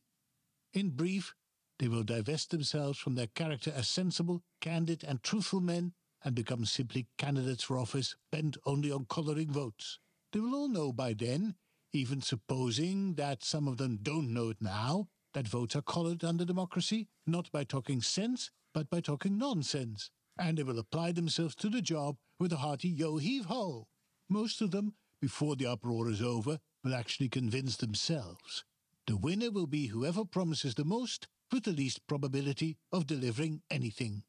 In 0.74 0.90
brief, 0.90 1.34
they 1.78 1.88
will 1.88 2.02
divest 2.02 2.50
themselves 2.50 2.98
from 2.98 3.14
their 3.14 3.26
character 3.28 3.72
as 3.74 3.88
sensible, 3.88 4.42
candid, 4.60 5.02
and 5.04 5.22
truthful 5.22 5.60
men 5.60 5.94
and 6.24 6.34
become 6.34 6.64
simply 6.64 7.08
candidates 7.18 7.64
for 7.64 7.78
office 7.78 8.16
bent 8.30 8.56
only 8.64 8.92
on 8.92 9.06
colouring 9.06 9.50
votes. 9.50 9.98
They 10.32 10.40
will 10.40 10.54
all 10.54 10.68
know 10.68 10.92
by 10.92 11.14
then, 11.14 11.56
even 11.92 12.20
supposing 12.20 13.14
that 13.14 13.42
some 13.42 13.66
of 13.66 13.78
them 13.78 13.98
don't 14.00 14.32
know 14.32 14.50
it 14.50 14.58
now, 14.60 15.08
that 15.34 15.48
votes 15.48 15.76
are 15.76 15.82
coloured 15.82 16.24
under 16.24 16.44
democracy, 16.44 17.08
not 17.26 17.50
by 17.50 17.64
talking 17.64 18.00
sense, 18.02 18.50
but 18.74 18.90
by 18.90 19.00
talking 19.00 19.38
nonsense. 19.38 20.10
And 20.38 20.58
they 20.58 20.62
will 20.62 20.78
apply 20.78 21.12
themselves 21.12 21.54
to 21.56 21.68
the 21.68 21.82
job 21.82 22.16
with 22.38 22.52
a 22.52 22.56
hearty 22.56 22.88
yo 22.88 23.18
heave 23.18 23.46
ho. 23.46 23.88
Most 24.28 24.60
of 24.60 24.70
them, 24.70 24.94
before 25.20 25.56
the 25.56 25.66
uproar 25.66 26.08
is 26.08 26.22
over, 26.22 26.58
will 26.82 26.94
actually 26.94 27.28
convince 27.28 27.76
themselves. 27.76 28.64
The 29.06 29.16
winner 29.16 29.50
will 29.50 29.66
be 29.66 29.86
whoever 29.86 30.24
promises 30.24 30.74
the 30.74 30.84
most 30.84 31.28
with 31.52 31.64
the 31.64 31.72
least 31.72 32.06
probability 32.06 32.78
of 32.92 33.06
delivering 33.06 33.62
anything. 33.70 34.22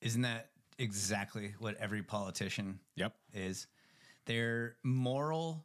Isn't 0.00 0.22
that 0.22 0.50
exactly 0.78 1.54
what 1.58 1.76
every 1.78 2.02
politician 2.02 2.80
yep. 2.96 3.14
is? 3.32 3.66
They're 4.26 4.76
moral 4.82 5.64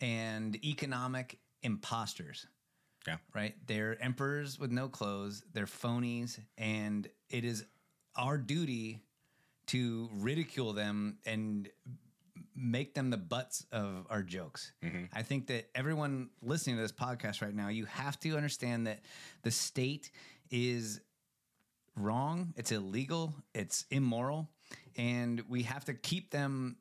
and 0.00 0.56
economic 0.64 1.38
imposters. 1.62 2.46
Yeah. 3.06 3.16
Right? 3.34 3.54
They're 3.66 4.02
emperors 4.02 4.58
with 4.58 4.70
no 4.70 4.88
clothes, 4.88 5.42
they're 5.52 5.66
phonies, 5.66 6.38
and 6.58 7.08
it 7.30 7.44
is 7.44 7.64
our 8.16 8.38
duty 8.38 9.02
to 9.68 10.08
ridicule 10.14 10.72
them 10.72 11.18
and 11.26 11.68
make 12.54 12.94
them 12.94 13.10
the 13.10 13.16
butts 13.16 13.66
of 13.70 14.06
our 14.08 14.22
jokes. 14.22 14.72
Mm-hmm. 14.82 15.04
I 15.12 15.22
think 15.22 15.48
that 15.48 15.68
everyone 15.74 16.30
listening 16.42 16.76
to 16.76 16.82
this 16.82 16.92
podcast 16.92 17.42
right 17.42 17.54
now, 17.54 17.68
you 17.68 17.84
have 17.86 18.18
to 18.20 18.36
understand 18.36 18.86
that 18.86 19.00
the 19.42 19.50
state 19.50 20.10
is 20.50 21.00
wrong, 21.96 22.54
it's 22.56 22.72
illegal, 22.72 23.34
it's 23.54 23.84
immoral, 23.90 24.48
and 24.96 25.42
we 25.48 25.62
have 25.62 25.84
to 25.86 25.94
keep 25.94 26.30
them 26.30 26.76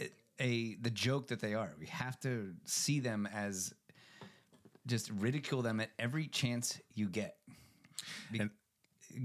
a, 0.00 0.10
a 0.40 0.74
the 0.76 0.90
joke 0.90 1.28
that 1.28 1.40
they 1.40 1.54
are. 1.54 1.74
We 1.78 1.86
have 1.86 2.18
to 2.20 2.54
see 2.64 3.00
them 3.00 3.28
as 3.32 3.74
just 4.86 5.10
ridicule 5.10 5.62
them 5.62 5.80
at 5.80 5.90
every 5.98 6.26
chance 6.26 6.80
you 6.94 7.06
get. 7.08 7.36
Be- 8.30 8.48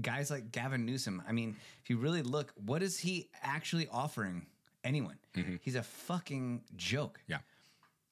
guys 0.00 0.30
like 0.30 0.52
Gavin 0.52 0.86
Newsom, 0.86 1.22
I 1.28 1.32
mean, 1.32 1.56
if 1.82 1.90
you 1.90 1.98
really 1.98 2.22
look, 2.22 2.52
what 2.64 2.82
is 2.82 2.98
he 2.98 3.28
actually 3.42 3.88
offering 3.90 4.46
anyone? 4.84 5.18
Mm-hmm. 5.36 5.56
He's 5.60 5.74
a 5.74 5.82
fucking 5.82 6.62
joke. 6.76 7.20
Yeah. 7.26 7.38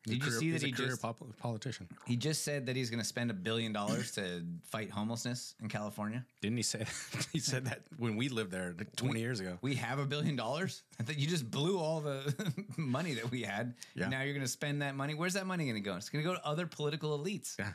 Did 0.06 0.14
you 0.14 0.20
Career- 0.20 0.38
see 0.40 0.50
that 0.52 0.54
he's 0.56 0.62
a 0.62 0.66
he 0.66 0.72
career 0.72 0.88
just 0.88 1.02
pop- 1.02 1.36
politician? 1.38 1.86
he 2.06 2.16
just 2.16 2.42
said 2.42 2.66
that 2.66 2.74
he's 2.76 2.88
going 2.88 3.00
to 3.00 3.06
spend 3.06 3.30
a 3.30 3.34
billion 3.34 3.72
dollars 3.72 4.12
to 4.12 4.42
fight 4.64 4.90
homelessness 4.90 5.54
in 5.60 5.68
California? 5.68 6.24
Didn't 6.40 6.56
he 6.56 6.62
say? 6.62 6.78
That? 6.78 7.26
he 7.32 7.38
said 7.38 7.66
that 7.66 7.82
when 7.98 8.16
we 8.16 8.28
lived 8.30 8.50
there 8.50 8.74
like 8.78 8.96
20 8.96 9.14
We- 9.14 9.20
years 9.20 9.40
ago. 9.40 9.58
We 9.60 9.74
have 9.74 9.98
a 9.98 10.06
billion 10.06 10.36
dollars. 10.36 10.82
I 10.98 11.02
think 11.02 11.18
you 11.20 11.26
just 11.26 11.50
blew 11.50 11.78
all 11.78 12.00
the 12.00 12.34
money 12.78 13.12
that 13.14 13.30
we 13.30 13.42
had. 13.42 13.74
Yeah. 13.94 14.08
Now 14.08 14.22
you're 14.22 14.32
going 14.32 14.44
to 14.46 14.50
spend 14.50 14.80
that 14.80 14.94
money. 14.96 15.12
Where's 15.14 15.34
that 15.34 15.46
money 15.46 15.64
going 15.64 15.74
to 15.74 15.80
go? 15.82 15.96
It's 15.96 16.08
going 16.08 16.24
to 16.24 16.28
go 16.30 16.34
to 16.34 16.46
other 16.46 16.66
political 16.66 17.18
elites 17.18 17.58
Yeah. 17.58 17.72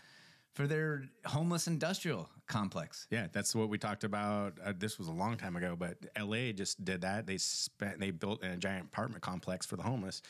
for 0.55 0.65
their 0.65 1.03
homeless 1.25 1.67
industrial 1.67 2.27
complex. 2.47 3.05
Yeah, 3.11 3.27
that's 3.31 3.53
what 3.53 3.69
we 3.69 3.77
talked 3.77 4.03
about. 4.03 4.53
Uh, 4.65 4.73
this 4.75 4.97
was 4.97 5.07
a 5.09 5.13
long 5.13 5.37
time 5.37 5.55
ago, 5.55 5.75
but 5.77 5.97
LA 6.19 6.51
just 6.53 6.83
did 6.83 7.01
that. 7.01 7.27
They 7.27 7.37
spent, 7.37 7.99
they 7.99 8.09
built 8.09 8.43
a 8.43 8.57
giant 8.57 8.85
apartment 8.85 9.21
complex 9.21 9.65
for 9.67 9.75
the 9.75 9.83
homeless. 9.83 10.23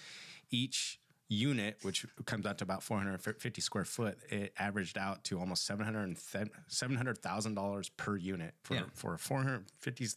Each 0.51 0.99
unit, 1.27 1.77
which 1.81 2.05
comes 2.25 2.45
out 2.45 2.59
to 2.59 2.63
about 2.63 2.83
450 2.83 3.61
square 3.61 3.85
foot, 3.85 4.17
it 4.29 4.53
averaged 4.59 4.97
out 4.97 5.23
to 5.25 5.39
almost 5.39 5.65
700 5.65 6.17
$700,000 6.17 7.89
per 7.97 8.15
unit 8.15 8.53
for, 8.63 8.75
Yeah. 8.75 8.83
for 8.93 9.13
a 9.15 9.17
450, 9.19 10.07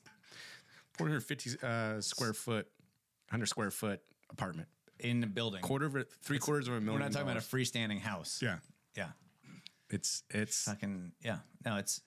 450 0.93 1.51
uh, 1.67 2.01
square 2.01 2.33
foot, 2.35 2.67
100 3.31 3.47
square 3.47 3.71
foot 3.71 4.01
apartment. 4.31 4.69
In 5.01 5.21
the 5.21 5.27
building. 5.27 5.61
Quarter 5.63 5.87
of 5.87 5.97
it, 5.97 6.09
three 6.23 6.39
quarters 6.41 6.67
of 6.67 6.75
a 6.75 6.81
million. 6.81 7.01
We're 7.01 7.07
not 7.07 7.13
talking 7.13 7.29
about 7.31 7.43
a 7.43 7.47
freestanding 7.47 8.01
house. 8.01 8.41
Yeah. 8.43 8.57
Yeah. 8.97 9.11
It's, 9.91 10.25
it's, 10.31 10.65
Fucking, 10.65 11.13
yeah. 11.23 11.39
No, 11.65 11.77
it's, 11.77 12.03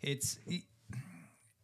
it's, 0.00 0.38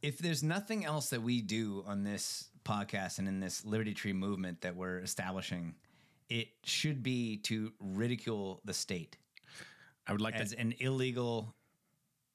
if 0.02 0.18
there's 0.18 0.42
nothing 0.42 0.84
else 0.84 1.10
that 1.10 1.22
we 1.22 1.40
do 1.42 1.84
on 1.86 2.02
this 2.02 2.48
podcast 2.64 3.18
and 3.18 3.28
in 3.28 3.40
this 3.40 3.64
Liberty 3.64 3.94
Tree 3.94 4.12
movement 4.12 4.62
that 4.62 4.76
we're 4.76 4.98
establishing, 4.98 5.74
it 6.30 6.48
should 6.64 7.02
be 7.02 7.36
to 7.38 7.72
ridicule 7.80 8.60
the 8.64 8.72
state. 8.72 9.18
I 10.06 10.12
would 10.12 10.20
like 10.20 10.34
as 10.34 10.52
to, 10.52 10.60
an 10.60 10.74
illegal, 10.78 11.54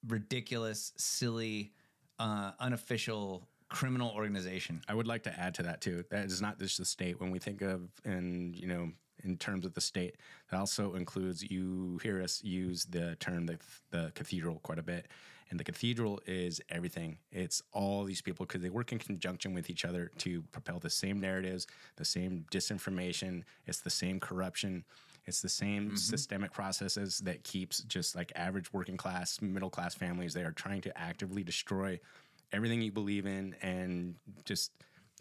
ridiculous, 0.07 0.93
silly, 0.97 1.71
uh, 2.19 2.51
unofficial 2.59 3.47
criminal 3.69 4.11
organization. 4.11 4.81
I 4.87 4.93
would 4.93 5.07
like 5.07 5.23
to 5.23 5.39
add 5.39 5.55
to 5.55 5.63
that 5.63 5.81
too. 5.81 6.03
That 6.11 6.25
is 6.25 6.41
not 6.41 6.59
just 6.59 6.77
the 6.77 6.85
state. 6.85 7.19
When 7.19 7.31
we 7.31 7.39
think 7.39 7.61
of, 7.61 7.89
and 8.03 8.55
you 8.55 8.67
know, 8.67 8.91
in 9.23 9.37
terms 9.37 9.65
of 9.65 9.73
the 9.73 9.81
state, 9.81 10.17
that 10.51 10.59
also 10.59 10.93
includes. 10.95 11.41
You 11.41 11.99
hear 12.03 12.21
us 12.21 12.43
use 12.43 12.85
the 12.85 13.15
term 13.15 13.45
the 13.45 13.57
the 13.91 14.11
cathedral 14.13 14.59
quite 14.59 14.79
a 14.79 14.83
bit, 14.83 15.07
and 15.49 15.59
the 15.59 15.63
cathedral 15.63 16.19
is 16.25 16.59
everything. 16.69 17.17
It's 17.31 17.61
all 17.71 18.03
these 18.03 18.21
people 18.21 18.45
because 18.45 18.61
they 18.61 18.69
work 18.69 18.91
in 18.91 18.99
conjunction 18.99 19.53
with 19.53 19.69
each 19.69 19.85
other 19.85 20.11
to 20.19 20.41
propel 20.51 20.79
the 20.79 20.89
same 20.89 21.19
narratives, 21.19 21.67
the 21.97 22.05
same 22.05 22.45
disinformation. 22.51 23.43
It's 23.67 23.81
the 23.81 23.89
same 23.89 24.19
corruption. 24.19 24.83
It's 25.25 25.41
the 25.41 25.49
same 25.49 25.87
mm-hmm. 25.87 25.95
systemic 25.95 26.51
processes 26.51 27.19
that 27.19 27.43
keeps 27.43 27.79
just 27.83 28.15
like 28.15 28.31
average 28.35 28.71
working 28.73 28.97
class, 28.97 29.41
middle 29.41 29.69
class 29.69 29.95
families. 29.95 30.33
They 30.33 30.43
are 30.43 30.51
trying 30.51 30.81
to 30.81 30.97
actively 30.97 31.43
destroy 31.43 31.99
everything 32.51 32.81
you 32.81 32.91
believe 32.91 33.25
in 33.25 33.55
and 33.61 34.15
just 34.45 34.71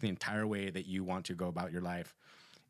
the 0.01 0.09
entire 0.09 0.45
way 0.45 0.69
that 0.69 0.85
you 0.85 1.03
want 1.03 1.25
to 1.25 1.33
go 1.33 1.47
about 1.47 1.71
your 1.71 1.81
life 1.81 2.15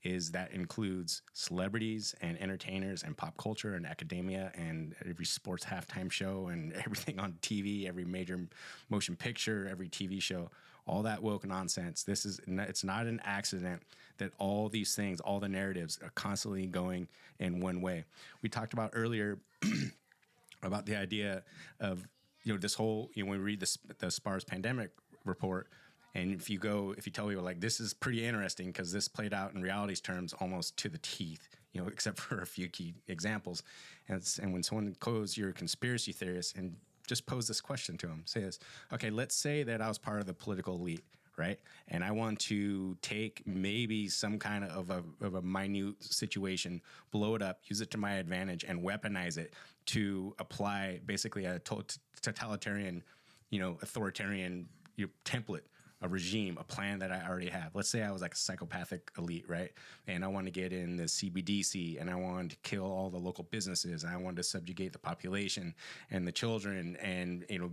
is 0.05 0.31
that 0.31 0.51
includes 0.51 1.23
celebrities 1.33 2.13
and 2.21 2.39
entertainers 2.39 3.01
and 3.01 3.17
pop 3.17 3.35
culture 3.37 3.73
and 3.73 3.87
academia 3.87 4.51
and 4.55 4.95
every 5.09 5.25
sports 5.25 5.65
halftime 5.65 6.11
show 6.11 6.47
and 6.51 6.73
everything 6.85 7.19
on 7.19 7.33
TV, 7.41 7.87
every 7.87 8.05
major 8.05 8.47
motion 8.89 9.15
picture, 9.15 9.67
every 9.69 9.89
TV 9.89 10.21
show, 10.21 10.51
all 10.87 11.01
that 11.01 11.23
woke 11.23 11.45
nonsense. 11.45 12.03
This 12.03 12.23
is 12.23 12.39
it's 12.47 12.83
not 12.83 13.07
an 13.07 13.19
accident 13.25 13.81
that 14.19 14.31
all 14.37 14.69
these 14.69 14.95
things, 14.95 15.19
all 15.19 15.39
the 15.39 15.49
narratives 15.49 15.99
are 16.03 16.11
constantly 16.11 16.67
going 16.67 17.07
in 17.39 17.59
one 17.59 17.81
way. 17.81 18.05
We 18.43 18.49
talked 18.49 18.73
about 18.73 18.91
earlier 18.93 19.39
about 20.63 20.85
the 20.85 20.95
idea 20.95 21.43
of 21.79 22.07
you 22.43 22.53
know 22.53 22.59
this 22.59 22.75
whole 22.75 23.09
you 23.15 23.23
know 23.23 23.31
when 23.31 23.39
we 23.39 23.45
read 23.45 23.59
the, 23.59 23.77
the 23.97 24.11
SPARS 24.11 24.43
pandemic 24.43 24.91
report 25.25 25.67
and 26.15 26.31
if 26.31 26.49
you 26.49 26.57
go, 26.57 26.95
if 26.97 27.05
you 27.05 27.11
tell 27.11 27.27
people 27.27 27.43
like 27.43 27.59
this 27.59 27.81
is 27.81 27.93
pretty 27.93 28.25
interesting 28.25 28.67
because 28.67 28.91
this 28.91 29.07
played 29.07 29.33
out 29.33 29.53
in 29.53 29.61
reality's 29.61 29.99
terms 29.99 30.33
almost 30.39 30.77
to 30.77 30.89
the 30.89 30.97
teeth, 30.99 31.49
you 31.73 31.81
know, 31.81 31.87
except 31.91 32.17
for 32.19 32.39
a 32.41 32.47
few 32.47 32.69
key 32.69 32.95
examples. 33.07 33.61
And, 34.07 34.25
and 34.41 34.53
when 34.53 34.63
someone 34.63 34.95
goes, 34.99 35.37
you're 35.37 35.49
a 35.49 35.53
conspiracy 35.53 36.13
theorist, 36.13 36.55
and 36.55 36.77
just 37.05 37.25
pose 37.25 37.47
this 37.47 37.61
question 37.61 37.97
to 37.97 38.07
them, 38.07 38.23
say 38.25 38.39
this, 38.39 38.59
okay, 38.93 39.09
let's 39.09 39.35
say 39.35 39.61
that 39.63 39.81
I 39.81 39.87
was 39.89 39.97
part 39.97 40.21
of 40.21 40.25
the 40.25 40.33
political 40.33 40.75
elite, 40.75 41.03
right? 41.37 41.59
And 41.89 42.03
I 42.03 42.11
want 42.11 42.39
to 42.39 42.97
take 43.01 43.43
maybe 43.45 44.07
some 44.07 44.39
kind 44.39 44.63
of 44.63 44.89
a, 44.89 45.03
of 45.21 45.35
a 45.35 45.41
minute 45.41 46.01
situation, 46.01 46.81
blow 47.11 47.35
it 47.35 47.41
up, 47.41 47.59
use 47.65 47.81
it 47.81 47.91
to 47.91 47.97
my 47.97 48.13
advantage, 48.13 48.63
and 48.63 48.81
weaponize 48.81 49.37
it 49.37 49.53
to 49.87 50.33
apply 50.39 51.01
basically 51.05 51.43
a 51.43 51.59
totalitarian, 51.59 53.03
you 53.49 53.59
know, 53.59 53.77
authoritarian 53.81 54.67
you 54.95 55.09
template 55.25 55.61
a 56.05 56.07
regime, 56.07 56.57
a 56.59 56.63
plan 56.63 56.99
that 56.99 57.11
I 57.11 57.27
already 57.27 57.49
have. 57.49 57.73
Let's 57.73 57.89
say 57.89 58.03
I 58.03 58.11
was 58.11 58.21
like 58.21 58.33
a 58.33 58.37
psychopathic 58.37 59.11
elite, 59.17 59.45
right? 59.47 59.71
And 60.07 60.23
I 60.23 60.27
want 60.27 60.45
to 60.45 60.51
get 60.51 60.71
in 60.71 60.95
the 60.95 61.05
CBDC 61.05 61.99
and 61.99 62.09
I 62.09 62.15
want 62.15 62.51
to 62.51 62.57
kill 62.57 62.85
all 62.85 63.09
the 63.09 63.17
local 63.17 63.43
businesses 63.45 64.03
and 64.03 64.13
I 64.13 64.17
want 64.17 64.37
to 64.37 64.43
subjugate 64.43 64.93
the 64.93 64.99
population 64.99 65.73
and 66.11 66.27
the 66.27 66.31
children 66.31 66.95
and, 66.97 67.43
you 67.49 67.59
know, 67.59 67.71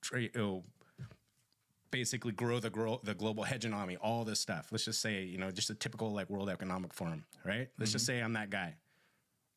tra- 0.00 0.22
you 0.22 0.30
know 0.34 0.64
basically 1.90 2.32
grow 2.32 2.58
the 2.58 2.70
grow 2.70 2.98
the 3.04 3.14
global 3.14 3.44
hegemony, 3.44 3.96
all 3.96 4.24
this 4.24 4.40
stuff. 4.40 4.68
Let's 4.70 4.86
just 4.86 5.00
say, 5.00 5.22
you 5.22 5.38
know, 5.38 5.50
just 5.50 5.70
a 5.70 5.74
typical 5.74 6.12
like 6.12 6.30
World 6.30 6.48
Economic 6.48 6.94
Forum, 6.94 7.24
right? 7.44 7.68
Let's 7.78 7.92
just 7.92 8.06
mm-hmm. 8.06 8.18
say 8.18 8.24
I'm 8.24 8.32
that 8.32 8.50
guy. 8.50 8.74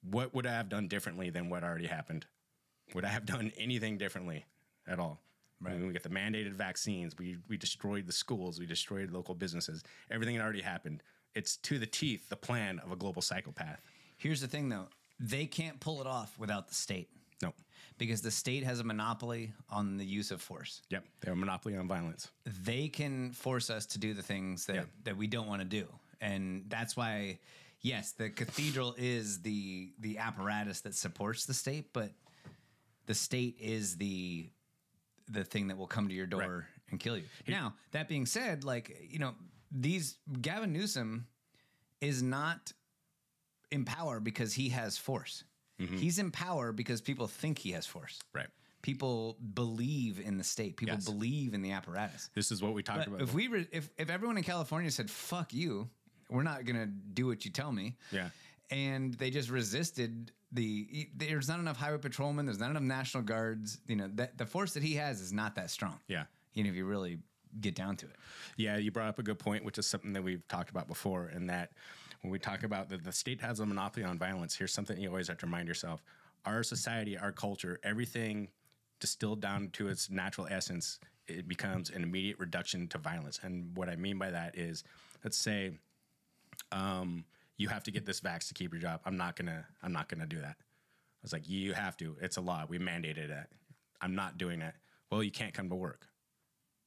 What 0.09 0.33
would 0.33 0.45
I 0.45 0.51
have 0.51 0.69
done 0.69 0.87
differently 0.87 1.29
than 1.29 1.49
what 1.49 1.63
already 1.63 1.87
happened? 1.87 2.25
Would 2.93 3.05
I 3.05 3.09
have 3.09 3.25
done 3.25 3.51
anything 3.57 3.97
differently 3.97 4.45
at 4.87 4.99
all? 4.99 5.21
Right. 5.61 5.73
When 5.73 5.87
we 5.87 5.93
get 5.93 6.03
the 6.03 6.09
mandated 6.09 6.53
vaccines, 6.53 7.17
we 7.17 7.37
we 7.49 7.57
destroyed 7.57 8.07
the 8.07 8.13
schools, 8.13 8.59
we 8.59 8.65
destroyed 8.65 9.11
local 9.11 9.35
businesses. 9.35 9.83
Everything 10.09 10.35
had 10.35 10.43
already 10.43 10.61
happened. 10.61 11.03
It's 11.35 11.57
to 11.57 11.77
the 11.77 11.85
teeth 11.85 12.29
the 12.29 12.35
plan 12.37 12.79
of 12.79 12.91
a 12.91 12.95
global 12.95 13.21
psychopath. 13.21 13.81
Here's 14.17 14.41
the 14.41 14.47
thing, 14.47 14.69
though: 14.69 14.87
they 15.19 15.45
can't 15.45 15.79
pull 15.79 15.99
it 16.01 16.07
off 16.07 16.37
without 16.39 16.67
the 16.69 16.75
state. 16.75 17.09
No, 17.41 17.53
because 17.97 18.21
the 18.21 18.31
state 18.31 18.63
has 18.63 18.79
a 18.79 18.83
monopoly 18.83 19.53
on 19.69 19.97
the 19.97 20.05
use 20.05 20.31
of 20.31 20.41
force. 20.41 20.81
Yep, 20.89 21.03
they 21.21 21.29
have 21.29 21.37
a 21.37 21.39
monopoly 21.39 21.75
on 21.75 21.87
violence. 21.87 22.29
They 22.45 22.87
can 22.87 23.31
force 23.33 23.69
us 23.69 23.85
to 23.87 23.99
do 23.99 24.13
the 24.13 24.23
things 24.23 24.65
that 24.67 24.75
Yep. 24.75 24.89
that 25.03 25.17
we 25.17 25.27
don't 25.27 25.47
want 25.47 25.61
to 25.61 25.67
do, 25.67 25.87
and 26.21 26.69
that's 26.69 26.95
why. 26.95 27.39
Yes, 27.81 28.11
the 28.11 28.29
cathedral 28.29 28.93
is 28.97 29.41
the 29.41 29.93
the 29.99 30.17
apparatus 30.17 30.81
that 30.81 30.95
supports 30.95 31.45
the 31.45 31.53
state, 31.53 31.93
but 31.93 32.11
the 33.05 33.15
state 33.15 33.55
is 33.59 33.95
the 33.95 34.49
the 35.29 35.43
thing 35.43 35.67
that 35.67 35.77
will 35.77 35.87
come 35.87 36.07
to 36.07 36.13
your 36.13 36.25
door 36.27 36.67
and 36.91 36.99
kill 36.99 37.17
you. 37.17 37.25
Now, 37.47 37.75
that 37.91 38.07
being 38.07 38.25
said, 38.25 38.63
like, 38.63 39.07
you 39.09 39.19
know, 39.19 39.35
these 39.71 40.17
Gavin 40.41 40.73
Newsom 40.73 41.27
is 42.01 42.23
not 42.23 42.73
in 43.71 43.85
power 43.85 44.19
because 44.19 44.53
he 44.53 44.69
has 44.69 44.97
force. 44.97 45.43
Mm-hmm. 45.79 45.97
He's 45.97 46.17
in 46.19 46.31
power 46.31 46.71
because 46.71 47.01
people 47.01 47.27
think 47.27 47.59
he 47.59 47.71
has 47.71 47.85
force. 47.85 48.19
Right. 48.33 48.47
People 48.81 49.37
believe 49.53 50.19
in 50.19 50.37
the 50.37 50.43
state. 50.43 50.77
People 50.77 50.95
Yes. 50.95 51.05
believe 51.05 51.53
in 51.53 51.61
the 51.61 51.71
apparatus. 51.71 52.29
This 52.33 52.51
is 52.51 52.61
what 52.61 52.73
we 52.73 52.81
talked 52.81 52.99
But 52.99 53.07
about. 53.07 53.21
if 53.21 53.33
we 53.33 53.47
re- 53.47 53.67
if 53.71 53.89
if 53.97 54.09
everyone 54.09 54.37
in 54.37 54.43
California 54.43 54.89
said 54.89 55.11
"fuck 55.11 55.53
you," 55.53 55.89
we're 56.29 56.43
not 56.43 56.63
gonna 56.65 56.85
do 56.87 57.27
what 57.27 57.43
you 57.45 57.51
tell 57.51 57.71
me. 57.71 57.97
Yeah. 58.11 58.29
And 58.71 59.13
they 59.15 59.29
just 59.31 59.49
resisted 59.49 60.31
the. 60.51 61.09
There's 61.15 61.47
not 61.47 61.59
enough 61.59 61.77
highway 61.77 61.97
patrolmen. 61.97 62.45
There's 62.45 62.59
not 62.59 62.69
enough 62.69 62.83
national 62.83 63.23
guards. 63.23 63.79
You 63.87 63.95
know 63.95 64.09
that 64.15 64.37
the 64.37 64.45
force 64.45 64.73
that 64.73 64.83
he 64.83 64.95
has 64.95 65.21
is 65.21 65.31
not 65.33 65.55
that 65.55 65.69
strong. 65.69 65.99
Yeah. 66.07 66.25
You 66.53 66.63
know 66.63 66.69
if 66.69 66.75
you 66.75 66.85
really 66.85 67.19
get 67.61 67.75
down 67.75 67.95
to 67.97 68.05
it. 68.05 68.15
Yeah, 68.57 68.77
you 68.77 68.91
brought 68.91 69.07
up 69.07 69.19
a 69.19 69.23
good 69.23 69.39
point, 69.39 69.63
which 69.65 69.77
is 69.77 69.87
something 69.87 70.13
that 70.13 70.23
we've 70.23 70.47
talked 70.47 70.69
about 70.69 70.87
before, 70.87 71.27
and 71.33 71.49
that 71.49 71.71
when 72.21 72.31
we 72.31 72.39
talk 72.39 72.63
about 72.63 72.89
that 72.89 73.03
the 73.03 73.11
state 73.11 73.41
has 73.41 73.59
a 73.59 73.65
monopoly 73.65 74.05
on 74.05 74.17
violence, 74.17 74.55
here's 74.55 74.73
something 74.73 74.99
you 74.99 75.09
always 75.09 75.27
have 75.27 75.37
to 75.39 75.45
remind 75.45 75.67
yourself: 75.67 76.03
our 76.45 76.63
society, 76.63 77.17
our 77.17 77.31
culture, 77.31 77.79
everything 77.83 78.49
distilled 78.99 79.41
down 79.41 79.69
to 79.69 79.87
its 79.87 80.09
natural 80.09 80.47
essence, 80.49 80.99
it 81.27 81.47
becomes 81.47 81.89
an 81.89 82.03
immediate 82.03 82.37
reduction 82.39 82.87
to 82.89 82.97
violence. 82.97 83.39
And 83.43 83.75
what 83.77 83.89
I 83.89 83.95
mean 83.95 84.17
by 84.17 84.31
that 84.31 84.57
is, 84.57 84.83
let's 85.23 85.37
say, 85.37 85.71
um, 86.71 87.23
you 87.59 87.67
have 87.67 87.83
to 87.83 87.91
get 87.91 88.05
this 88.05 88.21
vax 88.21 88.47
to 88.47 88.55
keep 88.55 88.73
your 88.73 88.81
job. 88.81 89.01
I'm 89.05 89.17
not 89.17 89.35
gonna. 89.35 89.65
I'm 89.83 89.91
not 89.91 90.09
gonna 90.09 90.25
do 90.25 90.39
that. 90.39 90.55
I 90.57 91.21
was 91.21 91.33
like, 91.33 91.47
you 91.47 91.73
have 91.73 91.97
to. 91.97 92.15
It's 92.21 92.37
a 92.37 92.41
law. 92.41 92.65
We 92.67 92.79
mandated 92.79 93.29
it. 93.29 93.47
I'm 94.01 94.15
not 94.15 94.37
doing 94.37 94.61
it. 94.61 94.73
Well, 95.11 95.21
you 95.21 95.31
can't 95.31 95.53
come 95.53 95.69
to 95.69 95.75
work. 95.75 96.07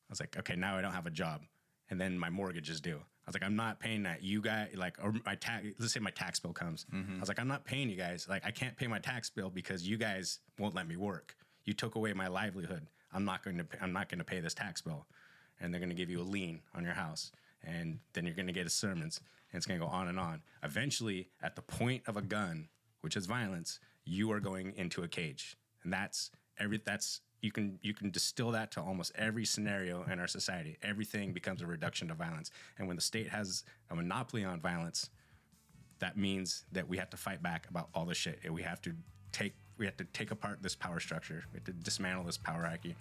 I 0.08 0.10
was 0.10 0.18
like, 0.18 0.36
okay, 0.38 0.56
now 0.56 0.76
I 0.76 0.80
don't 0.80 0.94
have 0.94 1.06
a 1.06 1.10
job, 1.10 1.42
and 1.90 2.00
then 2.00 2.18
my 2.18 2.30
mortgage 2.30 2.70
is 2.70 2.80
due. 2.80 2.96
I 2.96 3.28
was 3.28 3.34
like, 3.34 3.44
I'm 3.44 3.54
not 3.54 3.78
paying 3.78 4.02
that. 4.02 4.22
You 4.24 4.40
guys, 4.40 4.70
like, 4.74 4.96
or 5.00 5.14
my 5.24 5.34
tax. 5.34 5.66
Let's 5.78 5.92
say 5.92 6.00
my 6.00 6.10
tax 6.10 6.40
bill 6.40 6.54
comes. 6.54 6.86
Mm-hmm. 6.92 7.16
I 7.16 7.20
was 7.20 7.28
like, 7.28 7.38
I'm 7.38 7.48
not 7.48 7.64
paying 7.64 7.90
you 7.90 7.96
guys. 7.96 8.26
Like, 8.28 8.44
I 8.44 8.50
can't 8.50 8.76
pay 8.76 8.86
my 8.86 8.98
tax 8.98 9.28
bill 9.28 9.50
because 9.50 9.86
you 9.86 9.98
guys 9.98 10.40
won't 10.58 10.74
let 10.74 10.88
me 10.88 10.96
work. 10.96 11.36
You 11.64 11.74
took 11.74 11.94
away 11.94 12.14
my 12.14 12.28
livelihood. 12.28 12.88
I'm 13.12 13.26
not 13.26 13.44
going 13.44 13.58
to. 13.58 13.64
Pay, 13.64 13.78
I'm 13.82 13.92
not 13.92 14.08
going 14.08 14.18
to 14.18 14.24
pay 14.24 14.40
this 14.40 14.54
tax 14.54 14.80
bill, 14.80 15.06
and 15.60 15.72
they're 15.72 15.80
going 15.80 15.90
to 15.90 15.94
give 15.94 16.08
you 16.08 16.22
a 16.22 16.24
lien 16.24 16.62
on 16.74 16.82
your 16.82 16.94
house, 16.94 17.30
and 17.62 17.98
then 18.14 18.24
you're 18.24 18.34
going 18.34 18.46
to 18.46 18.54
get 18.54 18.66
a 18.66 18.70
sermons, 18.70 19.20
and 19.52 19.58
it's 19.58 19.66
going 19.66 19.78
to 19.78 19.86
go 19.86 19.90
on 19.92 20.08
and 20.08 20.18
on. 20.18 20.42
Eventually, 20.62 21.28
at 21.42 21.56
the 21.56 21.62
point 21.62 22.02
of 22.06 22.16
a 22.16 22.22
gun, 22.22 22.68
which 23.02 23.16
is 23.16 23.26
violence, 23.26 23.80
you 24.04 24.32
are 24.32 24.40
going 24.40 24.72
into 24.76 25.02
a 25.02 25.08
cage, 25.08 25.56
and 25.84 25.92
that's 25.92 26.30
every. 26.58 26.80
That's 26.84 27.20
you 27.40 27.52
can 27.52 27.78
you 27.82 27.94
can 27.94 28.10
distill 28.10 28.50
that 28.52 28.70
to 28.72 28.80
almost 28.80 29.12
every 29.14 29.44
scenario 29.44 30.04
in 30.04 30.18
our 30.18 30.26
society. 30.26 30.78
Everything 30.82 31.32
becomes 31.32 31.62
a 31.62 31.66
reduction 31.66 32.08
to 32.08 32.14
violence, 32.14 32.50
and 32.78 32.86
when 32.86 32.96
the 32.96 33.02
state 33.02 33.28
has 33.28 33.64
a 33.90 33.94
monopoly 33.94 34.44
on 34.44 34.60
violence, 34.60 35.10
that 35.98 36.16
means 36.16 36.64
that 36.72 36.88
we 36.88 36.96
have 36.96 37.10
to 37.10 37.16
fight 37.16 37.42
back 37.42 37.68
about 37.68 37.88
all 37.94 38.04
this 38.04 38.18
shit. 38.18 38.40
And 38.44 38.54
we 38.54 38.62
have 38.62 38.80
to 38.82 38.92
take 39.32 39.54
we 39.78 39.86
have 39.86 39.96
to 39.96 40.04
take 40.04 40.30
apart 40.30 40.62
this 40.62 40.74
power 40.76 41.00
structure. 41.00 41.44
We 41.52 41.56
have 41.58 41.64
to 41.64 41.72
dismantle 41.72 42.24
this 42.24 42.38
power 42.38 42.60
hierarchy. 42.62 42.96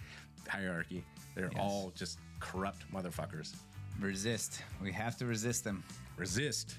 Hierarchy. 0.48 1.04
They're 1.36 1.52
Yes. 1.54 1.60
all 1.60 1.92
just 1.96 2.20
corrupt 2.40 2.92
motherfuckers. 2.92 3.56
Resist. 4.00 4.64
We 4.82 4.92
have 4.92 5.18
to 5.18 5.26
resist 5.26 5.64
them. 5.64 5.84
Resist. 6.22 6.76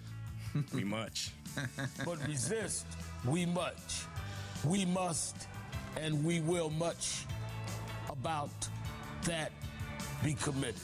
we 0.72 0.84
much. 0.84 1.32
but 2.06 2.24
resist 2.28 2.86
we 3.24 3.44
much. 3.44 4.04
We 4.64 4.84
must 4.84 5.48
and 6.00 6.24
we 6.24 6.38
will 6.38 6.70
much. 6.70 7.24
About 8.08 8.68
that 9.24 9.50
be 10.22 10.34
committed. 10.34 10.76